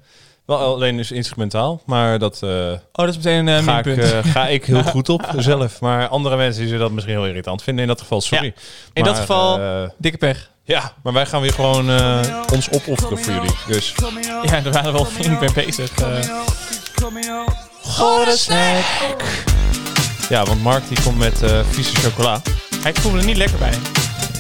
wel 0.47 0.59
alleen 0.59 0.97
dus 0.97 1.11
instrumentaal, 1.12 1.83
maar 1.87 2.18
dat 2.18 2.43
eh, 2.43 2.51
Oh, 2.51 2.79
dat 2.93 3.09
is 3.09 3.16
meteen 3.16 3.47
een 3.47 3.62
ga, 3.62 3.79
ik, 3.79 3.87
eh, 3.97 4.18
ga 4.33 4.47
ik 4.49 4.64
heel 4.64 4.83
goed 4.95 5.09
op 5.09 5.33
zelf. 5.37 5.81
Maar 5.81 6.09
andere 6.09 6.37
mensen 6.37 6.59
die 6.61 6.68
zullen 6.68 6.85
dat 6.85 6.93
misschien 6.95 7.14
heel 7.16 7.27
irritant 7.27 7.62
vinden. 7.62 7.83
In 7.83 7.89
dat 7.89 8.01
geval, 8.01 8.21
sorry. 8.21 8.55
In 8.93 9.05
dat 9.05 9.18
geval, 9.18 9.61
dikke 9.99 10.18
pech. 10.18 10.51
ja, 10.64 10.93
maar 11.03 11.12
wij 11.12 11.27
gaan 11.27 11.41
weer 11.41 11.53
gewoon 11.53 11.91
ons 12.53 12.71
opofferen 12.71 13.18
voor 13.18 13.33
jullie. 13.33 13.55
Dus 13.66 13.95
Ja, 14.43 14.64
er 14.64 14.73
waren 14.73 14.93
wel 14.93 15.05
flink 15.05 15.41
mee 15.41 15.53
bezig. 15.53 15.91
ja, 20.29 20.45
want 20.45 20.62
Mark 20.62 20.89
die 20.89 21.03
komt 21.03 21.18
met 21.18 21.43
vieze 21.71 21.95
chocola. 21.95 22.43
Hij 22.83 22.95
voelde 22.95 23.18
er 23.18 23.25
niet 23.25 23.37
lekker 23.37 23.59
bij. 23.59 23.75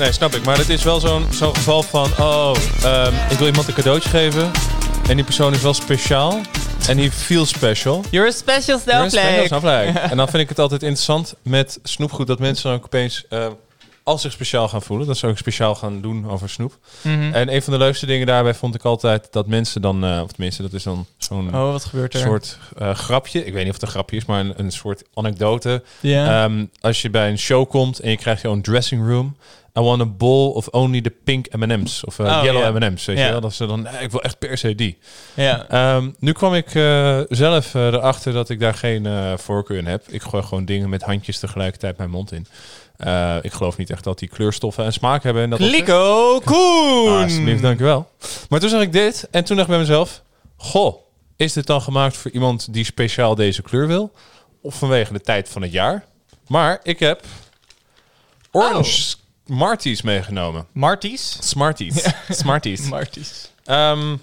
Nee, 0.00 0.12
snap 0.12 0.34
ik. 0.34 0.44
Maar 0.44 0.56
het 0.56 0.68
is 0.68 0.82
wel 0.82 1.00
zo'n 1.00 1.26
zo'n 1.30 1.54
geval 1.54 1.82
van... 1.82 2.10
Oh, 2.18 2.52
ehm, 2.82 3.12
ik 3.30 3.38
wil 3.38 3.46
iemand 3.46 3.68
een 3.68 3.74
cadeautje 3.74 4.08
geven. 4.08 4.50
En 5.08 5.16
die 5.16 5.24
persoon 5.24 5.52
is 5.52 5.62
wel 5.62 5.74
speciaal. 5.74 6.40
En 6.88 6.96
die 6.96 7.10
feels 7.10 7.48
special. 7.48 8.04
You're 8.10 8.28
a 8.28 8.30
special 8.30 8.78
snowflake. 8.78 9.98
En 10.10 10.16
dan 10.16 10.28
vind 10.28 10.42
ik 10.42 10.48
het 10.48 10.58
altijd 10.58 10.82
interessant 10.82 11.34
met 11.42 11.78
snoepgoed... 11.82 12.26
dat 12.26 12.38
mensen 12.38 12.70
dan 12.70 12.78
ook 12.78 12.84
opeens... 12.84 13.24
eh, 13.28 13.46
als 14.02 14.22
zich 14.22 14.32
speciaal 14.32 14.68
gaan 14.68 14.82
voelen. 14.82 15.06
Dat 15.06 15.16
ze 15.16 15.26
ook 15.26 15.38
speciaal 15.38 15.74
gaan 15.74 16.00
doen 16.00 16.30
over 16.30 16.48
snoep. 16.48 16.78
Mhm. 17.02 17.32
En 17.32 17.54
een 17.54 17.62
van 17.62 17.72
de 17.72 17.78
leukste 17.78 18.06
dingen 18.06 18.26
daarbij 18.26 18.54
vond 18.54 18.74
ik 18.74 18.84
altijd... 18.84 19.28
dat 19.30 19.46
mensen 19.46 19.82
dan... 19.82 20.04
eh, 20.04 20.20
of 20.22 20.32
tenminste, 20.32 20.62
dat 20.62 20.72
is 20.72 20.82
dan 20.82 21.06
zo'n... 21.18 21.54
Oh, 21.54 21.72
wat 21.72 21.84
gebeurt 21.84 22.14
er? 22.14 22.20
soort 22.20 22.58
eh, 22.78 22.94
grapje. 22.94 23.44
Ik 23.44 23.52
weet 23.52 23.64
niet 23.64 23.74
of 23.74 23.80
het 23.80 23.82
een 23.82 23.88
grapje 23.88 24.16
is, 24.16 24.24
maar 24.24 24.40
een, 24.40 24.52
een 24.56 24.72
soort 24.72 25.02
anekdote. 25.14 25.82
Ehm, 26.02 26.64
als 26.80 27.02
je 27.02 27.10
bij 27.10 27.28
een 27.28 27.38
show 27.38 27.68
komt 27.68 27.98
en 27.98 28.10
je 28.10 28.16
krijgt 28.16 28.42
jouw 28.42 28.60
dressing 28.60 29.06
room. 29.08 29.36
I 29.78 29.80
want 29.80 30.00
a 30.02 30.04
bowl 30.06 30.50
of 30.50 30.68
only 30.68 31.00
the 31.00 31.10
pink 31.24 31.54
M&M's. 31.56 32.04
Of 32.04 32.18
eh, 32.18 32.26
Oh, 32.38 32.44
yellow. 32.44 32.76
M&M's, 32.76 33.04
weet 33.04 33.18
je 33.18 33.24
wel. 33.24 33.40
Dat 33.40 33.54
ze 33.54 33.66
dan, 33.66 33.82
nee, 33.82 34.02
ik 34.02 34.10
wil 34.10 34.22
echt 34.22 34.38
per 34.38 34.58
se 34.58 34.74
die. 34.74 34.98
Ehm, 35.36 36.10
nu 36.18 36.32
kwam 36.32 36.54
ik 36.54 36.74
eh, 36.74 37.20
zelf 37.28 37.74
eh, 37.74 37.86
erachter 37.86 38.32
dat 38.32 38.48
ik 38.48 38.60
daar 38.60 38.74
geen 38.74 39.06
eh, 39.06 39.32
voorkeur 39.36 39.76
in 39.78 39.86
heb. 39.86 40.04
Ik 40.08 40.22
gooi 40.22 40.42
gewoon 40.42 40.64
dingen 40.64 40.88
met 40.88 41.02
handjes 41.02 41.38
tegelijkertijd 41.38 41.96
mijn 41.96 42.10
mond 42.10 42.32
in. 42.32 42.46
Eh, 42.96 43.36
ik 43.42 43.52
geloof 43.52 43.76
niet 43.76 43.90
echt 43.90 44.04
dat 44.04 44.18
die 44.18 44.28
kleurstoffen 44.28 44.84
en 44.84 44.92
smaak 44.92 45.22
hebben. 45.22 45.42
En 45.42 45.50
dat 45.50 45.58
Kliko 45.58 46.40
Koen! 46.44 47.08
Ah, 47.12 47.22
alsjeblieft, 47.22 47.62
dankjewel. 47.62 48.10
Maar 48.48 48.60
toen 48.60 48.68
zag 48.68 48.80
ik 48.82 48.92
dit 48.92 49.28
en 49.30 49.44
toen 49.44 49.56
dacht 49.56 49.68
ik 49.68 49.74
bij 49.74 49.84
mezelf... 49.84 50.22
Goh, 50.56 50.96
is 51.36 51.52
dit 51.52 51.66
dan 51.66 51.80
gemaakt 51.82 52.16
voor 52.16 52.30
iemand 52.30 52.72
die 52.72 52.84
speciaal 52.84 53.34
deze 53.34 53.62
kleur 53.62 53.86
wil? 53.86 54.12
Of 54.62 54.74
vanwege 54.74 55.12
de 55.12 55.20
tijd 55.20 55.48
van 55.48 55.62
het 55.62 55.72
jaar? 55.72 56.04
Maar 56.46 56.80
ik 56.82 56.98
heb 56.98 57.22
Orange 58.50 59.14
Smarties 59.54 60.02
meegenomen. 60.02 60.66
Marties? 60.72 61.36
Smarties. 61.40 62.04
Smarties. 62.28 62.88
Marties. 62.88 63.48
Ehm, 63.64 64.16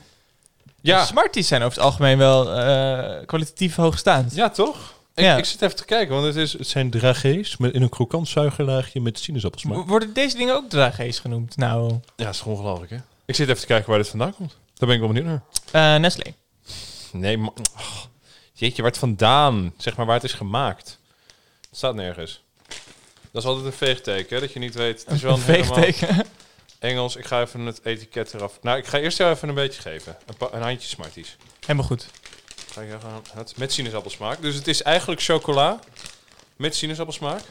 ja. 0.82 1.06
Smarties 1.06 1.48
zijn 1.48 1.62
over 1.62 1.74
het 1.78 1.86
algemeen 1.86 2.18
wel 2.18 2.52
eh, 2.54 3.26
kwalitatief 3.26 3.76
hoogstaand. 3.76 4.36
ja, 4.36 4.50
toch? 4.50 4.94
Ik, 5.16 5.24
Ja. 5.24 5.38
ik 5.38 5.46
zit 5.46 5.62
even 5.62 5.76
te 5.76 5.86
kijken, 5.86 6.14
want 6.14 6.26
het, 6.28 6.36
is, 6.36 6.54
het 6.54 6.68
zijn 6.68 6.90
dragés 6.90 7.58
met 7.58 7.74
in 7.74 7.82
een 7.82 7.90
krokant 7.90 8.28
suikerlaagje 8.28 9.02
met 9.02 9.20
sinaasappelsmaak. 9.20 9.88
Worden 9.88 10.14
deze 10.14 10.38
dingen 10.38 10.56
ook 10.56 10.70
draaggeest 10.70 11.20
genoemd? 11.20 11.58
Nou, 11.58 11.94
Ja, 12.16 12.26
dat 12.26 12.34
is 12.34 12.42
ongelooflijk, 12.44 12.92
hè? 12.92 12.98
Ik 13.26 13.36
zit 13.36 13.48
even 13.50 13.62
te 13.62 13.68
kijken 13.68 13.90
waar 13.90 13.98
dit 14.00 14.10
vandaan 14.10 14.34
komt. 14.36 14.50
Daar 14.74 14.88
ben 14.88 14.92
ik 14.98 15.00
wel 15.04 15.14
benieuwd 15.14 15.26
naar. 15.26 15.42
eh 15.94 16.00
Nestlé. 16.00 16.34
Nee, 17.12 17.38
maar... 17.38 17.50
oh, 17.78 17.82
jeetje, 18.54 18.82
waar 18.82 18.92
het 18.92 19.00
vandaan? 19.00 19.74
Zeg 19.78 19.96
maar 19.96 20.06
waar 20.06 20.16
het 20.16 20.24
is 20.24 20.34
gemaakt. 20.34 21.00
Het 21.70 21.78
staat 21.78 21.96
nergens. 21.96 22.42
Dat 23.38 23.46
is 23.46 23.52
altijd 23.52 23.72
een 23.74 23.78
veegteken, 23.88 24.36
hè, 24.36 24.42
dat 24.42 24.54
je 24.54 24.60
niet 24.60 24.74
weet. 24.76 25.04
Het 25.06 25.14
is 25.14 25.22
wel 25.22 25.34
Een 25.34 25.40
veegteken. 25.40 26.26
Engels. 26.80 27.16
Ik 27.16 27.26
ga 27.26 27.42
even 27.42 27.60
het 27.66 27.80
etiket 27.84 28.34
eraf. 28.34 28.58
Nou, 28.62 28.78
ik 28.78 28.86
ga 28.88 28.98
eerst 28.98 29.18
jou 29.18 29.34
even 29.34 29.50
een 29.50 29.56
beetje 29.56 29.82
geven. 29.82 30.18
Een, 30.26 30.38
pa- 30.38 30.50
een 30.52 30.62
handje 30.62 30.88
Smarties. 30.88 31.36
Helemaal 31.60 31.86
goed. 31.86 32.06
Ga 32.72 32.82
ik 32.82 32.90
gaan- 33.02 33.22
het 33.34 33.58
met 33.58 33.72
sinaasappelsmaak. 33.74 34.42
Dus 34.42 34.56
het 34.56 34.68
is 34.68 34.82
eigenlijk 34.82 35.22
chocola 35.22 35.80
met 36.56 36.76
sinaasappelsmaak. 36.76 37.42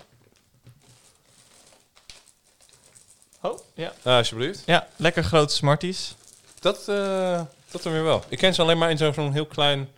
Oh, 3.43 3.59
ja. 3.75 3.93
Ah, 4.03 4.17
alsjeblieft. 4.17 4.63
Ja, 4.67 4.89
lekker 4.97 5.25
grote 5.25 5.55
Smarties. 5.55 6.15
Dat, 6.61 6.89
eh 6.89 7.41
dat 7.71 7.83
dan 7.83 7.93
weer 7.93 8.03
wel. 8.05 8.25
Ik 8.29 8.39
ken 8.39 8.55
ze 8.55 8.63
alleen 8.63 8.79
maar 8.79 8.91
in 8.91 8.99
zo'n 8.99 9.15
zo'n 9.15 9.33
heel 9.33 9.47
klein... 9.47 9.89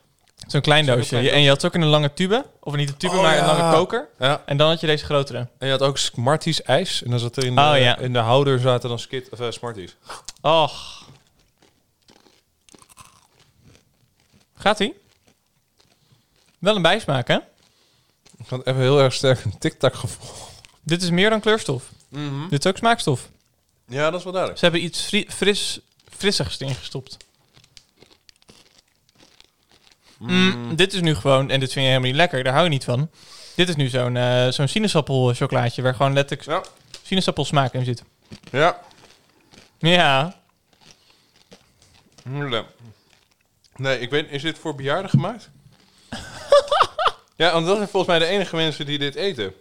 Zo'n 0.46 0.60
klein 0.60 0.84
Zo'n 0.84 0.94
doosje. 0.94 1.08
klein 1.08 1.24
Je- 1.24 1.30
en 1.30 1.40
je 1.42 1.48
had 1.48 1.64
ook 1.64 1.74
in 1.74 1.80
een 1.80 1.88
lange 1.88 2.12
tube. 2.14 2.46
Of 2.60 2.74
niet 2.74 2.88
een 2.88 2.96
tube, 2.96 3.14
Oh, 3.16 3.22
maar 3.22 3.34
ja. 3.34 3.40
een 3.40 3.46
lange 3.56 3.74
koker. 3.76 4.08
Ja. 4.18 4.42
En 4.46 4.56
dan 4.56 4.68
had 4.68 4.80
je 4.80 4.86
deze 4.86 5.04
grotere. 5.04 5.38
En 5.58 5.66
je 5.66 5.70
had 5.70 5.82
ook 5.82 5.98
Smarties 5.98 6.62
ijs. 6.62 7.02
En 7.02 7.10
dan 7.10 7.18
zat 7.18 7.36
er 7.36 7.44
in 7.44 7.54
de, 7.54 7.60
Oh, 7.60 7.78
ja. 7.78 7.98
in 7.98 8.12
de 8.12 8.18
houder 8.18 8.58
zaten 8.60 8.88
dan 8.88 8.98
skit, 8.98 9.28
of, 9.30 9.40
eh, 9.40 9.50
Smarties. 9.50 9.96
Och. 10.40 11.06
Gaat-ie? 14.56 14.94
Wel 16.58 16.76
een 16.76 16.82
bijsmaak, 16.82 17.28
hè? 17.28 17.36
Ik 18.38 18.48
had 18.48 18.66
even 18.66 18.80
heel 18.80 19.00
erg 19.00 19.12
sterk 19.12 19.44
een 19.44 19.58
tic-tac 19.58 19.94
gevoel. 19.94 20.28
Dit 20.82 21.02
is 21.02 21.10
meer 21.10 21.30
dan 21.30 21.40
kleurstof. 21.40 21.84
Dit 22.50 22.64
is 22.64 22.70
ook 22.70 22.76
smaakstof. 22.76 23.28
Ja, 23.88 24.04
dat 24.10 24.18
is 24.18 24.22
wel 24.24 24.32
duidelijk. 24.32 24.60
Ze 24.60 24.66
hebben 24.68 24.84
iets 24.84 25.00
fri- 25.00 25.26
fris, 25.28 25.80
frissigs 26.16 26.60
erin 26.60 26.74
gestopt. 26.74 27.16
Mm, 30.18 30.76
dit 30.76 30.92
is 30.92 31.00
nu 31.00 31.14
gewoon, 31.14 31.50
en 31.50 31.60
dit 31.60 31.72
vind 31.72 31.84
je 31.84 31.90
helemaal 31.90 32.08
niet 32.08 32.16
lekker, 32.16 32.42
daar 32.44 32.52
hou 32.52 32.64
je 32.64 32.70
niet 32.70 32.84
van. 32.84 33.10
Dit 33.56 33.68
is 33.68 33.76
nu 33.76 33.88
zo'n 33.88 34.16
eh 34.16 34.48
zo'n 34.48 34.68
sinaasappel 34.68 35.34
chocolaatje 35.34 35.82
waar 35.82 35.94
gewoon 35.94 36.12
letterlijk 36.12 36.48
Ja. 36.48 36.62
sinaasappelsmaak 37.02 37.72
in 37.72 37.84
zit. 37.84 38.02
Ja. 38.52 38.80
Ja, 39.78 40.40
Nee. 42.24 42.62
Nee, 43.76 43.98
ik 44.00 44.10
weet, 44.10 44.30
is 44.30 44.42
dit 44.42 44.58
voor 44.58 44.74
bejaarden 44.74 45.10
gemaakt? 45.10 45.50
ja, 47.36 47.52
want 47.52 47.66
dat 47.66 47.76
zijn 47.76 47.88
volgens 47.88 48.06
mij 48.06 48.18
de 48.18 48.34
enige 48.34 48.56
mensen 48.56 48.86
die 48.86 48.98
dit 48.98 49.14
eten. 49.14 49.54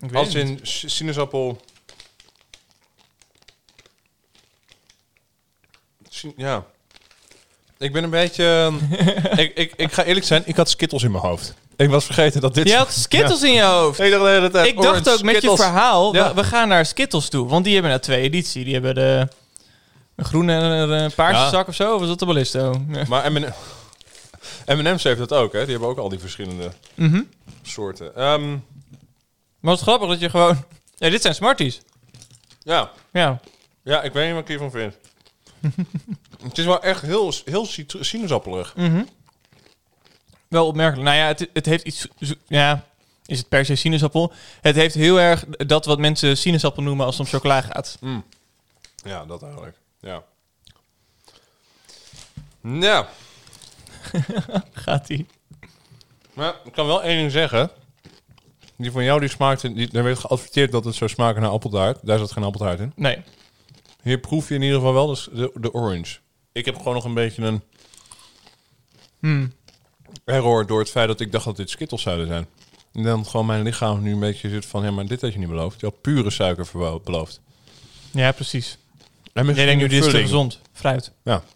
ik 0.00 0.14
Als 0.14 0.34
in 0.34 0.60
sinaasappel... 0.62 1.60
Sin- 6.08 6.34
Ja. 6.36 6.66
Ik 7.80 7.92
ben 7.92 8.04
een 8.04 8.10
beetje... 8.10 8.44
ehm, 8.44 8.74
ik, 9.44 9.54
ik, 9.54 9.72
ik 9.76 9.92
ga 9.92 10.04
eerlijk 10.04 10.26
zijn, 10.26 10.42
ik 10.46 10.56
had 10.56 10.70
skittles 10.70 11.02
in 11.02 11.10
mijn 11.10 11.22
hoofd. 11.22 11.54
Ik 11.76 11.88
was 11.90 12.04
vergeten 12.04 12.40
dat 12.40 12.54
dit... 12.54 12.68
Je 12.68 12.76
had 12.76 12.92
Skittles 12.92 13.42
in 13.50 13.52
je 13.52 13.62
hoofd. 13.62 13.98
Ik 14.00 14.10
dacht 14.10 14.22
de 14.24 14.28
hele 14.28 14.50
tijd, 14.50 14.66
Ik 14.66 14.82
dacht 14.82 15.08
ook 15.10 15.22
met 15.22 15.42
je 15.42 15.56
verhaal, 15.56 16.14
Ja. 16.14 16.28
we, 16.28 16.34
we 16.34 16.44
gaan 16.44 16.68
naar 16.68 16.86
Skittles 16.86 17.28
toe. 17.28 17.48
Want 17.48 17.64
die 17.64 17.72
hebben 17.72 17.90
nou 17.90 18.02
twee 18.02 18.20
editie. 18.22 18.64
Die 18.64 18.72
hebben 18.72 18.94
de 18.94 19.28
een 20.16 20.24
groene 20.24 20.52
en 20.52 20.62
een 20.62 20.90
een 20.90 21.14
paarse 21.14 21.40
Ja. 21.40 21.48
zak 21.50 21.68
of 21.68 21.74
zo. 21.74 21.92
Of 21.94 21.98
was 22.00 22.08
dat 22.08 22.18
de 22.18 22.26
Ballisto? 22.26 22.82
Ja. 22.90 23.04
Maar 23.08 23.32
M&M 23.32 23.46
M&M's 24.66 25.02
heeft 25.02 25.18
dat 25.18 25.32
ook, 25.32 25.52
hè? 25.52 25.60
Die 25.60 25.70
hebben 25.70 25.88
ook 25.88 25.98
al 25.98 26.08
die 26.08 26.18
verschillende 26.18 26.70
Mhm. 26.94 27.22
soorten. 27.62 28.16
Ehm, 28.16 28.50
Maar 28.50 28.60
wat 29.74 29.80
grappig 29.80 30.08
dat 30.08 30.20
je 30.20 30.30
gewoon... 30.30 30.64
Ja, 30.96 31.10
dit 31.10 31.22
zijn 31.22 31.34
Smarties. 31.34 31.80
ja. 32.62 32.90
Ja. 33.12 33.40
ja, 33.82 34.02
ik 34.02 34.12
weet 34.12 34.24
niet 34.24 34.32
wat 34.34 34.42
ik 34.42 34.48
hiervan 34.48 34.70
vind. 34.70 34.94
het 36.42 36.58
is 36.58 36.64
wel 36.64 36.82
echt 36.82 37.02
heel, 37.02 37.32
heel 37.44 37.66
sinaasappelig. 38.00 38.76
Mhm. 38.76 39.02
Wel 40.48 40.66
opmerkelijk. 40.66 41.08
Nou 41.08 41.20
ja, 41.20 41.26
het, 41.26 41.48
het 41.52 41.66
heeft 41.66 41.84
iets... 41.84 42.06
Ja, 42.46 42.84
is 43.26 43.38
het 43.38 43.48
per 43.48 43.64
se 43.64 43.74
sinaasappel? 43.74 44.32
Het 44.60 44.74
heeft 44.74 44.94
heel 44.94 45.20
erg 45.20 45.44
dat 45.46 45.84
wat 45.84 45.98
mensen 45.98 46.36
sinaasappel 46.36 46.82
noemen 46.82 47.06
als 47.06 47.18
het 47.18 47.26
om 47.26 47.32
chocola 47.32 47.60
gaat. 47.60 47.98
Ja, 49.04 49.24
dat 49.24 49.42
eigenlijk. 49.42 49.76
Ja. 50.00 50.22
Nou, 52.60 53.06
Gaat 54.72 55.06
die? 55.06 55.26
maar 56.32 56.54
ik 56.64 56.72
kan 56.72 56.86
wel 56.86 57.02
één 57.02 57.16
ding 57.18 57.30
zeggen. 57.30 57.70
Die 58.76 58.90
van 58.90 59.04
jou 59.04 59.20
die 59.20 59.28
smaakte, 59.28 59.72
die, 59.72 59.90
er 59.92 60.02
werd 60.02 60.18
geadverteerd 60.18 60.72
dat 60.72 60.84
het 60.84 60.94
zou 60.94 61.10
smaken 61.10 61.42
naar 61.42 61.50
appeltaart. 61.50 61.98
Daar 62.02 62.18
zat 62.18 62.32
geen 62.32 62.44
appeltaart 62.44 62.80
in. 62.80 62.92
Nee. 62.96 63.22
Hier 64.02 64.18
proef 64.18 64.48
je 64.48 64.54
in 64.54 64.62
ieder 64.62 64.76
geval 64.76 64.92
wel 64.92 65.06
dus 65.06 65.28
de, 65.32 65.50
de 65.54 65.72
orange. 65.72 66.18
Ik 66.52 66.64
heb 66.64 66.76
gewoon 66.76 66.94
nog 66.94 67.04
een 67.04 67.14
beetje 67.14 67.42
een 67.42 67.62
Hmm. 69.20 69.52
error 70.24 70.66
door 70.66 70.78
het 70.78 70.90
feit 70.90 71.08
dat 71.08 71.20
ik 71.20 71.32
dacht 71.32 71.44
dat 71.44 71.56
dit 71.56 71.70
skittles 71.70 72.02
zouden 72.02 72.26
zijn. 72.26 72.46
En 72.92 73.02
dan 73.02 73.26
gewoon 73.26 73.46
mijn 73.46 73.62
lichaam 73.62 74.02
nu 74.02 74.12
een 74.12 74.20
beetje 74.20 74.48
zit 74.48 74.66
van, 74.66 74.82
ja, 74.84 74.90
maar 74.90 75.06
dit 75.06 75.20
had 75.20 75.32
je 75.32 75.38
niet 75.38 75.48
beloofd. 75.48 75.80
Je 75.80 75.86
had 75.86 76.00
pure 76.00 76.30
suiker 76.30 76.66
beloofd. 77.04 77.40
Ja, 78.10 78.32
precies. 78.32 78.78
En 79.32 79.46
Jij 79.46 79.64
denkt 79.64 79.82
nu, 79.82 79.88
dit 79.88 80.04
is 80.04 80.10
te 80.12 80.20
gezond. 80.20 80.60
Fruit. 80.72 81.12
Ja. 81.24 81.42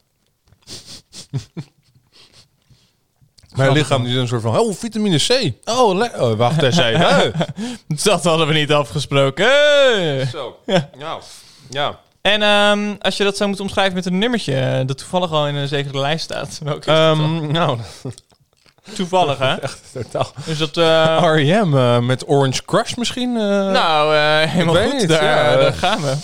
Mijn 3.57 3.73
lichaam 3.73 4.07
is 4.07 4.15
een 4.15 4.29
soort 4.29 4.43
van, 4.43 4.59
oh, 4.59 4.75
vitamine 4.75 5.19
C. 5.19 5.53
Oh, 5.69 6.01
oh 6.21 6.37
wacht 6.37 6.63
eens 6.63 6.77
even. 6.89 7.33
Dat 8.05 8.25
hadden 8.25 8.47
we 8.47 8.53
niet 8.55 8.73
afgesproken. 8.73 9.47
Zo. 10.29 10.59
Ja. 10.67 10.91
Ja. 10.99 11.19
Ja. 11.71 12.01
En 12.25 12.43
ehm, 12.43 12.95
als 13.01 13.17
je 13.17 13.25
dat 13.25 13.37
zou 13.37 13.49
moeten 13.49 13.67
omschrijven 13.67 13.95
met 13.95 14.07
een 14.07 14.19
nummertje 14.19 14.55
eh, 14.55 14.87
dat 14.87 14.99
toevallig 14.99 15.33
al 15.33 15.49
in 15.49 15.55
een 15.55 15.69
zekere 15.69 15.99
lijst 15.99 16.25
staat. 16.25 16.61
Welke 16.63 16.81
is 16.81 16.87
dat 16.87 17.17
dan? 17.17 17.21
Ehm, 17.21 17.53
nou, 17.53 17.79
toevallig, 18.97 19.39
hè? 19.39 19.55
echt 19.61 19.81
totaal. 19.93 20.33
Is 20.45 20.59
dat... 20.59 20.77
eh, 20.77 21.19
R.E.M. 21.23 21.77
eh, 21.77 21.99
met 21.99 22.29
Orange 22.29 22.65
Crush 22.65 22.95
misschien? 22.95 23.33
nou, 23.33 24.15
helemaal 24.47 24.83
goed. 24.83 24.93
niet, 24.93 25.09
daar, 25.09 25.25
ja. 25.25 25.57
daar 25.57 25.73
gaan 25.73 26.03
we. 26.03 26.17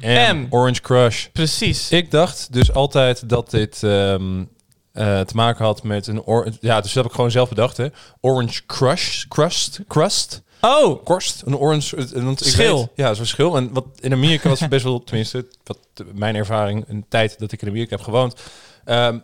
R-I-M. 0.00 0.46
Orange 0.50 0.80
Crush. 0.80 1.26
Precies. 1.32 1.90
Ik 1.90 2.10
dacht 2.10 2.52
dus 2.52 2.72
altijd 2.72 3.28
dat 3.28 3.50
dit 3.50 3.82
ehm, 3.82 4.44
eh, 4.92 5.20
te 5.20 5.34
maken 5.34 5.64
had 5.64 5.82
met 5.82 6.06
een... 6.06 6.22
Or 6.22 6.44
ja, 6.60 6.80
dus 6.80 6.92
dat 6.92 7.02
heb 7.02 7.04
ik 7.04 7.12
gewoon 7.12 7.30
zelf 7.30 7.48
bedacht, 7.48 7.76
hè. 7.76 7.86
Orange 8.20 8.66
Crush. 8.66 9.24
Crust. 9.28 9.80
Crust. 9.88 10.42
Oh, 10.60 11.04
Korst. 11.04 11.42
Een 11.46 11.56
orange... 11.56 11.96
Want 12.22 12.40
ik 12.46 12.52
Schil. 12.52 12.78
weet- 12.78 12.88
ja, 12.94 13.14
zo'n 13.14 13.26
schil. 13.26 13.56
En 13.56 13.72
wat 13.72 13.86
in 14.00 14.12
Amerika 14.12 14.48
was 14.48 14.68
best 14.68 14.84
wel... 14.84 15.04
Tenminste, 15.04 15.46
wat 15.64 15.78
mijn 16.14 16.34
ervaring... 16.34 16.84
Een 16.88 17.04
tijd 17.08 17.38
dat 17.38 17.52
ik 17.52 17.62
in 17.62 17.68
Amerika 17.68 17.96
heb 17.96 18.04
gewoond... 18.04 18.40
ehm, 18.84 19.18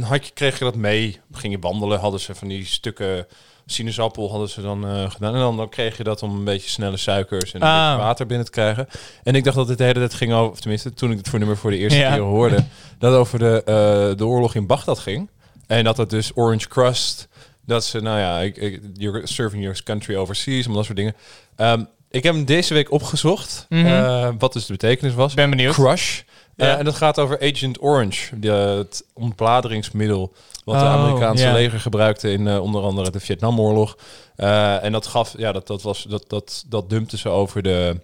had 0.00 0.26
je, 0.26 0.32
kreeg 0.32 0.58
je 0.58 0.64
dat 0.64 0.74
mee. 0.76 1.20
Ging 1.32 1.52
je 1.52 1.58
wandelen, 1.58 1.98
hadden 2.00 2.20
ze 2.20 2.34
van 2.34 2.48
die 2.48 2.64
stukken 2.66 3.26
sinaasappel 3.66 4.30
hadden 4.30 4.48
ze 4.48 4.60
dan 4.62 4.86
eh, 4.86 5.10
gedaan. 5.10 5.34
En 5.34 5.40
dan, 5.40 5.56
dan 5.56 5.68
kreeg 5.68 5.96
je 5.96 6.04
dat 6.04 6.22
om 6.22 6.36
een 6.36 6.44
beetje 6.44 6.68
snelle 6.68 6.96
suikers 6.96 7.52
en 7.54 7.60
Ah. 7.60 7.96
water 7.96 8.26
binnen 8.26 8.44
te 8.46 8.52
krijgen. 8.52 8.88
En 9.22 9.34
ik 9.34 9.44
dacht 9.44 9.56
dat 9.56 9.66
dit 9.68 9.78
de 9.78 9.84
hele 9.84 9.98
tijd 9.98 10.14
ging 10.14 10.32
over, 10.32 10.50
of 10.52 10.60
tenminste, 10.60 10.94
toen 10.94 11.10
ik 11.10 11.18
het 11.18 11.28
voor 11.28 11.38
nummer 11.38 11.56
voor 11.56 11.70
de 11.70 11.76
eerste 11.76 11.98
Ja. 11.98 12.12
keer 12.12 12.20
hoorde, 12.22 12.56
dat 12.98 13.10
het 13.10 13.20
over 13.20 13.38
de, 13.38 13.62
eh, 13.64 14.16
de 14.18 14.26
oorlog 14.26 14.54
in 14.54 14.66
Bagdad 14.66 14.98
ging. 14.98 15.30
En 15.66 15.84
dat 15.84 15.96
het 15.96 16.10
dus 16.10 16.30
Orange 16.36 16.68
Crust, 16.68 17.28
dat 17.66 17.84
ze, 17.84 18.00
nou 18.00 18.18
ja, 18.18 18.38
ik, 18.40 18.56
ik, 18.56 18.80
you're 18.94 19.26
serving 19.26 19.62
your 19.62 19.82
country 19.84 20.16
overseas, 20.16 20.66
om 20.66 20.74
dat 20.74 20.84
soort 20.84 20.96
dingen. 20.96 21.14
Ehm, 21.56 21.84
ik 22.10 22.22
heb 22.22 22.34
hem 22.34 22.44
deze 22.44 22.74
week 22.74 22.90
opgezocht, 22.92 23.66
Mhm. 23.68 23.86
eh, 23.86 24.28
wat 24.38 24.52
dus 24.52 24.66
de 24.66 24.72
betekenis 24.72 25.14
was. 25.14 25.34
ben 25.34 25.50
benieuwd. 25.50 25.74
Crush. 25.74 26.20
Eh, 26.56 26.66
Ja. 26.66 26.78
en 26.78 26.84
dat 26.84 26.94
gaat 26.94 27.18
over 27.18 27.40
Agent 27.40 27.82
Orange, 27.82 28.38
de, 28.38 28.50
het 28.50 29.04
ontbladeringsmiddel 29.14 30.32
wat 30.64 30.78
de 30.78 30.84
Oh, 30.84 30.90
Amerikaanse 30.92 31.52
leger 31.52 31.80
gebruikte 31.80 32.32
in 32.32 32.46
eh, 32.48 32.62
onder 32.62 32.82
andere 32.82 33.10
de 33.10 33.20
Vietnamoorlog. 33.20 33.96
Eh, 34.36 34.84
en 34.84 34.92
dat 34.92 35.06
gaf, 35.06 35.34
ja, 35.36 35.52
dat, 35.52 35.66
dat 35.66 35.82
was, 35.82 36.02
dat, 36.02 36.24
dat, 36.28 36.64
dat 36.68 36.90
dumpte 36.90 37.18
ze 37.18 37.28
over 37.28 37.62
de, 37.62 38.00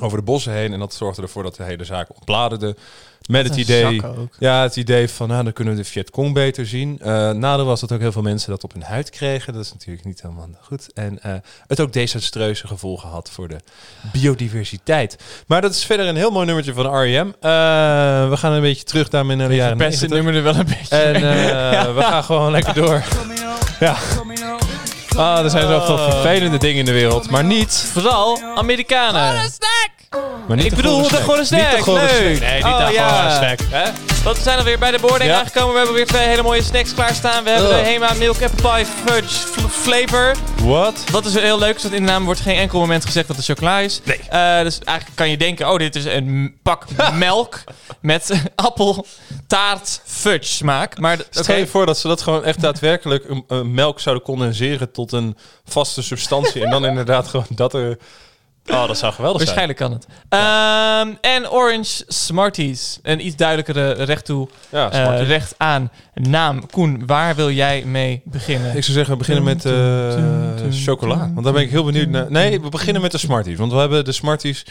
over 0.00 0.18
de 0.18 0.24
bossen 0.24 0.52
heen 0.52 0.72
en 0.72 0.78
dat 0.78 0.94
zorgde 0.94 1.22
ervoor 1.22 1.42
dat 1.42 1.56
de 1.56 1.62
hele 1.62 1.84
zaak 1.84 2.08
ontbladerde. 2.14 2.76
Met 3.28 3.48
het 3.48 3.56
idee, 3.56 4.02
ja, 4.38 4.62
het 4.62 4.76
idee 4.76 5.08
van, 5.08 5.28
nou, 5.28 5.44
dan 5.44 5.52
kunnen 5.52 5.74
we 5.74 5.82
de 5.82 5.88
Vietcong 5.88 6.34
beter 6.34 6.66
zien. 6.66 6.98
Eh 7.00 7.30
nadeel 7.30 7.64
was 7.64 7.80
dat 7.80 7.92
ook 7.92 8.00
heel 8.00 8.12
veel 8.12 8.22
mensen 8.22 8.50
dat 8.50 8.64
op 8.64 8.72
hun 8.72 8.82
huid 8.82 9.10
kregen. 9.10 9.52
Dat 9.52 9.64
is 9.64 9.72
natuurlijk 9.72 10.06
niet 10.06 10.22
helemaal 10.22 10.48
goed. 10.60 10.92
En 10.92 11.22
eh, 11.22 11.32
het 11.66 11.80
ook 11.80 11.92
desastreuze 11.92 12.66
gevolgen 12.66 13.08
had 13.08 13.30
voor 13.30 13.48
de 13.48 13.56
biodiversiteit. 14.12 15.16
Maar 15.46 15.60
dat 15.60 15.74
is 15.74 15.84
verder 15.84 16.06
een 16.06 16.16
heel 16.16 16.30
mooi 16.30 16.46
nummertje 16.46 16.72
van 16.72 16.86
R.E.M. 16.86 17.26
Eh, 17.40 18.28
we 18.28 18.36
gaan 18.36 18.52
een 18.52 18.60
beetje 18.60 18.84
terug 18.84 19.08
daarmee 19.08 19.36
naar 19.36 19.48
de 19.48 19.54
jaren 19.54 19.70
het 19.70 19.78
90. 19.78 20.10
nummer 20.10 20.34
er 20.34 20.42
wel 20.42 20.54
een 20.54 20.66
beetje. 20.66 20.96
En 20.96 21.14
eh, 21.14 21.94
we 21.96 22.02
gaan 22.02 22.24
gewoon 22.24 22.50
lekker 22.50 22.74
door. 22.74 23.04
Ja. 23.80 23.96
Ah, 25.18 25.44
er 25.44 25.50
zijn 25.50 25.66
zoveel 25.68 25.98
vervelende 25.98 26.58
dingen 26.58 26.78
in 26.78 26.84
de 26.84 26.92
wereld, 26.92 27.30
maar 27.30 27.44
niet. 27.44 27.90
Vooral 27.92 28.40
Amerikanen. 28.54 29.50
Maar 30.46 30.56
niet 30.56 30.66
Ik 30.66 30.74
bedoel, 30.74 31.02
de 31.08 31.14
gore 31.22 31.44
snack. 31.44 31.60
Niet 31.60 31.70
de 31.70 31.82
snack. 31.82 31.84
gore 31.84 32.00
Leuk. 32.00 32.36
snack. 32.36 32.48
Nee, 32.50 32.62
niet 32.62 32.64
Oh, 32.72 32.86
de 32.86 32.92
ja. 32.92 33.36
snack. 33.36 33.58
Hè? 33.70 33.90
Want 34.24 34.36
we 34.36 34.42
zijn 34.42 34.58
alweer 34.58 34.78
bij 34.78 34.90
de 34.90 34.98
boarding 34.98 35.30
Ja. 35.30 35.38
aangekomen. 35.40 35.70
We 35.70 35.76
hebben 35.76 35.94
weer 35.96 36.06
twee 36.06 36.26
hele 36.28 36.42
mooie 36.42 36.62
snacks 36.62 36.94
klaarstaan. 36.94 37.44
We 37.44 37.50
hebben 37.50 37.68
de 37.68 37.74
Hema 37.74 38.12
Milk 38.12 38.42
Apple 38.42 38.70
Pie 38.74 38.86
Fudge 38.86 39.28
fl- 39.48 39.66
Flavor. 39.68 40.34
Wat? 40.62 41.04
Wat 41.10 41.24
is 41.26 41.34
heel 41.34 41.58
leuk 41.58 41.82
dat 41.82 41.92
in 41.92 42.04
de 42.06 42.10
naam 42.12 42.24
wordt 42.24 42.40
geen 42.40 42.56
enkel 42.56 42.78
moment 42.78 43.04
gezegd 43.04 43.26
dat 43.28 43.36
het 43.36 43.44
chocola 43.44 43.78
is. 43.78 44.00
Nee. 44.04 44.18
Eh, 44.28 44.60
dus 44.62 44.78
eigenlijk 44.84 45.16
kan 45.16 45.30
je 45.30 45.36
denken, 45.36 45.70
oh 45.70 45.76
dit 45.78 45.96
is 45.96 46.04
een 46.04 46.58
pak 46.62 46.84
melk 47.14 47.60
met 48.00 48.30
appel 48.56 49.06
taart 49.46 50.00
fudge 50.04 50.52
smaak. 50.52 50.98
Maar 50.98 51.18
Stel 51.30 51.56
je 51.56 51.66
voor 51.66 51.86
dat 51.86 51.98
ze 51.98 52.08
dat 52.08 52.22
gewoon 52.22 52.44
echt 52.44 52.60
daadwerkelijk 52.60 53.24
een, 53.28 53.44
een 53.48 53.74
melk 53.74 54.00
zouden 54.00 54.24
condenseren 54.24 54.92
tot 54.92 55.12
een 55.12 55.36
vaste 55.64 56.02
substantie. 56.02 56.64
en 56.64 56.70
dan 56.70 56.84
inderdaad 56.90 57.28
gewoon 57.28 57.46
dat 57.48 57.74
er... 57.74 57.98
Oh, 58.70 58.86
dat 58.86 58.98
zou 58.98 59.12
geweldig 59.12 59.42
zijn. 59.42 59.56
waarschijnlijk 59.56 59.78
kan 59.78 59.92
het. 59.92 60.06
Ehm, 60.28 61.32
en 61.34 61.50
Orange 61.50 62.04
Smarties. 62.06 62.98
Een 63.02 63.26
iets 63.26 63.36
duidelijkere 63.36 63.92
recht 63.92 64.24
toe, 64.24 64.48
Ja, 64.68 64.90
eh, 64.90 65.26
recht 65.26 65.54
aan 65.56 65.90
naam. 66.14 66.70
Koen, 66.70 67.02
waar 67.06 67.34
wil 67.34 67.50
jij 67.50 67.84
mee 67.84 68.22
beginnen? 68.24 68.76
Ik 68.76 68.82
zou 68.82 68.96
zeggen, 68.96 69.12
we 69.12 69.18
beginnen 69.18 69.44
met 69.44 69.64
eh, 69.64 70.84
chocola. 70.84 71.16
Want 71.18 71.44
daar 71.44 71.52
ben 71.52 71.62
ik 71.62 71.70
heel 71.70 71.84
benieuwd 71.84 72.08
naar. 72.08 72.30
Nee, 72.30 72.60
we 72.60 72.68
beginnen 72.68 73.02
met 73.02 73.10
de 73.12 73.18
Smarties. 73.18 73.58
Want 73.58 73.72
we 73.72 73.78
hebben 73.78 74.04
de 74.04 74.12
Smarties... 74.12 74.64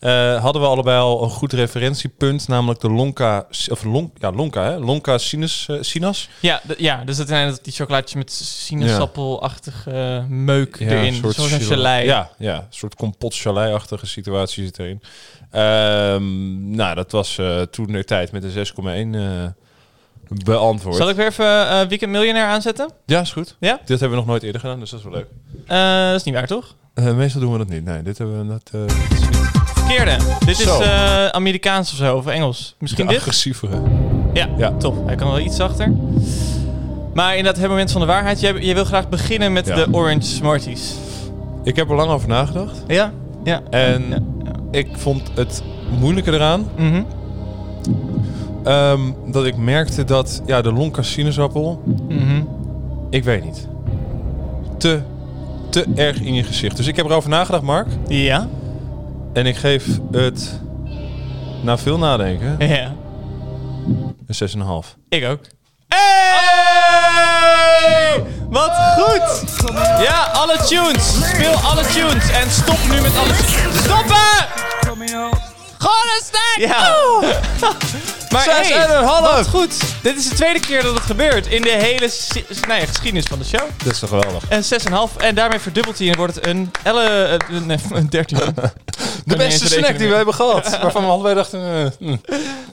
eh, 0.00 0.42
hadden 0.42 0.62
we 0.62 0.68
allebei 0.68 1.00
al 1.00 1.22
een 1.22 1.30
goed 1.30 1.52
referentiepunt. 1.52 2.48
Namelijk 2.48 2.80
de 2.80 2.90
Lonka... 2.90 3.46
Of 3.68 3.84
Lon, 3.84 4.12
ja, 4.18 4.32
Lonka, 4.32 4.64
hè? 4.64 4.78
Lonka 4.78 5.18
sinus, 5.18 5.66
eh, 5.68 5.76
Sinas. 5.80 6.28
Ja, 6.40 6.60
ja, 6.78 7.04
dus 7.04 7.16
dat 7.16 7.28
zijn 7.28 7.48
dat 7.48 7.64
die 7.64 7.72
chocolaatjes 7.72 8.14
met 8.14 8.32
sinaasappelachtige 8.32 10.24
meuk 10.28 10.80
erin. 10.80 11.14
Zoals 11.14 11.52
een 11.52 11.60
gelei. 11.60 12.06
Ja, 12.06 12.30
ja, 12.38 12.56
een 12.56 12.62
soort 12.68 12.94
kompot 12.94 13.34
chalet-achtige 13.34 14.06
situatie 14.06 14.64
zit 14.64 14.78
erin. 14.78 15.02
Ehm, 15.50 16.70
nou, 16.70 16.94
dat 16.94 17.12
was 17.12 17.38
eh, 17.38 17.60
toen 17.60 17.86
de 17.86 18.04
tijd 18.04 18.32
met 18.32 18.42
de 18.42 18.50
6,1 18.50 19.14
eh 19.14 19.44
beantwoord. 20.44 20.96
Zal 20.96 21.08
ik 21.08 21.16
weer 21.16 21.26
even 21.26 21.68
eh, 21.68 21.86
Weekend 21.86 22.10
Miljonair 22.10 22.46
aanzetten? 22.46 22.90
Ja, 23.06 23.20
is 23.20 23.32
goed. 23.32 23.56
Ja? 23.60 23.80
Dit 23.84 24.00
hebben 24.00 24.10
we 24.10 24.16
nog 24.16 24.26
nooit 24.26 24.42
eerder 24.42 24.60
gedaan, 24.60 24.80
dus 24.80 24.90
dat 24.90 24.98
is 24.98 25.04
wel 25.04 25.14
leuk. 25.14 25.28
Eh, 25.66 26.06
dat 26.06 26.14
is 26.14 26.22
niet 26.22 26.34
waar, 26.34 26.46
toch? 26.46 26.74
Eh, 26.94 27.14
meestal 27.14 27.40
doen 27.40 27.52
we 27.52 27.58
dat 27.58 27.68
niet. 27.68 27.84
Nee, 27.84 28.02
dit 28.02 28.18
hebben 28.18 28.48
we 28.48 28.58
dat, 28.72 28.90
Verkeerde. 29.88 30.16
Dit 30.38 30.48
is 30.48 30.62
Zo. 30.62 30.80
eh, 30.80 31.26
Amerikaans 31.26 31.90
of 31.92 31.96
zo, 31.98 32.16
of 32.16 32.26
Engels. 32.26 32.74
Misschien 32.78 33.06
de 33.06 33.12
dit? 33.12 33.20
agressievere. 33.20 33.80
Ja, 34.32 34.48
Ja. 34.58 34.72
top. 34.78 35.06
Hij 35.06 35.14
kan 35.16 35.28
wel 35.28 35.38
iets 35.38 35.56
zachter. 35.56 35.92
Maar 37.14 37.36
inderdaad, 37.36 37.60
het 37.62 37.70
moment 37.70 37.92
van 37.92 38.00
de 38.00 38.06
waarheid. 38.06 38.40
Jij, 38.40 38.52
jij 38.60 38.74
wil 38.74 38.84
graag 38.84 39.08
beginnen 39.08 39.52
met 39.52 39.66
Ja. 39.66 39.74
de 39.74 39.86
Orange 39.92 40.22
Smarties. 40.26 40.94
Ik 41.64 41.76
heb 41.76 41.90
er 41.90 41.96
lang 41.96 42.10
over 42.10 42.28
nagedacht. 42.28 42.82
Ja? 42.86 43.12
Ja. 43.44 43.60
En 43.70 44.04
ja. 44.10 44.18
ik 44.70 44.88
vond 44.96 45.22
het 45.34 45.62
moeilijke 45.98 46.32
eraan 46.32 46.66
Mhm. 46.76 47.02
ehm, 48.64 49.00
dat 49.26 49.44
ik 49.46 49.56
merkte 49.56 50.04
dat 50.04 50.42
ja, 50.46 50.62
de 50.62 50.72
Lonka 50.72 51.02
sinaasappel, 51.02 51.82
Mhm. 52.08 52.42
ik 53.10 53.24
weet 53.24 53.44
niet, 53.44 53.68
te, 54.78 55.00
te 55.70 55.84
erg 55.94 56.20
in 56.20 56.34
je 56.34 56.42
gezicht. 56.44 56.76
Dus 56.76 56.86
ik 56.86 56.96
heb 56.96 57.06
erover 57.06 57.30
nagedacht, 57.30 57.62
Mark. 57.62 57.86
Ja? 58.08 58.48
En 59.38 59.46
ik 59.46 59.56
geef 59.56 59.84
het, 60.12 60.60
na 61.62 61.78
veel 61.78 61.98
nadenken, 61.98 62.56
Ja. 62.68 62.94
een 64.26 64.34
6,5. 64.84 64.96
Ik 65.08 65.24
ook. 65.24 65.40
Hey! 65.88 67.08
Wat 68.50 68.70
goed! 68.96 69.44
Ja, 70.02 70.22
alle 70.32 70.56
tunes. 70.56 71.28
Speel 71.28 71.52
alle 71.54 71.82
tunes. 71.86 72.30
En 72.30 72.50
stop 72.50 72.78
nu 72.90 73.00
met 73.00 73.16
alle 73.16 73.32
tunes. 73.36 73.78
Stoppen! 73.84 74.46
Gewoon 75.78 76.04
een 76.16 76.22
snack! 76.24 76.68
Ja. 76.70 76.96
maar 78.32 78.42
Zes 78.42 78.68
hey, 78.68 78.84
en 78.84 78.96
een 78.96 79.04
half. 79.04 79.20
wat 79.36 79.48
goed. 79.48 79.80
Dit 80.02 80.16
is 80.16 80.28
de 80.28 80.34
tweede 80.34 80.60
keer 80.60 80.82
dat 80.82 80.94
het 80.94 81.02
gebeurt 81.02 81.46
in 81.46 81.62
de 81.62 81.70
hele 81.70 82.08
si- 82.08 82.44
ja, 82.68 82.74
geschiedenis 82.86 83.24
van 83.24 83.38
de 83.38 83.44
show. 83.44 83.60
Dat 83.84 83.92
is 83.92 83.98
toch 83.98 84.08
geweldig. 84.08 84.42
En 84.48 84.62
6,5. 84.64 85.16
En 85.16 85.34
daarmee 85.34 85.58
verdubbelt 85.58 85.98
hij 85.98 86.08
en 86.10 86.16
wordt 86.16 86.34
het 86.34 86.46
een, 86.46 86.70
elle, 86.82 87.02
eh, 87.48 87.60
nee, 87.60 87.78
een 87.92 88.08
13. 88.08 88.38
De 89.24 89.36
beste 89.36 89.66
snack 89.68 89.98
die 89.98 90.08
we 90.08 90.14
hebben 90.14 90.34
gehad. 90.34 90.78
Waarvan 90.82 91.02
we 91.04 91.08
allebei 91.10 91.34
dachten... 91.34 91.60
eh, 91.84 91.90
hm. 91.98 92.04
Nee, 92.06 92.18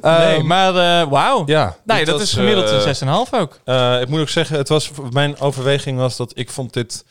Ehm, 0.02 0.46
maar 0.48 0.76
eh, 1.02 1.08
wauw. 1.10 1.44
ja, 1.46 1.76
Nee, 1.84 1.98
dit 1.98 2.06
dat 2.08 2.20
was, 2.20 2.28
is 2.28 2.34
gemiddeld 2.34 2.70
eh, 2.70 2.86
een 2.86 3.26
6,5 3.28 3.30
ook. 3.40 3.60
Eh, 3.64 4.02
ik 4.02 4.08
moet 4.08 4.20
ook 4.20 4.30
zeggen, 4.30 4.58
het 4.58 4.70
was, 4.70 4.90
mijn 5.12 5.40
overweging 5.40 5.98
was 5.98 6.16
dat 6.16 6.32
ik 6.36 6.50
vond 6.50 6.74
dit... 6.74 7.06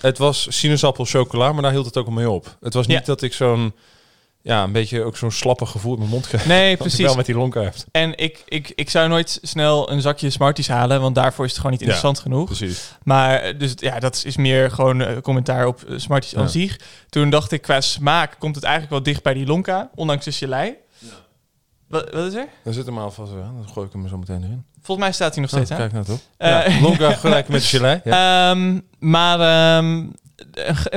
Het 0.00 0.18
was 0.18 0.46
sinaasappel 0.50 1.04
chocola, 1.04 1.52
maar 1.52 1.62
daar 1.62 1.70
hield 1.72 1.86
het 1.86 1.96
ook 1.96 2.06
al 2.06 2.12
mee 2.12 2.30
op. 2.30 2.56
Het 2.62 2.74
was 2.74 2.86
niet 2.86 2.98
Ja. 2.98 3.04
dat 3.04 3.22
ik 3.22 3.34
zo'n... 3.34 3.74
Ja, 4.46 4.62
een 4.62 4.72
beetje 4.72 5.02
ook 5.02 5.16
zo'n 5.16 5.30
slappe 5.30 5.66
gevoel 5.66 5.92
in 5.92 5.98
mijn 5.98 6.10
mond 6.10 6.26
kreeg. 6.26 6.46
Nee, 6.46 6.76
precies. 6.86 7.04
wel 7.06 7.14
met 7.14 7.26
die 7.26 7.34
lonka 7.34 7.60
heeft. 7.60 7.86
En 7.90 8.18
ik, 8.18 8.42
ik, 8.48 8.72
ik 8.74 8.90
zou 8.90 9.08
nooit 9.08 9.38
snel 9.42 9.90
een 9.90 10.00
zakje 10.00 10.30
Smarties 10.30 10.68
halen, 10.68 11.00
want 11.00 11.14
daarvoor 11.14 11.44
is 11.44 11.50
het 11.50 11.60
gewoon 11.60 11.72
niet 11.72 11.80
Ja. 11.80 11.86
interessant 11.86 12.18
genoeg. 12.22 12.46
Precies. 12.46 12.90
Maar 13.02 13.34
eh, 13.40 13.58
dus 13.58 13.72
ja, 13.76 13.98
dat 13.98 14.22
is 14.26 14.36
meer 14.36 14.70
gewoon 14.70 15.00
eh, 15.00 15.16
commentaar 15.20 15.66
op 15.66 15.82
eh, 15.82 15.98
Smarties 15.98 16.30
Ja. 16.30 16.38
aan 16.40 16.48
zich. 16.48 16.80
Toen 17.08 17.30
dacht 17.30 17.52
ik, 17.52 17.62
qua 17.62 17.80
smaak 17.80 18.36
komt 18.38 18.54
het 18.54 18.64
eigenlijk 18.64 18.92
wel 18.94 19.02
dicht 19.02 19.22
bij 19.22 19.34
die 19.34 19.46
Lonka, 19.46 19.90
ondanks 19.94 20.24
de 20.24 20.32
gelei. 20.32 20.74
Wat, 21.88 22.10
wat 22.12 22.26
is 22.26 22.34
er? 22.34 22.46
Dan 22.64 22.72
zit 22.72 22.86
hem 22.86 22.98
alvast 22.98 23.32
aan. 23.32 23.54
Dan 23.56 23.68
gooi 23.72 23.86
ik 23.86 23.92
hem 23.92 24.08
zo 24.08 24.18
meteen 24.18 24.42
erin. 24.42 24.64
Volgens 24.82 25.06
mij 25.06 25.14
staat 25.14 25.32
hij 25.32 25.40
nog 25.40 25.50
steeds 25.50 25.70
Oh, 25.70 25.76
aan. 25.76 25.82
kijk 25.82 25.92
nou 25.92 26.04
toch. 26.04 26.20
Ja, 26.38 26.80
Lonka 26.80 27.12
gelijk 27.26 27.48
met 27.48 27.60
de 27.60 27.66
gelei. 27.66 28.00
Ja. 28.04 28.50
Ehm, 28.50 28.80
maar 28.98 29.40
ehm, 29.40 29.98
eh, 30.00 30.06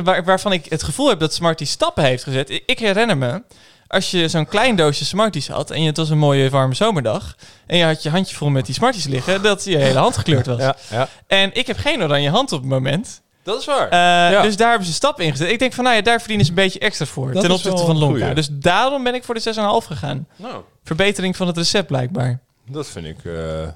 waar, 0.04 0.24
waarvan 0.24 0.52
ik 0.52 0.66
het 0.66 0.84
gevoel 0.84 1.10
heb 1.10 1.20
dat 1.20 1.34
Smarties 1.34 1.72
stappen 1.72 2.04
heeft 2.04 2.24
gezet. 2.24 2.62
Ik, 2.66 2.80
herinner 2.80 3.18
me, 3.18 3.42
als 3.88 4.12
je 4.12 4.28
zo'n 4.28 4.46
klein 4.46 4.76
doosje 4.76 5.06
Smarties 5.06 5.48
had 5.48 5.72
en 5.72 5.82
je, 5.82 5.88
het 5.88 5.98
was 5.98 6.10
een 6.10 6.18
mooie 6.18 6.50
warme 6.50 6.74
zomerdag 6.76 7.36
en 7.66 7.78
je 7.78 7.84
had 7.86 8.04
je 8.04 8.10
handje 8.10 8.36
vol 8.36 8.50
met 8.50 8.66
die 8.66 8.76
Smarties 8.76 9.06
liggen, 9.06 9.42
dat 9.42 9.64
je 9.64 9.78
hele 9.78 10.00
hand 10.00 10.18
gekleurd 10.18 10.46
was. 10.46 10.60
ja, 10.60 10.76
ja. 10.90 11.08
En 11.28 11.50
ik 11.54 11.68
heb 11.68 11.78
geen 11.78 12.04
oranje 12.04 12.30
hand 12.30 12.52
op 12.52 12.60
het 12.62 12.70
moment. 12.70 13.22
Dat 13.44 13.60
is 13.60 13.66
waar. 13.66 13.90
Eh, 13.90 14.32
Ja. 14.32 14.42
Dus 14.42 14.58
daar 14.58 14.70
hebben 14.70 14.88
ze 14.88 14.94
stappen 14.94 15.26
in 15.26 15.32
gezet. 15.32 15.50
Ik 15.52 15.60
denk 15.60 15.74
van, 15.74 15.84
nou 15.84 15.96
ja, 15.96 16.02
daar 16.02 16.20
verdienen 16.20 16.46
ze 16.46 16.52
een 16.52 16.58
beetje 16.58 16.80
extra 16.80 17.06
voor. 17.06 17.32
Dat 17.32 17.42
ten 17.42 17.52
opzichte 17.52 17.86
van 17.86 17.98
Lonka. 17.98 18.18
goeie. 18.20 18.34
Dus 18.36 18.50
daarom 18.52 19.04
ben 19.04 19.16
ik 19.16 19.24
voor 19.24 19.36
de 19.36 19.54
6,5 19.56 19.88
gegaan. 19.88 20.28
nou, 20.36 20.64
Verbetering 20.84 21.36
van 21.36 21.48
het 21.48 21.58
recept 21.58 21.88
blijkbaar. 21.88 22.40
dat 22.70 22.88
vind 22.88 23.06
ik... 23.06 23.26
eh, 23.26 23.68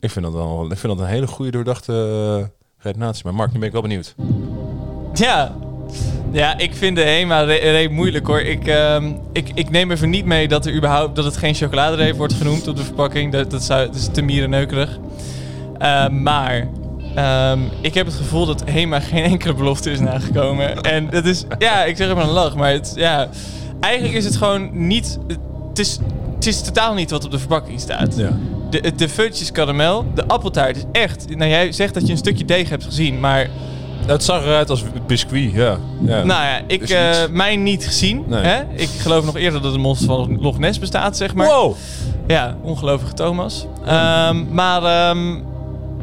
ik, 0.00 0.10
vind 0.10 0.24
dat 0.24 0.34
wel, 0.34 0.64
ik 0.70 0.78
vind 0.78 0.96
dat 0.96 1.06
een 1.06 1.12
hele 1.12 1.26
goede 1.26 1.50
doordachte 1.50 1.92
uh, 2.40 2.46
redenatie. 2.78 3.24
Maar 3.24 3.34
Mark, 3.34 3.52
nu 3.52 3.58
ben 3.58 3.66
ik 3.66 3.72
wel 3.72 3.82
benieuwd. 3.82 4.14
Ja. 5.14 5.52
Ja, 6.32 6.58
ik 6.58 6.74
vind 6.74 6.96
de 6.96 7.02
HEMA 7.02 7.40
re- 7.40 7.70
reep 7.70 7.90
moeilijk 7.90 8.26
hoor. 8.26 8.40
Ik, 8.40 8.66
ehm, 8.66 9.12
ik, 9.32 9.50
ik 9.54 9.70
neem 9.70 9.90
even 9.90 10.10
niet 10.10 10.24
mee 10.24 10.48
dat, 10.48 10.66
er 10.66 10.74
überhaupt, 10.74 11.16
dat 11.16 11.24
het 11.24 11.36
geen 11.36 11.54
chocoladereep 11.54 12.16
wordt 12.16 12.32
genoemd 12.32 12.68
op 12.68 12.76
de 12.76 12.84
verpakking. 12.84 13.32
Dat, 13.32 13.50
dat, 13.50 13.62
zou, 13.62 13.86
dat 13.86 13.94
is 13.94 14.08
te 14.12 14.22
mierenneukerig. 14.22 14.98
Uh, 15.82 16.08
maar 16.08 16.68
um, 17.52 17.68
ik 17.80 17.94
heb 17.94 18.06
het 18.06 18.14
gevoel 18.14 18.46
dat 18.46 18.62
HEMA 18.70 19.00
geen 19.00 19.24
enkele 19.24 19.54
belofte 19.54 19.90
is 19.90 20.00
nagekomen. 20.00 20.80
En 20.80 21.10
dat 21.10 21.24
is, 21.24 21.44
ja, 21.58 21.84
ik 21.84 21.96
zeg 21.96 22.06
het 22.06 22.16
maar 22.16 22.26
een 22.26 22.32
lach, 22.32 22.56
maar 22.56 22.72
het, 22.72 22.92
ja, 22.96 23.28
eigenlijk 23.80 24.14
is 24.14 24.24
het 24.24 24.36
gewoon 24.36 24.86
niet... 24.86 25.18
Het 25.68 25.78
is, 25.78 25.98
het 26.34 26.46
is 26.46 26.62
totaal 26.62 26.94
niet 26.94 27.10
wat 27.10 27.24
op 27.24 27.30
de 27.30 27.38
verpakking 27.38 27.80
staat. 27.80 28.16
Ja. 28.16 28.38
De, 28.70 28.92
de 28.96 29.08
fudge 29.08 29.42
is 29.42 29.52
karamel. 29.52 30.06
De 30.14 30.26
appeltaart 30.26 30.76
is 30.76 30.84
echt... 30.92 31.36
Nou, 31.36 31.50
jij 31.50 31.72
zegt 31.72 31.94
dat 31.94 32.06
je 32.06 32.12
een 32.12 32.18
stukje 32.18 32.44
deeg 32.44 32.68
hebt 32.68 32.84
gezien, 32.84 33.20
maar... 33.20 33.48
Het 34.12 34.24
zag 34.24 34.42
eruit 34.42 34.70
als 34.70 34.82
biscuit, 35.06 35.52
ja. 35.52 35.78
ja. 36.00 36.24
Nou 36.24 36.44
ja, 36.44 36.60
ik, 36.66 36.90
uh, 36.90 37.10
niets. 37.10 37.30
mij 37.30 37.56
niet 37.56 37.86
gezien. 37.86 38.24
Nee. 38.26 38.42
Hè? 38.42 38.62
Ik 38.74 38.88
geloof 38.88 39.24
nog 39.24 39.36
eerder 39.36 39.62
dat 39.62 39.72
het 39.72 39.80
monster 39.80 40.06
van 40.06 40.40
Loch 40.40 40.58
Ness 40.58 40.78
bestaat, 40.78 41.16
zeg 41.16 41.34
maar. 41.34 41.46
Wow! 41.46 41.76
Ja, 42.26 42.56
ongelovige 42.62 43.12
Thomas. 43.12 43.66
Um, 43.88 44.54
maar 44.54 45.10
um, 45.10 45.44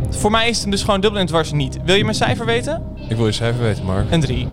voor 0.09 0.31
mij 0.31 0.47
is 0.47 0.53
het 0.53 0.61
hem 0.61 0.71
dus 0.71 0.81
gewoon 0.83 1.01
dubbel 1.01 1.19
en 1.19 1.25
dwars 1.25 1.51
niet. 1.51 1.77
Wil 1.85 1.95
je 1.95 2.03
mijn 2.03 2.15
cijfer 2.15 2.45
weten? 2.45 2.83
Ik 3.09 3.15
wil 3.15 3.25
je 3.25 3.31
cijfer 3.31 3.61
weten, 3.61 3.85
Mark. 3.85 4.11
Een 4.11 4.21
3. 4.21 4.49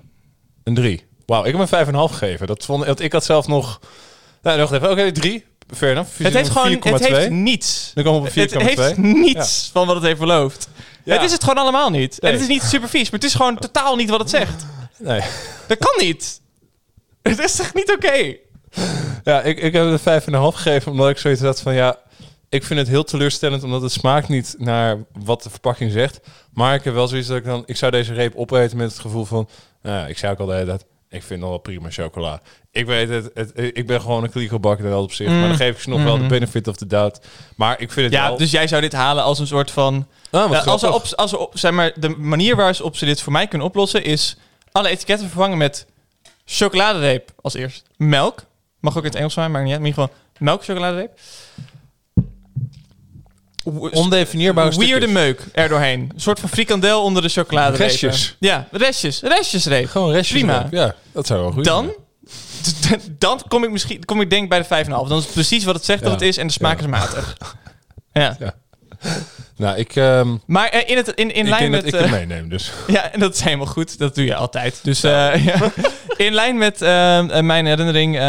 Een 0.63 0.75
3. 0.75 1.05
Wauw, 1.27 1.45
ik 1.45 1.57
heb 1.57 1.73
een 1.73 1.87
5,5 1.87 1.93
gegeven. 1.95 2.47
Dat 2.47 2.65
vond, 2.65 2.87
dat, 2.87 3.01
ik 3.01 3.13
had 3.13 3.25
zelf 3.25 3.47
nog... 3.47 3.81
Nou, 4.43 4.59
nog 4.59 4.73
even. 4.73 4.91
Oké, 4.91 5.01
okay, 5.01 5.13
3. 5.13 5.45
Fair 5.75 5.93
enough. 5.93 6.19
Het 6.19 6.35
heeft 6.35 6.51
gewoon 6.51 6.71
het 6.71 7.07
heeft 7.07 7.31
niets. 7.31 7.91
Dan 7.95 8.05
komen 8.05 8.23
we 8.23 8.29
op 8.29 8.51
4,2. 8.51 8.57
Het 8.57 8.79
heeft 8.79 8.97
niets 8.97 9.65
ja. 9.65 9.73
van 9.73 9.87
wat 9.87 9.97
het 9.97 10.05
heeft 10.05 10.21
beloofd. 10.21 10.69
Ja. 11.05 11.15
Het 11.15 11.23
is 11.23 11.33
het 11.33 11.45
gewoon 11.45 11.59
allemaal 11.59 11.91
niet. 11.91 12.21
Nee. 12.21 12.31
En 12.31 12.39
het 12.39 12.49
is 12.49 12.55
niet 12.55 12.63
super 12.63 12.89
vies, 12.89 13.11
maar 13.11 13.21
het 13.21 13.29
is 13.29 13.35
gewoon 13.35 13.59
totaal 13.59 13.97
niet 13.97 14.11
wat 14.11 14.21
het 14.21 14.31
zegt. 14.31 14.67
Nee. 14.99 15.21
Dat 15.67 15.79
kan 15.79 16.07
niet. 16.07 16.41
Het 17.23 17.39
is 17.39 17.61
echt 17.61 17.75
niet 17.75 17.93
oké. 17.93 18.07
Okay. 18.07 18.41
Ja, 19.25 19.43
ik, 19.43 19.59
ik 19.61 19.73
heb 19.73 20.05
het 20.05 20.23
5,5 20.23 20.27
gegeven 20.37 20.93
omdat 20.93 21.09
ik 21.09 21.19
zoiets 21.19 21.41
had 21.41 21.61
van 21.61 21.75
ja, 21.75 21.99
ik 22.49 22.65
vind 22.65 22.81
het 22.81 22.89
heel 22.89 23.05
teleurstellend 23.05 23.63
omdat 23.63 23.83
het 23.83 23.93
smaakt 23.93 24.29
niet 24.29 24.55
naar 24.59 25.05
wat 25.25 25.43
de 25.43 25.51
verpakking 25.51 25.93
zegt. 25.93 26.21
Maar 26.53 26.75
ik 26.75 26.85
heb 26.85 26.95
wel 26.95 27.09
zoiets 27.09 27.29
dat 27.29 27.37
ik 27.37 27.45
dan, 27.45 27.63
ik 27.67 27.77
zou 27.77 27.93
deze 27.93 28.15
reep 28.15 28.37
opeten 28.37 28.77
met 28.77 28.91
het 28.91 29.01
gevoel 29.01 29.25
van, 29.25 29.49
nou 29.83 29.97
ja, 29.97 30.07
ik 30.07 30.19
zei 30.19 30.33
ook 30.33 30.39
al 30.39 30.47
de 30.47 30.53
hele 30.53 30.67
tijd, 30.67 30.85
ik 31.15 31.23
vind 31.23 31.41
nog 31.41 31.49
wel 31.49 31.59
prima 31.59 31.91
chocola. 31.91 32.41
Ik 32.71 32.87
weet 32.87 33.09
het, 33.09 33.31
het 33.35 33.53
ik 33.55 33.87
ben 33.87 34.01
gewoon 34.01 34.25
een 34.25 34.31
kliegelbakker 34.31 34.97
op 34.97 35.13
zich, 35.13 35.29
mm. 35.29 35.39
maar 35.39 35.49
dan 35.49 35.57
geef 35.57 35.75
ik 35.75 35.83
ze 35.83 35.89
nog 35.89 35.99
mm. 35.99 36.05
wel 36.05 36.19
de 36.19 36.27
benefit 36.27 36.69
of 36.69 36.77
the 36.77 36.87
doubt. 36.87 37.27
Maar 37.57 37.81
ik 37.81 37.93
vind 37.93 38.07
het 38.07 38.15
ja, 38.15 38.29
wel... 38.29 38.37
dus 38.37 38.51
jij 38.51 38.67
zou 38.67 38.81
dit 38.81 38.93
halen 38.93 39.25
als 39.25 39.39
een 39.39 39.47
soort 39.47 39.71
van... 39.71 40.07
Ah, 40.31 40.51
uh, 40.51 40.67
als, 40.67 40.85
op, 40.85 41.05
als 41.17 41.35
op, 41.35 41.59
zeg 41.59 41.73
maar, 41.73 41.93
de 41.97 42.09
manier 42.09 42.57
waarop 42.57 42.97
ze 42.97 43.05
dit 43.05 43.21
voor 43.21 43.33
mij 43.33 43.47
kunnen 43.47 43.67
oplossen 43.67 44.05
is 44.05 44.37
alle 44.73 44.89
etiketten 44.89 45.29
vervangen 45.29 45.59
met 45.59 45.87
chocoladereep 46.45 47.31
als 47.41 47.55
eerst. 47.55 47.85
Melk. 47.97 48.45
Mag 48.81 48.97
ook 48.97 49.03
in 49.03 49.09
het 49.09 49.19
Engels 49.19 49.35
zijn, 49.35 49.51
maar 49.51 49.63
niet 49.63 49.73
uit. 49.73 49.81
Maar 49.81 49.91
in 49.91 49.95
ieder 49.97 50.09
geval 50.11 50.25
melk, 50.39 50.65
chocoladereep. 50.65 51.19
Ondefinieerbare 53.93 54.79
Weirde 54.79 55.07
meuk 55.07 55.43
er 55.53 55.69
doorheen. 55.69 56.01
Een 56.15 56.21
soort 56.21 56.41
van 56.41 56.49
frikandel 56.49 57.03
onder 57.03 57.23
de 57.23 57.29
chocoladereep. 57.29 57.89
Restjes. 57.89 58.37
Ja, 58.39 58.69
restjes. 58.71 59.21
Restjesreep. 59.21 59.89
Gewoon 59.89 60.13
restjes. 60.13 60.39
Prima. 60.39 60.67
Ja, 60.71 60.95
dat 61.13 61.27
zou 61.27 61.41
wel 61.41 61.53
goed 61.53 61.65
Dan... 61.65 61.95
Dan 63.19 63.41
kom 63.49 63.65
ik 63.65 63.71
misschien, 63.71 64.05
kom 64.05 64.21
ik 64.21 64.31
denk 64.31 64.49
bij 64.49 64.59
de 64.59 64.85
5,5. 64.85 64.91
Dan 64.91 65.19
is 65.19 65.25
het 65.25 65.33
precies 65.33 65.65
wat 65.65 65.75
het 65.75 65.85
zegt 65.85 66.01
ja. 66.01 66.05
dat 66.05 66.21
het 66.21 66.29
is 66.29 66.37
en 66.37 66.47
de 66.47 66.53
smaak 66.53 66.79
ja. 66.79 66.85
is 66.85 66.91
matig. 66.91 67.37
Ja. 68.13 68.37
ja. 68.39 68.55
Nou, 69.57 69.79
ik. 69.79 69.97
Um, 69.97 70.43
maar 70.47 70.75
uh, 70.75 70.91
in, 70.91 70.97
het, 70.97 71.09
in, 71.09 71.35
in 71.35 71.49
lijn 71.49 71.71
met. 71.71 71.87
ik 71.87 71.95
het 71.95 72.11
meeneem, 72.11 72.49
dus. 72.49 72.73
Ja, 72.87 73.11
en 73.11 73.21
dat 73.21 73.35
is 73.35 73.41
helemaal 73.41 73.67
goed. 73.67 73.99
Dat 73.99 74.15
doe 74.15 74.25
je 74.25 74.35
altijd. 74.35 74.81
Dus 74.83 75.05
uh, 75.05 75.11
ja. 75.47 75.73
in 76.17 76.35
lijn 76.35 76.59
met 76.59 76.83
uh, 76.83 76.89
mijn 77.41 77.67
herinnering 77.67 78.21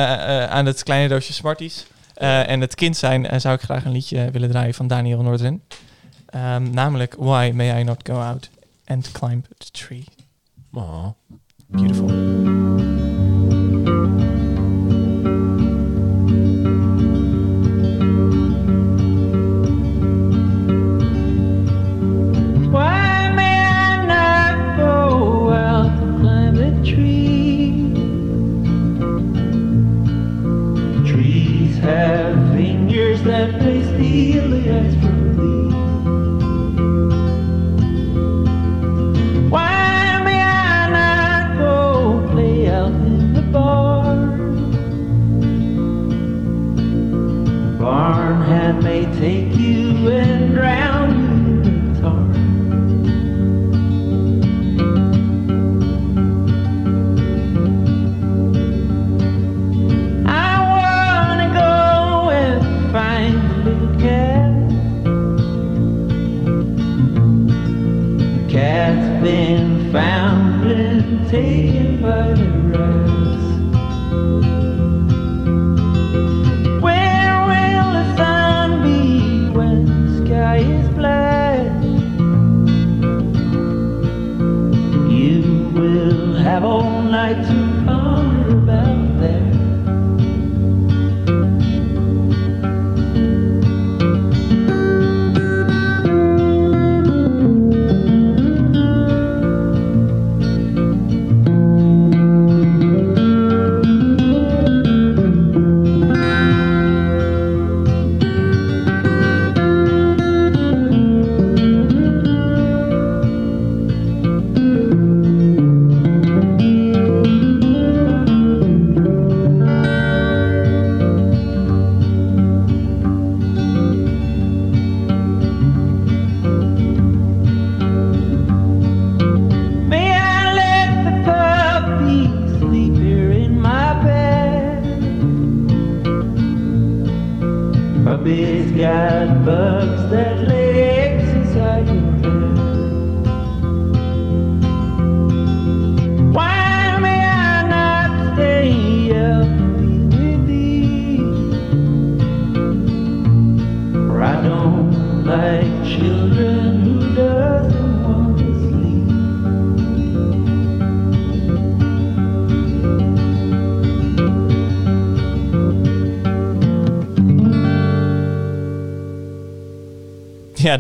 aan 0.50 0.66
het 0.66 0.84
kleine 0.84 1.08
doosje 1.08 1.34
Smarties 1.34 1.86
en 2.22 2.62
het 2.62 2.76
kind 2.76 2.98
zijn, 2.98 3.42
zou 3.42 3.56
ik 3.56 3.62
graag 3.62 3.86
een 3.86 3.92
liedje 3.92 4.32
willen 4.32 4.50
draaien 4.50 4.74
van 4.74 4.88
Daniel 4.88 5.22
Noordren. 5.22 5.62
Um, 6.36 6.70
namelijk 6.70 7.16
Why 7.20 7.52
May 7.54 7.80
I 7.80 7.84
Not 7.84 8.00
Go 8.04 8.14
Out 8.14 8.50
and 8.86 9.12
Climb 9.12 9.44
the 9.58 9.72
Tree. 9.72 10.04
Oh. 10.74 11.08
Beautiful. 11.68 12.95
That 33.24 33.62
may 33.62 33.82
steal 33.84 34.50
the 34.50 34.80
ice 34.80 35.05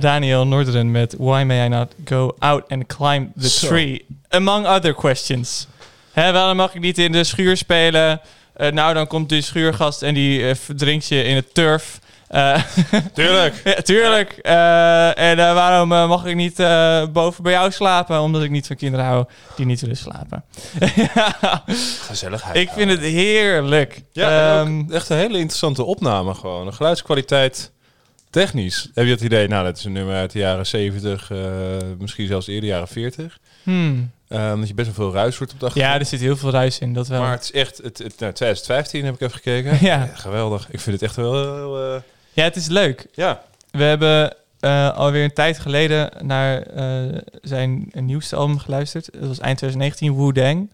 Daniel 0.06 0.48
Norderen 0.48 0.91
met 0.91 1.15
Why 1.18 1.44
May 1.45 1.65
I 1.65 1.68
Not 1.68 1.94
Go 2.06 2.36
Out 2.40 2.64
and 2.69 2.86
Climb 2.88 3.32
the 3.40 3.49
Zo. 3.49 3.68
Tree? 3.68 4.06
Among 4.30 4.65
other 4.68 4.94
questions. 4.94 5.68
Hè, 6.11 6.32
waarom 6.32 6.57
mag 6.57 6.76
ik 6.76 6.82
niet 6.82 6.98
in 6.98 7.11
de 7.11 7.23
schuur 7.23 7.57
spelen? 7.57 8.22
Eh, 8.53 8.72
nou, 8.72 8.94
dan 8.94 9.07
komt 9.07 9.30
de 9.30 9.41
schuurgast 9.41 10.02
en 10.02 10.14
die 10.14 10.56
verdrinkt 10.56 11.07
je 11.07 11.23
in 11.23 11.36
het 11.36 11.53
turf. 11.53 11.99
Eh, 12.27 12.61
Tuurlijk. 13.14 13.61
ja, 13.64 13.73
tuurlijk. 13.82 14.32
En 15.18 15.38
waarom 15.38 15.88
mag 15.88 16.26
ik 16.26 16.36
niet 16.36 16.56
boven 17.14 17.44
bij 17.44 17.52
jou 17.52 17.72
slapen? 17.72 18.22
Omdat 18.22 18.44
ik 18.44 18.49
niet 18.49 18.68
van 18.68 18.76
kinderen 18.76 19.06
hou 19.06 19.26
die 19.56 19.65
niet 19.65 19.82
willen 19.82 19.98
slapen. 19.98 20.44
Ja, 20.95 21.64
Gezelligheid. 22.07 22.56
ik 22.56 22.69
vind 22.69 22.91
het 22.91 22.99
heerlijk. 23.02 24.02
Ja, 24.11 24.60
Ehm, 24.61 24.84
echt 24.91 25.10
een 25.10 25.18
hele 25.18 25.38
interessante 25.38 25.84
opname 25.84 26.34
gewoon. 26.34 26.65
De 26.65 26.72
geluidskwaliteit, 26.72 27.72
technisch. 28.36 28.90
Heb 28.94 29.06
je 29.06 29.12
het 29.12 29.22
idee, 29.22 29.48
nou, 29.48 29.66
dat 29.66 29.78
is 29.78 29.84
een 29.84 29.91
nummer 29.91 30.16
uit 30.16 30.32
de 30.32 30.40
jaren 30.40 30.66
70, 30.66 31.32
eh, 31.32 31.38
misschien 31.99 32.28
zelfs 32.28 32.48
eerder 32.48 32.70
jaren 32.70 32.88
40. 32.88 33.40
hmm. 33.64 34.12
Ehm, 34.28 34.60
dat 34.60 34.68
je 34.68 34.74
best 34.74 34.88
wel 34.95 34.95
veel 34.95 35.14
ruis 35.20 35.38
wordt 35.38 35.53
op 35.53 35.64
achtergrond. 35.64 35.94
Ja, 35.94 35.99
er 35.99 36.06
zit 36.06 36.20
heel 36.20 36.38
veel 36.38 36.49
ruis 36.49 36.80
in, 36.80 36.94
dat 36.94 37.07
wel. 37.07 37.22
Maar 37.22 37.32
het 37.32 37.44
is 37.44 37.52
echt, 37.52 37.78
het, 37.78 37.98
het, 37.98 38.20
nou, 38.20 38.34
2015 38.34 39.06
heb 39.06 39.14
ik 39.14 39.22
even 39.22 39.36
gekeken. 39.36 39.78
Ja. 39.86 40.06
geweldig. 40.14 40.68
Ik 40.72 40.80
vind 40.80 40.95
het 40.95 41.03
echt 41.06 41.16
wel 41.16 41.34
heel... 41.56 41.94
eh, 41.95 42.02
Ja, 42.34 42.44
het 42.44 42.56
is 42.56 42.68
leuk. 42.68 43.07
ja. 43.14 43.41
We 43.72 43.84
hebben 43.84 44.36
eh, 44.60 44.98
alweer 44.98 45.24
een 45.24 45.34
tijd 45.34 45.60
geleden 45.60 46.12
naar 46.22 46.64
zijn 47.41 47.91
nieuwste 47.94 48.36
album 48.36 48.57
geluisterd. 48.60 49.10
Dat 49.12 49.28
was 49.28 49.40
eind 49.40 49.57
2019, 49.57 50.16
Wu 50.16 50.32
Dang. 50.32 50.72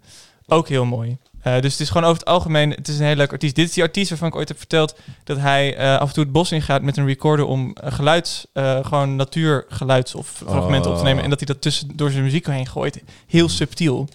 Ook 0.48 0.68
heel 0.68 0.86
mooi. 0.86 1.18
Eh, 1.42 1.62
dus 1.62 1.72
het 1.72 1.82
is 1.82 1.88
gewoon 1.88 2.04
over 2.04 2.20
het 2.20 2.28
algemeen, 2.30 2.70
het 2.70 2.88
is 2.88 2.98
een 3.00 3.04
hele 3.04 3.16
leuke 3.16 3.32
artiest. 3.32 3.56
Dit 3.56 3.68
is 3.68 3.74
die 3.74 3.84
artiest 3.84 4.10
waarvan 4.10 4.28
ik 4.28 4.36
ooit 4.36 4.48
heb 4.48 4.58
verteld 4.58 4.96
dat 5.24 5.38
hij 5.38 5.76
eh, 5.76 5.98
af 5.98 6.08
en 6.08 6.14
toe 6.14 6.24
het 6.24 6.32
bos 6.32 6.52
ingaat 6.52 6.82
met 6.82 6.98
een 6.98 7.06
recorder 7.06 7.46
om 7.46 7.74
eh, 7.74 7.92
geluids, 7.94 8.46
gewoon 8.82 9.16
natuurgeluids 9.16 10.16
of 10.16 10.28
fragmenten 10.46 10.92
op 10.92 10.98
te 10.98 11.04
nemen. 11.04 11.18
Oh. 11.18 11.24
En 11.24 11.30
dat 11.30 11.40
hij 11.40 11.48
dat 11.48 11.62
tussen 11.62 11.90
door 11.96 12.12
zijn 12.12 12.24
muziek 12.24 12.46
heen 12.46 12.68
gooit. 12.68 13.02
Heel 13.28 13.50
subtiel. 13.50 14.08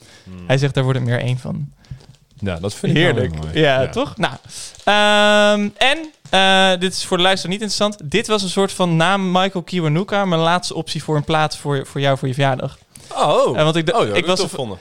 Hij 0.47 0.59
zegt, 0.59 0.75
daar 0.75 0.85
wordt 0.85 0.99
het 0.99 1.09
meer 1.09 1.21
één 1.21 1.39
van. 1.39 1.73
ja, 2.39 2.59
dat 2.59 2.75
vind 2.75 2.93
ik 2.93 2.99
Heerlijk. 2.99 3.35
Ja, 3.55 3.89
toch? 3.89 4.17
Nou, 4.17 4.35
ehm, 4.85 5.69
en 5.77 6.79
dit 6.81 6.93
is 6.93 7.05
voor 7.05 7.17
de 7.17 7.23
luisteraar 7.23 7.53
niet 7.53 7.63
interessant. 7.63 8.11
Dit 8.11 8.27
was 8.27 8.43
een 8.43 8.49
soort 8.49 8.73
van 8.73 8.97
naam 8.97 9.33
Michael 9.33 9.65
Kiwanuka, 9.65 10.25
mijn 10.25 10.41
laatste 10.41 10.75
optie 10.75 11.03
voor 11.03 11.17
een 11.17 11.25
plaat 11.25 11.57
voor, 11.57 11.87
voor 11.87 12.01
jou 12.01 12.19
voor 12.19 12.29
je 12.29 12.35
verjaardag. 12.35 12.79
Oh, 13.15 13.59
Eh, 13.59 13.65
want 13.65 13.77
ik, 13.77 13.97
oh, 13.97 14.07
ja, 14.09 14.15
ik 14.15 14.27
was 14.27 14.41
gevonden. 14.41 14.79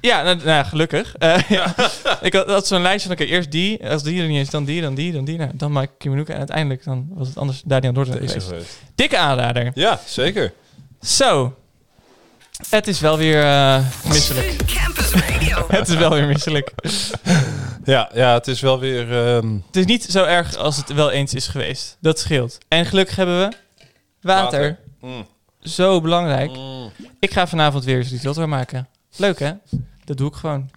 Ja, 0.00 0.22
nou, 0.22 0.36
nou 0.36 0.48
ja, 0.48 0.62
gelukkig. 0.62 1.16
Eh, 1.16 1.38
ja. 1.48 1.74
ik 2.20 2.32
had, 2.32 2.46
had 2.46 2.66
zo'n 2.66 2.82
lijstje 2.82 3.08
van, 3.08 3.18
oké, 3.20 3.26
eerst 3.32 3.50
die, 3.50 3.88
als 3.90 4.02
die 4.02 4.22
er 4.22 4.28
niet 4.28 4.40
is, 4.40 4.50
dan 4.50 4.64
die, 4.64 4.80
dan 4.80 4.94
die, 4.94 5.12
dan 5.12 5.24
die, 5.24 5.38
nou, 5.38 5.50
dan 5.54 5.72
Michael 5.72 5.94
Kiwanuka 5.98 6.32
en 6.32 6.38
uiteindelijk 6.38 6.84
dan 6.84 7.06
was 7.14 7.28
het 7.28 7.36
anders 7.38 7.62
Daniel 7.64 7.92
Dordrecht 7.92 8.20
Deze 8.20 8.32
geweest. 8.32 8.48
geweest. 8.48 8.78
Dikke 8.94 9.18
aanrader. 9.18 9.70
Ja, 9.74 10.00
zeker. 10.06 10.52
Zo, 11.00 11.54
het 12.68 12.86
is 12.88 13.00
wel 13.00 13.18
weer 13.18 13.42
eh, 13.42 13.84
misselijk. 14.08 14.56
Campus 14.66 15.10
Radio. 15.12 15.64
het 15.78 15.88
is 15.88 15.94
wel 15.96 16.10
weer 16.10 16.26
misselijk. 16.26 16.72
Ja, 17.84 18.10
ja, 18.14 18.34
het 18.34 18.46
is 18.48 18.60
wel 18.60 18.78
weer... 18.78 19.26
ehm, 19.26 19.54
Het 19.66 19.76
is 19.76 19.84
niet 19.84 20.04
zo 20.04 20.24
erg 20.24 20.56
als 20.56 20.76
het 20.76 20.92
wel 20.92 21.10
eens 21.10 21.34
is 21.34 21.46
geweest. 21.46 21.96
Dat 22.00 22.18
scheelt. 22.18 22.58
En 22.68 22.86
gelukkig 22.86 23.16
hebben 23.16 23.48
we 23.48 23.56
water. 24.20 24.78
Mm. 25.00 25.26
Zo 25.60 26.00
belangrijk. 26.00 26.56
Mm. 26.56 26.90
Ik 27.18 27.32
ga 27.32 27.46
vanavond 27.46 27.84
weer 27.84 27.96
eens 27.96 28.10
risotto 28.10 28.46
maken. 28.46 28.88
Leuk 29.16 29.38
hè? 29.38 29.52
Dat 30.04 30.16
doe 30.16 30.28
ik 30.28 30.34
gewoon. 30.34 30.70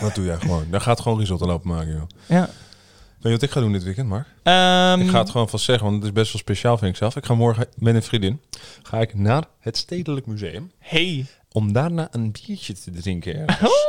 Dat 0.00 0.14
doe 0.14 0.24
jij 0.24 0.36
gewoon. 0.36 0.70
Daar 0.70 0.80
gaat 0.80 1.00
gewoon 1.00 1.18
risotto 1.18 1.46
lopen 1.46 1.68
maken, 1.68 1.92
joh. 1.92 2.06
Ja. 2.28 2.44
Weet 2.46 3.22
je 3.22 3.30
wat 3.30 3.42
ik 3.42 3.50
ga 3.50 3.60
doen 3.60 3.72
dit 3.72 3.82
weekend, 3.84 4.08
Mark? 4.08 4.26
Ehm, 4.42 5.00
Ik 5.00 5.08
ga 5.10 5.18
het 5.18 5.30
gewoon 5.30 5.48
vast 5.48 5.64
zeggen, 5.64 5.84
want 5.84 5.96
het 5.96 6.04
is 6.06 6.12
best 6.12 6.32
wel 6.32 6.40
speciaal, 6.40 6.78
vind 6.78 6.90
ik 6.90 6.96
zelf. 6.96 7.16
Ik 7.16 7.24
ga 7.26 7.34
morgen 7.34 7.66
met 7.76 7.94
een 7.94 8.02
vriendin 8.02 8.40
ga 8.82 9.00
ik 9.00 9.14
naar 9.14 9.44
het 9.60 9.76
Stedelijk 9.76 10.26
Museum 10.26 10.72
Hey. 10.78 11.26
om 11.52 11.72
daarna 11.72 12.08
een 12.10 12.32
biertje 12.32 12.72
te 12.74 12.90
drinken. 12.90 13.46
ergens. 13.48 13.84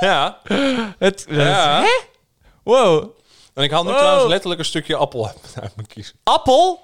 Ja. 0.00 0.40
Het, 0.98 1.26
Ja. 1.28 1.80
Hè? 1.82 2.00
Wow. 2.62 3.10
En 3.54 3.62
ik 3.64 3.70
haal 3.70 3.82
nu 3.84 3.88
Wow. 3.90 3.98
trouwens 3.98 4.28
letterlijk 4.28 4.60
een 4.60 4.66
stukje 4.66 4.96
appel 4.96 5.26
uit 5.62 5.76
mijn 5.76 5.86
kies. 5.86 6.14
Appel? 6.22 6.80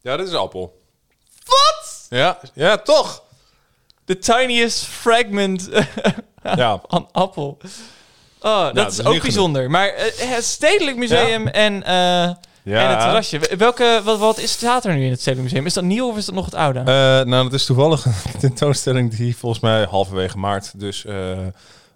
Ja, 0.00 0.16
dit 0.16 0.26
is 0.28 0.34
appel. 0.34 0.81
Ja, 2.16 2.38
ja 2.54 2.76
toch? 2.78 3.22
The 4.04 4.18
tiniest 4.18 4.84
fragment 4.84 5.68
Ja. 6.56 6.80
van 6.88 7.08
appel. 7.12 7.58
Oh, 8.40 8.64
dat 8.64 8.74
dat 8.74 8.92
is 8.92 8.98
is 8.98 9.04
ook 9.04 9.22
bijzonder. 9.22 9.70
Maar 9.70 9.88
eh, 9.88 10.28
het 10.28 10.44
Stedelijk 10.44 10.96
Museum 10.96 11.46
en, 11.46 11.82
eh, 11.82 11.92
Ja. 11.92 12.34
en 12.64 12.88
het 12.90 13.00
terrasje. 13.00 13.40
Welke, 13.58 14.00
wat, 14.04 14.18
wat 14.18 14.38
is, 14.38 14.52
staat 14.52 14.84
er 14.84 14.94
nu 14.94 15.04
in 15.04 15.10
het 15.10 15.20
Stedelijk 15.20 15.48
Museum? 15.48 15.66
Is 15.66 15.74
dat 15.74 15.84
nieuw 15.84 16.08
of 16.08 16.16
is 16.16 16.24
dat 16.26 16.34
nog 16.34 16.44
het 16.44 16.54
oude? 16.54 16.78
Eh, 16.78 16.84
nou, 16.84 17.42
dat 17.42 17.52
is 17.52 17.64
toevallig 17.64 18.04
een 18.04 18.12
tentoonstelling 18.40 19.16
die 19.16 19.36
volgens 19.36 19.62
mij 19.62 19.84
halverwege 19.84 20.38
maart 20.38 20.80
dus 20.80 21.04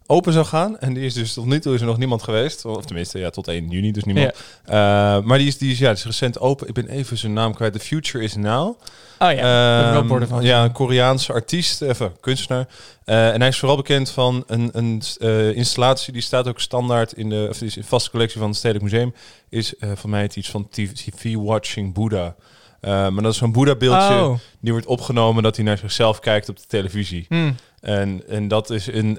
open 0.07 0.33
zou 0.33 0.45
gaan. 0.45 0.79
En 0.79 0.95
die 0.95 1.05
is 1.05 1.15
dus 1.15 1.33
tot 1.33 1.47
nu 1.47 1.61
toe 1.61 1.75
is 1.75 1.81
er 1.81 1.87
nog 1.87 1.99
niemand 1.99 2.23
geweest. 2.23 2.65
Of 2.65 2.85
tenminste, 2.85 3.19
ja, 3.19 3.31
tot 3.31 3.49
1 3.49 3.69
juni 3.69 3.93
dus 3.93 4.05
niemand. 4.05 4.33
Eh, 4.65 4.75
maar 5.21 5.39
die 5.39 5.47
is, 5.47 5.59
die, 5.59 5.73
is, 5.73 5.79
ja, 5.79 5.89
die 5.89 5.97
is 5.97 6.05
recent 6.05 6.41
open. 6.41 6.69
Ik 6.69 6.75
ben 6.75 6.89
even 6.89 7.19
zijn 7.19 7.33
naam 7.33 7.55
kwijt. 7.55 7.73
The 7.73 7.79
Future 7.79 8.25
is 8.25 8.35
Now. 8.35 8.81
oh 9.19 9.33
ja, 9.33 10.03
borden 10.03 10.29
van. 10.29 10.43
ja, 10.43 10.65
een 10.65 10.73
Koreaanse 10.73 11.33
artiest, 11.33 11.83
even 11.83 12.13
kunstenaar. 12.21 12.67
Eh, 13.05 13.33
en 13.33 13.41
hij 13.41 13.49
is 13.49 13.59
vooral 13.59 13.77
bekend 13.77 14.11
van 14.11 14.45
een, 14.47 14.71
een 14.73 15.03
eh, 15.19 15.57
installatie 15.57 16.13
die 16.13 16.23
staat 16.23 16.49
ook 16.49 16.61
standaard 16.61 17.13
in 17.13 17.29
de, 17.29 17.47
of 17.51 17.63
is 17.63 17.77
in 17.77 17.85
vaste 17.85 18.11
collectie 18.11 18.39
van 18.39 18.49
het 18.49 18.59
Stedelijk 18.59 18.85
Museum. 18.85 19.15
Is 19.49 19.75
van 19.95 20.11
mij 20.11 20.23
het 20.23 20.37
iets 20.37 20.51
van 20.51 20.69
TV 20.69 21.35
Watching 21.35 21.95
Buddha. 21.95 22.35
Maar 22.81 23.23
dat 23.23 23.33
is 23.33 23.39
zo'n 23.39 23.53
Boeddha-beeldje. 23.53 24.15
Oh. 24.15 24.39
Die 24.61 24.73
wordt 24.73 24.87
opgenomen 24.87 25.43
dat 25.43 25.57
hij 25.57 25.65
naar 25.65 25.79
zichzelf 25.79 26.19
kijkt 26.19 26.49
op 26.49 26.57
de 26.57 26.67
televisie. 26.67 27.27
Hm. 27.29 27.53
En, 27.81 28.23
en 28.29 28.49
dat 28.49 28.71
is 28.71 28.87
een. 28.87 29.19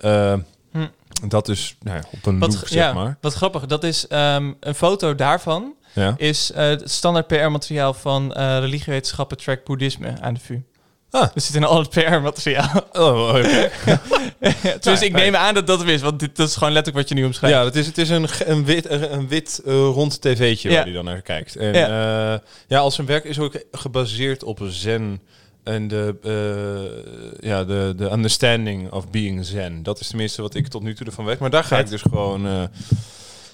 Hm. 0.71 0.87
Dat 1.27 1.47
is 1.49 1.75
nou 1.79 1.97
ja, 1.97 2.03
op 2.11 2.25
een 2.25 2.39
Wat, 2.39 2.53
loop, 2.53 2.59
zeg 2.67 2.69
ja, 2.69 2.93
maar. 2.93 3.17
wat 3.21 3.33
grappig. 3.33 3.65
Dat 3.65 3.83
is 3.83 4.07
ehm, 4.07 4.51
een 4.59 4.75
foto 4.75 5.15
daarvan. 5.15 5.73
Ja. 5.93 6.13
Is 6.17 6.51
eh, 6.51 6.65
het 6.65 6.91
standaard 6.91 7.27
PR-materiaal 7.27 7.93
van 7.93 8.33
eh 8.33 8.59
religiewetenschappen 8.59 9.37
track 9.37 9.63
boeddhisme 9.63 10.13
aan 10.21 10.33
de 10.33 10.39
VU. 10.39 10.61
Ah. 11.09 11.21
Er 11.21 11.41
zit 11.41 11.55
in 11.55 11.63
al 11.63 11.79
het 11.79 11.89
PR-materiaal. 11.89 12.81
Oh, 12.91 13.27
oké. 13.27 13.69
dus 14.81 15.01
ik 15.01 15.13
neem 15.13 15.35
aan 15.35 15.53
dat 15.53 15.67
dat 15.67 15.83
is, 15.83 16.01
want 16.01 16.19
dit 16.19 16.35
dat 16.35 16.47
is 16.47 16.55
gewoon 16.55 16.73
letterlijk 16.73 17.07
wat 17.07 17.17
je 17.17 17.21
nu 17.23 17.27
omschrijft. 17.27 17.57
Ja, 17.57 17.63
het 17.63 17.75
is, 17.75 17.85
het 17.85 17.97
is 17.97 18.09
een, 18.09 18.27
een 18.45 18.65
wit, 18.65 18.89
een, 18.89 19.13
een 19.13 19.27
wit 19.27 19.61
eh, 19.65 19.73
rond 19.73 20.21
tv'tje 20.21 20.69
waar 20.69 20.83
hij 20.83 20.93
dan 20.93 21.05
naar 21.05 21.21
kijkt. 21.21 21.55
En 21.55 21.73
Ja. 21.73 22.41
ja, 22.67 22.79
als 22.79 22.95
zijn 22.95 23.07
werk 23.07 23.23
is 23.23 23.39
ook 23.39 23.63
gebaseerd 23.71 24.43
op 24.43 24.59
zen 24.63 25.21
en 25.67 25.87
de, 25.87 26.15
eh, 26.23 27.49
ja, 27.49 27.63
de, 27.63 27.93
de 27.97 28.11
understanding 28.11 28.91
of 28.91 29.09
being 29.09 29.45
zen. 29.45 29.83
Dat 29.83 29.99
is 29.99 30.07
tenminste 30.07 30.41
wat 30.41 30.55
ik 30.55 30.67
tot 30.67 30.83
nu 30.83 30.95
toe 30.95 31.05
ervan 31.05 31.25
weet. 31.25 31.39
Maar 31.39 31.49
daar 31.49 31.63
ga 31.63 31.77
ik 31.79 31.89
dus 31.89 32.01
gewoon 32.01 32.47
eh, 32.47 32.61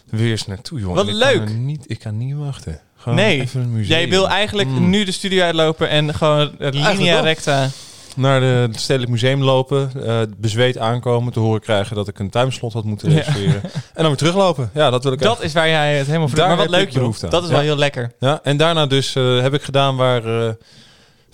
weer 0.10 0.32
eens 0.32 0.48
naartoe, 0.48 0.80
jongen. 0.80 0.96
Wat 0.96 1.08
Ik 1.08 1.14
leuk. 1.14 1.46
Kan 1.46 1.66
niet, 1.66 1.84
ik 1.88 2.00
kan 2.00 2.18
niet 2.18 2.36
wachten. 2.36 2.80
Gewoon 2.98 3.18
Nee, 3.18 3.42
even 3.42 3.62
een 3.62 3.72
museum. 3.72 3.98
Jij 4.00 4.10
wil 4.10 4.28
eigenlijk 4.30 4.70
Mm. 4.70 4.90
nu 4.90 5.04
de 5.04 5.12
studio 5.12 5.44
uitlopen 5.44 5.90
en 5.90 6.14
gewoon 6.14 6.52
linea 6.60 7.20
recta. 7.20 7.70
naar 8.16 8.40
de, 8.40 8.46
het 8.46 8.80
Stedelijk 8.80 9.12
Museum 9.12 9.44
lopen, 9.44 9.92
eh, 10.06 10.22
bezweet 10.38 10.78
aankomen, 10.78 11.34
te 11.34 11.40
horen 11.40 11.62
krijgen 11.62 11.96
dat 11.96 12.08
ik 12.08 12.20
een 12.20 12.30
timeslot 12.30 12.74
had 12.74 12.84
moeten 12.84 13.10
Ja. 13.10 13.16
reserveren. 13.18 13.62
En 13.64 13.72
dan 13.96 14.06
weer 14.08 14.16
teruglopen. 14.16 14.70
Ja, 14.74 14.90
dat 14.90 15.04
wil 15.04 15.12
ik 15.14 15.20
Dat 15.20 15.42
is 15.44 15.54
waar 15.54 15.70
jij 15.70 15.98
het 15.98 16.06
helemaal 16.08 16.28
voor 16.28 16.38
Daar 16.38 16.48
Maar 16.48 16.58
wat 16.58 16.70
leuk, 16.70 16.96
aan. 16.98 17.30
Dat 17.30 17.44
is 17.44 17.50
Ja. 17.50 17.54
wel 17.56 17.64
heel 17.64 17.76
lekker. 17.78 18.12
Ja, 18.20 18.40
en 18.44 18.58
daarna 18.58 18.86
dus 18.86 19.14
heb 19.14 19.54
ik 19.54 19.62
gedaan 19.62 19.96
waar 19.96 20.56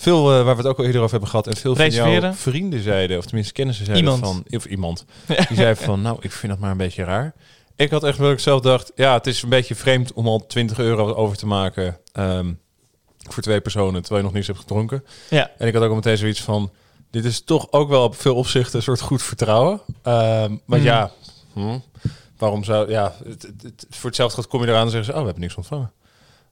veel, 0.02 0.32
eh, 0.32 0.44
waar 0.44 0.56
we 0.56 0.62
het 0.62 0.70
ook 0.72 0.78
al 0.78 0.86
eerder 0.86 1.00
over 1.02 1.12
hebben 1.12 1.30
gehad. 1.30 1.48
En 1.48 1.56
veel 1.56 1.76
van 1.76 1.90
jouw 1.90 2.34
vrienden 2.34 2.84
zeiden, 2.84 3.18
of 3.18 3.26
tenminste 3.26 3.54
kennissen 3.54 3.86
zeiden 3.86 4.06
Iemand. 4.12 4.26
van, 4.26 4.44
of 4.58 4.66
iemand, 4.66 5.06
die 5.48 5.58
zei 5.58 5.76
van, 5.76 6.02
nou, 6.02 6.18
ik 6.22 6.32
vind 6.32 6.52
dat 6.52 6.62
maar 6.62 6.72
een 6.72 6.78
beetje 6.78 7.04
raar. 7.04 7.34
Ik 7.76 7.92
had 7.92 8.04
echt 8.04 8.18
wel, 8.18 8.32
ik 8.32 8.40
zelf 8.40 8.62
dacht, 8.62 8.92
ja, 8.96 9.14
het 9.14 9.28
is 9.28 9.42
een 9.42 9.50
beetje 9.50 9.76
vreemd 9.76 10.14
om 10.14 10.28
al 10.28 10.46
20 10.48 10.80
euro 10.80 11.14
over 11.14 11.38
te 11.38 11.46
maken 11.48 11.98
ehm, 12.12 12.54
voor 13.30 13.44
twee 13.44 13.62
personen, 13.62 14.02
terwijl 14.02 14.18
je 14.22 14.26
nog 14.28 14.34
niets 14.34 14.48
hebt 14.48 14.60
gedronken. 14.60 15.04
Ja. 15.30 15.52
En 15.58 15.68
ik 15.68 15.74
had 15.74 15.84
ook 15.84 15.90
al 15.90 15.96
meteen 15.96 16.18
zoiets 16.18 16.42
van, 16.42 16.72
dit 17.12 17.26
is 17.26 17.42
toch 17.44 17.72
ook 17.72 17.90
wel 17.90 18.04
op 18.04 18.16
veel 18.16 18.36
opzichten 18.36 18.76
een 18.78 18.84
soort 18.84 19.02
goed 19.02 19.24
vertrouwen. 19.24 19.82
Ehm, 20.04 20.56
maar 20.66 20.80
Mm. 20.80 20.86
ja, 20.86 21.12
hm, 21.54 21.78
waarom 22.38 22.64
zou... 22.64 22.90
Ja, 22.92 23.14
het, 23.28 23.42
het- 23.42 23.62
het- 23.62 23.86
voor 23.90 24.06
hetzelfde 24.10 24.36
geld 24.36 24.48
kom 24.48 24.62
je 24.62 24.68
eraan 24.68 24.86
en 24.86 24.90
zeggen 24.92 25.06
ze... 25.06 25.12
Oh, 25.12 25.18
we 25.20 25.24
hebben 25.26 25.42
niks 25.44 25.56
ontvangen. 25.56 25.92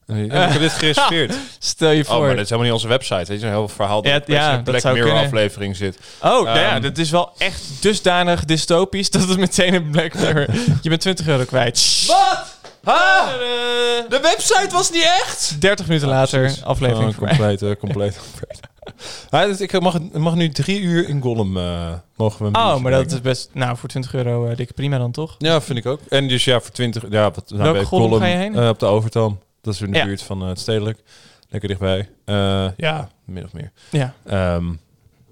Ik 0.08 0.32
heb 0.32 0.60
dit 0.60 0.72
gereserveerd. 0.72 1.36
Stel 1.60 1.90
je 1.92 2.02
Oh, 2.04 2.08
voor. 2.10 2.20
maar 2.20 2.30
dat 2.36 2.44
is 2.44 2.50
helemaal 2.50 2.64
niet 2.64 2.74
onze 2.74 2.88
website. 2.88 3.26
Weet 3.26 3.40
je, 3.40 3.46
een 3.46 3.52
heel 3.52 3.68
verhaal 3.68 4.02
dat 4.02 4.12
Ja, 4.12 4.36
ja, 4.36 4.50
ja, 4.52 4.56
dat 4.56 4.64
Black 4.64 4.84
Mirror 4.84 5.04
kunnen. 5.04 5.24
aflevering 5.24 5.76
zit. 5.76 5.98
Oh, 6.22 6.30
nou 6.44 6.60
ja, 6.60 6.74
Ehm, 6.74 6.82
dat 6.82 6.98
is 6.98 7.10
wel 7.10 7.32
echt 7.38 7.62
dusdanig 7.80 8.46
dystopisch 8.46 9.10
dat 9.10 9.28
het 9.30 9.38
meteen 9.38 9.74
een 9.74 9.90
Black 9.90 10.14
Mirror... 10.14 10.46
je 10.82 10.90
bent 10.90 11.02
20 11.02 11.28
euro 11.28 11.44
kwijt. 11.46 12.04
Wat? 12.08 12.56
Ah, 12.84 13.28
Eh, 13.32 14.10
de 14.10 14.20
website 14.22 14.68
was 14.72 14.92
niet 14.92 15.04
echt? 15.04 15.62
30 15.62 15.88
minuten 15.88 16.08
later, 16.10 16.54
aflevering 16.64 17.10
Oh, 17.12 17.18
compleet, 17.18 17.62
eh, 17.62 17.72
compleet. 17.80 18.20
compleet. 18.32 18.60
Ja, 19.30 19.46
dus 19.46 19.62
ik 19.62 19.80
mag, 19.80 19.98
mag 20.14 20.36
nu 20.36 20.50
drie 20.50 20.80
uur 20.82 21.10
in 21.10 21.22
Gollum 21.22 21.58
eh, 21.58 21.94
mogen 22.16 22.40
we 22.40 22.46
een 22.46 22.56
Oh, 22.66 22.78
maar 22.80 22.92
dat 22.92 23.12
is 23.12 23.22
best... 23.22 23.50
Nou, 23.54 23.78
voor 23.78 23.90
20 23.90 24.14
euro 24.14 24.48
eh, 24.48 24.56
dikke 24.56 24.74
prima 24.74 24.98
dan, 24.98 25.12
toch? 25.12 25.36
Ja, 25.38 25.62
vind 25.62 25.78
ik 25.78 25.86
ook. 25.86 26.00
En 26.10 26.28
dus 26.28 26.46
ja, 26.46 26.60
voor 26.60 26.72
20... 26.72 27.04
Ja, 27.10 27.32
wat, 27.32 27.44
nou, 27.50 27.62
Welke 27.64 27.78
bij 27.78 27.88
Gollum 27.88 28.06
Gollum, 28.10 28.22
ga 28.22 28.28
je 28.28 28.38
heen? 28.38 28.68
op 28.70 28.80
de 28.80 28.86
Overtoom. 28.86 29.40
Dat 29.68 29.76
is 29.76 29.82
in 29.82 29.92
de 29.92 29.98
Ja. 29.98 30.06
buurt 30.06 30.22
van 30.22 30.42
eh, 30.42 30.48
het 30.48 30.60
Stedelijk. 30.60 31.00
Lekker 31.50 31.70
dichtbij. 31.70 32.10
Eh, 32.26 32.68
ja, 32.78 33.10
min 33.26 33.44
of 33.44 33.54
meer. 33.54 33.72
Ja. 33.90 34.14
Ehm, 34.26 34.66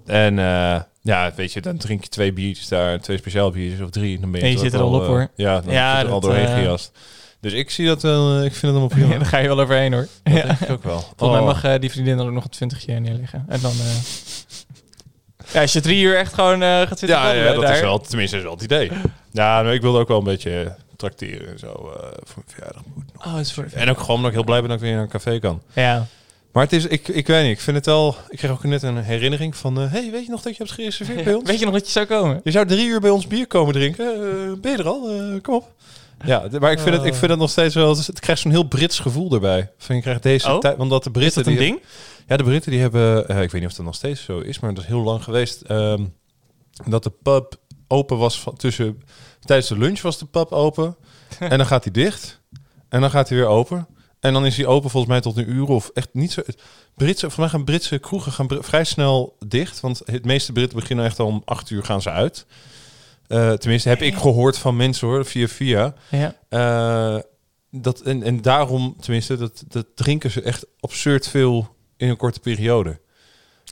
en 0.06 0.38
eh, 0.38 0.80
ja, 1.02 1.32
weet 1.36 1.52
je, 1.52 1.60
dan 1.60 1.76
drink 1.76 2.02
je 2.02 2.08
twee 2.08 2.32
biertjes 2.32 2.68
daar, 2.68 3.00
twee 3.00 3.16
speciaal 3.18 3.50
biertjes 3.50 3.80
of 3.80 3.90
drie. 3.90 4.20
Dan 4.20 4.30
ben 4.30 4.40
je, 4.40 4.46
En 4.46 4.52
je 4.52 4.58
zit 4.58 4.72
er 4.72 4.80
al 4.80 4.92
op, 4.92 5.06
hoor. 5.06 5.28
Ja, 5.36 5.60
dan 5.60 5.72
Ja, 5.72 5.96
zit 5.98 6.06
er 6.06 6.12
al 6.12 6.20
doorheen 6.20 6.48
gejast. 6.48 6.92
Dus 7.40 7.52
ik 7.52 7.70
zie 7.70 7.86
dat 7.86 8.02
wel, 8.02 8.36
ik 8.36 8.50
vind 8.52 8.60
het 8.62 8.70
allemaal 8.70 8.88
prima. 8.98 9.12
Ja, 9.12 9.18
daar 9.18 9.26
ga 9.26 9.38
je 9.38 9.48
wel 9.48 9.60
overheen, 9.60 9.92
hoor. 9.92 10.06
Dat 10.22 10.34
Ja. 10.34 10.42
denk 10.46 10.60
ik 10.60 10.70
ook 10.70 10.82
wel. 10.84 11.00
Volgens 11.00 11.30
mij 11.40 11.48
Oh. 11.48 11.62
mag 11.62 11.78
die 11.78 11.90
vriendin 11.90 12.16
dan 12.16 12.26
ook 12.26 12.32
nog 12.32 12.44
een 12.44 12.50
twintigje 12.50 12.98
neerleggen. 12.98 13.44
En 13.48 13.60
dan... 13.60 13.72
Ja, 15.52 15.60
als 15.60 15.72
je 15.72 15.80
drie 15.80 16.02
uur 16.02 16.16
echt 16.16 16.34
gewoon 16.34 16.60
gaat 16.60 16.98
zitten 16.98 17.08
Ja, 17.18 17.30
ja, 17.32 17.52
dat 17.52 17.62
daar. 17.62 17.74
is 17.74 17.80
wel, 17.80 17.98
tenminste, 18.00 18.36
is 18.36 18.42
wel 18.42 18.52
het 18.52 18.62
idee. 18.62 18.90
Ja, 19.32 19.62
ik 19.70 19.80
wilde 19.80 19.98
ook 19.98 20.08
wel 20.08 20.18
een 20.18 20.24
beetje 20.24 20.74
trakteren 20.96 21.48
en 21.48 21.58
zo 21.58 21.66
eh, 21.96 22.08
voor 22.24 22.42
verjaardag. 22.46 22.82
Oh, 23.16 23.34
het 23.34 23.46
is 23.46 23.52
voor... 23.52 23.66
En 23.72 23.88
ook 23.90 23.98
gewoon 24.00 24.16
omdat 24.16 24.30
ik 24.30 24.36
heel 24.36 24.44
blij 24.46 24.60
ben 24.60 24.68
dat 24.68 24.78
ik 24.78 24.84
weer 24.84 24.94
naar 24.94 25.02
een 25.02 25.08
café 25.08 25.38
kan. 25.38 25.62
Ja. 25.72 26.06
Maar 26.52 26.62
het 26.64 26.72
is, 26.72 26.86
ik, 26.86 27.08
ik 27.08 27.26
weet 27.26 27.42
niet, 27.42 27.52
ik 27.52 27.60
vind 27.60 27.76
het 27.76 27.86
wel... 27.86 28.16
Ik 28.28 28.38
kreeg 28.38 28.50
ook 28.50 28.64
net 28.64 28.82
een 28.82 28.96
herinnering 28.96 29.56
van... 29.56 29.80
eh, 29.80 29.90
hey, 29.92 30.10
weet 30.10 30.24
je 30.24 30.30
nog 30.30 30.42
dat 30.42 30.56
je 30.56 30.62
hebt 30.62 30.74
gereserveerd 30.74 31.24
bij 31.24 31.34
ons? 31.38 31.48
Weet 31.50 31.58
je 31.58 31.64
nog 31.64 31.74
dat 31.74 31.86
je 31.86 31.92
zou 31.92 32.06
komen? 32.06 32.40
Je 32.44 32.50
zou 32.50 32.66
drie 32.66 32.86
uur 32.86 33.00
bij 33.00 33.10
ons 33.10 33.26
bier 33.26 33.46
komen 33.46 33.72
drinken. 33.74 34.06
Eh, 34.14 34.60
ben 34.60 34.72
je 34.72 34.78
er 34.78 34.86
al? 34.88 35.00
Kom 35.42 35.54
op. 35.54 35.72
Ja, 36.24 36.48
maar 36.60 36.72
ik 36.72 36.78
vind, 36.78 36.96
het, 36.96 37.04
ik 37.04 37.14
vind 37.14 37.30
het 37.30 37.40
nog 37.40 37.50
steeds 37.50 37.74
wel... 37.74 37.96
Het, 37.96 38.20
krijgt 38.20 38.42
zo'n 38.42 38.50
heel 38.50 38.68
Brits 38.68 38.98
gevoel 38.98 39.32
erbij. 39.32 39.70
Van 39.78 39.96
je 39.96 40.02
krijgt 40.02 40.22
deze 40.22 40.52
Oh? 40.52 40.58
tijd... 40.58 40.78
Omdat 40.78 41.04
de 41.04 41.10
Britten... 41.10 41.40
Is 41.40 41.46
dat 41.46 41.54
een 41.54 41.58
die- 41.60 41.70
ding? 41.70 41.82
Ja, 42.28 42.36
de 42.36 42.42
Britten 42.44 42.70
die 42.70 42.80
hebben... 42.80 43.18
ik 43.28 43.50
weet 43.50 43.52
niet 43.60 43.70
of 43.70 43.74
dat 43.76 43.84
nog 43.86 43.94
steeds 43.94 44.24
zo 44.24 44.38
is, 44.38 44.60
maar 44.60 44.74
dat 44.74 44.82
is 44.82 44.88
heel 44.88 45.02
lang 45.02 45.24
geweest. 45.24 45.60
ehm, 45.60 46.04
dat 46.86 47.02
de 47.02 47.12
pub 47.22 47.54
open 47.88 48.18
was 48.18 48.40
van, 48.40 48.56
tussen... 48.56 49.02
Tijdens 49.46 49.68
de 49.68 49.78
lunch 49.78 50.00
was 50.00 50.18
de 50.18 50.26
pub 50.26 50.52
open. 50.52 50.96
en 51.38 51.58
dan 51.58 51.66
gaat 51.66 51.84
hij 51.84 51.92
dicht. 51.92 52.40
En 52.88 53.00
dan 53.00 53.10
gaat 53.10 53.28
hij 53.28 53.38
weer 53.38 53.46
open. 53.46 53.86
En 54.20 54.32
dan 54.32 54.46
is 54.46 54.56
hij 54.56 54.66
open 54.66 54.90
volgens 54.90 55.12
mij 55.12 55.20
tot 55.20 55.36
een 55.36 55.50
uur 55.50 55.68
of 55.68 55.90
echt 55.94 56.08
niet 56.12 56.32
zo... 56.32 56.42
Britse, 56.94 57.30
voor 57.30 57.40
mij 57.40 57.48
gaan 57.48 57.64
Britse 57.64 57.98
kroegen 57.98 58.32
gaan 58.32 58.48
vrij 58.50 58.84
snel 58.84 59.36
dicht. 59.46 59.80
Want 59.80 60.02
het 60.04 60.24
meeste 60.24 60.52
Britten 60.52 60.78
beginnen 60.78 61.04
echt 61.04 61.18
al 61.18 61.26
om 61.26 61.42
acht 61.44 61.70
uur 61.70 61.84
gaan 61.84 62.02
ze 62.02 62.10
uit. 62.10 62.46
Eh, 63.26 63.52
tenminste, 63.52 63.88
heb 63.88 64.02
ik 64.02 64.14
gehoord 64.16 64.58
van 64.58 64.76
mensen 64.76 65.08
hoor, 65.08 65.24
via 65.24 65.48
via. 65.48 65.94
Ja. 66.10 66.34
Eh, 66.48 67.22
dat, 67.70 68.00
en, 68.00 68.22
en 68.22 68.42
daarom, 68.42 68.96
tenminste, 69.00 69.36
dat, 69.36 69.64
dat 69.68 69.86
drinken 69.94 70.30
ze 70.30 70.42
echt 70.42 70.66
absurd 70.80 71.28
veel 71.28 71.76
in 71.96 72.08
een 72.08 72.16
korte 72.16 72.40
periode. 72.40 73.00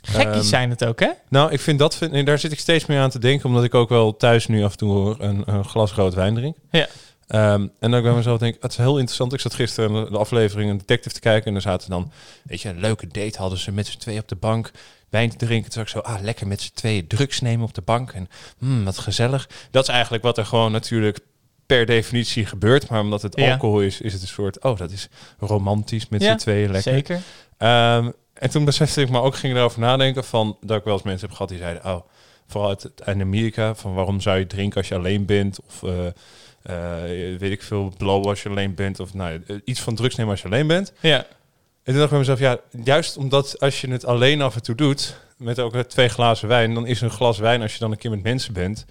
Gekkies 0.05 0.35
Ehm, 0.35 0.43
zijn 0.43 0.69
het 0.69 0.85
ook, 0.85 0.99
hè? 0.99 1.09
Nou, 1.29 1.51
ik 1.51 1.59
vind 1.59 1.79
dat, 1.79 1.95
vind, 1.95 2.25
daar 2.25 2.39
zit 2.39 2.51
ik 2.51 2.59
steeds 2.59 2.85
meer 2.85 2.99
aan 2.99 3.09
te 3.09 3.19
denken, 3.19 3.45
omdat 3.49 3.63
ik 3.63 3.73
ook 3.73 3.89
wel 3.89 4.17
thuis 4.17 4.47
nu 4.47 4.63
af 4.63 4.71
en 4.71 4.77
toe 4.77 5.15
een, 5.19 5.43
een 5.45 5.65
glas 5.65 5.93
rood 5.93 6.13
wijn 6.13 6.35
drink. 6.35 6.55
Ja. 6.71 6.87
Ehm, 7.27 7.61
en 7.79 7.91
dan 7.91 7.95
ik 7.95 8.03
bij 8.03 8.13
mezelf 8.13 8.39
denk, 8.39 8.55
het 8.59 8.71
is 8.71 8.77
heel 8.77 8.97
interessant. 8.97 9.33
Ik 9.33 9.39
zat 9.39 9.53
gisteren 9.53 10.11
de, 10.11 10.17
aflevering 10.17 10.69
een 10.69 10.77
detective 10.77 11.15
te 11.15 11.19
kijken 11.19 11.47
en 11.47 11.53
daar 11.53 11.61
zaten 11.61 11.89
dan, 11.89 12.11
weet 12.43 12.61
je, 12.61 12.69
een 12.69 12.79
leuke 12.79 13.07
date 13.07 13.37
hadden 13.37 13.59
ze 13.59 13.71
met 13.71 13.87
z'n 13.87 13.97
tweeën 13.97 14.19
op 14.19 14.27
de 14.27 14.35
bank 14.35 14.71
wijn 15.09 15.29
te 15.29 15.45
drinken. 15.45 15.71
Toen 15.71 15.81
ik 15.81 15.87
zo, 15.87 15.99
ah, 15.99 16.21
lekker 16.21 16.47
met 16.47 16.61
z'n 16.61 16.71
tweeën 16.73 17.07
drugs 17.07 17.41
nemen 17.41 17.65
op 17.65 17.73
de 17.73 17.81
bank 17.81 18.11
en 18.11 18.29
hmm, 18.59 18.85
wat 18.85 18.97
gezellig. 18.97 19.49
Dat 19.71 19.83
is 19.83 19.89
eigenlijk 19.89 20.23
wat 20.23 20.37
er 20.37 20.45
gewoon 20.45 20.71
natuurlijk 20.71 21.19
per 21.65 21.85
definitie 21.85 22.45
gebeurt, 22.45 22.89
maar 22.89 23.01
omdat 23.01 23.21
het 23.21 23.35
Ja. 23.35 23.51
alcohol 23.51 23.81
is, 23.81 24.01
is 24.01 24.13
het 24.13 24.21
een 24.21 24.27
soort, 24.27 24.63
oh, 24.63 24.77
dat 24.77 24.91
is 24.91 25.07
romantisch 25.39 26.07
met 26.09 26.21
Ja, 26.21 26.31
z'n 26.31 26.37
tweeën 26.37 26.71
lekker. 26.71 26.93
Zeker. 26.93 27.19
Ehm, 27.57 28.09
en 28.39 28.49
toen 28.49 28.65
besefte 28.65 29.01
ik, 29.01 29.09
maar 29.09 29.21
ook 29.21 29.35
ging 29.35 29.55
erover 29.55 29.79
nadenken 29.79 30.23
van 30.23 30.57
dat 30.61 30.77
ik 30.77 30.83
wel 30.83 30.93
eens 30.93 31.03
mensen 31.03 31.27
heb 31.27 31.35
gehad 31.35 31.51
die 31.51 31.59
zeiden, 31.59 31.85
oh, 31.85 32.01
vooral 32.47 32.69
uit, 32.69 32.91
uit 33.03 33.19
Amerika, 33.19 33.75
van 33.75 33.93
waarom 33.93 34.21
zou 34.21 34.37
je 34.39 34.47
drinken 34.47 34.77
als 34.77 34.87
je 34.87 34.95
alleen 34.95 35.25
bent 35.25 35.59
of 35.67 35.83
eh, 35.83 36.05
eh, 36.61 37.39
weet 37.39 37.51
ik 37.51 37.61
veel, 37.61 37.93
blow 37.97 38.27
als 38.27 38.43
je 38.43 38.49
alleen 38.49 38.75
bent 38.75 38.99
of 38.99 39.13
nou, 39.13 39.43
eh, 39.47 39.55
iets 39.63 39.81
van 39.81 39.95
drugs 39.95 40.15
nemen 40.15 40.31
als 40.31 40.41
je 40.41 40.47
alleen 40.47 40.67
bent. 40.67 40.93
Ja. 40.99 41.17
En 41.17 41.93
toen 41.93 41.93
dacht 41.93 42.03
ik 42.03 42.09
bij 42.09 42.19
mezelf, 42.19 42.39
ja, 42.39 42.59
juist 42.83 43.17
omdat 43.17 43.59
als 43.59 43.81
je 43.81 43.91
het 43.91 44.05
alleen 44.05 44.41
af 44.41 44.55
en 44.55 44.63
toe 44.63 44.75
doet, 44.75 45.19
met 45.37 45.59
ook 45.59 45.75
twee 45.75 46.07
glazen 46.07 46.47
wijn, 46.47 46.73
dan 46.73 46.87
is 46.87 47.01
een 47.01 47.09
glas 47.09 47.37
wijn 47.37 47.61
als 47.61 47.73
je 47.73 47.79
dan 47.79 47.91
een 47.91 47.97
keer 47.97 48.11
met 48.11 48.23
mensen 48.23 48.53
bent. 48.53 48.85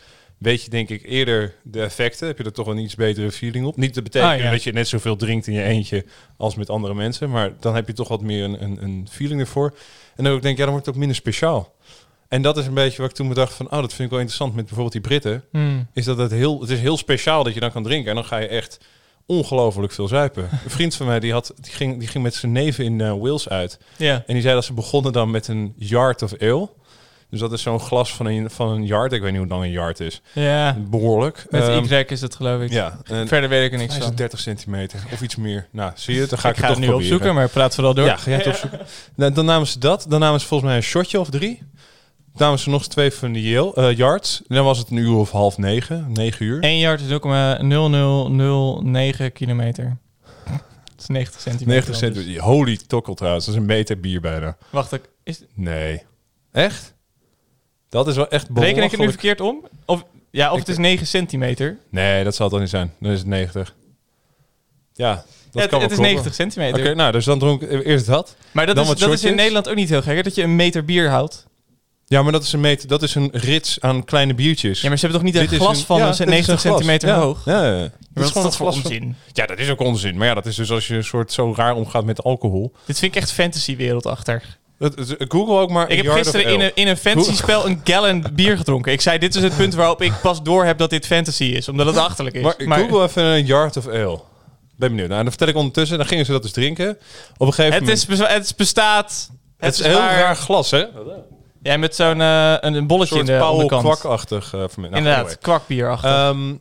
Weet 0.45 0.63
je 0.63 0.71
denk 0.71 0.89
ik 0.89 1.03
eerder 1.05 1.55
de 1.63 1.83
effecten, 1.83 2.27
heb 2.27 2.39
je 2.39 2.45
er 2.45 2.53
toch 2.53 2.67
een 2.67 2.79
iets 2.79 2.95
betere 2.95 3.33
feeling 3.33 3.67
op. 3.67 3.77
Niet 3.77 3.93
te 3.93 4.03
betekenen 4.03 4.35
Ah, 4.35 4.41
ja. 4.43 4.51
dat 4.51 4.63
je 4.63 4.73
net 4.73 4.89
zoveel 4.89 5.17
drinkt 5.17 5.47
in 5.47 5.55
je 5.55 5.63
eentje 5.63 6.05
als 6.37 6.55
met 6.55 6.71
andere 6.71 6.95
mensen, 6.95 7.31
maar 7.31 7.53
dan 7.61 7.75
heb 7.75 7.87
je 7.87 7.93
toch 7.93 8.09
wat 8.09 8.21
meer 8.21 8.45
een, 8.45 8.63
een, 8.63 8.83
een 8.83 9.09
feeling 9.11 9.41
ervoor. 9.41 9.75
En 10.17 10.25
dan 10.25 10.33
ook 10.33 10.43
denk 10.43 10.53
ik, 10.53 10.59
ja, 10.59 10.65
dan 10.65 10.73
wordt 10.73 10.87
het 10.87 10.95
ook 10.95 11.01
minder 11.01 11.17
speciaal. 11.17 11.75
En 12.29 12.43
dat 12.43 12.57
is 12.57 12.67
een 12.67 12.75
beetje 12.75 13.01
wat 13.01 13.11
ik 13.11 13.17
toen 13.17 13.29
bedacht 13.29 13.53
van, 13.53 13.67
oh, 13.67 13.81
dat 13.81 13.93
vind 13.93 14.01
ik 14.01 14.11
wel 14.11 14.19
interessant 14.19 14.55
met 14.55 14.65
bijvoorbeeld 14.65 14.93
die 14.93 15.01
Britten. 15.01 15.45
Hmm. 15.51 15.87
Is 15.93 16.05
dat 16.05 16.19
het 16.19 16.31
heel, 16.31 16.61
het 16.61 16.71
is 16.71 16.81
heel 16.81 16.97
speciaal 16.97 17.45
dat 17.45 17.55
je 17.55 17.61
dan 17.61 17.73
kan 17.73 17.83
drinken 17.83 18.09
en 18.09 18.15
dan 18.15 18.25
ga 18.25 18.37
je 18.37 18.47
echt 18.47 18.79
ongelooflijk 19.27 19.93
veel 19.93 20.09
zuipen. 20.09 20.49
Een 20.65 20.71
vriend 20.71 20.95
van 20.95 21.07
mij 21.07 21.21
die 21.21 21.33
had, 21.33 21.53
die 21.61 21.73
ging, 21.73 21.99
die 21.99 22.09
ging 22.09 22.25
met 22.25 22.35
zijn 22.35 22.53
neven 22.53 22.85
in 22.85 23.01
eh, 23.01 23.13
Wales 23.13 23.49
uit. 23.49 23.79
Ja. 23.97 24.23
En 24.27 24.35
die 24.35 24.43
zei 24.43 24.55
dat 24.55 24.65
ze 24.65 24.73
begonnen 24.73 25.13
dan 25.13 25.31
met 25.31 25.49
een 25.49 25.73
yard 25.77 26.23
of 26.23 26.39
ale. 26.41 26.69
Dus 27.35 27.43
dat 27.43 27.53
is 27.53 27.63
zo'n 27.63 27.81
glas 27.81 28.15
van 28.15 28.27
een, 28.27 28.51
van 28.51 28.69
een 28.69 28.87
yard. 28.87 29.13
Ik 29.13 29.21
weet 29.23 29.31
niet 29.31 29.41
hoe 29.41 29.49
lang 29.49 29.63
een 29.63 29.71
yard 29.71 30.01
is. 30.01 30.23
Ja. 30.33 30.77
Behoorlijk. 30.91 31.47
Met 31.51 31.63
Ehm, 31.63 31.85
Y 31.85 32.05
is 32.09 32.21
het, 32.21 32.35
geloof 32.35 32.63
ik. 32.63 32.71
Ja. 32.73 32.99
En 33.05 33.29
Verder 33.29 33.49
weet 33.49 33.65
ik 33.67 33.73
er 33.73 33.79
niks 33.79 33.97
van. 33.97 34.07
het 34.07 34.17
30 34.17 34.41
centimeter 34.41 35.01
of 35.13 35.23
iets 35.23 35.37
meer. 35.37 35.67
Nou, 35.71 35.93
zie 35.95 36.15
je, 36.15 36.27
dan 36.27 36.39
ga 36.39 36.49
ik, 36.49 36.57
ik 36.57 36.63
het 36.63 36.67
ga 36.67 36.67
toch 36.67 36.77
het 36.77 36.79
nu 36.79 36.87
proberen. 36.87 37.13
opzoeken, 37.15 37.35
maar 37.35 37.49
praat 37.49 37.75
vooral 37.75 37.95
door. 37.95 38.05
Ja, 38.07 38.17
ga 38.17 38.31
jij 38.31 38.39
het 38.39 38.47
opzoeken. 38.47 38.81
Nou, 39.17 39.33
dan 39.33 39.45
namen 39.45 39.67
ze 39.67 39.79
dat. 39.79 40.07
Dan 40.09 40.21
namen 40.21 40.41
ze 40.41 40.47
volgens 40.47 40.69
mij 40.69 40.79
een 40.79 40.85
shotje 40.85 41.21
of 41.21 41.31
drie. 41.31 41.63
Dan 42.33 42.43
namen 42.43 42.59
ze 42.59 42.71
nog 42.71 42.87
twee 42.89 43.13
van 43.13 43.33
die 43.33 43.51
Yale, 43.51 43.75
eh, 43.75 43.97
yards. 43.97 44.43
En 44.49 44.55
dan 44.55 44.65
was 44.65 44.79
het 44.79 44.91
een 44.91 44.97
uur 44.97 45.15
of 45.15 45.31
half 45.31 45.59
negen, 45.59 46.13
negen 46.13 46.47
uur. 46.47 46.63
1 46.63 46.79
yard 46.79 47.01
is 47.01 47.11
0,0009 47.11 49.33
kilometer. 49.33 49.97
Dat 50.85 50.95
is 50.99 51.07
90 51.07 51.41
centimeter. 51.41 51.75
90 51.75 52.01
dan 52.01 52.13
centimeter. 52.15 52.43
Holy 52.43 52.79
tokkel 52.87 53.15
trouwens. 53.15 53.45
Dat 53.47 53.55
is 53.55 53.61
een 53.61 53.67
meter 53.67 54.01
bier 54.01 54.21
bijna. 54.21 54.57
Wacht, 54.71 54.93
ik- 54.93 55.09
is, 55.25 55.43
Nee. 55.55 56.03
Echt? 56.53 56.94
Dat 58.03 58.09
is 58.09 58.17
wel 58.17 58.29
echt 58.29 58.47
reken 58.55 58.69
ik 58.83 58.91
het 58.91 59.01
nu 59.01 59.07
belachelijk. 59.07 59.13
verkeerd 59.21 59.41
om? 59.41 59.69
Of, 59.85 60.05
ja, 60.31 60.47
of 60.49 60.53
Ik- 60.53 60.59
het 60.59 60.69
is 60.69 60.79
9 60.79 61.07
centimeter. 61.07 61.77
Nee, 61.91 62.25
dat 62.25 62.35
zal 62.35 62.45
het 62.45 62.53
dan 62.55 62.61
niet 62.63 62.71
zijn. 62.71 62.93
Dan 63.01 63.11
is 63.13 63.19
het 63.19 63.27
90. 63.29 63.75
Ja, 64.95 65.15
dat 65.15 65.25
Ja, 65.53 65.61
het, 65.61 65.71
kan 65.71 65.71
wel 65.71 65.81
het 65.81 65.91
is 65.91 65.97
kloppen. 65.97 66.03
90 66.03 66.35
centimeter. 66.35 66.81
Oké, 66.81 66.95
nou, 66.95 67.13
dus 67.13 67.25
dan 67.25 67.39
dronk 67.39 67.63
ik 67.63 67.85
eerst 67.87 68.07
dat. 68.07 68.37
maar 68.53 68.67
dat, 68.67 68.79
is, 68.79 68.89
dat 68.95 69.13
is 69.13 69.25
in. 69.25 69.35
Nederland 69.35 69.69
ook 69.69 69.75
niet 69.75 69.89
heel 69.89 70.03
gek, 70.03 70.17
hè? 70.17 70.23
dat 70.23 70.35
je 70.35 70.43
een 70.43 70.57
meter 70.57 70.85
bier 70.85 71.09
houdt. 71.11 71.47
Ja, 72.07 72.23
maar 72.23 72.33
dat 72.33 72.43
is 72.43 72.53
een 72.53 72.61
meter, 72.61 72.89
dat 72.89 73.03
is 73.03 73.15
een 73.15 73.29
rits 73.33 73.81
aan 73.81 74.05
kleine 74.05 74.35
biertjes. 74.35 74.81
Ja, 74.81 74.89
maar 74.89 74.99
ze 74.99 75.07
hebben 75.07 75.25
toch 75.25 75.33
niet 75.33 75.51
een 75.53 75.59
glas 75.59 75.85
van 75.85 75.97
ja, 75.99 76.03
een 76.05 76.11
dit 76.11 76.21
is 76.21 76.27
90 76.27 76.53
een 76.55 76.59
glas. 76.61 76.73
centimeter 76.73 77.09
Ja, 77.09 77.19
hoog? 77.21 77.45
Ja, 77.45 77.65
ja. 77.77 77.91
Wat 78.13 78.25
is 78.25 78.29
gewoon 78.31 78.43
dat 78.43 78.57
voor 78.57 78.73
van- 78.73 78.83
onzin? 78.83 79.17
Ja, 79.33 79.47
dat 79.47 79.59
is 79.59 79.71
ook 79.71 79.81
onzin. 79.81 80.17
Maar 80.17 80.27
ja, 80.27 80.35
dat 80.35 80.47
is 80.47 80.57
dus 80.57 80.71
als 80.71 80.87
je 80.87 80.95
een 80.95 81.05
soort 81.05 81.33
zo 81.33 81.53
raar 81.57 81.75
omgaat 81.75 82.05
met 82.05 82.23
alcohol. 82.23 82.73
Dit 82.87 82.99
vind 82.99 83.15
ik 83.15 83.21
echt 83.23 83.33
fantasy-wereld 83.33 84.07
achter. 84.07 84.59
Google 85.19 85.59
ook 85.59 85.71
maar. 85.71 85.91
Ik 85.91 86.03
heb 86.03 86.13
gisteren 86.13 86.47
in 86.53 86.61
een, 86.61 86.71
in 86.75 86.89
een 86.89 86.97
fantasy-spel 86.97 87.67
een 87.67 87.81
gallon 87.85 88.25
bier 88.33 88.57
gedronken. 88.57 88.93
Ik 88.93 89.01
zei, 89.01 89.19
dit 89.19 89.35
is 89.35 89.43
het 89.43 89.57
punt 89.57 89.75
waarop 89.75 90.03
ik 90.03 90.13
pas 90.23 90.43
door 90.43 90.65
heb 90.65 90.79
dat 90.79 90.91
dit 90.91 91.07
fantasy 91.07 91.45
is. 91.45 91.69
Omdat 91.69 91.87
het 91.87 91.97
achterlijk 91.97 92.37
is. 92.37 92.67
Maar, 92.67 92.79
Google 92.79 93.03
even 93.03 93.23
een 93.25 93.47
yard 93.47 93.77
of 93.77 93.89
ale. 93.89 94.21
Ben 94.77 94.89
benieuwd. 94.89 95.09
Nou, 95.09 95.21
dan 95.23 95.29
vertel 95.31 95.49
ik 95.49 95.57
ondertussen. 95.57 95.99
Dan 95.99 96.07
gingen 96.07 96.25
ze 96.25 96.33
dat 96.33 96.43
dus 96.43 96.53
drinken. 96.53 96.99
Op 97.37 97.47
een 97.47 97.53
gegeven 97.53 97.73
het, 97.73 98.09
moment. 98.09 98.09
is, 98.09 98.19
het 98.19 98.57
bestaat... 98.57 99.31
het 99.57 99.75
is 99.75 99.87
heel 99.87 99.99
waar- 99.99 100.19
raar 100.19 100.37
glas, 100.37 100.71
hè? 100.71 100.85
Ja, 101.63 101.77
met 101.77 101.95
zo'n 101.95 102.21
eh, 102.21 102.51
een, 102.51 102.59
een 102.61 102.75
Een 102.75 102.87
bolletje 102.87 103.19
in 103.19 103.25
de 103.25 103.33
eh 103.33 103.41
voor 104.69 104.81
mij. 104.81 104.91
Nou, 104.91 104.97
Inderdaad, 104.97 105.19
anyway. 105.19 105.37
kwakbierachtig. 105.41 106.11
Ehm, 106.11 106.55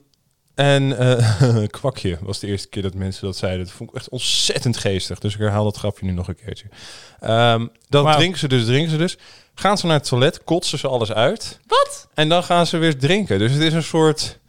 en 0.56 0.98
eh, 0.98 1.68
kwakje 1.80 2.18
was 2.22 2.40
de 2.40 2.48
eerste 2.48 2.68
keer 2.68 2.82
dat 2.82 2.94
mensen 2.94 3.26
dat 3.26 3.38
zeiden. 3.38 3.66
Dat 3.66 3.74
vond 3.74 3.90
ik 3.90 3.96
echt 3.96 4.10
ontzettend 4.10 4.78
geestig. 4.78 5.20
Dus 5.20 5.34
ik 5.34 5.40
herhaal 5.40 5.64
dat 5.64 5.78
grapje 5.78 6.06
nu 6.06 6.12
nog 6.12 6.28
een 6.28 6.36
keertje. 6.46 6.66
Ehm 7.20 7.68
dat 7.90 8.04
Wauw. 8.04 8.18
drinken 8.18 8.40
ze 8.40 8.48
dus, 8.48 8.66
drinken 8.66 8.92
ze 8.92 8.98
dus. 8.98 9.18
Gaan 9.56 9.78
ze 9.78 9.86
naar 9.86 9.98
het 9.98 10.08
toilet, 10.08 10.44
kotsen 10.44 10.80
ze 10.80 10.88
alles 10.88 11.12
uit. 11.12 11.60
Wat? 11.68 12.08
En 12.14 12.30
dan 12.30 12.44
gaan 12.44 12.68
ze 12.68 12.78
weer 12.78 12.98
drinken. 12.98 13.40
Dus 13.40 13.52
het 13.52 13.62
is 13.62 13.74
een 13.74 13.84
soort 13.84 14.40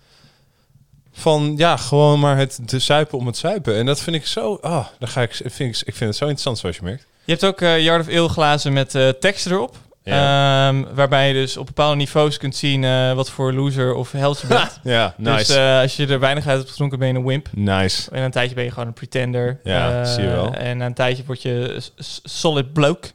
van, 1.13 1.55
ja, 1.57 1.77
gewoon 1.77 2.21
maar 2.21 2.37
het 2.37 2.59
de 2.63 2.79
zuipen 2.79 3.19
om 3.19 3.27
het 3.27 3.37
zuipen. 3.37 3.75
En 3.75 3.87
dat 3.87 4.01
vind 4.01 4.17
ik 4.17 4.27
zo, 4.27 4.59
ah, 4.61 4.87
dan 4.99 5.09
ga 5.09 5.23
ik, 5.23 5.35
vind 5.35 5.77
ik, 5.77 5.87
ik 5.87 5.95
vind 5.95 6.11
het 6.11 6.17
zo 6.17 6.25
interessant 6.25 6.59
zoals 6.59 6.77
je 6.77 6.83
merkt. 6.83 7.07
Je 7.25 7.33
hebt 7.33 7.45
ook 7.45 7.61
eh 7.61 7.83
Yard 7.83 8.01
of 8.09 8.15
Ale 8.15 8.29
glazen 8.29 8.73
met 8.73 8.95
eh, 8.95 9.09
tekst 9.09 9.47
erop. 9.47 9.77
Ja. 10.05 10.69
Ehm, 10.69 10.85
waarbij 10.95 11.29
je 11.29 11.35
dus 11.35 11.57
op 11.57 11.67
bepaalde 11.67 11.97
niveaus 11.97 12.39
kunt 12.39 12.57
zien 12.57 12.85
eh, 12.85 13.13
wat 13.13 13.31
voor 13.31 13.53
loser 13.53 13.95
of 13.95 14.13
held 14.13 14.41
je 14.41 14.47
bent. 14.47 14.81
Ja, 14.97 15.15
nice. 15.17 15.37
Dus 15.47 15.57
als 15.83 15.97
je 15.97 16.07
er 16.07 16.21
weinig 16.21 16.47
uit 16.47 16.59
hebt 16.59 16.71
gedronken, 16.71 16.99
ben 16.99 17.09
je 17.09 17.15
een 17.15 17.25
wimp. 17.25 17.49
nice. 17.53 18.11
En 18.11 18.23
een 18.23 18.31
tijdje 18.31 18.55
ben 18.55 18.65
je 18.65 18.71
gewoon 18.71 18.87
een 18.87 18.93
pretender. 18.93 19.61
Ja, 19.63 20.01
Eh, 20.03 20.13
zie 20.13 20.23
je 20.23 20.29
wel. 20.29 20.53
En 20.55 20.77
na 20.77 20.87
een 20.87 20.95
tijdje 20.95 21.23
word 21.27 21.43
je 21.43 21.81
solid 22.25 22.73
bloke. 22.73 23.09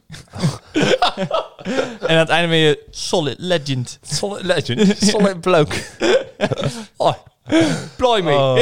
en 2.00 2.08
aan 2.08 2.16
het 2.16 2.28
einde 2.28 2.48
ben 2.48 2.58
je 2.58 2.78
solid 2.90 3.36
legend. 3.38 3.98
Solid 4.02 4.42
legend. 4.44 4.96
Solid 5.10 5.40
bloke. 5.40 5.76
oh, 6.96 7.12
Ploy 7.96 8.20
me. 8.20 8.32
Oh. 8.32 8.58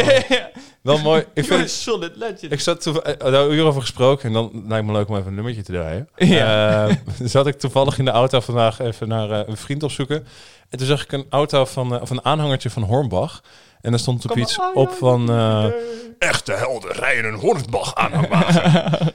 Wel 0.89 0.99
mooi. 1.11 1.25
Ik 1.35 1.45
vind 1.45 1.61
het, 1.61 1.71
solid 1.71 2.17
legend. 2.17 2.53
Ik 2.53 2.61
zat 2.61 2.81
toen, 2.81 3.03
eh, 3.03 3.33
daar 3.33 3.49
uur 3.49 3.65
over 3.65 3.81
gesproken 3.81 4.27
en 4.27 4.33
dan 4.33 4.65
lijkt 4.69 4.87
me 4.87 4.93
leuk 4.93 5.09
om 5.09 5.17
even 5.17 5.29
een 5.29 5.35
nummertje 5.35 5.63
te 5.63 5.73
draaien. 5.73 6.09
Ja. 6.17 6.87
Eh, 6.89 6.95
zat 7.25 7.47
ik 7.47 7.59
toevallig 7.59 7.99
in 7.99 8.05
de 8.05 8.11
auto 8.11 8.41
vandaag 8.41 8.81
even 8.81 9.09
naar 9.09 9.31
eh, 9.31 9.49
een 9.49 9.57
vriend 9.57 9.83
opzoeken. 9.83 10.27
En 10.69 10.79
toen 10.79 10.87
zag 10.87 11.03
ik 11.03 11.13
een 11.13 11.27
auto 11.31 11.65
van, 11.65 12.01
of 12.01 12.11
een 12.11 12.25
aanhangertje 12.25 12.71
van 12.71 12.83
Hornbach. 12.83 13.43
En 13.81 13.91
daar 13.91 14.01
stond 14.01 14.31
op 14.31 14.37
iets 14.37 14.59
op 14.75 14.91
van... 14.91 15.31
eh, 15.31 15.65
echte 16.19 16.53
helden 16.53 16.93
rijden 16.93 17.33
een 17.33 17.39
Hornbach 17.39 17.95
aanhangwagen. 17.95 18.63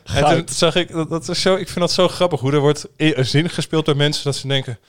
en 0.25 0.45
toen 0.45 0.55
zag 0.55 0.75
ik, 0.75 0.91
dat, 0.91 1.09
dat 1.09 1.29
is 1.29 1.41
zo, 1.41 1.55
ik 1.55 1.67
vind 1.67 1.79
dat 1.79 1.91
zo 1.91 2.07
grappig 2.07 2.39
hoe 2.39 2.51
er 2.51 2.59
wordt 2.59 2.87
een 2.97 3.25
zin 3.25 3.49
gespeeld 3.49 3.85
door 3.85 3.95
mensen 3.95 4.23
dat 4.23 4.35
ze 4.35 4.47
denken... 4.47 4.79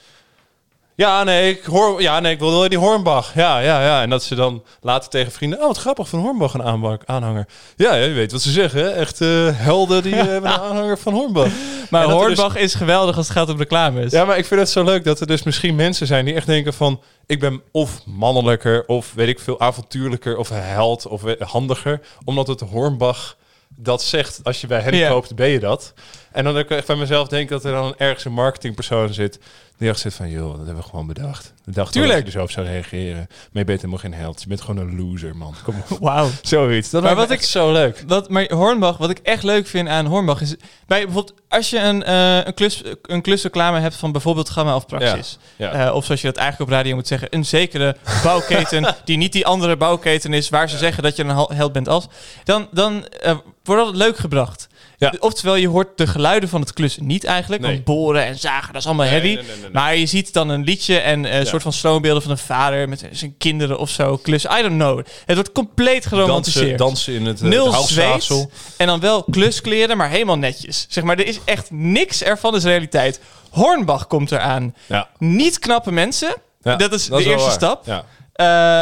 Ja, 0.97 1.23
nee, 1.23 1.49
ik 1.49 1.63
hoor, 1.63 2.01
ja, 2.01 2.19
nee, 2.19 2.33
ik 2.33 2.39
wil 2.39 2.51
wel 2.59 2.69
die 2.69 2.77
Hornbach. 2.77 3.33
Ja, 3.33 3.59
ja, 3.59 3.83
ja. 3.83 4.01
En 4.01 4.09
dat 4.09 4.23
ze 4.23 4.35
dan 4.35 4.63
later 4.81 5.09
tegen 5.09 5.31
vrienden... 5.31 5.59
Oh, 5.59 5.67
wat 5.67 5.77
grappig, 5.77 6.09
van 6.09 6.19
Hornbach 6.19 6.53
een 6.53 6.63
aanbak, 6.63 7.01
aanhanger. 7.05 7.47
Ja, 7.75 7.93
ja, 7.95 8.03
je 8.05 8.13
weet 8.13 8.31
wat 8.31 8.41
ze 8.41 8.51
zeggen. 8.51 8.79
hè. 8.83 8.89
Echt 8.89 9.21
eh, 9.21 9.27
helden 9.53 10.03
die 10.03 10.15
eh, 10.19 10.25
hebben 10.25 10.51
een 10.51 10.59
aanhanger 10.59 10.97
van 10.97 11.13
Hornbach. 11.13 11.47
Maar 11.89 12.01
er 12.01 12.07
dus- 12.07 12.17
Hornbach 12.17 12.55
is 12.55 12.73
geweldig 12.73 13.17
als 13.17 13.27
het 13.27 13.37
gaat 13.37 13.49
om 13.49 13.57
reclames. 13.57 14.11
Ja, 14.11 14.25
maar 14.25 14.37
ik 14.37 14.45
vind 14.45 14.59
het 14.59 14.69
zo 14.69 14.83
leuk 14.83 15.03
dat 15.03 15.19
er 15.19 15.27
dus 15.27 15.43
misschien 15.43 15.75
mensen 15.75 16.07
zijn 16.07 16.25
die 16.25 16.33
echt 16.33 16.47
denken 16.47 16.73
van... 16.73 17.01
Ik 17.25 17.39
ben 17.39 17.61
of 17.71 18.01
mannelijker, 18.05 18.83
of 18.87 19.11
weet 19.15 19.27
ik 19.27 19.39
veel, 19.39 19.59
avontuurlijker, 19.59 20.37
of 20.37 20.49
held, 20.49 21.07
of 21.07 21.23
eh, 21.25 21.47
handiger. 21.47 22.01
Omdat 22.25 22.47
het 22.47 22.59
Hornbach 22.59 23.35
dat 23.77 24.03
zegt. 24.03 24.39
Als 24.43 24.61
je 24.61 24.67
bij 24.67 24.79
hen 24.79 24.95
Ja. 24.95 25.09
koopt, 25.09 25.35
ben 25.35 25.47
je 25.47 25.59
dat. 25.59 25.93
En 26.35 26.43
dan 26.43 26.57
ook 26.57 26.69
echt 26.69 26.87
bij 26.87 26.95
mezelf 26.95 27.27
denk 27.27 27.49
dat 27.49 27.65
er 27.65 27.71
dan 27.71 27.93
ergens 27.97 28.25
een 28.25 28.33
marketingpersoon 28.33 29.13
zit... 29.13 29.39
die 29.77 29.89
echt 29.89 29.99
zit 29.99 30.13
van, 30.13 30.29
joh, 30.29 30.47
dat 30.57 30.65
hebben 30.65 30.83
we 30.83 30.89
gewoon 30.89 31.07
bedacht. 31.07 31.53
De 31.65 31.71
dag 31.71 31.91
Tuurlijk. 31.91 32.13
dat 32.13 32.21
je 32.21 32.25
er 32.25 32.31
zo 32.37 32.43
op 32.43 32.51
zou 32.51 32.65
reageren. 32.67 33.27
Maar 33.27 33.61
je 33.61 33.63
bent 33.63 33.77
helemaal 33.79 33.97
geen 33.99 34.13
held. 34.13 34.41
Je 34.41 34.47
bent 34.47 34.61
gewoon 34.61 34.87
een 34.87 34.95
loser, 34.97 35.35
man. 35.35 35.55
Kom 35.63 35.75
op. 35.89 35.97
Wauw. 36.01 36.29
Zoiets. 36.41 36.89
Dat 36.89 37.03
Maar 37.03 37.15
wat 37.15 37.31
ik- 37.31 37.39
ik 37.39 37.45
zo 37.45 37.71
leuk. 37.71 38.03
Wat, 38.07 38.29
maar 38.29 38.51
Hornbach, 38.51 38.97
wat 38.97 39.09
ik 39.09 39.17
echt 39.23 39.43
leuk 39.43 39.67
vind 39.67 39.87
aan 39.87 40.05
Hornbach 40.05 40.41
is... 40.41 40.55
Bij 40.87 41.03
bijvoorbeeld, 41.03 41.33
als 41.49 41.69
je 41.69 41.79
een, 41.79 42.03
eh 42.03 42.45
een, 42.45 42.53
klus, 42.53 42.81
een 43.01 43.21
klusreclame 43.21 43.79
hebt 43.79 43.95
van 43.95 44.11
bijvoorbeeld 44.11 44.49
Gamma 44.49 44.75
of 44.75 44.85
Praxis... 44.85 45.37
Ja. 45.55 45.71
eh, 45.87 45.95
of 45.95 46.05
zoals 46.05 46.21
je 46.21 46.27
dat 46.27 46.37
eigenlijk 46.37 46.71
op 46.71 46.77
radio 46.77 46.95
moet 46.95 47.07
zeggen... 47.07 47.27
een 47.31 47.45
zekere 47.45 47.95
bouwketen 48.23 48.95
die 49.05 49.17
niet 49.17 49.31
die 49.33 49.45
andere 49.45 49.77
bouwketen 49.77 50.33
is... 50.33 50.49
waar 50.49 50.69
ze 50.69 50.77
zeggen 50.77 51.03
dat 51.03 51.15
je 51.15 51.23
een 51.23 51.29
hel- 51.29 51.51
held 51.53 51.71
bent 51.71 51.87
als... 51.87 52.07
dan, 52.43 52.67
dan 52.71 53.07
eh, 53.07 53.35
wordt 53.63 53.85
dat 53.85 53.95
leuk 53.95 54.17
gebracht. 54.17 54.67
Ja. 54.97 55.13
Oftewel, 55.19 55.55
je 55.55 55.67
hoort 55.67 55.97
de 55.97 56.07
geluiden 56.07 56.49
van 56.49 56.61
het 56.61 56.73
klussen 56.73 57.05
niet 57.05 57.23
eigenlijk. 57.23 57.61
Nee. 57.61 57.71
Want 57.71 57.83
boren 57.83 58.25
en 58.25 58.39
zagen, 58.39 58.73
dat 58.73 58.81
is 58.81 58.87
allemaal 58.87 59.05
nee, 59.09 59.21
nee, 59.21 59.35
nee. 59.35 59.45
Maar 59.73 59.95
je 59.95 60.05
ziet 60.05 60.33
dan 60.33 60.49
een 60.49 60.63
liedje 60.63 60.97
en 60.97 61.25
eh, 61.25 61.31
een 61.33 61.39
Ja. 61.39 61.45
soort 61.45 61.61
van 61.61 61.73
sloombeelden 61.73 62.21
van 62.21 62.31
een 62.31 62.37
vader... 62.37 62.89
met 62.89 63.05
zijn 63.11 63.35
kinderen 63.37 63.77
of 63.79 63.89
zo 63.89 64.17
klussen. 64.17 64.51
I 64.57 64.61
don't 64.61 64.73
know. 64.75 64.97
Het 65.25 65.35
wordt 65.35 65.51
compleet 65.51 66.05
geromantiseerd. 66.05 66.77
Dansen, 66.77 66.87
dansen 66.87 67.13
in 67.13 67.25
het 67.25 67.41
uh, 67.41 67.49
Nul 67.49 67.73
houtstaatsel. 67.73 68.37
zweet. 68.37 68.75
En 68.77 68.87
dan 68.87 68.99
wel 68.99 69.23
kluskleren, 69.23 69.97
maar 69.97 70.09
helemaal 70.09 70.37
netjes. 70.37 70.85
Zeg 70.89 71.03
maar, 71.03 71.17
er 71.19 71.27
is 71.27 71.39
echt 71.45 71.71
niks 71.71 72.23
ervan 72.23 72.55
is 72.55 72.63
realiteit. 72.63 73.19
Hornbach 73.49 74.07
komt 74.07 74.31
eraan. 74.31 74.75
Ja. 74.85 75.09
Niet 75.17 75.59
knappe 75.59 75.91
mensen. 75.91 76.35
Dat 76.61 76.93
is 76.93 77.07
dat 77.07 77.17
de 77.19 77.25
is 77.25 77.31
eerste 77.31 77.51
stap. 77.51 78.03
Eh, 78.33 78.81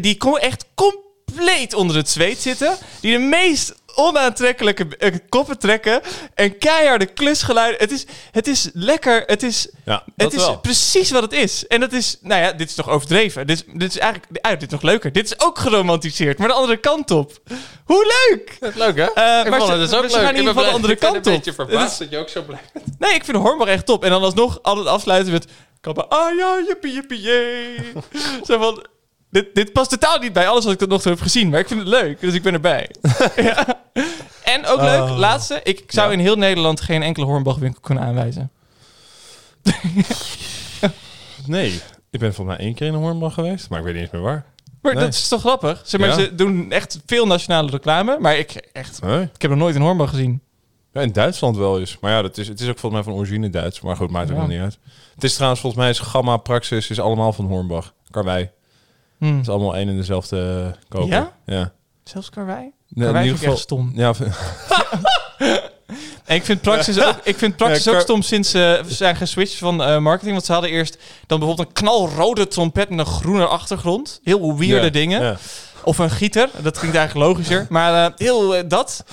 die 0.00 0.16
komen 0.16 0.40
echt 0.40 0.64
compleet 0.74 1.74
onder 1.74 1.96
het 1.96 2.08
zweet 2.10 2.38
zitten. 2.40 2.76
Die 3.00 3.12
de 3.12 3.18
meest 3.18 3.74
onaantrekkelijke 3.98 4.86
eh, 4.98 5.14
koppen 5.28 5.58
trekken. 5.58 6.00
En 6.34 6.58
keiharde 6.58 7.06
klusgeluiden. 7.06 7.78
Het 7.80 7.90
is, 7.90 8.04
het 8.30 8.46
is 8.46 8.70
lekker. 8.72 9.22
Het 9.26 9.42
is, 9.42 9.68
Ja, 9.84 10.02
dat 10.16 10.32
het 10.32 10.40
is 10.40 10.46
wel. 10.46 10.58
precies 10.58 11.10
wat 11.10 11.22
het 11.22 11.32
is. 11.32 11.66
En 11.66 11.80
dat 11.80 11.92
is, 11.92 12.18
nou 12.20 12.42
ja, 12.42 12.52
dit 12.52 12.68
is 12.68 12.74
toch 12.74 12.88
overdreven. 12.88 13.46
Dit 13.46 13.56
is, 13.66 13.74
dit 13.78 13.90
is 13.94 13.98
eigenlijk, 13.98 14.44
ah, 14.44 14.50
dit 14.50 14.62
is 14.62 14.68
nog 14.68 14.82
leuker. 14.82 15.12
Dit 15.12 15.24
is 15.24 15.40
ook 15.40 15.58
geromantiseerd, 15.58 16.38
maar 16.38 16.48
de 16.48 16.54
andere 16.54 16.76
kant 16.76 17.10
op. 17.10 17.32
Hoe 17.84 18.26
leuk! 18.28 18.74
Leuk, 18.74 18.96
hè? 18.96 19.04
Eh, 19.04 19.14
maar 19.50 19.60
ze- 19.60 19.72
het 19.72 19.90
we 19.90 20.08
gaan 20.10 20.28
in 20.28 20.36
ieder 20.36 20.48
geval 20.48 20.64
de 20.64 20.70
andere 20.70 20.96
kant 20.96 21.16
op. 21.16 21.26
een 21.26 21.32
beetje 21.32 21.52
verbaasd 21.52 21.92
is- 21.92 21.98
dat 21.98 22.10
je 22.10 22.18
ook 22.18 22.28
zo 22.28 22.42
blij 22.42 22.60
bent. 22.72 22.84
Nee, 22.98 23.14
ik 23.14 23.24
vind 23.24 23.36
Hornbach 23.36 23.68
echt 23.68 23.86
top. 23.86 24.04
En 24.04 24.10
dan 24.10 24.22
alsnog 24.22 24.58
altijd 24.62 24.86
afsluiten 24.86 25.32
met... 25.32 25.46
Kappa, 25.80 26.02
ah 26.08 26.36
ja, 26.36 26.62
jippie, 26.66 26.92
jippie, 26.92 27.20
jee. 27.20 27.76
Zo 28.46 28.58
van... 28.58 28.86
Dit, 29.30 29.54
dit 29.54 29.72
past 29.72 29.90
totaal 29.90 30.18
niet 30.18 30.32
bij 30.32 30.48
alles 30.48 30.64
wat 30.64 30.72
ik 30.72 30.78
tot 30.78 30.88
nog 30.88 31.02
toe 31.02 31.12
heb 31.12 31.20
gezien. 31.20 31.48
Maar 31.48 31.60
ik 31.60 31.66
vind 31.68 31.80
het 31.80 31.88
leuk, 31.88 32.20
dus 32.20 32.34
ik 32.34 32.42
ben 32.42 32.52
erbij. 32.52 32.90
ja. 33.36 33.66
En 34.44 34.66
ook 34.66 34.80
leuk, 34.80 35.02
Oh. 35.02 35.16
laatste. 35.18 35.60
Ik 35.64 35.84
zou 35.88 36.06
Ja. 36.06 36.12
in 36.12 36.18
heel 36.20 36.36
Nederland 36.36 36.80
geen 36.80 37.02
enkele 37.02 37.26
Hornbach-winkel 37.26 37.80
kunnen 37.80 38.04
aanwijzen. 38.04 38.50
Nee, 41.46 41.80
ik 42.10 42.20
ben 42.20 42.34
volgens 42.34 42.56
mij 42.56 42.66
één 42.66 42.74
keer 42.74 42.86
in 42.86 42.94
een 42.94 43.00
Hornbach 43.00 43.34
geweest, 43.34 43.68
maar 43.68 43.78
ik 43.78 43.84
weet 43.84 43.94
niet 43.94 44.02
eens 44.02 44.12
meer 44.12 44.20
waar. 44.22 44.44
Maar 44.82 44.94
Nee. 44.94 45.04
dat 45.04 45.14
is 45.14 45.28
toch 45.28 45.40
grappig? 45.40 45.82
Zeg 45.84 46.00
maar, 46.00 46.08
Ja. 46.08 46.14
ze 46.14 46.34
doen 46.34 46.72
echt 46.72 47.00
veel 47.06 47.26
nationale 47.26 47.70
reclame. 47.70 48.16
Maar 48.20 48.36
ik, 48.38 48.52
echt, 48.72 49.02
Nee. 49.02 49.22
ik 49.34 49.42
heb 49.42 49.50
nog 49.50 49.60
nooit 49.60 49.74
een 49.74 49.82
Hornbach 49.82 50.10
gezien. 50.10 50.42
Ja, 50.92 51.00
in 51.00 51.12
Duitsland 51.12 51.56
wel 51.56 51.78
eens. 51.80 51.98
Maar 52.00 52.10
ja, 52.12 52.22
dat 52.22 52.38
is, 52.38 52.48
het 52.48 52.60
is 52.60 52.68
ook 52.68 52.78
volgens 52.78 53.02
mij 53.04 53.12
van 53.12 53.20
origine 53.20 53.50
Duits. 53.50 53.80
Maar 53.80 53.96
goed, 53.96 54.10
maakt 54.10 54.28
ook 54.30 54.34
Ja. 54.36 54.40
nog 54.40 54.50
niet 54.50 54.60
uit. 54.60 54.78
Het 55.14 55.24
is 55.24 55.34
trouwens 55.34 55.60
volgens 55.60 55.82
mij 55.82 55.90
is 55.90 55.98
Gamma, 55.98 56.36
Praxis 56.36 56.90
is 56.90 57.00
allemaal 57.00 57.32
van 57.32 57.44
Hornbach. 57.44 57.94
Karwei. 58.10 58.50
Hm. 59.18 59.26
Het 59.26 59.40
is 59.40 59.48
allemaal 59.48 59.76
één 59.76 59.88
en 59.88 59.96
dezelfde 59.96 60.74
koper. 60.88 61.08
Ja? 61.08 61.32
Ja. 61.46 61.72
Zelfs 62.04 62.30
Karwei? 62.30 62.72
Nee, 62.88 63.04
Karwei 63.04 63.28
in 63.28 63.34
ieder 63.34 63.48
echt 63.48 63.58
stom. 63.58 63.92
Ja, 63.94 64.12
En 66.24 66.36
ik 66.40 66.44
vind 66.44 66.60
Praxis 66.60 67.00
ook, 67.00 67.16
ik 67.22 67.38
vind 67.38 67.56
Praxis 67.56 67.84
Ja, 67.84 67.92
ook 67.92 68.00
stom 68.00 68.22
sinds 68.22 68.50
ze 68.50 68.82
zijn 68.86 69.16
geswitcht 69.16 69.58
van 69.58 69.82
eh, 69.82 69.98
marketing. 69.98 70.32
Want 70.32 70.46
ze 70.46 70.52
hadden 70.52 70.70
eerst 70.70 70.98
dan 71.26 71.38
bijvoorbeeld 71.38 71.68
een 71.68 71.74
knalrode 71.74 72.48
trompet 72.48 72.88
met 72.88 72.98
een 72.98 73.06
groene 73.06 73.46
achtergrond. 73.46 74.20
Heel 74.22 74.58
weirde 74.58 74.84
ja, 74.84 74.90
dingen. 74.90 75.22
Ja. 75.22 75.36
Of 75.82 75.98
een 75.98 76.10
gieter, 76.10 76.50
dat 76.62 76.78
klinkt 76.78 76.96
eigenlijk 76.96 77.28
logischer. 77.28 77.66
Maar 77.68 78.06
eh, 78.06 78.12
heel 78.16 78.56
eh, 78.56 78.62
dat. 78.68 79.04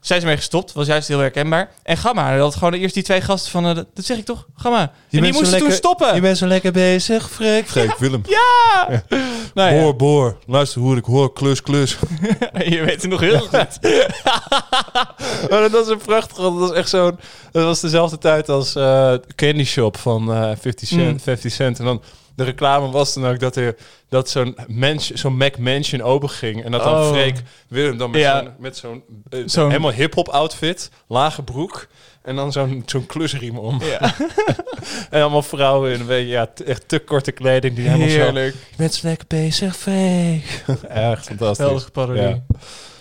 Zijn 0.00 0.20
ze 0.20 0.26
mee 0.26 0.36
gestopt, 0.36 0.72
was 0.72 0.86
juist 0.86 1.08
heel 1.08 1.18
herkenbaar. 1.18 1.70
En 1.82 1.96
Gamma, 1.96 2.30
dat 2.32 2.40
had 2.40 2.54
gewoon 2.54 2.72
eerst 2.72 2.94
die 2.94 3.02
twee 3.02 3.20
gasten 3.20 3.50
van... 3.50 3.66
eh, 3.66 3.74
dat 3.74 3.86
zeg 3.94 4.18
ik 4.18 4.24
toch, 4.24 4.46
Gamma. 4.56 4.80
en 4.80 4.90
die 5.08 5.20
bent 5.20 5.34
zo 5.34 5.40
moesten 5.40 5.58
toen 5.58 5.70
stoppen. 5.72 6.14
Je 6.14 6.20
bent 6.20 6.38
zo 6.38 6.46
lekker 6.46 6.72
bezig, 6.72 7.30
Freek. 7.30 7.68
Freek, 7.68 7.96
Willem. 7.98 8.22
Ja! 8.26 8.88
Nou 9.54 9.74
ja, 9.74 9.80
Boor, 9.82 9.96
boor. 9.96 10.36
Luister 10.46 10.80
hoe 10.80 10.96
ik 10.96 11.04
hoor. 11.04 11.32
Klus, 11.32 11.62
klus. 11.62 11.96
je 12.64 12.82
weet 12.84 13.02
het 13.02 13.10
nog 13.10 13.20
heel 13.20 13.38
goed. 13.38 13.78
Maar 15.50 15.60
dat 15.60 15.70
was 15.70 15.88
een 15.88 15.98
prachtig. 15.98 16.36
Dat 16.36 16.52
was 16.54 16.72
echt 16.72 16.88
zo'n. 16.88 17.18
Dat 17.52 17.64
was 17.64 17.80
dezelfde 17.80 18.18
tijd 18.18 18.48
als 18.48 18.74
eh, 18.74 19.14
Candy 19.34 19.64
Shop 19.64 19.96
van 19.96 20.32
eh 20.32 20.50
50 20.60 20.88
Cent. 20.88 21.00
Mm. 21.12 21.20
50 21.20 21.52
Cent. 21.52 21.78
En 21.78 21.84
dan 21.84 22.02
de 22.36 22.44
reclame 22.44 22.90
was 22.90 23.14
dan 23.14 23.26
ook 23.26 23.38
dat 23.40 23.56
er 23.56 23.76
dat 24.08 24.30
zo'n 24.30 24.56
mens, 24.66 25.10
zo'n 25.10 25.36
Mac 25.36 25.58
Mansion 25.58 26.02
open 26.02 26.28
ging 26.30 26.64
en 26.64 26.70
dat 26.70 26.82
dan 26.82 26.94
Oh. 26.94 27.08
Freek 27.10 27.42
Willem 27.68 27.98
dan 27.98 28.10
met 28.10 28.20
Ja. 28.20 28.54
zo'n 28.72 29.02
eh, 29.30 29.40
Zo'n- 29.46 29.68
helemaal 29.68 29.92
hip 29.92 30.14
hop 30.14 30.28
outfit, 30.28 30.90
lage 31.08 31.42
broek 31.42 31.86
en 32.22 32.36
dan 32.36 32.52
zo'n 32.52 32.82
zo'n 32.86 33.06
klusriem 33.06 33.58
om. 33.58 33.80
Ja. 33.82 34.00
en 35.10 35.20
allemaal 35.22 35.42
vrouwen 35.42 35.92
in 35.92 36.00
een 36.00 36.06
beetje 36.06 36.26
ja, 36.28 36.48
echt 36.66 36.88
te 36.88 36.98
korte 36.98 37.32
kleding 37.32 37.74
die 37.76 37.84
helemaal 37.88 38.08
zo. 38.08 38.14
Heerlijk. 38.22 38.54
Je 38.70 38.76
bent 38.76 38.94
zo 38.94 39.06
lekker 39.08 39.26
bezig, 39.26 39.76
Freek. 39.76 40.64
echt 40.88 41.26
fantastisch. 41.26 41.56
Geweldige 41.56 41.90
parodie. 41.90 42.22
Ja. 42.22 42.42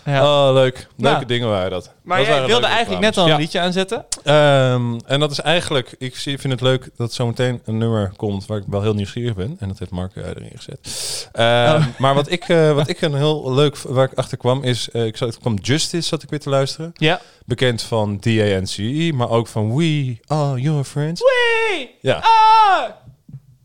Ja. 0.10 0.48
Oh, 0.48 0.54
leuk. 0.54 0.76
Leuke 0.76 1.16
Nou. 1.16 1.26
dingen 1.26 1.50
waren 1.50 1.72
dat. 1.72 1.94
Maar 2.04 2.18
Dat 2.18 2.26
jij 2.26 2.36
waren 2.36 2.50
wilde 2.52 2.66
eigenlijk 2.68 3.02
net 3.02 3.18
al 3.18 3.30
een 3.30 3.38
liedje 3.40 3.60
aanzetten. 3.60 4.06
Ehm, 4.24 4.98
en 5.06 5.20
dat 5.20 5.32
is 5.32 5.40
eigenlijk, 5.40 5.96
ik 5.98 6.16
vind 6.16 6.44
het 6.44 6.62
leuk 6.62 6.90
dat 6.98 7.14
zometeen 7.14 7.62
een 7.66 7.78
nummer 7.78 8.12
komt 8.16 8.46
waar 8.46 8.58
ik 8.58 8.64
wel 8.68 8.82
heel 8.82 8.94
nieuwsgierig 8.94 9.36
ben. 9.36 9.56
En 9.60 9.68
dat 9.68 9.80
heeft 9.80 9.92
Mark 9.92 10.16
erin 10.16 10.52
gezet. 10.56 11.30
Ehm, 11.32 11.76
Oh. 11.76 11.86
Maar 11.98 12.14
wat 12.16 12.32
ik, 12.32 12.44
eh, 12.50 12.72
wat 12.74 12.88
ik 12.88 13.02
een 13.02 13.16
heel 13.16 13.54
leuk, 13.54 13.78
waar 13.78 14.06
ik 14.12 14.18
achter 14.18 14.38
kwam, 14.38 14.64
is, 14.64 14.90
eh, 14.90 15.06
ik 15.06 15.18
zat, 15.18 15.34
ik 15.34 15.40
kwam 15.40 15.56
Justice, 15.62 16.08
zat 16.08 16.24
ik 16.24 16.30
weer 16.30 16.40
te 16.40 16.50
luisteren. 16.50 16.92
Ja. 16.96 17.22
Bekend 17.46 17.82
van 17.82 18.20
D-A-N-C-E, 18.20 19.12
maar 19.12 19.30
ook 19.30 19.48
van 19.48 19.76
We 19.76 20.18
Are 20.28 20.62
Your 20.62 20.84
Friends. 20.84 21.22
We 21.22 21.90
Ja, 22.02 22.16
are 22.16 22.94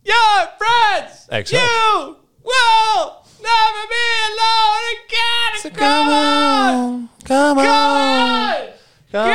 your 0.03 0.49
friends. 0.59 1.25
exact. 1.29 1.63
You 1.63 2.15
will 2.43 3.11
never 3.51 3.85
be 3.95 4.05
alone 4.29 4.85
again. 4.97 5.73
Come 5.73 6.09
on. 6.11 7.09
come 7.27 7.55
Come 7.55 7.61
on. 7.61 8.55
Come 9.11 9.31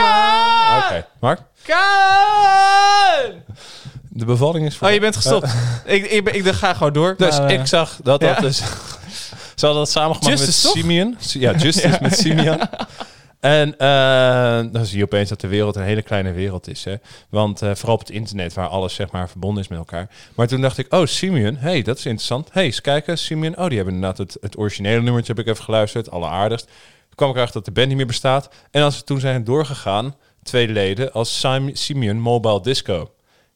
Oké, 0.77 1.06
Mark, 1.19 1.40
Come 1.65 1.80
on. 3.26 3.44
de 4.10 4.26
bevalling 4.26 4.65
is 4.65 4.76
voor 4.76 4.88
Oh, 4.88 4.94
je 4.94 4.99
bent 4.99 5.15
gestopt. 5.15 5.48
ik, 5.86 6.06
ik, 6.06 6.30
ik, 6.30 6.53
ga 6.53 6.73
gewoon 6.73 6.94
door. 6.94 7.15
Dus 7.18 7.38
eh, 7.38 7.49
ik 7.49 7.65
zag 7.65 7.98
dat 8.03 8.19
dat 8.19 8.36
ja. 8.36 8.41
dus... 8.41 8.57
Ze 9.56 9.65
hadden 9.65 9.84
dat 9.84 9.94
samengemaakt 9.94 10.40
Justice, 10.40 10.68
met? 10.68 10.77
Simeon. 10.77 11.18
Ja, 11.19 11.52
Justice 11.52 11.98
met 12.02 12.18
Simeon. 12.18 12.60
En 13.39 13.77
eh, 13.77 14.71
dan 14.71 14.85
zie 14.85 14.97
je 14.97 15.03
opeens 15.03 15.29
dat 15.29 15.41
de 15.41 15.47
wereld 15.47 15.75
een 15.75 15.83
hele 15.83 16.01
kleine 16.01 16.31
wereld 16.31 16.67
is. 16.67 16.83
Hè? 16.83 16.95
Want 17.29 17.61
eh, 17.61 17.75
vooral 17.75 17.93
op 17.93 17.99
het 17.99 18.09
internet, 18.09 18.53
waar 18.53 18.67
alles 18.67 18.93
zeg 18.93 19.11
maar 19.11 19.29
verbonden 19.29 19.63
is 19.63 19.69
met 19.69 19.77
elkaar. 19.77 20.09
Maar 20.35 20.47
toen 20.47 20.61
dacht 20.61 20.77
ik, 20.77 20.93
oh, 20.93 21.05
Simeon, 21.05 21.55
hey, 21.55 21.81
dat 21.81 21.97
is 21.97 22.05
interessant. 22.05 22.49
hey, 22.51 22.63
eens 22.63 22.81
kijken, 22.81 23.17
Simeon. 23.17 23.57
Oh, 23.57 23.67
die 23.67 23.75
hebben 23.75 23.93
inderdaad 23.93 24.17
het, 24.17 24.37
het 24.41 24.57
originele 24.57 25.01
nummertje, 25.01 25.33
heb 25.33 25.45
ik 25.45 25.51
even 25.51 25.63
geluisterd. 25.63 26.11
Alleraardigst. 26.11 26.65
Toen 26.65 27.15
kwam 27.15 27.29
ik 27.29 27.35
erachter 27.35 27.55
dat 27.55 27.65
de 27.65 27.71
band 27.71 27.87
niet 27.87 27.97
meer 27.97 28.05
bestaat. 28.05 28.49
En 28.71 28.83
als 28.83 28.97
ze 28.97 29.03
toen 29.03 29.19
zijn 29.19 29.43
doorgegaan, 29.43 30.15
twee 30.43 30.67
leden, 30.67 31.11
als 31.11 31.39
Sim- 31.39 31.75
Simeon 31.75 32.19
Mobile 32.19 32.61
Disco. 32.61 33.11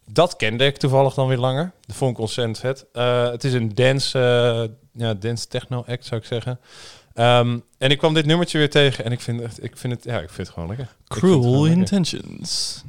Dat 0.06 0.36
kende 0.36 0.66
ik 0.66 0.78
toevallig 0.78 1.14
dan 1.14 1.28
weer 1.28 1.38
langer. 1.38 1.72
Dat 1.86 1.96
vond 1.96 2.12
ik 2.12 2.18
ontzettend. 2.18 2.86
Eh, 2.94 3.30
het 3.30 3.44
is 3.44 3.54
een 3.54 3.76
dance, 3.76 4.20
ja, 4.94 5.14
dance 5.14 5.48
techno 5.48 5.84
act, 5.88 6.06
zou 6.06 6.22
ik 6.22 6.28
zeggen. 6.28 6.60
Ehm, 7.14 7.60
en 7.78 7.90
ik 7.90 7.98
kwam 7.98 8.14
dit 8.14 8.26
nummertje 8.26 8.58
weer 8.58 8.70
tegen 8.70 9.06
en 9.06 9.12
ik 9.12 9.22
vind, 9.22 9.42
echt, 9.42 9.64
ik 9.64 9.78
vind, 9.78 9.94
het, 9.94 10.04
ja, 10.04 10.20
ik 10.20 10.30
vind 10.30 10.38
het 10.38 10.50
gewoon 10.50 10.68
lekker. 10.68 10.88
Het 10.88 11.20
Cruel. 11.20 11.66
Intentions. 11.66 12.84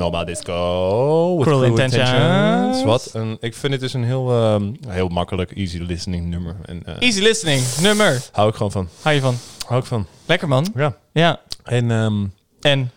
Mobile 0.00 0.24
Disco. 0.24 1.36
with 1.36 1.46
Cruel 1.46 1.62
Intentions. 1.64 2.82
Wat 2.84 3.10
een, 3.12 3.36
ik 3.40 3.54
vind 3.54 3.72
het 3.72 3.80
dus 3.80 3.92
een 3.92 4.04
heel, 4.04 4.30
ehm, 4.30 4.72
heel 4.88 5.08
makkelijk, 5.08 5.50
easy 5.56 5.78
listening 5.78 6.26
nummer. 6.26 6.56
En, 6.64 6.82
eh, 6.86 6.94
Easy 6.98 7.20
listening, 7.20 7.62
nummer. 7.80 8.22
Hou 8.32 8.48
ik 8.48 8.54
gewoon 8.54 8.72
van. 8.72 8.88
Hou 9.02 9.14
je 9.14 9.20
van? 9.20 9.36
Hou 9.66 9.80
ik 9.80 9.86
van. 9.86 10.06
Lekker 10.26 10.48
man. 10.48 10.66
Ja. 10.74 10.96
Ja. 11.12 11.40
En 11.64 11.90
ehm, 11.90 12.26
En 12.60 12.90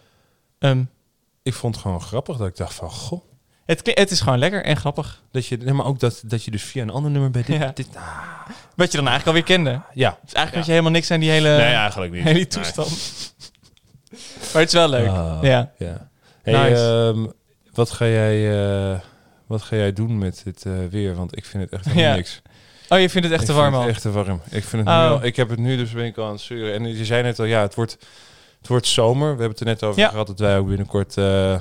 ehm, 0.59 0.83
ik 1.43 1.53
vond 1.53 1.73
het 1.75 1.83
gewoon 1.83 2.01
grappig 2.01 2.37
dat 2.37 2.47
ik 2.47 2.57
dacht 2.57 2.73
van, 2.73 2.89
goh. 2.91 3.21
het, 3.65 3.81
kli- 3.81 3.93
het 3.95 4.11
is 4.11 4.21
gewoon 4.21 4.39
lekker 4.39 4.63
en 4.63 4.77
grappig. 4.77 5.21
Dat 5.31 5.45
je, 5.45 5.57
nee, 5.57 5.73
maar 5.73 5.85
ook 5.85 5.99
dat, 5.99 6.21
dat 6.25 6.43
je 6.43 6.51
dus 6.51 6.63
via 6.63 6.81
een 6.81 6.89
ander 6.89 7.11
nummer 7.11 7.31
bij 7.31 7.43
dit... 7.43 7.57
Ja. 7.61 7.71
dit 7.73 7.87
ah, 7.95 8.03
Wat 8.75 8.91
je 8.91 8.97
dan 8.97 9.07
eigenlijk 9.07 9.25
alweer 9.27 9.43
kende. 9.57 9.81
ja. 9.93 10.17
Dus 10.23 10.33
eigenlijk 10.33 10.51
Ja. 10.51 10.57
had 10.57 10.65
je 10.65 10.71
helemaal 10.71 10.91
niks 10.91 11.11
aan 11.11 11.19
die 11.19 11.29
hele, 11.29 11.49
nee, 11.49 11.73
eigenlijk 11.73 12.11
niet. 12.13 12.23
hele 12.33 12.47
toestand. 12.47 12.89
Maar 14.53 14.61
het 14.61 14.67
is 14.67 14.73
wel 14.73 14.89
leuk. 14.89 15.07
Ah, 15.07 15.37
ja. 15.41 15.71
ja. 15.77 16.11
Hey, 16.43 16.69
Nice. 16.69 17.11
ehm, 17.13 17.25
wat, 17.73 17.91
ga 17.91 18.05
jij, 18.05 18.65
eh, 18.93 18.99
wat 19.47 19.61
ga 19.61 19.75
jij 19.75 19.93
doen 19.93 20.17
met 20.17 20.41
dit 20.43 20.65
eh, 20.65 20.71
weer? 20.89 21.15
Want 21.15 21.37
ik 21.37 21.45
vind 21.45 21.63
het 21.63 21.71
echt 21.71 21.85
helemaal 21.85 22.05
Ja. 22.09 22.15
niks. 22.15 22.41
Oh, 22.89 22.99
je 22.99 23.09
vindt 23.09 23.27
het 23.27 23.35
echt 23.39 23.41
ik 23.41 23.49
te 23.49 23.61
warm 23.61 23.73
al? 23.75 23.87
echt 23.87 24.01
te 24.01 24.11
warm. 24.11 24.41
Ik, 24.49 24.63
vind 24.63 24.87
het 24.87 24.95
Oh. 24.97 25.03
nu 25.03 25.09
al, 25.09 25.23
ik 25.23 25.35
heb 25.35 25.49
het 25.49 25.59
nu 25.59 25.77
dus 25.77 25.91
ben 25.91 26.05
ik 26.05 26.17
al 26.17 26.25
aan 26.25 26.31
het 26.31 26.41
zeuren. 26.41 26.73
En 26.73 26.97
je 26.97 27.05
zei 27.05 27.23
net 27.23 27.39
al, 27.39 27.45
ja, 27.45 27.61
het 27.61 27.75
wordt, 27.75 27.97
het 28.57 28.67
wordt 28.67 28.87
zomer. 28.87 29.23
We 29.35 29.41
hebben 29.41 29.49
het 29.49 29.59
er 29.59 29.65
net 29.65 29.83
over 29.83 30.01
Ja. 30.01 30.09
gehad 30.09 30.27
dat 30.27 30.39
wij 30.39 30.57
ook 30.57 30.67
binnenkort 30.67 31.17
eh, 31.17 31.59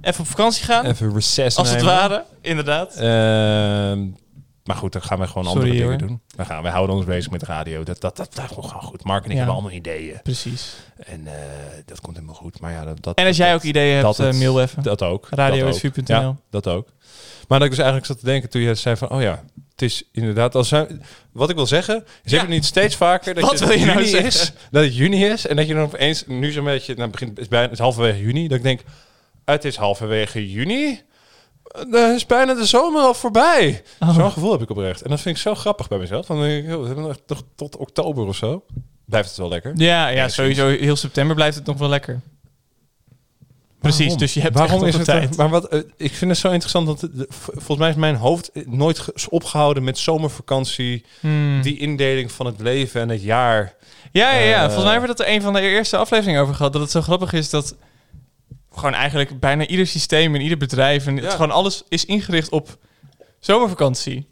Even 0.00 0.20
op 0.20 0.26
vakantie 0.26 0.64
gaan, 0.64 0.86
even 0.86 1.14
recess 1.14 1.56
als 1.56 1.70
het 1.70 1.82
ware. 1.82 2.24
Inderdaad. 2.40 2.94
Maar 4.70 4.78
goed, 4.78 4.92
dan 4.92 5.02
gaan 5.02 5.18
we 5.18 5.26
gewoon 5.26 5.46
andere 5.46 5.70
dingen 5.70 5.82
hoor. 5.86 5.98
doen. 5.98 6.20
We, 6.36 6.44
gaan, 6.44 6.62
we 6.62 6.68
houden 6.68 6.96
ons 6.96 7.04
bezig 7.04 7.30
met 7.30 7.42
radio. 7.42 7.82
Dat, 7.82 8.00
dat, 8.00 8.16
dat, 8.16 8.34
dat 8.34 8.44
gewoon 8.48 8.82
goed. 8.82 9.04
Mark 9.04 9.18
en 9.24 9.24
ik 9.24 9.30
Ja. 9.30 9.36
hebben 9.36 9.54
allemaal 9.54 9.72
ideeën. 9.76 10.20
Precies. 10.22 10.76
En 10.98 11.26
eh, 11.26 11.32
dat 11.86 12.00
komt 12.00 12.14
helemaal 12.16 12.36
goed. 12.36 12.60
Maar 12.60 12.72
ja, 12.72 12.84
dat, 12.84 13.02
dat, 13.02 13.16
En 13.16 13.26
als 13.26 13.36
jij 13.36 13.54
ook 13.54 13.62
ideeën 13.62 13.96
hebt, 14.04 14.16
het- 14.16 14.34
eh, 14.34 14.38
mail 14.40 14.60
even. 14.60 14.82
Dat 14.82 15.02
ook. 15.02 15.28
Ook. 15.30 16.06
Ja, 16.06 16.36
dat 16.50 16.66
ook. 16.66 16.88
Maar 17.48 17.58
dat 17.58 17.68
ik 17.68 17.74
dus 17.74 17.84
eigenlijk 17.84 18.06
zat 18.06 18.18
te 18.18 18.24
denken 18.24 18.50
toen 18.50 18.60
je 18.62 18.74
zei 18.74 18.96
van... 18.96 19.10
Oh 19.10 19.20
ja, 19.22 19.42
het 19.70 19.82
is 19.82 20.04
inderdaad... 20.12 20.54
Als 20.54 20.68
zijn, 20.68 21.02
wat 21.32 21.50
ik 21.50 21.56
wil 21.56 21.66
zeggen, 21.66 22.04
is 22.24 22.32
Ja. 22.32 22.44
niet 22.44 22.64
steeds 22.64 22.96
vaker 22.96 23.34
dat 23.34 23.44
Wat 23.44 23.58
je, 23.58 23.66
wil 23.66 23.78
je 23.78 23.84
nou 23.84 23.96
juni 23.98 24.08
zeggen? 24.18 24.26
is, 24.28 24.52
dat 24.70 24.84
het 24.84 24.96
juni 24.96 25.24
is 25.24 25.46
en 25.46 25.56
dat 25.56 25.66
je 25.66 25.74
dan 25.74 25.82
opeens 25.82 26.24
nu 26.26 26.50
zo'n 26.52 26.64
beetje... 26.64 26.92
Nou, 26.94 27.02
het 27.10 27.12
begint, 27.20 27.38
is 27.38 27.48
bijna 27.48 27.64
het 27.64 27.74
is 27.74 27.78
halverwege 27.80 28.20
juni. 28.20 28.48
Dat 28.48 28.56
ik 28.56 28.62
denk, 28.64 28.80
het 29.44 29.64
is 29.64 29.76
halverwege 29.76 30.50
juni. 30.50 31.00
Dan 31.90 32.10
is 32.14 32.26
bijna 32.26 32.54
de 32.54 32.64
zomer 32.66 33.02
al 33.02 33.14
voorbij. 33.14 33.82
Oh. 34.00 34.14
Zo'n 34.14 34.30
gevoel 34.32 34.52
heb 34.52 34.62
ik 34.62 34.70
oprecht. 34.70 35.02
En 35.02 35.10
dat 35.10 35.20
vind 35.20 35.36
ik 35.36 35.42
zo 35.42 35.54
grappig 35.54 35.88
bij 35.88 35.98
mezelf. 35.98 36.26
Dan 36.26 36.40
denk 36.40 36.62
ik, 36.64 36.68
hebben 36.70 36.96
nog 37.00 37.08
echt 37.10 37.22
toch 37.26 37.42
tot 37.56 37.76
oktober 37.76 38.26
of 38.26 38.36
zo. 38.36 38.64
blijft 39.04 39.28
het 39.28 39.38
wel 39.38 39.48
lekker. 39.48 39.72
Ja, 39.76 40.08
ja, 40.08 40.28
sowieso. 40.28 40.68
Heel 40.68 40.96
september 40.96 41.34
blijft 41.36 41.56
het 41.56 41.66
nog 41.66 41.78
wel 41.78 41.88
lekker. 41.88 42.20
Precies, 43.80 43.98
Waarom? 44.00 44.18
dus 44.18 44.34
je 44.34 44.40
hebt 44.40 44.54
Waarom 44.54 44.78
echt 44.84 44.88
is 44.88 44.94
het? 44.94 45.04
tijd. 45.04 45.36
Maar 45.36 45.48
wat, 45.48 45.68
eh, 45.68 45.78
ik 45.96 46.14
vind 46.14 46.30
het 46.30 46.40
zo 46.40 46.50
interessant, 46.50 46.86
want 46.86 47.00
de- 47.00 47.26
v- 47.28 47.44
volgens 47.52 47.78
mij 47.78 47.88
is 47.88 47.94
mijn 47.94 48.16
hoofd 48.16 48.50
nooit 48.66 49.04
opgehouden 49.28 49.84
met 49.84 49.98
zomervakantie, 49.98 51.04
Hmm. 51.20 51.62
die 51.62 51.78
indeling 51.78 52.32
van 52.32 52.46
het 52.46 52.60
leven 52.60 53.00
en 53.00 53.08
het 53.08 53.22
jaar. 53.22 53.74
Ja, 54.12 54.32
ja, 54.32 54.38
ja. 54.40 54.54
Eh, 54.54 54.60
Volgens 54.62 54.82
mij 54.84 54.92
hebben 54.92 55.10
we 55.10 55.16
dat 55.16 55.26
er 55.26 55.32
een 55.32 55.42
van 55.42 55.52
de 55.52 55.60
eerste 55.60 55.96
afleveringen 55.96 56.42
over 56.42 56.54
gehad. 56.54 56.72
Dat 56.72 56.82
het 56.82 56.90
zo 56.90 57.00
grappig 57.00 57.32
is 57.32 57.50
dat 57.50 57.76
gewoon 58.72 58.94
eigenlijk 58.94 59.40
bijna 59.40 59.66
ieder 59.66 59.86
systeem 59.86 60.34
en 60.34 60.40
ieder 60.40 60.58
bedrijf 60.58 61.06
en 61.06 61.16
het 61.16 61.32
gewoon 61.32 61.50
alles 61.50 61.82
is 61.88 62.04
ingericht 62.04 62.50
op 62.50 62.78
zomervakantie. 63.40 64.28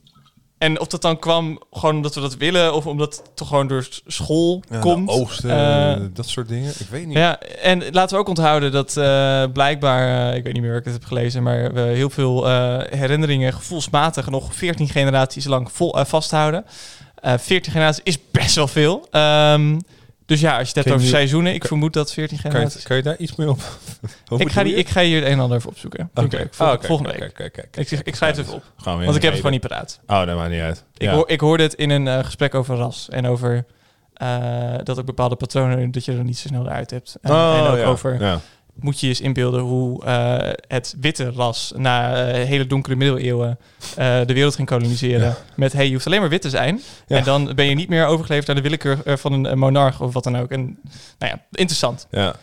En 0.59 0.81
of 0.81 0.87
dat 0.87 1.03
dan 1.03 1.19
kwam 1.19 1.63
gewoon 1.71 1.95
omdat 1.97 2.15
we 2.15 2.21
dat 2.21 2.37
willen 2.37 2.75
of 2.75 2.87
omdat 2.87 3.17
het 3.17 3.37
toch 3.37 3.49
gewoon 3.49 3.67
door 3.67 3.89
school 4.07 4.63
komt. 4.81 5.09
Oogsten, 5.09 5.51
Eh, 5.51 6.01
dat 6.13 6.29
soort 6.29 6.49
dingen. 6.49 6.73
Ik 6.79 6.87
weet 6.91 7.07
niet. 7.07 7.17
ja, 7.17 7.41
en 7.41 7.83
laten 7.91 8.15
we 8.17 8.23
ook 8.23 8.29
onthouden 8.29 8.73
dat 8.73 8.97
eh, 8.97 9.45
blijkbaar, 9.53 10.31
eh, 10.31 10.37
ik 10.37 10.45
weet 10.45 10.53
niet 10.53 10.63
meer 10.63 10.71
waar 10.71 10.81
ik 10.81 10.85
het 10.85 10.95
heb 10.95 11.05
gelezen, 11.05 11.43
maar 11.43 11.73
we 11.73 11.81
heel 11.81 12.11
veel 12.11 12.47
herinneringen 12.91 13.53
gevoelsmatig 13.53 14.31
nog 14.31 14.55
14 14.55 14.89
generaties 14.89 15.45
lang 15.45 15.73
vol, 15.73 15.97
vasthouden. 16.05 16.65
Eh 17.15 17.35
14 17.39 17.73
generaties 17.73 18.03
is 18.05 18.19
best 18.31 18.55
wel 18.55 18.69
veel. 18.69 19.07
Ehm, 19.11 19.79
dus 20.29 20.41
ja, 20.41 20.51
als 20.51 20.61
je 20.61 20.67
het 20.67 20.75
hebt 20.75 20.87
je 20.87 20.93
over 20.95 21.07
seizoenen, 21.07 21.55
ik 21.55 21.65
vermoed 21.67 21.93
dat 21.93 22.13
14 22.13 22.37
Kan 22.41 22.51
je, 22.51 22.57
generaties. 22.57 22.83
kan 22.85 22.97
je 22.97 23.03
daar 23.03 23.17
iets 23.17 23.37
mee 23.37 23.51
op? 23.55 23.61
Ik 24.37 24.51
ga, 24.51 24.63
die, 24.63 24.73
je? 24.73 24.79
ik 24.79 24.89
ga 24.89 25.01
hier 25.03 25.17
het 25.17 25.25
een 25.27 25.33
en 25.33 25.41
ander 25.41 25.57
even 25.59 25.71
opzoeken. 25.71 26.11
Oké. 26.15 26.49
Vol- 26.51 26.73
oké, 26.73 26.87
volgende 26.87 27.13
week. 27.19 27.31
oké. 27.31 27.63
Ik, 27.81 27.91
ik 27.91 28.15
schrijf 28.15 28.37
het 28.37 28.47
even 28.47 28.55
op. 28.57 28.63
Want 28.85 29.01
ik 29.17 29.23
heb 29.23 29.23
het 29.23 29.35
gewoon 29.37 29.53
niet 29.53 29.61
paraat. 29.69 30.01
Oh, 30.07 30.27
dat 30.27 30.37
maakt 30.37 30.51
niet 30.51 30.61
uit. 30.61 30.85
Ik, 30.95 31.03
Ja. 31.03 31.13
hoor, 31.13 31.29
ik 31.29 31.41
hoorde 31.41 31.63
het 31.63 31.75
in 31.75 31.91
een 31.91 32.09
eh, 32.09 32.25
gesprek 32.25 32.55
over 32.55 32.77
ras. 32.77 33.09
En 33.09 33.27
over 33.27 33.65
eh, 34.15 34.75
dat 34.83 34.99
ook 34.99 35.07
bepaalde 35.07 35.37
patronen, 35.37 35.91
dat 35.91 36.05
je 36.05 36.13
er 36.13 36.25
niet 36.25 36.39
zo 36.39 36.49
snel 36.49 36.69
uit 36.69 36.91
hebt. 36.91 37.17
En, 37.23 37.31
Oh, 37.33 37.57
en 37.59 37.71
ook 37.73 37.79
ja. 37.79 37.85
over, 37.85 38.21
Ja. 38.21 38.41
Moet 38.81 39.01
je 39.01 39.07
je 39.07 39.13
eens 39.13 39.21
inbeelden 39.21 39.61
hoe 39.61 40.05
eh, 40.05 40.53
het 40.69 40.95
witte 41.01 41.31
ras 41.31 41.73
na 41.77 42.27
eh, 42.27 42.47
hele 42.47 42.67
donkere 42.67 42.97
middeleeuwen 42.97 43.59
eh, 43.97 44.21
de 44.27 44.35
wereld 44.35 44.55
ging 44.55 44.69
koloniseren. 44.69 45.21
Ja. 45.21 45.37
Met, 45.57 45.73
hey, 45.73 45.87
je 45.87 45.93
hoeft 45.93 46.07
alleen 46.07 46.21
maar 46.21 46.29
wit 46.29 46.43
te 46.43 46.51
zijn. 46.51 46.81
Ja. 47.07 47.17
En 47.17 47.25
dan 47.25 47.53
ben 47.55 47.67
je 47.67 47.75
niet 47.75 47.89
meer 47.89 48.07
overgeleverd 48.07 48.49
aan 48.49 48.57
de 48.57 48.63
willekeur 48.63 48.99
van 49.05 49.33
een 49.45 49.59
monarch 49.59 50.01
of 50.01 50.13
wat 50.13 50.25
dan 50.25 50.37
ook. 50.37 50.51
En 50.51 50.79
nou 51.19 51.33
ja, 51.33 51.45
interessant. 51.53 52.07
Ja. 52.11 52.35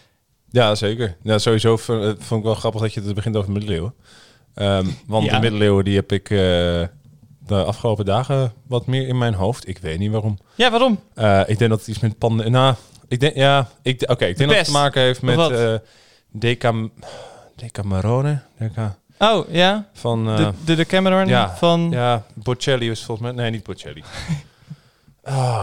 ja, 0.50 0.76
zeker. 0.76 1.18
Ja, 1.24 1.38
sowieso 1.38 1.78
vond 1.78 2.32
ik 2.32 2.44
wel 2.44 2.56
grappig 2.56 2.82
dat 2.82 2.94
je 2.94 3.02
het 3.02 3.14
begint 3.14 3.36
over 3.36 3.52
middeleeuwen. 3.52 3.94
Ehm, 4.54 4.86
want 5.08 5.26
Ja. 5.26 5.34
de 5.34 5.40
middeleeuwen 5.40 5.86
die 5.86 5.96
heb 5.96 6.12
ik 6.12 6.28
de 6.28 7.64
afgelopen 7.64 8.06
dagen 8.06 8.54
wat 8.68 8.86
meer 8.86 9.08
in 9.08 9.18
mijn 9.18 9.34
hoofd. 9.34 9.68
Ik 9.68 9.78
weet 9.78 10.00
niet 10.00 10.12
waarom. 10.12 10.38
Ja, 10.56 10.72
waarom? 10.72 11.00
Ik 11.48 11.58
denk 11.58 11.70
dat 11.70 11.80
het 11.80 11.88
iets 11.88 12.00
met 12.00 12.18
panden... 12.18 12.52
Nou, 12.52 12.76
ik 13.08 13.20
denk... 13.20 13.36
Ja, 13.36 13.70
ik, 13.82 14.02
oké, 14.02 14.26
ik 14.26 14.38
denk 14.38 14.50
dat 14.50 14.58
het 14.58 14.68
te 14.68 14.72
maken 14.72 15.02
heeft 15.02 15.22
met 15.22 15.82
Decam... 16.40 16.92
Decamerone? 17.56 18.42
Deca, 18.58 18.98
Oh, 19.20 19.50
ja. 19.52 19.90
van... 19.94 20.30
eh, 20.30 20.38
De, 20.38 20.52
de, 20.66 20.76
de 20.76 20.86
Cameron 20.86 21.28
ja, 21.28 21.56
van... 21.56 21.88
Ja, 21.92 22.24
Bocelli 22.34 22.90
was 22.90 23.04
volgens 23.04 23.28
mij... 23.28 23.36
Nee, 23.42 23.52
niet 23.52 23.64
Bocelli. 23.64 24.04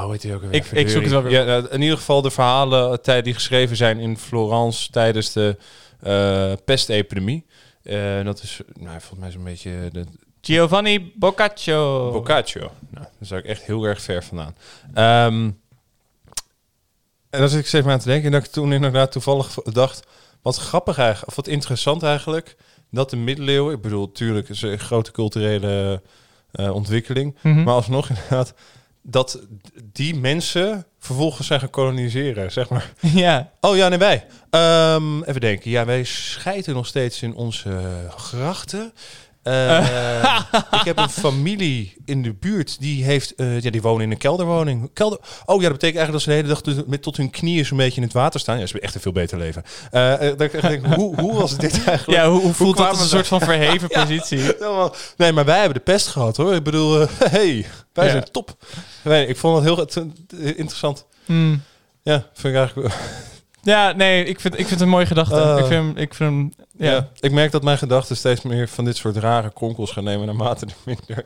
Hoe 0.02 0.08
heet 0.10 0.22
hij 0.22 0.34
ook? 0.34 0.42
Ik- 0.42 0.66
ik 0.70 0.88
zoek 0.88 1.02
het 1.02 1.10
wel 1.10 1.22
weer 1.22 1.32
Ja, 1.32 1.44
nou, 1.44 1.66
in 1.68 1.80
ieder 1.82 1.96
geval 1.96 2.22
de 2.22 2.30
verhalen 2.30 3.02
eh, 3.02 3.22
die 3.22 3.34
geschreven 3.34 3.76
zijn 3.76 3.98
in 3.98 4.18
Florence 4.18 4.90
tijdens 4.90 5.32
de 5.32 5.56
eh, 6.00 6.52
pestepidemie. 6.64 7.46
Eh, 7.82 8.24
dat 8.24 8.42
is 8.42 8.60
nou, 8.74 9.00
volgens 9.00 9.20
mij 9.20 9.30
zo'n 9.30 9.44
beetje 9.44 9.88
de 9.92 10.04
Giovanni 10.40 11.12
Boccaccio. 11.16 12.10
Boccaccio. 12.12 12.60
Nou, 12.60 13.06
daar 13.18 13.26
zou 13.26 13.40
ik 13.40 13.46
echt 13.46 13.62
heel 13.62 13.84
erg 13.84 14.02
ver 14.02 14.24
vandaan. 14.24 14.54
Ehm, 14.94 15.50
en 17.30 17.40
dan 17.40 17.48
zit 17.48 17.60
ik 17.60 17.66
steeds 17.66 17.84
maar 17.84 17.94
aan 17.94 18.00
te 18.00 18.08
denken. 18.08 18.26
En 18.26 18.32
dat 18.32 18.44
ik 18.44 18.50
toen 18.50 18.72
inderdaad 18.72 19.12
toevallig 19.12 19.54
dacht... 19.54 20.06
Wat 20.42 20.56
grappig 20.56 20.98
eigenlijk, 20.98 21.28
of 21.28 21.36
wat 21.36 21.46
interessant 21.46 22.02
eigenlijk... 22.02 22.56
dat 22.90 23.10
de 23.10 23.16
middeleeuwen... 23.16 23.74
Ik 23.74 23.80
bedoel, 23.80 24.06
natuurlijk 24.06 24.48
is 24.48 24.62
een 24.62 24.78
grote 24.78 25.12
culturele 25.12 26.02
eh, 26.52 26.74
ontwikkeling... 26.74 27.36
Mhm. 27.42 27.62
maar 27.62 27.74
alsnog 27.74 28.08
inderdaad... 28.10 28.54
dat 29.02 29.40
die 29.92 30.14
mensen 30.14 30.86
vervolgens 30.98 31.46
zijn 31.46 31.60
gaan 31.60 31.70
koloniseren, 31.70 32.52
zeg 32.52 32.68
maar. 32.68 32.92
Ja. 33.24 33.50
Oh 33.60 33.76
ja, 33.76 33.88
nee, 33.88 33.98
wij. 33.98 34.26
Ehm, 34.50 35.22
even 35.22 35.40
denken. 35.40 35.70
Ja, 35.70 35.84
wij 35.84 36.04
schijten 36.04 36.74
nog 36.74 36.86
steeds 36.86 37.22
in 37.22 37.34
onze 37.34 37.80
grachten. 38.16 38.92
Eh, 39.42 40.40
ik 40.80 40.84
heb 40.84 40.98
een 40.98 41.08
familie 41.10 41.96
in 42.04 42.22
de 42.22 42.32
buurt 42.32 42.80
die 42.80 43.04
heeft, 43.04 43.34
eh, 43.34 43.60
ja, 43.60 43.70
die 43.70 43.82
wonen 43.82 44.02
in 44.04 44.10
een 44.10 44.18
kelderwoning. 44.18 44.90
Kelder. 44.92 45.18
Oh 45.44 45.62
ja, 45.62 45.68
dat 45.68 45.78
betekent 45.78 45.82
eigenlijk 45.82 46.12
dat 46.12 46.22
ze 46.22 46.28
de 46.28 46.34
hele 46.34 46.48
dag 46.48 46.62
tot- 46.62 46.86
met 46.88 47.02
tot 47.02 47.16
hun 47.16 47.30
knieën 47.30 47.64
zo'n 47.66 47.76
beetje 47.76 47.96
in 48.00 48.06
het 48.06 48.12
water 48.12 48.40
staan. 48.40 48.54
Ja, 48.58 48.60
ze 48.66 48.72
hebben 48.72 48.82
echt 48.86 48.94
een 48.94 49.00
veel 49.00 49.12
beter 49.12 49.38
leven. 49.38 49.62
Eh, 49.90 50.36
denk, 50.36 50.86
hoe, 50.96 51.20
hoe 51.20 51.34
was 51.34 51.56
dit 51.56 51.72
eigenlijk? 51.86 52.18
Ja, 52.20 52.28
hoe, 52.30 52.40
hoe 52.40 52.52
voelt 52.52 52.76
dat 52.76 52.88
als 52.88 53.00
een 53.00 53.06
soort 53.08 53.26
van 53.26 53.40
verheven 53.40 53.88
Ja. 53.92 54.00
positie? 54.04 54.40
Nee, 55.16 55.32
maar 55.32 55.44
wij 55.44 55.56
hebben 55.58 55.74
de 55.74 55.92
pest 55.92 56.06
gehad 56.06 56.36
hoor. 56.36 56.54
Ik 56.54 56.62
bedoel, 56.62 57.06
hey, 57.18 57.66
wij 57.92 58.04
Ja. 58.04 58.10
zijn 58.10 58.30
top. 58.30 58.56
Nee, 59.02 59.26
ik 59.26 59.36
vond 59.36 59.64
het 59.64 59.94
heel 59.94 60.06
interessant. 60.54 61.06
Hmm. 61.24 61.62
Ja, 62.02 62.26
vind 62.34 62.54
ik 62.54 62.60
eigenlijk. 62.60 62.94
Ja, 63.62 63.92
nee, 63.92 64.24
ik 64.24 64.40
vind, 64.40 64.54
ik 64.54 64.58
vind 64.58 64.70
het 64.70 64.80
een 64.80 64.88
mooie 64.88 65.06
gedachte. 65.06 65.34
Ik 65.58 65.66
vind, 65.66 65.68
hem- 65.68 65.96
ik 65.96 66.14
vind 66.14 66.30
hem, 66.30 66.52
ja. 66.78 66.90
Ja. 66.92 67.08
ik 67.20 67.32
merk 67.32 67.50
dat 67.50 67.62
mijn 67.62 67.78
gedachten 67.78 68.16
steeds 68.16 68.42
meer 68.42 68.68
van 68.68 68.84
dit 68.84 68.96
soort 68.96 69.16
rare 69.16 69.52
kronkels 69.52 69.90
gaan 69.90 70.04
nemen 70.04 70.26
naarmate 70.26 70.66
er 70.66 70.72
minder 70.84 71.24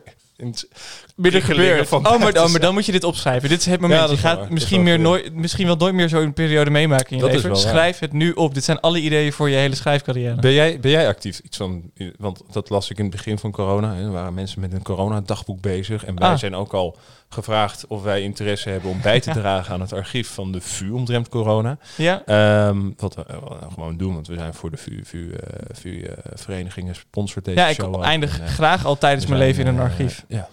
prikkelingen 1.15 1.67
gebeurt. 1.67 1.87
van 1.87 2.07
Oh, 2.07 2.19
maar, 2.19 2.33
oh, 2.43 2.49
maar 2.51 2.59
dan 2.59 2.73
moet 2.73 2.85
je 2.85 2.91
dit 2.91 3.03
opschrijven. 3.03 3.49
Dit 3.49 3.59
is 3.59 3.65
het 3.65 3.79
moment. 3.79 3.99
Ja, 4.01 4.07
dat 4.07 4.15
je 4.15 4.21
gaat 4.21 4.39
waar. 4.39 4.53
Misschien, 4.53 4.83
wel 4.83 4.85
meer 4.85 4.99
nooit, 4.99 5.33
misschien 5.33 5.65
wel 5.65 5.75
nooit 5.75 5.93
meer 5.93 6.09
zo'n 6.09 6.33
periode 6.33 6.69
meemaken 6.69 7.09
in 7.09 7.15
je 7.17 7.21
Dat 7.21 7.29
is 7.29 7.35
leven. 7.35 7.49
waar. 7.49 7.59
Schrijf 7.59 7.99
het 7.99 8.11
nu 8.13 8.31
op. 8.31 8.53
Dit 8.53 8.63
zijn 8.63 8.79
alle 8.79 8.99
ideeën 8.99 9.33
voor 9.33 9.49
je 9.49 9.55
hele 9.55 9.75
schrijfcarrière. 9.75 10.35
Ben 10.35 10.51
jij, 10.53 10.79
ben 10.79 10.91
jij 10.91 11.07
actief? 11.07 11.39
Iets 11.39 11.57
van, 11.57 11.91
want 12.17 12.41
dat 12.51 12.69
las 12.69 12.89
ik 12.89 12.97
in 12.97 13.05
het 13.05 13.15
begin 13.15 13.37
van 13.39 13.51
corona. 13.51 13.95
Er 13.95 14.11
waren 14.11 14.33
mensen 14.33 14.61
met 14.61 14.73
een 14.73 14.81
corona-dagboek 14.83 15.61
bezig. 15.61 16.05
En 16.05 16.15
wij 16.19 16.29
Ah. 16.29 16.37
zijn 16.37 16.55
ook 16.55 16.73
al 16.73 16.97
gevraagd 17.29 17.87
of 17.87 18.03
wij 18.03 18.21
interesse 18.21 18.69
hebben 18.69 18.89
om 18.89 19.01
bij 19.01 19.19
te 19.19 19.31
dragen 19.31 19.73
aan 19.73 19.81
het 19.81 19.93
archief 19.93 20.29
van 20.29 20.51
de 20.51 20.61
VU 20.61 20.89
omtrent 20.91 21.29
corona. 21.29 21.77
Ja. 21.95 22.23
Ehm, 22.25 22.91
wat 22.97 23.15
we 23.15 23.25
eh, 23.25 23.37
gewoon 23.73 23.97
doen, 23.97 24.13
want 24.13 24.27
we 24.27 24.33
zijn 24.33 24.53
voor 24.53 24.71
de 24.71 24.77
VU, 24.77 25.01
VU, 25.03 25.31
eh, 25.31 25.59
VU 25.71 26.01
eh, 26.01 26.17
verenigingen 26.33 26.95
sponsort 26.95 27.45
deze 27.45 27.59
Ja, 27.59 27.67
ik 27.67 27.75
show. 27.75 28.03
eindig 28.03 28.39
En, 28.39 28.47
graag 28.47 28.85
al 28.85 28.97
tijdens 28.97 29.25
mijn 29.25 29.39
leven 29.39 29.65
in 29.65 29.67
een 29.67 29.79
archief. 29.79 30.25
Ja. 30.27 30.49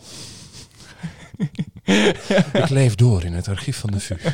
ik 2.63 2.69
leef 2.69 2.95
door 2.95 3.25
in 3.25 3.33
het 3.33 3.49
archief 3.49 3.79
van 3.79 3.91
de 3.91 4.01
VU. 4.01 4.17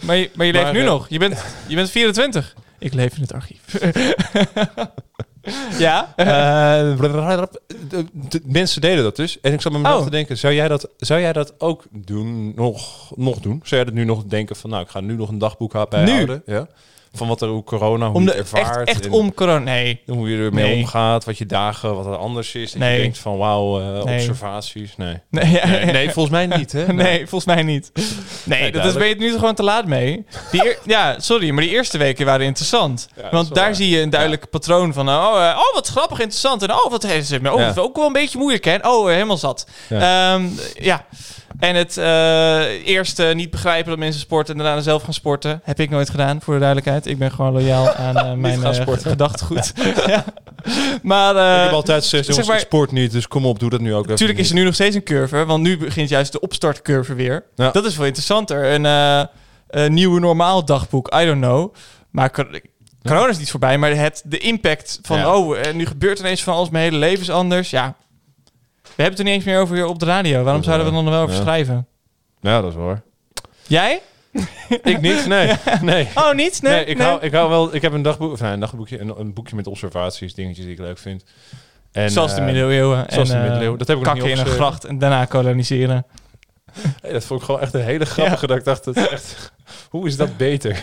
Maar 0.00 0.16
je, 0.16 0.30
maar 0.34 0.46
je 0.46 0.52
leeft 0.52 0.64
Maar, 0.64 0.72
nu 0.72 0.82
nog. 0.82 1.06
Je 1.08 1.18
bent, 1.18 1.44
je 1.66 1.74
bent 1.74 1.90
24. 1.90 2.54
Ik 2.78 2.94
leef 2.94 3.14
in 3.14 3.22
het 3.22 3.32
archief. 3.32 3.60
ja? 5.78 6.12
Eh, 6.16 6.26
de, 7.88 8.04
de 8.12 8.40
mensen 8.44 8.80
deden 8.80 9.02
dat 9.02 9.16
dus. 9.16 9.40
En 9.40 9.52
ik 9.52 9.60
zat 9.60 9.72
met 9.72 9.80
mezelf 9.80 9.98
Oh. 10.00 10.04
te 10.04 10.10
denken, 10.10 10.38
zou 10.38 10.54
jij, 10.54 10.68
dat, 10.68 10.88
zou 10.96 11.20
jij 11.20 11.32
dat 11.32 11.54
ook 11.58 11.84
doen, 11.90 12.52
nog, 12.54 13.10
nog 13.16 13.38
doen? 13.40 13.60
Zou 13.64 13.82
jij 13.82 13.84
dat 13.84 13.94
nu 13.94 14.04
nog 14.04 14.24
denken 14.24 14.56
van, 14.56 14.70
nou, 14.70 14.82
ik 14.82 14.88
ga 14.88 15.00
nu 15.00 15.14
nog 15.16 15.28
een 15.28 15.38
dagboek 15.38 15.88
bijhouden? 15.88 16.42
Ja? 16.46 16.66
Van 17.14 17.28
wat 17.28 17.42
er, 17.42 17.48
hoe 17.48 17.64
corona, 17.64 18.06
hoe 18.06 18.14
om 18.14 18.22
je 18.22 18.30
de, 18.30 18.36
het 18.36 18.40
ervaart. 18.52 18.88
echt, 18.88 19.00
echt 19.00 19.08
om 19.08 19.34
corona. 19.34 19.58
Nee. 19.58 20.00
Hoe 20.06 20.30
je 20.30 20.44
ermee 20.44 20.64
Nee. 20.64 20.76
omgaat, 20.76 21.24
wat 21.24 21.38
je 21.38 21.46
dagen, 21.46 21.94
wat 21.96 22.06
er 22.06 22.16
anders 22.16 22.54
is. 22.54 22.70
Dat 22.72 22.80
Nee. 22.80 22.94
je 22.96 23.00
denkt 23.02 23.18
van, 23.18 23.36
wauw, 23.36 23.80
eh, 23.80 24.04
Nee. 24.04 24.14
observaties. 24.18 24.96
Nee. 24.96 25.16
Nee, 25.30 26.10
volgens 26.10 26.30
mij 26.30 26.46
niet, 26.46 26.72
hè? 26.72 26.92
Nee, 27.02 27.18
volgens 27.18 27.44
mij 27.54 27.62
niet. 27.62 27.92
Nee, 28.44 28.72
dat 28.72 28.84
is, 28.84 28.92
ben 28.92 29.02
je 29.02 29.08
het 29.08 29.18
nu 29.18 29.32
gewoon 29.32 29.54
te 29.54 29.62
laat 29.62 29.86
mee. 29.86 30.24
Die 30.50 30.64
eer- 30.66 30.78
ja, 30.84 31.14
sorry, 31.20 31.50
maar 31.50 31.62
die 31.62 31.72
eerste 31.72 31.98
weken 31.98 32.26
waren 32.26 32.46
interessant. 32.46 33.08
Want 33.30 33.54
daar 33.54 33.64
waar. 33.64 33.74
zie 33.74 33.88
je 33.88 34.00
een 34.00 34.10
duidelijk 34.10 34.50
patroon 34.50 34.92
van... 34.92 35.08
Oh, 35.08 35.14
eh, 35.48 35.56
oh, 35.58 35.74
wat 35.74 35.88
grappig, 35.88 36.18
interessant. 36.18 36.62
En 36.62 36.70
oh, 36.72 36.90
wat 36.90 37.04
is 37.04 37.30
het? 37.30 37.48
Oh, 37.50 37.58
Ja. 37.60 37.72
ook 37.76 37.96
wel 37.96 38.06
een 38.06 38.12
beetje 38.12 38.38
moeilijk, 38.38 38.64
hè? 38.64 38.76
Oh, 38.82 39.08
eh, 39.08 39.14
helemaal 39.14 39.36
zat. 39.38 39.66
Ja. 39.88 40.40
Ja. 40.74 41.04
En 41.62 41.74
het 41.74 41.96
eh, 41.96 42.86
eerst 42.86 43.18
eh, 43.18 43.34
niet 43.34 43.50
begrijpen 43.50 43.90
dat 43.90 43.98
mensen 43.98 44.20
sporten... 44.20 44.58
en 44.58 44.64
daarna 44.64 44.80
zelf 44.80 45.02
gaan 45.02 45.12
sporten. 45.14 45.60
Heb 45.64 45.80
ik 45.80 45.90
nooit 45.90 46.10
gedaan, 46.10 46.40
voor 46.40 46.54
de 46.54 46.60
duidelijkheid. 46.60 47.06
Ik 47.06 47.18
ben 47.18 47.30
gewoon 47.30 47.52
loyaal 47.52 47.92
aan 48.06 48.16
eh, 48.16 48.32
mijn 48.32 48.74
gedachtegoed. 48.84 49.72
ja. 50.06 50.24
Maar... 51.02 51.56
ik 51.56 51.64
heb 51.64 51.72
altijd 51.72 52.02
gezegd, 52.02 52.24
zeg 52.24 52.34
jongens, 52.34 52.48
maar- 52.48 52.56
ik 52.56 52.62
sport 52.66 52.92
niet, 52.92 53.12
dus 53.12 53.28
kom 53.28 53.46
op, 53.46 53.58
doe 53.58 53.70
dat 53.70 53.80
nu 53.80 53.94
ook. 53.94 54.06
Natuurlijk 54.06 54.38
is 54.38 54.48
er 54.48 54.54
nu 54.54 54.64
nog 54.64 54.74
steeds 54.74 54.96
een 54.96 55.02
curve, 55.02 55.44
want 55.44 55.62
nu 55.62 55.78
begint 55.78 56.08
juist 56.08 56.32
de 56.32 56.40
opstartcurve 56.40 57.14
weer. 57.14 57.44
Ja. 57.54 57.70
Dat 57.70 57.84
is 57.84 57.94
veel 57.94 58.04
interessanter. 58.04 58.72
Een 58.72 58.84
een 59.68 59.94
nieuwe 59.94 60.20
normaal 60.20 60.64
dagboek, 60.64 61.14
I 61.14 61.24
don't 61.24 61.40
know. 61.40 61.74
Maar 62.10 62.30
cor- 62.30 62.60
corona 63.02 63.28
is 63.28 63.38
niet 63.38 63.50
voorbij, 63.50 63.78
maar 63.78 63.96
het, 63.96 64.22
de 64.24 64.38
impact 64.38 64.98
van... 65.02 65.18
Ja. 65.18 65.36
oh, 65.36 65.72
nu 65.74 65.86
gebeurt 65.86 66.18
ineens 66.18 66.42
van 66.42 66.54
alles, 66.54 66.70
mijn 66.70 66.84
hele 66.84 66.98
leven 66.98 67.20
is 67.20 67.30
anders. 67.30 67.70
Ja, 67.70 67.96
hebben 68.96 69.04
het 69.04 69.18
er 69.18 69.24
niet 69.24 69.34
eens 69.34 69.44
meer 69.44 69.60
over 69.60 69.74
hier 69.74 69.86
op 69.86 69.98
de 69.98 70.06
radio. 70.06 70.42
Waarom 70.42 70.62
zouden 70.62 70.86
we 70.86 70.92
dan 70.92 71.04
nog 71.04 71.12
wel 71.12 71.22
over 71.22 71.34
schrijven? 71.36 71.86
Ja, 72.40 72.60
dat 72.60 72.70
is 72.70 72.76
waar. 72.76 73.02
Jij? 73.66 74.02
ik 74.82 75.00
niet, 75.00 75.26
nee. 75.26 75.52
nee. 75.82 76.08
Oh, 76.14 76.32
niet? 76.32 76.62
Nee, 76.62 76.72
Nee, 76.72 76.84
ik, 76.84 76.98
nee. 76.98 77.06
Hou, 77.06 77.20
ik 77.20 77.32
hou 77.32 77.48
wel. 77.48 77.74
Ik 77.74 77.82
heb 77.82 77.92
een 77.92 78.02
dagboek, 78.02 78.32
of 78.32 78.40
nee, 78.40 78.52
een 78.52 78.60
dagboekje, 78.60 79.00
een, 79.00 79.18
een 79.18 79.32
boekje 79.32 79.56
met 79.56 79.66
observaties, 79.66 80.34
dingetjes 80.34 80.64
die 80.64 80.74
ik 80.74 80.80
leuk 80.80 80.98
vind. 80.98 81.24
En, 81.92 82.10
Zoals 82.10 82.34
de 82.34 82.40
eh, 82.40 82.46
middeleeuwen. 82.46 83.06
zoals 83.08 83.28
de 83.28 83.34
en, 83.34 83.40
eh, 83.40 83.44
middeleeuwen. 83.44 83.78
Dat 83.78 83.88
heb 83.88 83.98
ik 83.98 84.04
nog 84.04 84.14
niet 84.14 84.24
in 84.24 84.38
een 84.38 84.46
gracht 84.46 84.84
en 84.84 84.98
daarna 84.98 85.24
koloniseren. 85.24 86.06
Hey, 87.02 87.12
dat 87.12 87.24
vond 87.24 87.40
ik 87.40 87.46
gewoon 87.46 87.60
echt 87.60 87.74
een 87.74 87.82
hele 87.82 88.04
grappige. 88.04 88.46
Dat 88.46 88.56
ik 88.56 88.64
dacht, 88.64 88.84
dat 88.84 88.96
echt, 88.96 89.52
hoe 89.90 90.06
is 90.06 90.16
dat 90.16 90.36
beter? 90.36 90.82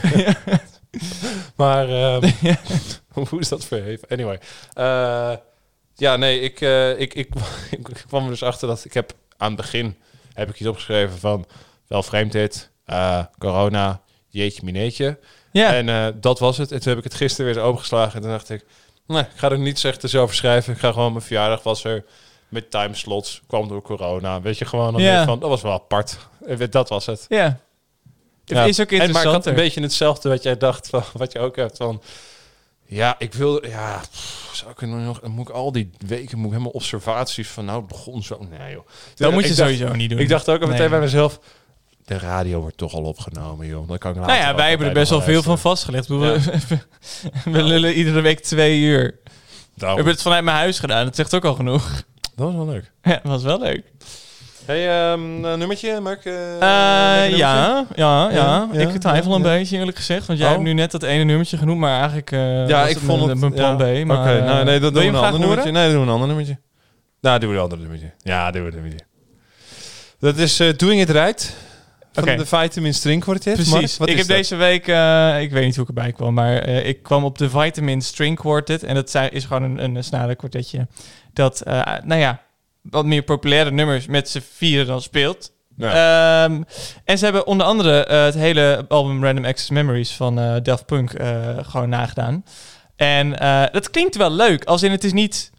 maar 1.56 1.90
ehm, 1.90 2.31
hoe 3.30 3.40
is 3.40 3.49
dat 3.49 3.65
verheven? 3.65 4.07
Anyway. 4.07 4.40
Eh, 4.73 5.31
ja, 5.99 6.15
nee, 6.15 6.39
ik, 6.39 6.61
eh, 6.61 6.99
ik, 6.99 7.13
ik, 7.23 7.27
ik, 7.71 8.03
kwam 8.07 8.23
er 8.23 8.30
dus 8.30 8.43
achter 8.43 8.67
dat 8.67 8.85
ik 8.85 8.93
heb 8.93 9.13
aan 9.38 9.47
het 9.47 9.57
begin 9.61 9.97
heb 10.34 10.49
ik 10.49 10.59
iets 10.59 10.69
opgeschreven 10.69 11.17
van 11.19 11.45
wel 11.88 12.03
vreemd 12.03 12.31
dit, 12.31 12.69
eh, 12.85 13.23
corona, 13.38 14.01
jeetje 14.27 14.61
mineetje. 14.63 15.17
Ja, 15.51 15.73
En 15.73 15.89
eh, 15.89 16.07
dat 16.15 16.39
was 16.39 16.57
het. 16.57 16.71
En 16.71 16.80
toen 16.80 16.89
heb 16.89 16.97
ik 16.97 17.03
het 17.03 17.13
gisteren 17.13 17.45
weer 17.45 17.55
eens 17.55 17.65
opengeslagen. 17.69 18.13
En 18.15 18.21
toen 18.21 18.31
dacht 18.31 18.49
ik, 18.49 18.65
nee, 19.07 19.21
ik 19.21 19.27
ga 19.35 19.51
er 19.51 19.59
niets 19.59 19.84
echt 19.84 20.15
over 20.15 20.35
schrijven. 20.35 20.73
Ik 20.73 20.80
ga 20.80 20.91
gewoon, 20.91 21.11
mijn 21.11 21.23
verjaardag 21.23 21.63
was 21.63 21.84
er 21.84 22.05
met 22.49 22.71
timeslots. 22.71 23.41
Kwam 23.47 23.67
door 23.67 23.81
corona. 23.81 24.41
Weet 24.41 24.57
je, 24.57 24.65
gewoon 24.65 24.91
dan 24.93 25.01
Ja. 25.01 25.26
van, 25.26 25.39
dat 25.39 25.49
was 25.49 25.61
wel 25.61 25.71
apart. 25.71 26.17
Dat 26.69 26.89
was 26.89 27.05
het. 27.05 27.26
ja. 27.30 27.59
Het 28.45 28.57
Ja. 28.57 28.63
is 28.65 28.80
ook 28.80 28.91
En, 28.91 28.97
maar 28.97 29.05
ik 29.05 29.11
interessant. 29.13 29.35
had 29.35 29.45
een 29.45 29.61
beetje 29.63 29.81
hetzelfde 29.81 30.30
wat 30.30 30.43
jij 30.43 30.57
dacht, 30.57 30.89
van, 30.89 31.03
wat 31.13 31.31
je 31.31 31.39
ook 31.39 31.55
hebt 31.55 31.77
van... 31.77 32.01
Ja, 32.91 33.16
ik 33.20 33.34
wil... 33.34 33.66
Ja, 33.68 34.02
pff, 34.11 34.49
zou 34.53 34.72
ik 34.72 34.82
er 34.82 34.88
nou 34.88 35.02
nog... 35.02 35.22
Moet 35.28 35.49
ik 35.49 35.56
al 35.56 35.72
die 35.72 35.90
weken 36.07 36.38
moet 36.38 36.45
ik 36.45 36.52
helemaal 36.52 36.72
observaties 36.72 37.48
van... 37.48 37.66
Nou, 37.66 37.78
het 37.80 37.88
begon 37.88 38.24
zo... 38.24 38.48
Nee, 38.60 38.72
joh. 38.74 38.88
Dat 39.16 39.32
moet 39.32 39.41
je 39.41 39.48
dacht- 39.48 39.60
sowieso 39.60 39.94
niet 39.95 40.10
doen. 40.10 40.20
Ik 40.20 40.30
dacht 40.30 40.49
ook 40.49 40.61
al 40.61 40.68
meteen 40.68 40.80
Nee. 40.82 40.90
bij 40.90 40.99
mezelf... 40.99 41.40
De 42.06 42.18
radio 42.20 42.60
wordt 42.60 42.78
toch 42.78 42.94
al 42.94 43.03
opgenomen, 43.03 43.68
joh. 43.68 43.88
Dan 43.88 43.98
kan 43.98 44.11
ik 44.11 44.18
Nou 44.18 44.32
ja, 44.34 44.56
wij 44.56 44.70
hebben 44.70 44.88
er 44.88 44.94
best 44.94 45.10
wel 45.10 45.22
veel 45.22 45.44
van 45.44 45.60
vastgelegd. 45.60 46.07
We, 46.07 46.16
we 47.44 47.64
lullen 47.64 47.94
iedere 47.94 48.22
week 48.22 48.40
twee 48.40 48.80
uur. 48.80 49.20
We 49.24 49.30
Daarom. 49.76 49.95
hebben 49.98 50.14
het 50.14 50.24
vanuit 50.24 50.44
mijn 50.44 50.57
huis 50.57 50.80
gedaan. 50.80 51.06
Dat 51.06 51.16
zegt 51.16 51.36
ook 51.36 51.45
al 51.45 51.53
genoeg. 51.56 52.03
Dat 52.36 52.45
was 52.45 52.53
wel 52.53 52.66
leuk. 52.66 52.91
Ja, 53.02 53.11
dat 53.11 53.32
was 53.32 53.44
wel 53.44 53.60
leuk. 53.60 53.84
Hey, 54.69 54.89
ehm, 55.11 55.43
een 55.43 55.59
nummertje, 55.59 55.99
Mark? 55.99 56.25
eh, 56.25 56.33
Eh, 56.53 56.59
nummertje? 56.59 57.37
ja, 57.37 57.85
ja, 57.95 58.29
ja, 58.31 58.67
Ik 58.71 58.89
twijfel 58.89 59.29
ja, 59.31 59.35
een 59.37 59.43
ja. 59.43 59.57
beetje, 59.57 59.77
eerlijk 59.77 59.97
gezegd. 59.97 60.25
Want 60.27 60.39
jij 60.39 60.47
Oh. 60.47 60.53
hebt 60.53 60.65
nu 60.65 60.73
net 60.73 60.91
dat 60.91 61.03
ene 61.03 61.23
nummertje 61.23 61.57
genoemd, 61.57 61.79
maar 61.79 61.97
eigenlijk 61.99 62.31
eh, 62.31 62.67
Ja, 62.67 62.87
ik 62.87 62.97
vond 62.97 63.17
mijn, 63.19 63.29
het... 63.29 63.39
mijn 63.39 63.53
plan 63.53 63.69
ja. 63.69 64.03
B. 64.03 64.09
Oké, 64.09 64.41
nou, 64.43 64.65
nee, 64.65 64.79
dan 64.79 64.93
doen 64.93 65.01
we 65.03 65.07
een 65.09 65.15
ander 65.15 65.39
nummertje. 65.39 65.71
Nee, 65.71 65.83
dan 65.83 65.91
doen 65.91 66.01
we 66.01 66.07
een 66.07 66.13
ander 66.13 66.27
nummertje. 66.27 66.59
Nou, 67.21 67.39
doen 67.39 67.49
we 67.49 67.55
een 67.55 67.61
ander 67.61 67.77
nummertje. 67.77 68.11
Ja, 68.23 68.51
doen 68.51 68.61
we 68.61 68.67
een 68.67 68.73
nummertje. 68.73 69.05
Dat 70.19 70.37
is 70.37 70.57
Doing 70.77 71.01
It 71.01 71.09
Right. 71.09 71.55
Van 72.11 72.23
Oké. 72.23 72.35
de 72.35 72.45
Vitamin 72.45 72.93
String 72.93 73.21
Quartet. 73.23 73.53
Precies. 73.53 73.97
Ik 73.99 74.07
heb 74.07 74.17
dat? 74.17 74.27
deze 74.27 74.55
week, 74.55 74.87
ik 75.41 75.51
weet 75.51 75.65
niet 75.65 75.75
hoe 75.75 75.83
ik 75.83 75.87
erbij 75.87 76.11
kwam, 76.11 76.33
maar 76.33 76.67
ik 76.67 77.03
kwam 77.03 77.23
op 77.23 77.37
de 77.37 77.49
Vitamin 77.49 78.01
String 78.01 78.37
Quartet. 78.39 78.83
En 78.83 78.95
dat 78.95 79.15
is 79.31 79.45
gewoon 79.45 79.63
een, 79.63 79.95
een 79.95 80.03
snaren 80.03 80.35
kwartetje. 80.35 80.87
Dat, 81.33 81.61
nou 82.03 82.15
ja, 82.15 82.41
wat 82.81 83.06
meer 83.06 83.22
populaire 83.22 83.72
nummers 83.72 84.07
met 84.07 84.30
z'n 84.30 84.41
vieren 84.53 84.88
dan 84.88 85.01
speelt. 85.01 85.51
Ehm, 85.80 86.61
en 87.06 87.18
ze 87.18 87.23
hebben 87.23 87.47
onder 87.47 87.65
andere 87.65 88.06
eh, 88.06 88.23
het 88.23 88.34
hele 88.34 88.85
album 88.88 89.23
Random 89.23 89.45
Access 89.45 89.69
Memories 89.69 90.11
van 90.11 90.39
eh 90.39 90.56
Daft 90.64 90.85
Punk 90.85 91.14
eh, 91.14 91.57
gewoon 91.61 91.89
nagedaan. 91.89 92.43
En 92.95 93.30
dat 93.72 93.89
klinkt 93.89 94.15
wel 94.15 94.31
leuk. 94.31 94.64
Als 94.64 94.84
in 94.84 94.91
het 94.91 95.03
is 95.03 95.14
niet... 95.14 95.51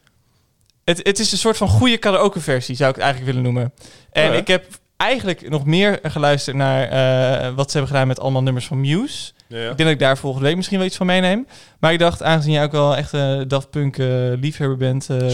Het, 0.85 1.01
het 1.03 1.19
is 1.19 1.33
een 1.33 1.39
soort 1.39 1.57
van 1.57 1.69
goede 1.69 1.99
karaoke 1.99 2.41
versie, 2.41 2.77
zou 2.77 2.91
ik 2.91 2.95
het 2.95 3.05
eigenlijk 3.05 3.35
willen 3.35 3.53
noemen. 3.53 3.73
En 4.13 4.29
Oh 4.29 4.33
ja. 4.35 4.41
ik 4.41 4.47
heb 4.47 4.65
eigenlijk 4.97 5.49
nog 5.49 5.65
meer 5.65 5.99
geluisterd 6.03 6.57
naar 6.57 6.89
wat 7.55 7.71
ze 7.71 7.77
hebben 7.77 7.95
gedaan 7.95 8.07
met 8.09 8.21
allemaal 8.21 8.43
nummers 8.43 8.67
van 8.67 8.81
Muse. 8.81 9.33
Ja. 9.47 9.59
Ik 9.59 9.67
denk 9.67 9.79
dat 9.79 9.89
ik 9.89 9.99
daar 9.99 10.19
volgende 10.19 10.47
week 10.47 10.57
misschien 10.57 10.79
wel 10.79 10.87
iets 10.87 10.97
van 10.97 11.07
meeneem. 11.07 11.47
Maar 11.79 11.93
ik 11.93 11.99
dacht, 11.99 12.23
aangezien 12.23 12.53
jij 12.53 12.63
ook 12.63 12.73
wel 12.73 12.97
echt 12.97 13.13
een 13.13 13.49
Daft 13.49 13.71
Punk 13.71 13.97
liefhebber 14.41 14.77
bent... 14.77 15.11
eh, 15.11 15.31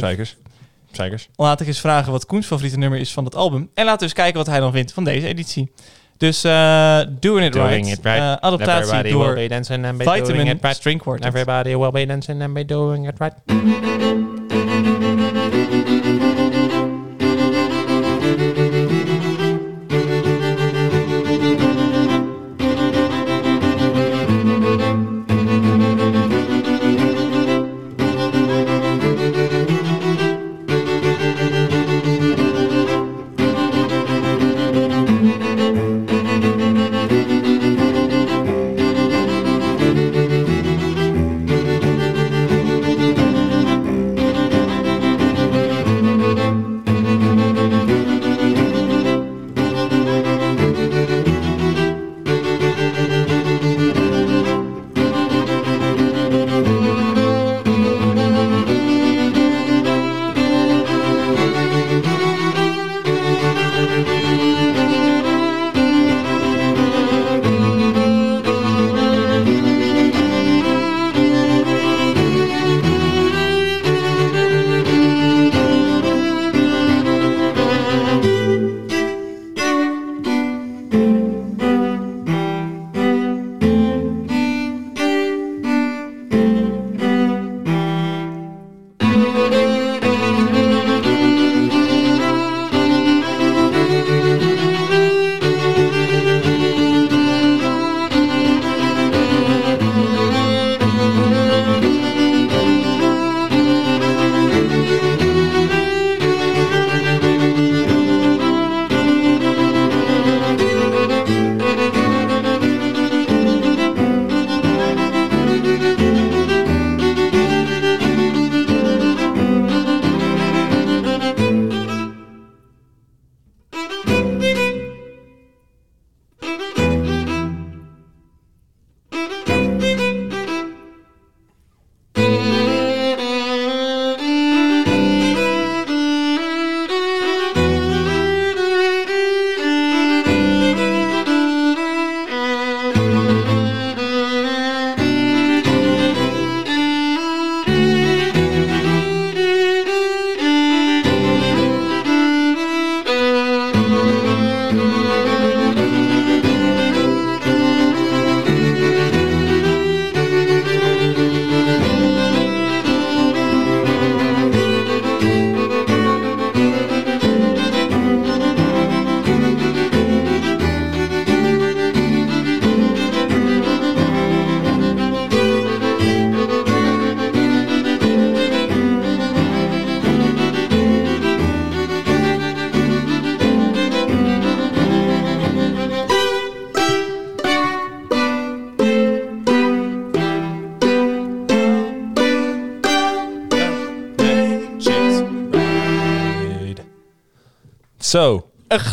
Zeikers. 0.96 1.28
laat 1.36 1.60
ik 1.60 1.66
eens 1.66 1.80
vragen 1.80 2.12
wat 2.12 2.26
Koens 2.26 2.46
favoriete 2.46 2.78
nummer 2.78 2.98
is 2.98 3.12
van 3.12 3.24
dat 3.24 3.34
album. 3.34 3.70
En 3.74 3.84
laten 3.84 3.98
we 3.98 4.04
eens 4.04 4.12
kijken 4.12 4.36
wat 4.36 4.46
hij 4.46 4.60
dan 4.60 4.72
vindt 4.72 4.92
van 4.92 5.04
deze 5.04 5.26
editie. 5.26 5.72
Dus 6.16 6.44
eh 6.44 6.98
Doing 7.20 7.46
It 7.46 7.52
Doing 7.52 7.68
Right. 7.70 7.86
It 7.98 8.04
Right. 8.04 8.18
eh, 8.18 8.32
adaptatie 8.32 8.82
Everybody 8.82 9.10
door 9.10 9.34
will 9.34 9.42
be 9.42 9.48
dancing 9.54 9.84
and 9.86 9.98
be 9.98 10.04
doing 10.04 10.26
Vitamin 10.26 10.46
it 10.46 10.62
right. 10.62 10.76
String 10.76 11.00
Quartet. 11.02 11.26
Everybody 11.26 11.74
will 11.76 11.90
be 11.90 12.06
dancing 12.06 12.42
and 12.42 12.54
be 12.54 12.64
doing 12.64 13.08
it 13.08 13.14
right. 13.18 13.34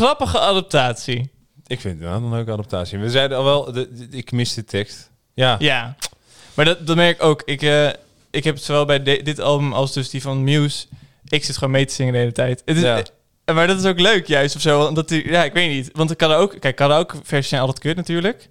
Grappige 0.03 0.39
adaptatie. 0.39 1.29
Ik 1.67 1.79
vind 1.79 1.99
het 1.99 2.09
wel 2.09 2.17
een 2.17 2.29
leuke 2.29 2.51
adaptatie. 2.51 2.97
We 2.99 3.09
zeiden 3.09 3.37
al 3.37 3.43
wel, 3.43 3.71
de, 3.71 3.89
de- 3.93 4.17
ik 4.17 4.31
mis 4.31 4.53
de 4.53 4.63
tekst. 4.65 5.09
Ja. 5.33 5.55
Ja. 5.59 5.95
Maar 6.53 6.65
dat, 6.65 6.87
dat 6.87 6.95
merk 6.95 7.15
ik 7.15 7.23
ook. 7.23 7.41
Ik, 7.45 7.61
eh, 7.61 7.89
ik 8.31 8.43
heb 8.43 8.57
zowel 8.57 8.85
bij 8.85 9.03
de- 9.03 9.21
dit 9.23 9.39
album 9.39 9.73
als 9.73 9.93
dus 9.93 10.09
die 10.09 10.21
van 10.21 10.43
Muse... 10.43 10.85
Ik 11.27 11.43
zit 11.43 11.57
gewoon 11.57 11.73
mee 11.73 11.85
te 11.85 11.93
zingen 11.93 12.13
de 12.13 12.19
hele 12.19 12.31
tijd. 12.31 12.61
Het 12.65 12.75
is, 12.77 12.83
Ja. 12.83 13.01
eh, 13.45 13.55
Maar 13.55 13.67
dat 13.67 13.79
is 13.79 13.85
ook 13.85 13.99
leuk 13.99 14.27
juist 14.27 14.55
of 14.55 14.61
zo. 14.61 14.85
Omdat 14.85 15.07
die, 15.09 15.29
ja, 15.29 15.43
ik 15.43 15.53
weet 15.53 15.69
niet. 15.71 15.89
Want 15.93 16.11
ik 16.11 16.17
kan 16.17 16.31
er 16.31 16.37
ook... 16.37 16.55
Kijk, 16.59 16.75
karaoke 16.75 17.17
versies 17.23 17.49
zijn 17.49 17.61
altijd 17.61 17.79
kut 17.79 17.95
natuurlijk. 17.95 18.47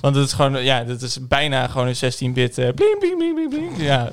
Want 0.00 0.16
het 0.16 0.26
is 0.26 0.32
gewoon... 0.32 0.64
Ja, 0.64 0.84
dat 0.84 1.02
is 1.02 1.18
bijna 1.28 1.66
gewoon 1.66 1.86
een 1.86 1.94
16-bit... 2.12 2.58
eh 2.58 2.68
bling, 2.74 2.98
bling, 2.98 3.16
bling, 3.18 3.34
bling, 3.34 3.48
bling. 3.48 3.82
Ja, 3.82 4.10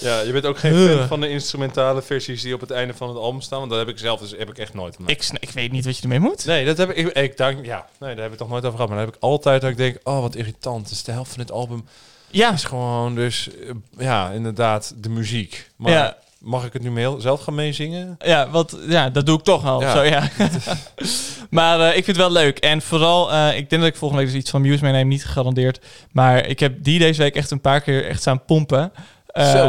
ja, 0.00 0.20
je 0.20 0.32
bent 0.32 0.46
ook 0.46 0.58
geen 0.58 0.88
fan 0.88 1.08
van 1.08 1.20
de 1.20 1.28
instrumentale 1.28 2.02
versies 2.02 2.42
die 2.42 2.54
op 2.54 2.60
het 2.60 2.70
einde 2.70 2.94
van 2.94 3.08
het 3.08 3.18
album 3.18 3.40
staan. 3.40 3.58
Want 3.58 3.70
dat 3.70 3.78
heb 3.78 3.88
ik 3.88 3.98
zelf 3.98 4.20
dus 4.20 4.30
heb 4.38 4.48
ik 4.50 4.58
echt 4.58 4.74
nooit 4.74 4.96
gemaakt. 4.96 5.32
ik, 5.32 5.40
ik 5.40 5.50
weet 5.50 5.72
niet 5.72 5.84
wat 5.84 5.96
je 5.96 6.02
ermee 6.02 6.20
moet. 6.20 6.44
Nee, 6.44 6.64
dat 6.64 6.76
heb 6.76 6.90
ik. 6.90 6.96
Ik, 6.96 7.08
ik 7.16 7.36
dank, 7.36 7.64
ja, 7.64 7.86
nee, 8.00 8.14
daar 8.14 8.22
heb 8.22 8.32
ik 8.32 8.38
toch 8.38 8.48
nooit 8.48 8.64
over 8.64 8.74
gehad. 8.76 8.88
Maar 8.88 8.98
dan 8.98 9.06
heb 9.06 9.16
ik 9.16 9.22
altijd 9.22 9.60
dat 9.60 9.70
ik 9.70 9.76
denk, 9.76 9.96
oh, 10.04 10.20
wat 10.20 10.34
irritant. 10.34 10.88
Dus 10.88 11.02
de 11.02 11.12
helft 11.12 11.30
van 11.30 11.38
dit 11.40 11.52
album 11.52 11.84
Ja, 12.30 12.52
is 12.52 12.64
gewoon 12.64 13.14
dus, 13.14 13.48
eh, 13.48 13.70
ja, 13.98 14.30
inderdaad, 14.30 14.92
de 14.96 15.08
muziek. 15.08 15.70
Maar 15.76 15.92
Ja. 15.92 16.16
mag 16.38 16.64
ik 16.64 16.72
het 16.72 16.82
nu 16.82 16.90
mee, 16.90 17.14
zelf 17.18 17.40
gaan 17.40 17.54
meezingen? 17.54 18.16
Ja, 18.24 18.50
wat, 18.50 18.76
ja, 18.88 19.10
dat 19.10 19.26
doe 19.26 19.38
ik 19.38 19.44
toch 19.44 19.64
al. 19.66 19.80
Ja. 19.80 19.92
Zo, 19.92 20.02
ja. 20.02 20.28
maar 21.50 21.80
eh, 21.80 21.86
ik 21.88 21.92
vind 22.04 22.06
het 22.06 22.16
wel 22.16 22.32
leuk. 22.32 22.58
En 22.58 22.82
vooral, 22.82 23.32
eh, 23.32 23.56
ik 23.56 23.70
denk 23.70 23.82
dat 23.82 23.90
ik 23.90 23.96
volgende 23.96 24.22
week 24.22 24.32
dus 24.32 24.40
iets 24.42 24.50
van 24.50 24.60
Muse 24.60 24.84
meeneem, 24.84 25.08
niet 25.08 25.24
gegarandeerd. 25.24 25.80
Maar 26.10 26.46
ik 26.46 26.60
heb 26.60 26.74
die 26.84 26.98
deze 26.98 27.22
week 27.22 27.34
echt 27.36 27.50
een 27.50 27.60
paar 27.60 27.80
keer 27.80 28.06
echt 28.06 28.20
staan 28.20 28.44
pompen. 28.44 28.92
Eh, 29.32 29.50
Zo. 29.50 29.66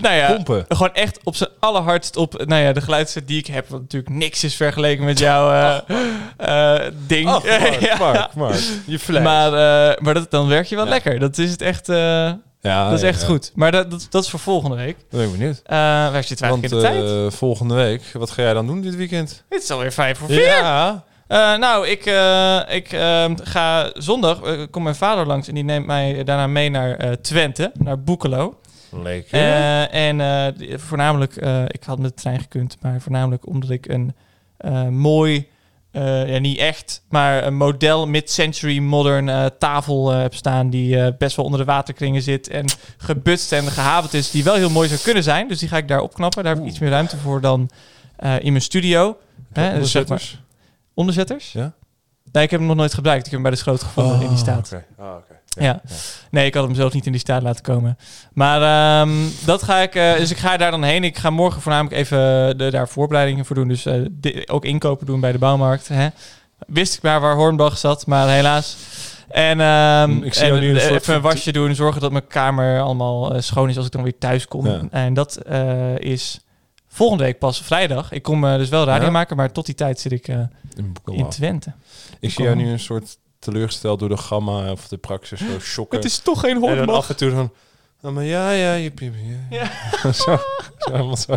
Nou 0.00 0.14
ja, 0.14 0.32
Pompen. 0.32 0.64
gewoon 0.68 0.94
echt 0.94 1.18
op 1.24 1.36
zijn 1.36 1.50
allerhardst 1.58 2.16
op 2.16 2.44
nou 2.46 2.62
ja, 2.62 2.72
de 2.72 2.80
geluidset 2.80 3.28
die 3.28 3.38
ik 3.38 3.46
heb. 3.46 3.68
Wat 3.68 3.80
natuurlijk 3.80 4.14
niks 4.14 4.44
is 4.44 4.56
vergeleken 4.56 5.04
met 5.04 5.18
jouw 5.18 5.50
eh, 5.52 5.78
eh, 6.36 6.92
ding. 7.06 7.24
Mark, 7.30 7.80
Ja. 7.80 7.96
Mark, 7.98 8.34
Mark. 8.34 8.58
Je 8.86 8.98
fles. 8.98 9.22
Maar, 9.22 9.50
maar 10.02 10.14
dat, 10.14 10.30
dan 10.30 10.48
werk 10.48 10.66
je 10.66 10.76
wel 10.76 10.84
Ja. 10.84 10.90
lekker. 10.90 11.18
Dat 11.18 11.38
is 11.38 11.50
het 11.50 11.62
echt, 11.62 11.86
ja, 11.86 12.38
dat 12.60 12.92
is 12.92 13.02
echt 13.02 13.24
goed. 13.24 13.52
Maar 13.54 13.72
dat, 13.72 13.90
dat, 13.90 14.06
dat 14.10 14.24
is 14.24 14.30
voor 14.30 14.40
volgende 14.40 14.76
week. 14.76 14.96
Ben 15.10 15.24
ik 15.24 15.30
benieuwd. 15.32 15.62
Waar 15.66 16.12
Want 16.12 16.14
eigenlijk 16.40 16.62
in 16.62 16.68
de 16.70 16.80
tijd? 16.80 17.34
volgende 17.34 17.74
week, 17.74 18.02
wat 18.12 18.30
ga 18.30 18.42
jij 18.42 18.52
dan 18.54 18.66
doen 18.66 18.80
dit 18.80 18.96
weekend? 18.96 19.44
Het 19.48 19.62
is 19.62 19.70
alweer 19.70 19.92
vijf 19.92 20.18
voor 20.18 20.28
vier. 20.28 20.44
Ja. 20.44 21.04
Nou, 21.56 21.86
ik, 21.88 22.00
ik 22.68 22.92
ehm, 22.92 23.34
ga 23.42 23.90
zondag, 23.94 24.40
komt 24.70 24.84
mijn 24.84 24.94
vader 24.96 25.26
langs 25.26 25.48
en 25.48 25.54
die 25.54 25.64
neemt 25.64 25.86
mij 25.86 26.24
daarna 26.24 26.46
mee 26.46 26.70
naar 26.70 27.20
Twente, 27.20 27.72
naar 27.74 28.02
Boekelo. 28.02 28.58
Lekker. 28.90 29.38
Eh, 29.38 30.08
en 30.08 30.20
eh, 30.20 30.78
voornamelijk, 30.78 31.36
eh, 31.36 31.62
ik 31.66 31.82
had 31.84 31.98
met 31.98 32.10
de 32.10 32.22
trein 32.22 32.40
gekund, 32.40 32.76
maar 32.80 33.00
voornamelijk 33.00 33.46
omdat 33.46 33.70
ik 33.70 33.88
een 33.88 34.14
mooi, 34.94 35.48
ja 35.92 36.38
niet 36.38 36.58
echt, 36.58 37.02
maar 37.08 37.46
een 37.46 37.56
model 37.56 38.06
mid-century 38.06 38.78
modern 38.78 39.50
tafel 39.58 40.10
heb 40.10 40.34
staan 40.34 40.70
die 40.70 41.16
best 41.16 41.36
wel 41.36 41.44
onder 41.44 41.60
de 41.60 41.66
waterkringen 41.66 42.22
zit 42.22 42.48
en 42.48 42.64
gebutst 42.96 43.52
en 43.52 43.64
gehavend 43.64 44.14
is, 44.14 44.30
die 44.30 44.44
wel 44.44 44.54
heel 44.54 44.70
mooi 44.70 44.88
zou 44.88 45.00
kunnen 45.00 45.22
zijn. 45.22 45.48
Dus 45.48 45.58
die 45.58 45.68
ga 45.68 45.76
ik 45.76 45.88
daar 45.88 46.00
opknappen. 46.00 46.44
Daar 46.44 46.54
heb 46.54 46.62
ik 46.62 46.70
iets 46.70 46.78
meer 46.78 46.90
ruimte 46.90 47.16
voor 47.16 47.40
dan 47.40 47.70
in 48.18 48.52
mijn 48.52 48.62
studio. 48.62 49.16
Hè, 49.52 49.78
dus 49.78 49.90
zeg 49.90 50.08
maar, 50.08 50.18
Onderzetters? 50.18 50.40
onderzetters? 50.94 51.52
Ja? 51.52 51.72
Nee, 52.32 52.44
ik 52.44 52.50
heb 52.50 52.58
hem 52.58 52.68
nog 52.68 52.78
nooit 52.78 52.94
gebruikt. 52.94 53.26
Ik 53.26 53.32
heb 53.32 53.40
hem 53.40 53.42
bij 53.42 53.52
de 53.52 53.56
schroot 53.56 53.82
gevonden 53.82 54.20
in 54.20 54.28
die 54.28 54.38
staat. 54.38 54.72
Oké. 54.72 54.84
Oh, 54.98 55.14
oké. 55.16 55.37
Ja. 55.60 55.80
Nee, 56.30 56.46
ik 56.46 56.54
had 56.54 56.64
hem 56.64 56.74
zelf 56.74 56.92
niet 56.92 57.06
in 57.06 57.12
die 57.12 57.20
staat 57.20 57.42
laten 57.42 57.62
komen. 57.62 57.98
Maar 58.32 58.62
ehm, 59.02 59.12
dat 59.44 59.62
ga 59.62 59.78
ik... 59.78 59.94
eh, 59.94 60.16
dus 60.16 60.30
ik 60.30 60.36
ga 60.36 60.56
daar 60.56 60.70
dan 60.70 60.82
heen. 60.82 61.04
Ik 61.04 61.18
ga 61.18 61.30
morgen 61.30 61.62
voornamelijk 61.62 61.96
even 61.96 62.18
de, 62.58 62.70
daar 62.70 62.88
voorbereidingen 62.88 63.44
voor 63.44 63.56
doen. 63.56 63.68
Dus 63.68 63.86
eh, 63.86 63.94
ook 64.46 64.64
inkopen 64.64 65.06
doen 65.06 65.20
bij 65.20 65.32
de 65.32 65.38
bouwmarkt. 65.38 65.88
Hè. 65.88 66.08
Wist 66.66 66.94
ik 66.94 67.02
maar 67.02 67.20
waar 67.20 67.34
Hornbach 67.36 67.78
zat, 67.78 68.06
maar 68.06 68.28
helaas. 68.28 68.76
En, 69.28 69.60
ehm, 69.60 70.22
Ik 70.22 70.34
zie 70.34 70.46
en 70.46 70.60
nu 70.60 70.70
een 70.70 70.76
eh, 70.76 70.86
soort 70.86 71.00
even 71.00 71.14
een 71.14 71.20
wasje 71.20 71.52
doen. 71.52 71.74
Zorgen 71.74 72.00
dat 72.00 72.12
mijn 72.12 72.26
kamer 72.26 72.80
allemaal 72.80 73.34
eh, 73.34 73.40
schoon 73.40 73.68
is 73.68 73.76
als 73.76 73.86
ik 73.86 73.92
dan 73.92 74.02
weer 74.02 74.18
thuis 74.18 74.46
kom. 74.48 74.66
Ja. 74.66 74.80
En 74.90 75.14
dat 75.14 75.36
eh, 75.36 75.96
is 75.98 76.40
volgende 76.88 77.24
week 77.24 77.38
pas 77.38 77.62
vrijdag. 77.62 78.12
Ik 78.12 78.22
kom 78.22 78.44
eh, 78.44 78.56
dus 78.56 78.68
wel 78.68 78.84
radio 78.84 79.04
Ja. 79.04 79.10
maken, 79.10 79.36
maar 79.36 79.52
tot 79.52 79.66
die 79.66 79.74
tijd 79.74 80.00
zit 80.00 80.12
ik 80.12 80.28
eh, 80.28 80.36
In 80.76 80.94
in 81.04 81.28
Twente. 81.28 81.72
Ik 82.20 82.30
zie 82.30 82.44
jou 82.44 82.56
nu 82.56 82.68
een 82.70 82.78
soort 82.80 83.18
teleurgesteld 83.38 83.98
door 83.98 84.08
de 84.08 84.16
gamma 84.16 84.70
of 84.72 84.88
de 84.88 84.96
praxis 84.96 85.40
zo 85.40 85.58
shocken. 85.60 85.96
Het 85.98 86.06
is 86.06 86.18
toch 86.18 86.40
geen 86.40 86.54
en 86.54 86.60
dan 86.60 86.70
Hornbach. 86.70 86.96
af 86.96 87.08
en 87.08 87.16
toe 87.16 87.30
dan... 87.30 87.52
Oh, 88.02 88.10
maar 88.12 88.24
ja, 88.24 88.50
ja, 88.50 88.74
je 88.74 88.90
piep, 88.90 89.14
ja. 89.50 89.56
Ja. 89.58 89.70
zo, 90.12 90.38
zo, 90.78 90.92
helemaal 90.92 91.16
zo, 91.16 91.36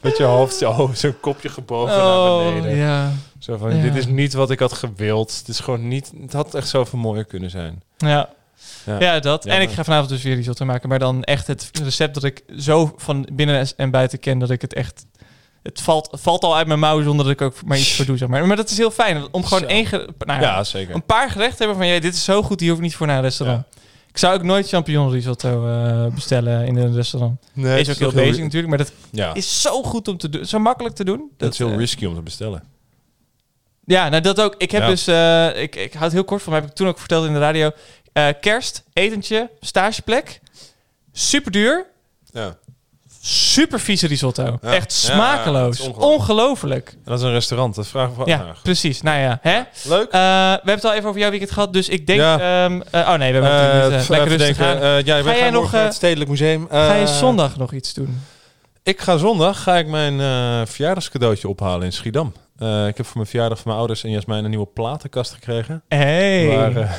met 0.00 0.16
je 0.16 0.24
hoofd, 0.24 0.54
zo, 0.56 0.90
zo'n 0.94 1.20
kopje 1.20 1.48
gebogen 1.48 1.96
naar 1.96 2.06
Oh, 2.06 2.44
beneden. 2.44 2.76
ja. 2.76 3.12
Zo 3.38 3.56
van, 3.56 3.76
Ja. 3.76 3.82
dit 3.82 3.94
is 3.96 4.06
niet 4.06 4.32
wat 4.32 4.50
ik 4.50 4.58
had 4.58 4.72
gewild. 4.72 5.36
Het 5.38 5.48
is 5.48 5.60
gewoon 5.60 5.88
niet... 5.88 6.12
Het 6.20 6.32
had 6.32 6.54
echt 6.54 6.68
zoveel 6.68 6.98
mooier 6.98 7.24
kunnen 7.24 7.50
zijn. 7.50 7.82
Ja. 7.96 8.28
Ja. 8.84 9.00
Ja, 9.00 9.20
dat. 9.20 9.46
En 9.46 9.60
ik 9.60 9.70
ga 9.70 9.84
vanavond 9.84 10.08
dus 10.08 10.22
weer 10.22 10.34
risotto 10.34 10.64
maken. 10.64 10.88
Maar 10.88 10.98
dan 10.98 11.24
echt 11.24 11.46
het 11.46 11.70
recept 11.82 12.14
dat 12.14 12.24
ik 12.24 12.42
zo 12.58 12.92
van 12.96 13.28
binnen 13.32 13.66
en 13.76 13.90
buiten 13.90 14.18
ken... 14.18 14.38
dat 14.38 14.50
ik 14.50 14.60
het 14.60 14.74
echt... 14.74 15.06
Het 15.68 15.80
valt, 15.80 16.08
valt 16.12 16.42
al 16.44 16.56
uit 16.56 16.66
mijn 16.66 16.78
mouw 16.78 17.02
zonder 17.02 17.24
dat 17.24 17.34
ik 17.34 17.40
ook 17.40 17.54
maar 17.64 17.78
iets 17.78 17.94
voor 17.96 18.04
doe, 18.04 18.16
zeg 18.16 18.28
maar. 18.28 18.46
Maar 18.46 18.56
dat 18.56 18.70
is 18.70 18.76
heel 18.76 18.90
fijn. 18.90 19.26
Om 19.30 19.44
gewoon 19.44 19.68
één... 19.68 19.86
Nou 19.90 20.06
ja, 20.26 20.40
Ja, 20.40 20.64
zeker. 20.64 20.94
een 20.94 21.02
paar 21.04 21.30
gerechten 21.30 21.58
hebben 21.58 21.76
van... 21.76 21.86
Ja, 21.86 22.00
dit 22.00 22.14
is 22.14 22.24
zo 22.24 22.42
goed, 22.42 22.58
die 22.58 22.68
hoef 22.68 22.78
ik 22.78 22.84
niet 22.84 22.94
voor 22.96 23.06
naar 23.06 23.16
een 23.16 23.22
restaurant. 23.22 23.64
Ik 24.08 24.18
zou 24.18 24.34
ook 24.34 24.42
nooit 24.42 24.68
champignon 24.68 25.10
risotto 25.10 25.68
eh, 25.68 26.06
bestellen 26.14 26.66
in 26.66 26.76
een 26.76 26.94
restaurant. 26.94 27.40
Nee, 27.52 27.80
is 27.80 27.90
ook 27.90 27.96
heel 27.96 28.12
basic 28.12 28.42
natuurlijk, 28.42 28.68
maar 28.68 28.78
dat 28.78 28.92
Ja, 29.10 29.34
is 29.34 29.60
zo 29.62 29.82
goed 29.82 30.08
om 30.08 30.16
te 30.18 30.28
doen. 30.28 30.44
Zo 30.44 30.58
makkelijk 30.58 30.94
te 30.94 31.04
doen. 31.04 31.30
dat 31.36 31.52
is 31.52 31.58
heel 31.58 31.70
eh, 31.70 31.76
risky 31.76 32.04
om 32.06 32.14
te 32.14 32.22
bestellen. 32.22 32.62
Ja, 33.84 34.08
nou 34.08 34.22
dat 34.22 34.40
ook. 34.40 34.54
Ik 34.58 34.70
heb 34.70 34.82
Ja. 34.82 34.88
dus, 34.88 35.06
eh, 35.06 35.62
ik, 35.62 35.76
ik 35.76 35.92
houd 35.92 36.12
heel 36.12 36.24
kort 36.24 36.42
van, 36.42 36.52
heb 36.52 36.64
ik 36.64 36.70
toen 36.70 36.88
ook 36.88 36.98
verteld 36.98 37.26
in 37.26 37.32
de 37.32 37.38
radio. 37.38 37.70
Kerst, 38.40 38.84
etentje, 38.92 39.50
stageplek. 39.60 40.40
Super 41.12 41.50
duur. 41.52 41.86
Ja. 42.30 42.56
Super 43.30 43.80
vieze 43.80 44.06
risotto. 44.06 44.58
Ja. 44.62 44.70
Echt 44.72 45.02
Ja, 45.06 45.14
smakeloos. 45.14 45.78
het 45.78 45.86
is 45.86 45.92
ongelooflijk. 45.94 46.96
dat 47.04 47.18
is 47.18 47.24
een 47.24 47.32
restaurant. 47.32 47.74
Dat 47.74 47.86
vraag 47.86 48.10
ik 48.10 48.26
Ja, 48.26 48.54
precies. 48.62 49.02
Nou 49.02 49.18
ja, 49.20 49.38
hè? 49.42 49.60
Leuk. 49.84 50.06
Eh, 50.10 50.20
we 50.20 50.54
hebben 50.54 50.74
het 50.74 50.84
al 50.84 50.92
even 50.92 51.08
over 51.08 51.20
jouw 51.20 51.30
weekend 51.30 51.50
gehad, 51.50 51.72
dus 51.72 51.88
ik 51.88 52.06
denk... 52.06 52.20
Ja. 52.20 52.64
ehm, 52.64 52.80
eh, 52.90 53.00
oh 53.00 53.14
nee, 53.14 53.32
we 53.32 53.38
hebben 53.38 53.50
Eh, 53.50 53.86
eh, 53.86 54.00
even 54.00 54.14
lekker 54.14 54.36
rustig 54.36 54.60
aan. 54.60 54.76
Ja, 54.76 55.22
Ga 55.22 55.22
jij 55.22 55.42
gaan 55.42 55.52
nog, 55.52 55.72
naar 55.72 55.84
het 55.84 55.94
Stedelijk 55.94 56.30
Museum. 56.30 56.66
Ga 56.70 56.94
je 56.94 57.06
zondag 57.06 57.56
nog 57.56 57.72
iets 57.72 57.94
doen? 57.94 58.20
Ik 58.82 59.00
ga 59.00 59.16
zondag 59.16 59.62
ga 59.62 59.76
ik 59.76 59.86
mijn 59.86 60.16
verjaardagscadeautje 60.66 61.48
ophalen 61.48 61.84
in 61.86 61.92
Schiedam. 61.92 62.32
Ik 62.88 62.96
heb 62.96 63.06
voor 63.06 63.16
mijn 63.16 63.26
verjaardag 63.26 63.58
van 63.58 63.66
mijn 63.66 63.78
ouders 63.78 64.04
en 64.04 64.10
Jasmijn 64.10 64.44
een 64.44 64.50
nieuwe 64.50 64.66
platenkast 64.74 65.32
gekregen. 65.32 65.82
Hey. 65.88 66.46
Waar 66.46 66.98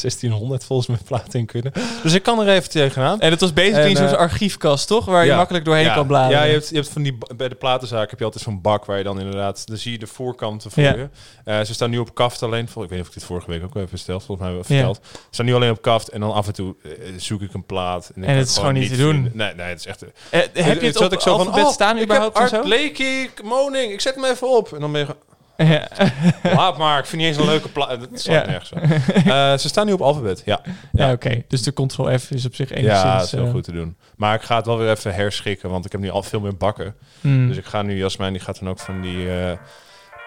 1600 0.00 0.64
volgens 0.64 0.88
mij 0.88 0.98
platen 1.04 1.38
in 1.38 1.46
kunnen. 1.46 1.72
Dus 2.02 2.12
ik 2.12 2.22
kan 2.22 2.40
er 2.40 2.48
even 2.48 2.70
tegenaan. 2.70 3.20
En 3.20 3.30
het 3.30 3.40
was 3.40 3.52
basically 3.52 3.90
En, 3.90 3.96
zo'n 3.96 4.06
eh, 4.06 4.12
archiefkast, 4.12 4.86
toch? 4.86 5.04
Waar 5.04 5.26
je 5.26 5.34
makkelijk 5.34 5.64
doorheen 5.64 5.84
ja. 5.84 5.94
kan 5.94 6.06
bladeren. 6.06 6.38
Ja, 6.38 6.44
je 6.44 6.52
hebt, 6.52 6.68
je 6.68 6.74
hebt 6.74 6.88
van 6.88 7.02
die 7.02 7.18
bij 7.36 7.48
de 7.48 7.54
platenzaak 7.54 8.10
heb 8.10 8.18
je 8.18 8.24
altijd 8.24 8.44
zo'n 8.44 8.60
bak 8.60 8.84
waar 8.84 8.98
je 8.98 9.04
dan 9.04 9.18
inderdaad, 9.18 9.66
dan 9.66 9.76
zie 9.76 9.92
je 9.92 9.98
de 9.98 10.06
voorkanten 10.06 10.70
voor 10.70 10.82
Ja. 10.82 10.94
je. 10.94 11.08
Eh, 11.44 11.60
ze 11.60 11.74
staan 11.74 11.90
nu 11.90 11.98
op 11.98 12.14
kaft 12.14 12.42
alleen. 12.42 12.62
Ik 12.64 12.74
weet 12.74 12.90
niet 12.90 13.00
of 13.00 13.06
ik 13.06 13.14
dit 13.14 13.24
vorige 13.24 13.50
week 13.50 13.64
ook 13.64 13.74
heb 13.74 13.88
verteld. 13.88 14.24
Volgens 14.24 14.46
mij 14.46 14.56
hebben 14.56 14.66
we 14.68 14.74
Ja. 14.74 14.80
verteld. 14.80 15.06
Ze 15.12 15.28
staan 15.30 15.46
nu 15.46 15.54
alleen 15.54 15.70
op 15.70 15.82
kaft 15.82 16.08
en 16.08 16.20
dan 16.20 16.32
af 16.32 16.46
en 16.46 16.52
toe 16.52 16.74
eh, 16.82 16.90
zoek 17.16 17.42
ik 17.42 17.54
een 17.54 17.66
plaat. 17.66 18.10
En 18.14 18.22
kan 18.22 18.30
het 18.30 18.48
is 18.48 18.56
gewoon 18.56 18.74
niet 18.74 18.90
te 18.90 18.96
doen. 18.96 19.12
vinden. 19.12 19.32
Nee, 19.34 19.54
nee, 19.54 19.66
het 19.66 19.78
is 19.78 19.86
echt. 19.86 20.04
heb 20.30 20.80
je 20.80 20.86
het 20.86 20.96
op 20.96 21.12
ik 21.12 21.20
zo 21.20 21.38
van, 21.38 21.54
oh, 21.54 21.70
staan 21.70 22.00
überhaupt 22.00 22.36
Ik 22.36 22.42
en 22.42 22.50
heb? 22.50 22.60
Art 22.60 22.68
Blakey, 22.68 23.30
Moning. 23.44 23.92
Ik 23.92 24.00
zet 24.00 24.14
hem 24.14 24.24
even 24.24 24.56
op. 24.56 24.72
En 24.72 24.80
dan 24.80 24.92
ben 24.92 25.00
je 25.00 25.16
Ja. 25.56 25.88
laat 26.42 26.78
maar. 26.78 26.98
Ik 26.98 27.04
vind 27.06 27.22
niet 27.22 27.30
eens 27.30 27.40
een 27.40 27.46
leuke 27.50 27.68
plaat. 27.68 28.00
Dat 28.00 28.12
is 28.12 28.24
Ja. 28.24 28.46
nergens 28.46 28.68
zo. 28.68 28.76
Eh, 28.76 29.58
ze 29.58 29.68
staan 29.68 29.86
nu 29.86 29.92
op 29.92 30.00
alfabet. 30.00 30.42
Ja. 30.44 30.60
Ja, 30.92 31.12
oké. 31.12 31.42
Dus 31.48 31.62
de 31.62 31.72
Ctrl 31.72 32.18
F 32.18 32.30
is 32.30 32.44
op 32.46 32.54
zich 32.54 32.70
enigszins... 32.70 33.02
Ja, 33.02 33.16
dat 33.16 33.24
is 33.26 33.32
heel 33.32 33.44
eh, 33.44 33.50
goed 33.50 33.64
te 33.64 33.72
doen. 33.72 33.96
Maar 34.16 34.34
ik 34.34 34.42
ga 34.42 34.56
het 34.56 34.66
wel 34.66 34.78
weer 34.78 34.90
even 34.90 35.14
herschikken, 35.14 35.70
want 35.70 35.84
ik 35.84 35.92
heb 35.92 36.00
nu 36.00 36.10
al 36.10 36.22
veel 36.22 36.40
meer 36.40 36.56
bakken. 36.56 36.94
hmm. 37.20 37.48
Dus 37.48 37.56
ik 37.56 37.64
ga 37.64 37.82
nu, 37.82 37.96
Jasmijn, 37.96 38.32
die 38.32 38.42
gaat 38.42 38.58
dan 38.58 38.68
ook 38.68 38.78
van 38.78 39.00
die 39.00 39.30
eh, 39.30 39.52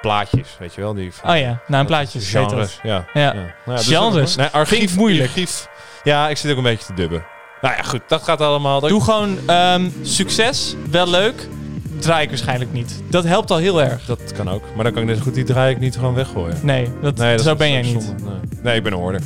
plaatjes, 0.02 0.48
weet 0.60 0.74
je 0.76 0.82
wel? 0.82 0.94
Die 0.94 1.14
van, 1.14 1.30
Oh 1.30 1.38
ja, 1.38 1.60
na 1.68 1.80
een 1.80 1.86
plaatje. 1.86 2.20
genres. 2.20 2.80
Ja. 2.84 3.06
Ja. 3.14 3.34
Nou 3.34 3.48
ja, 3.66 3.76
dus 3.76 3.88
Genres? 3.88 4.36
Nee, 4.36 4.48
archief, 4.48 4.78
Vind 4.80 4.90
ik 4.91 4.95
moeilijk. 4.98 5.24
Archief. 5.30 5.68
Ja, 6.04 6.30
ik 6.30 6.38
zit 6.38 6.52
ook 6.52 6.58
een 6.58 6.64
beetje 6.64 6.86
te 6.86 6.94
dubben. 6.94 7.26
Nou 7.62 7.76
ja, 7.76 7.82
goed, 7.84 8.02
dat 8.08 8.24
gaat 8.24 8.41
allemaal. 8.41 8.80
Doe 8.80 9.04
gewoon 9.04 9.38
ehm, 9.48 9.90
succes, 10.02 10.76
wel 10.91 11.10
leuk. 11.10 11.48
Draai 11.99 12.24
ik 12.24 12.30
waarschijnlijk 12.30 12.74
niet. 12.74 13.02
Dat 13.10 13.24
helpt 13.24 13.52
al 13.52 13.57
heel 13.57 13.82
erg. 13.82 14.06
Dat 14.06 14.32
kan 14.36 14.49
ook. 14.49 14.64
Maar 14.76 14.84
dan 14.84 14.94
kan 14.94 15.02
ik 15.02 15.07
net 15.07 15.18
zo 15.18 15.24
goed 15.24 15.34
die 15.34 15.44
draai 15.44 15.74
ik 15.74 15.80
niet 15.80 15.95
gewoon 15.95 16.14
weggooien. 16.14 16.57
Nee, 16.61 16.88
dat, 17.02 17.18
Nee, 17.18 17.36
dat 17.36 17.45
zo 17.45 17.56
ben 17.56 17.72
jij 17.72 17.82
niet. 17.82 18.15
nee, 18.64 18.76
ik 18.78 18.84
ben 18.84 18.91
een 18.94 18.99
hoorder. 18.99 19.22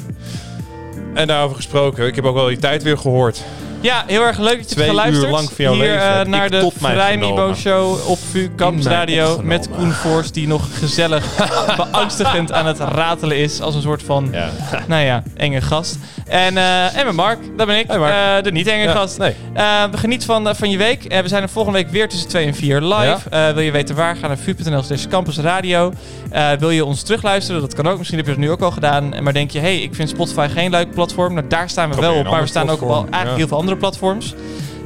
En 1.13 1.27
daarover 1.27 1.55
gesproken, 1.55 2.07
ik 2.07 2.15
heb 2.15 2.25
ook 2.25 2.35
wel 2.35 2.47
die 2.47 2.57
tijd 2.57 2.83
weer 2.83 2.97
gehoord. 2.97 3.43
Ja, 3.81 4.03
heel 4.07 4.21
erg 4.21 4.37
leuk 4.37 4.57
dat 4.57 4.69
je 4.69 4.75
Twee 4.75 4.85
hebt 4.87 4.97
geluisterd. 4.99 5.25
uur 5.25 5.31
lang 5.35 5.47
van 5.51 5.63
jouw 5.65 5.73
Hier 5.73 5.83
leven 5.83 6.07
eh, 6.09 6.17
heb 6.17 6.27
naar 6.27 6.45
ik 6.45 6.51
de 6.51 6.59
tot 6.59 6.81
mij 6.81 6.91
Vrijmibo 6.93 7.27
genomen. 7.33 7.55
Show 7.55 8.09
op 8.09 8.17
VU 8.31 8.49
Campus 8.55 8.83
mij 8.83 8.93
Radio 8.93 9.21
opgenomen. 9.21 9.45
met 9.47 9.69
Koen 9.75 9.91
Voors 9.91 10.31
die 10.31 10.47
nog 10.47 10.77
gezellig 10.79 11.25
beangstigend 11.91 12.51
aan 12.51 12.65
het 12.65 12.79
ratelen 12.79 13.37
is 13.37 13.61
als 13.61 13.75
een 13.75 13.81
soort 13.81 14.03
van, 14.03 14.27
Ja. 14.31 14.49
nou 14.87 15.03
ja, 15.03 15.23
enge 15.37 15.61
gast. 15.61 15.97
En, 16.27 16.57
eh, 16.57 16.97
en 16.97 17.05
met 17.05 17.15
Mark, 17.15 17.39
dat 17.57 17.67
ben 17.67 17.77
ik, 17.77 17.87
Hey 17.87 17.97
Mark. 17.99 18.13
eh, 18.37 18.43
de 18.43 18.51
niet 18.51 18.67
enge 18.67 18.83
Ja, 18.83 18.91
gast. 18.91 19.17
Nee. 19.17 19.35
Eh, 19.53 19.83
geniet 19.95 20.25
van, 20.25 20.47
eh, 20.49 20.53
van 20.55 20.69
je 20.69 20.77
week. 20.77 21.03
Eh, 21.05 21.19
we 21.21 21.27
zijn 21.27 21.43
er 21.43 21.49
volgende 21.49 21.77
week 21.79 21.89
weer 21.91 22.09
tussen 22.09 22.29
2 22.29 22.45
en 22.47 22.55
4 22.55 22.81
live. 22.81 23.29
Eh, 23.29 23.49
wil 23.49 23.63
je 23.63 23.71
weten 23.71 23.95
waar? 23.95 24.15
Ga 24.15 24.27
naar 24.27 24.37
vu.nl 24.37 24.83
slash 24.83 25.05
campusradio. 25.07 25.93
Eh, 26.31 26.51
wil 26.59 26.69
je 26.69 26.85
ons 26.85 27.03
terugluisteren? 27.03 27.61
Dat 27.61 27.73
kan 27.73 27.87
ook. 27.87 27.97
Misschien 27.97 28.17
heb 28.17 28.27
je 28.27 28.33
het 28.33 28.41
nu 28.41 28.51
ook 28.51 28.61
al 28.61 28.71
gedaan. 28.71 29.13
Maar 29.23 29.33
denk 29.33 29.51
je, 29.51 29.59
hey, 29.59 29.77
ik 29.81 29.95
vind 29.95 30.09
Spotify 30.09 30.47
geen 30.53 30.69
leuk 30.71 30.91
platform. 30.93 31.33
Nou, 31.33 31.47
daar 31.47 31.69
staan 31.69 31.89
we 31.89 31.95
Probeer 31.95 32.09
wel 32.11 32.19
een 32.19 32.25
op. 32.25 32.31
Maar 32.31 32.41
we 32.43 32.47
ander 32.47 32.61
staan 32.61 32.69
ook 32.69 32.81
op 32.81 32.81
al, 32.81 32.87
platform, 32.87 33.13
eigenlijk 33.13 33.31
ja. 33.31 33.37
heel 33.37 33.47
veel 33.47 33.57
andere 33.57 33.70
platforms. 33.77 34.35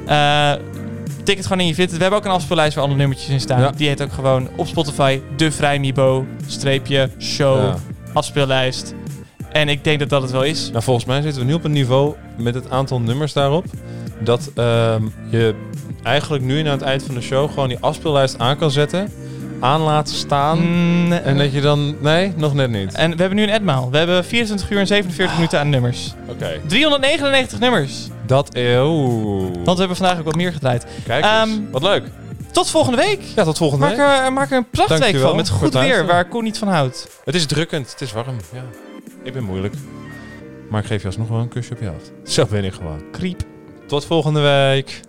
Eh 0.05 0.51
tik 1.23 1.37
het 1.37 1.45
gewoon 1.45 1.61
in 1.61 1.67
je 1.67 1.75
vindt. 1.75 1.91
We 1.91 1.97
hebben 2.01 2.19
ook 2.19 2.25
een 2.25 2.31
afspeellijst 2.31 2.75
waar 2.75 2.83
alle 2.85 2.95
nummertjes 2.95 3.29
in 3.29 3.39
staan. 3.39 3.59
Ja. 3.59 3.71
Die 3.75 3.87
heet 3.87 4.01
ook 4.01 4.13
gewoon 4.13 4.49
op 4.55 4.67
Spotify 4.67 5.19
de 5.37 5.51
Vrijmibo 5.51 6.25
streepje 6.47 7.09
show 7.19 7.57
Ja. 7.63 7.75
afspeellijst. 8.13 8.93
En 9.51 9.69
ik 9.69 9.83
denk 9.83 9.99
dat 9.99 10.09
dat 10.09 10.21
het 10.21 10.31
wel 10.31 10.43
is. 10.43 10.69
Nou, 10.71 10.83
volgens 10.83 11.05
mij 11.05 11.21
zitten 11.21 11.41
we 11.41 11.47
nu 11.47 11.53
op 11.53 11.63
een 11.63 11.71
niveau 11.71 12.13
met 12.37 12.55
het 12.55 12.69
aantal 12.69 12.99
nummers 12.99 13.33
daarop. 13.33 13.65
Dat 14.19 14.51
ehm, 14.55 15.03
je 15.29 15.55
eigenlijk 16.03 16.43
nu 16.43 16.59
aan 16.59 16.65
het 16.65 16.81
eind 16.81 17.03
van 17.03 17.15
de 17.15 17.21
show 17.21 17.49
gewoon 17.49 17.69
die 17.69 17.77
afspeellijst 17.79 18.39
aan 18.39 18.57
kan 18.57 18.71
zetten. 18.71 19.11
Aan 19.59 19.81
laten 19.81 20.15
staan. 20.15 20.59
Mm, 20.59 21.11
En 21.11 21.37
dat 21.37 21.53
je 21.53 21.61
dan... 21.61 21.95
Nee, 22.01 22.33
nog 22.35 22.53
net 22.53 22.69
niet. 22.69 22.93
En 22.93 23.11
we 23.11 23.17
hebben 23.17 23.35
nu 23.37 23.43
een 23.43 23.49
etmaal. 23.49 23.91
We 23.91 23.97
hebben 23.97 24.25
24 24.25 24.69
uur 24.69 24.79
en 24.79 24.87
47 24.87 25.35
minuten 25.35 25.59
aan 25.59 25.69
nummers. 25.69 26.13
Oké. 26.29 26.59
399 26.67 27.59
nummers. 27.59 28.07
Dat... 28.25 28.49
Eeuw. 28.55 29.39
Want 29.51 29.65
we 29.65 29.79
hebben 29.79 29.95
vandaag 29.97 30.17
ook 30.19 30.25
wat 30.25 30.35
meer 30.35 30.53
gedraaid. 30.53 30.85
Kijk 31.05 31.23
eens. 31.23 31.33
Ehm, 31.33 31.71
Wat 31.71 31.81
leuk. 31.81 32.03
Tot 32.51 32.69
volgende 32.69 32.97
week. 32.97 33.21
Ja, 33.35 33.43
tot 33.43 33.57
volgende 33.57 33.85
Maak 33.85 33.95
week. 33.97 34.05
er, 34.25 34.33
maak 34.33 34.51
er 34.51 34.57
een 34.57 34.69
prachtweek 34.69 35.17
van. 35.17 35.35
Met 35.35 35.49
goed 35.49 35.73
weer, 35.73 36.05
waar 36.05 36.25
Koen 36.27 36.43
niet 36.43 36.57
van 36.57 36.67
houdt. 36.67 37.07
Het 37.25 37.35
is 37.35 37.45
drukkend. 37.45 37.91
Het 37.91 38.01
is 38.01 38.11
warm. 38.13 38.37
Ja. 38.53 38.63
Ik 39.23 39.33
ben 39.33 39.43
moeilijk. 39.43 39.73
Maar 40.69 40.81
ik 40.81 40.87
geef 40.87 41.01
je 41.01 41.07
alsnog 41.07 41.27
wel 41.27 41.39
een 41.39 41.47
kusje 41.47 41.73
op 41.73 41.79
je 41.79 41.87
hoofd. 41.87 42.11
Zo 42.23 42.45
ben 42.49 42.63
ik 42.63 42.73
gewoon. 42.73 43.03
Kriep. 43.11 43.41
Tot 43.87 44.05
volgende 44.05 44.39
week. 44.41 44.99